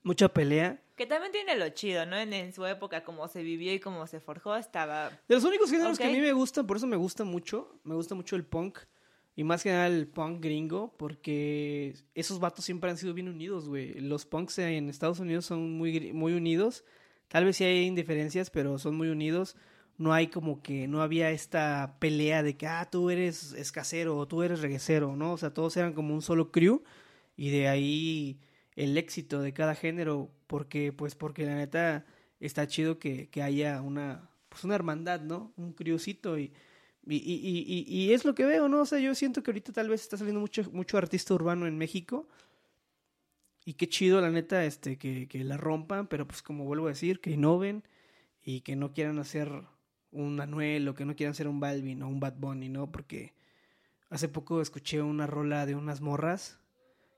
mucha 0.03 0.27
pelea. 0.29 0.79
que 0.95 1.05
también 1.05 1.31
tiene 1.31 1.55
lo 1.55 1.69
chido, 1.69 2.05
¿no? 2.05 2.17
En, 2.17 2.33
en 2.33 2.53
su 2.53 2.65
época, 2.65 3.03
como 3.03 3.27
se 3.27 3.41
vivió 3.43 3.73
y 3.73 3.79
como 3.79 4.05
se 4.07 4.19
forjó, 4.19 4.55
estaba... 4.55 5.09
De 5.27 5.35
los 5.35 5.43
únicos 5.43 5.69
géneros 5.71 5.97
que 5.97 6.05
a 6.05 6.09
mí 6.09 6.19
me 6.19 6.33
gustan, 6.33 6.67
por 6.67 6.77
eso 6.77 6.87
me 6.87 6.97
gusta 6.97 7.23
mucho, 7.23 7.79
me 7.83 7.95
gusta 7.95 8.15
mucho 8.15 8.35
el 8.35 8.45
punk. 8.45 8.79
Y 9.35 9.43
más 9.43 9.63
que 9.63 9.71
nada 9.71 9.87
el 9.87 10.07
punk 10.07 10.43
gringo, 10.43 10.93
porque 10.95 11.95
esos 12.13 12.39
vatos 12.39 12.63
siempre 12.63 12.91
han 12.91 12.97
sido 12.97 13.15
bien 13.15 13.27
unidos, 13.27 13.67
güey. 13.67 13.99
Los 13.99 14.27
punks 14.27 14.59
en 14.59 14.89
Estados 14.89 15.19
Unidos 15.19 15.45
son 15.45 15.71
muy, 15.71 16.13
muy 16.13 16.33
unidos. 16.33 16.83
Tal 17.29 17.45
vez 17.45 17.57
sí 17.57 17.63
hay 17.63 17.85
indiferencias, 17.85 18.51
pero 18.51 18.77
son 18.77 18.95
muy 18.95 19.09
unidos. 19.09 19.55
No 19.97 20.13
hay 20.13 20.27
como 20.27 20.61
que, 20.63 20.87
no 20.87 21.01
había 21.01 21.31
esta 21.31 21.97
pelea 21.99 22.43
de 22.43 22.57
que, 22.57 22.67
ah, 22.67 22.89
tú 22.91 23.09
eres 23.09 23.53
escasero 23.53 24.17
o 24.17 24.27
tú 24.27 24.43
eres 24.43 24.61
reguecero, 24.61 25.15
¿no? 25.15 25.33
O 25.33 25.37
sea, 25.37 25.53
todos 25.53 25.77
eran 25.77 25.93
como 25.93 26.13
un 26.13 26.21
solo 26.21 26.51
crew. 26.51 26.83
Y 27.37 27.51
de 27.51 27.67
ahí 27.67 28.39
el 28.75 28.97
éxito 28.97 29.41
de 29.41 29.53
cada 29.53 29.75
género, 29.75 30.31
porque, 30.47 30.91
pues, 30.93 31.15
porque 31.15 31.45
la 31.45 31.55
neta 31.55 32.05
está 32.39 32.67
chido 32.67 32.99
que, 32.99 33.29
que 33.29 33.41
haya 33.43 33.81
una, 33.81 34.29
pues, 34.49 34.63
una 34.63 34.75
hermandad, 34.75 35.21
¿no? 35.21 35.53
Un 35.57 35.73
crewcito 35.73 36.37
y, 36.39 36.51
y, 37.05 37.15
y, 37.17 37.33
y, 37.43 37.85
y- 37.87 38.03
y 38.05 38.13
es 38.13 38.25
lo 38.25 38.33
que 38.35 38.45
veo, 38.45 38.69
¿no? 38.69 38.81
O 38.81 38.85
sea, 38.85 38.99
yo 38.99 39.13
siento 39.15 39.43
que 39.43 39.51
ahorita 39.51 39.73
tal 39.73 39.89
vez 39.89 40.01
está 40.01 40.17
saliendo 40.17 40.39
mucho, 40.41 40.63
mucho 40.71 40.97
artista 40.97 41.33
urbano 41.33 41.67
en 41.67 41.77
México. 41.77 42.27
Y 43.65 43.73
qué 43.75 43.87
chido, 43.87 44.19
la 44.21 44.29
neta, 44.29 44.65
este, 44.65 44.97
que, 44.97 45.27
que 45.27 45.43
la 45.43 45.57
rompan, 45.57 46.07
pero 46.07 46.27
pues 46.27 46.41
como 46.41 46.65
vuelvo 46.65 46.87
a 46.87 46.89
decir, 46.89 47.21
que 47.21 47.31
innoven 47.31 47.83
y 48.43 48.61
que 48.61 48.75
no 48.75 48.93
quieran 48.93 49.19
hacer 49.19 49.63
un 50.13 50.39
Anuel 50.39 50.87
o 50.87 50.93
que 50.95 51.05
no 51.05 51.15
quieran 51.15 51.31
hacer 51.31 51.47
un 51.47 51.59
Balvin 51.59 52.01
o 52.03 52.07
un 52.07 52.19
Bad 52.19 52.35
Bunny, 52.37 52.69
¿no? 52.69 52.91
Porque 52.91 53.33
hace 54.09 54.29
poco 54.29 54.61
escuché 54.61 55.01
una 55.01 55.27
rola 55.27 55.65
de 55.65 55.75
unas 55.75 56.01
morras 56.01 56.59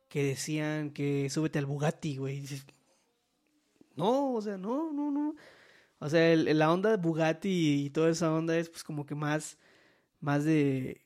que 0.10 0.24
decían 0.24 0.92
que 0.92 1.30
súbete 1.30 1.60
al 1.60 1.66
Bugatti, 1.66 2.18
güey. 2.18 2.44
No, 3.96 4.34
o 4.34 4.42
sea, 4.42 4.58
no, 4.58 4.92
no, 4.94 5.12
no. 5.12 5.36
O 6.00 6.10
sea, 6.10 6.36
la 6.36 6.72
onda 6.72 6.90
de 6.90 6.98
Bugatti 6.98 7.86
y 7.86 7.90
toda 7.90 8.10
esa 8.10 8.34
onda 8.34 8.58
es 8.58 8.70
pues 8.70 8.84
como 8.84 9.06
que 9.06 9.16
más, 9.16 9.58
más 10.20 10.44
de 10.44 11.02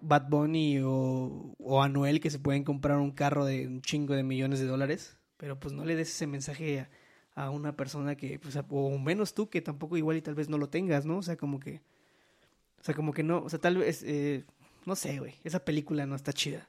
Bad 0.00 0.28
Bunny 0.28 0.80
o, 0.80 1.54
o 1.58 1.82
Anuel 1.82 2.20
que 2.20 2.30
se 2.30 2.38
pueden 2.38 2.64
comprar 2.64 2.98
un 2.98 3.12
carro 3.12 3.44
de 3.44 3.66
un 3.66 3.82
chingo 3.82 4.14
de 4.14 4.22
millones 4.22 4.60
de 4.60 4.66
dólares. 4.66 5.16
Pero 5.36 5.58
pues 5.58 5.74
no 5.74 5.84
le 5.84 5.96
des 5.96 6.08
ese 6.08 6.26
mensaje 6.26 6.80
a, 6.80 6.90
a 7.34 7.50
una 7.50 7.76
persona 7.76 8.16
que, 8.16 8.38
pues, 8.38 8.56
o 8.56 8.98
menos 8.98 9.34
tú 9.34 9.48
que 9.48 9.60
tampoco 9.60 9.96
igual 9.96 10.16
y 10.16 10.22
tal 10.22 10.34
vez 10.34 10.48
no 10.48 10.58
lo 10.58 10.68
tengas, 10.68 11.06
¿no? 11.06 11.18
O 11.18 11.22
sea, 11.22 11.36
como 11.36 11.60
que, 11.60 11.82
o 12.80 12.84
sea, 12.84 12.94
como 12.94 13.12
que 13.12 13.22
no, 13.22 13.42
o 13.42 13.48
sea, 13.48 13.58
tal 13.58 13.78
vez, 13.78 14.02
eh, 14.02 14.44
no 14.86 14.96
sé, 14.96 15.18
güey, 15.18 15.34
esa 15.44 15.64
película 15.64 16.06
no 16.06 16.16
está 16.16 16.32
chida. 16.32 16.68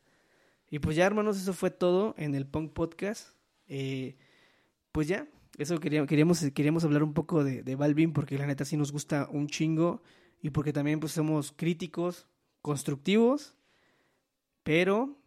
Y 0.70 0.80
pues 0.80 0.96
ya, 0.96 1.06
hermanos, 1.06 1.38
eso 1.38 1.54
fue 1.54 1.72
todo 1.72 2.16
en 2.18 2.36
el 2.36 2.46
Punk 2.46 2.72
Podcast. 2.74 3.36
Eh, 3.68 4.16
pues 4.92 5.08
ya, 5.08 5.28
eso 5.58 5.80
queríamos, 5.80 6.08
queríamos, 6.08 6.40
queríamos 6.54 6.84
hablar 6.84 7.04
un 7.04 7.14
poco 7.14 7.44
de, 7.44 7.64
de 7.64 7.76
Balvin 7.76 8.14
porque 8.14 8.38
la 8.38 8.48
neta 8.48 8.66
sí 8.66 8.78
nos 8.78 8.92
gusta 8.92 9.28
un 9.32 9.48
chingo 9.48 10.02
y 10.42 10.50
porque 10.52 10.74
también 10.74 11.00
pues 11.00 11.12
somos 11.12 11.52
críticos, 11.52 12.28
constructivos, 12.62 13.56
pero 14.64 15.18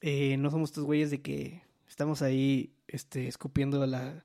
eh, 0.00 0.36
no 0.38 0.50
somos 0.50 0.70
estos 0.70 0.84
güeyes 0.84 1.10
de 1.10 1.20
que 1.22 1.62
estamos 1.88 2.22
ahí 2.22 2.74
este, 2.88 3.28
escupiendo 3.28 3.86
la, 3.86 4.24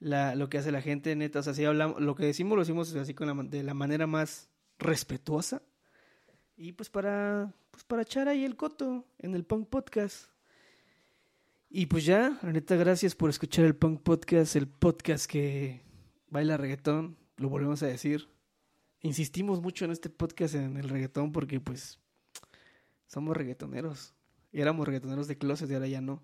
la, 0.00 0.34
lo 0.34 0.48
que 0.48 0.58
hace 0.58 0.72
la 0.72 0.82
gente, 0.82 1.14
neta. 1.16 1.40
O 1.40 1.42
sea, 1.42 1.54
si 1.54 1.64
hablamos, 1.64 2.00
lo 2.00 2.14
que 2.14 2.26
decimos 2.26 2.56
lo 2.56 2.62
decimos 2.62 2.94
así 2.94 3.14
con 3.14 3.26
la, 3.26 3.42
de 3.44 3.62
la 3.62 3.74
manera 3.74 4.06
más 4.06 4.48
respetuosa. 4.78 5.62
Y 6.56 6.72
pues 6.72 6.90
para, 6.90 7.54
pues 7.70 7.84
para 7.84 8.02
echar 8.02 8.28
ahí 8.28 8.44
el 8.44 8.56
coto 8.56 9.06
en 9.18 9.34
el 9.34 9.44
Punk 9.44 9.68
Podcast. 9.68 10.26
Y 11.70 11.86
pues 11.86 12.04
ya, 12.04 12.38
neta, 12.42 12.76
gracias 12.76 13.14
por 13.14 13.30
escuchar 13.30 13.64
el 13.64 13.76
Punk 13.76 14.02
Podcast, 14.02 14.56
el 14.56 14.68
podcast 14.68 15.30
que 15.30 15.82
baila 16.30 16.56
reggaetón, 16.56 17.16
lo 17.36 17.48
volvemos 17.48 17.82
a 17.82 17.86
decir. 17.86 18.28
Insistimos 19.00 19.60
mucho 19.60 19.84
en 19.84 19.92
este 19.92 20.10
podcast 20.10 20.54
en 20.54 20.76
el 20.76 20.88
reggaetón 20.88 21.30
porque 21.30 21.60
pues 21.60 22.00
somos 23.06 23.36
reggaetoneros. 23.36 24.14
Y 24.50 24.60
éramos 24.60 24.86
reggaetoneros 24.86 25.28
de 25.28 25.38
closet 25.38 25.70
y 25.70 25.74
ahora 25.74 25.86
ya 25.86 26.00
no. 26.00 26.22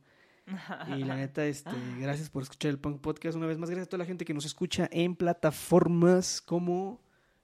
Y 0.88 1.04
la 1.04 1.16
neta, 1.16 1.46
este, 1.46 1.70
gracias 2.00 2.30
por 2.30 2.42
escuchar 2.42 2.70
el 2.70 2.78
Punk 2.78 3.00
Podcast. 3.00 3.36
Una 3.36 3.46
vez 3.46 3.58
más, 3.58 3.70
gracias 3.70 3.86
a 3.86 3.90
toda 3.90 3.98
la 3.98 4.06
gente 4.06 4.24
que 4.24 4.34
nos 4.34 4.44
escucha 4.44 4.88
en 4.92 5.16
plataformas 5.16 6.40
como 6.40 7.00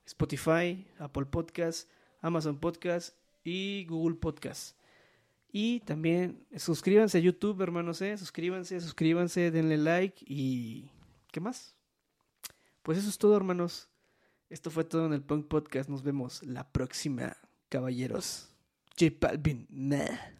Spotify, 0.06 0.86
Apple 0.98 1.26
Podcast, 1.26 1.88
Amazon 2.20 2.58
Podcast 2.58 3.16
y 3.44 3.86
Google 3.86 4.16
Podcast. 4.16 4.76
Y 5.52 5.80
también 5.80 6.46
suscríbanse 6.56 7.18
a 7.18 7.20
YouTube, 7.20 7.60
hermanos, 7.60 8.00
¿eh? 8.02 8.16
Suscríbanse, 8.16 8.80
suscríbanse, 8.80 9.50
denle 9.50 9.78
like 9.78 10.24
y... 10.26 10.90
¿Qué 11.32 11.40
más? 11.40 11.74
Pues 12.82 12.98
eso 12.98 13.08
es 13.08 13.18
todo, 13.18 13.36
hermanos. 13.36 13.88
Esto 14.48 14.70
fue 14.70 14.84
todo 14.84 15.06
en 15.06 15.12
el 15.12 15.22
Punk 15.22 15.48
Podcast. 15.48 15.88
Nos 15.88 16.02
vemos 16.02 16.42
la 16.42 16.70
próxima, 16.70 17.36
caballeros. 17.68 18.48
J 18.98 19.14
Balvin, 19.20 19.66
meh. 19.70 20.39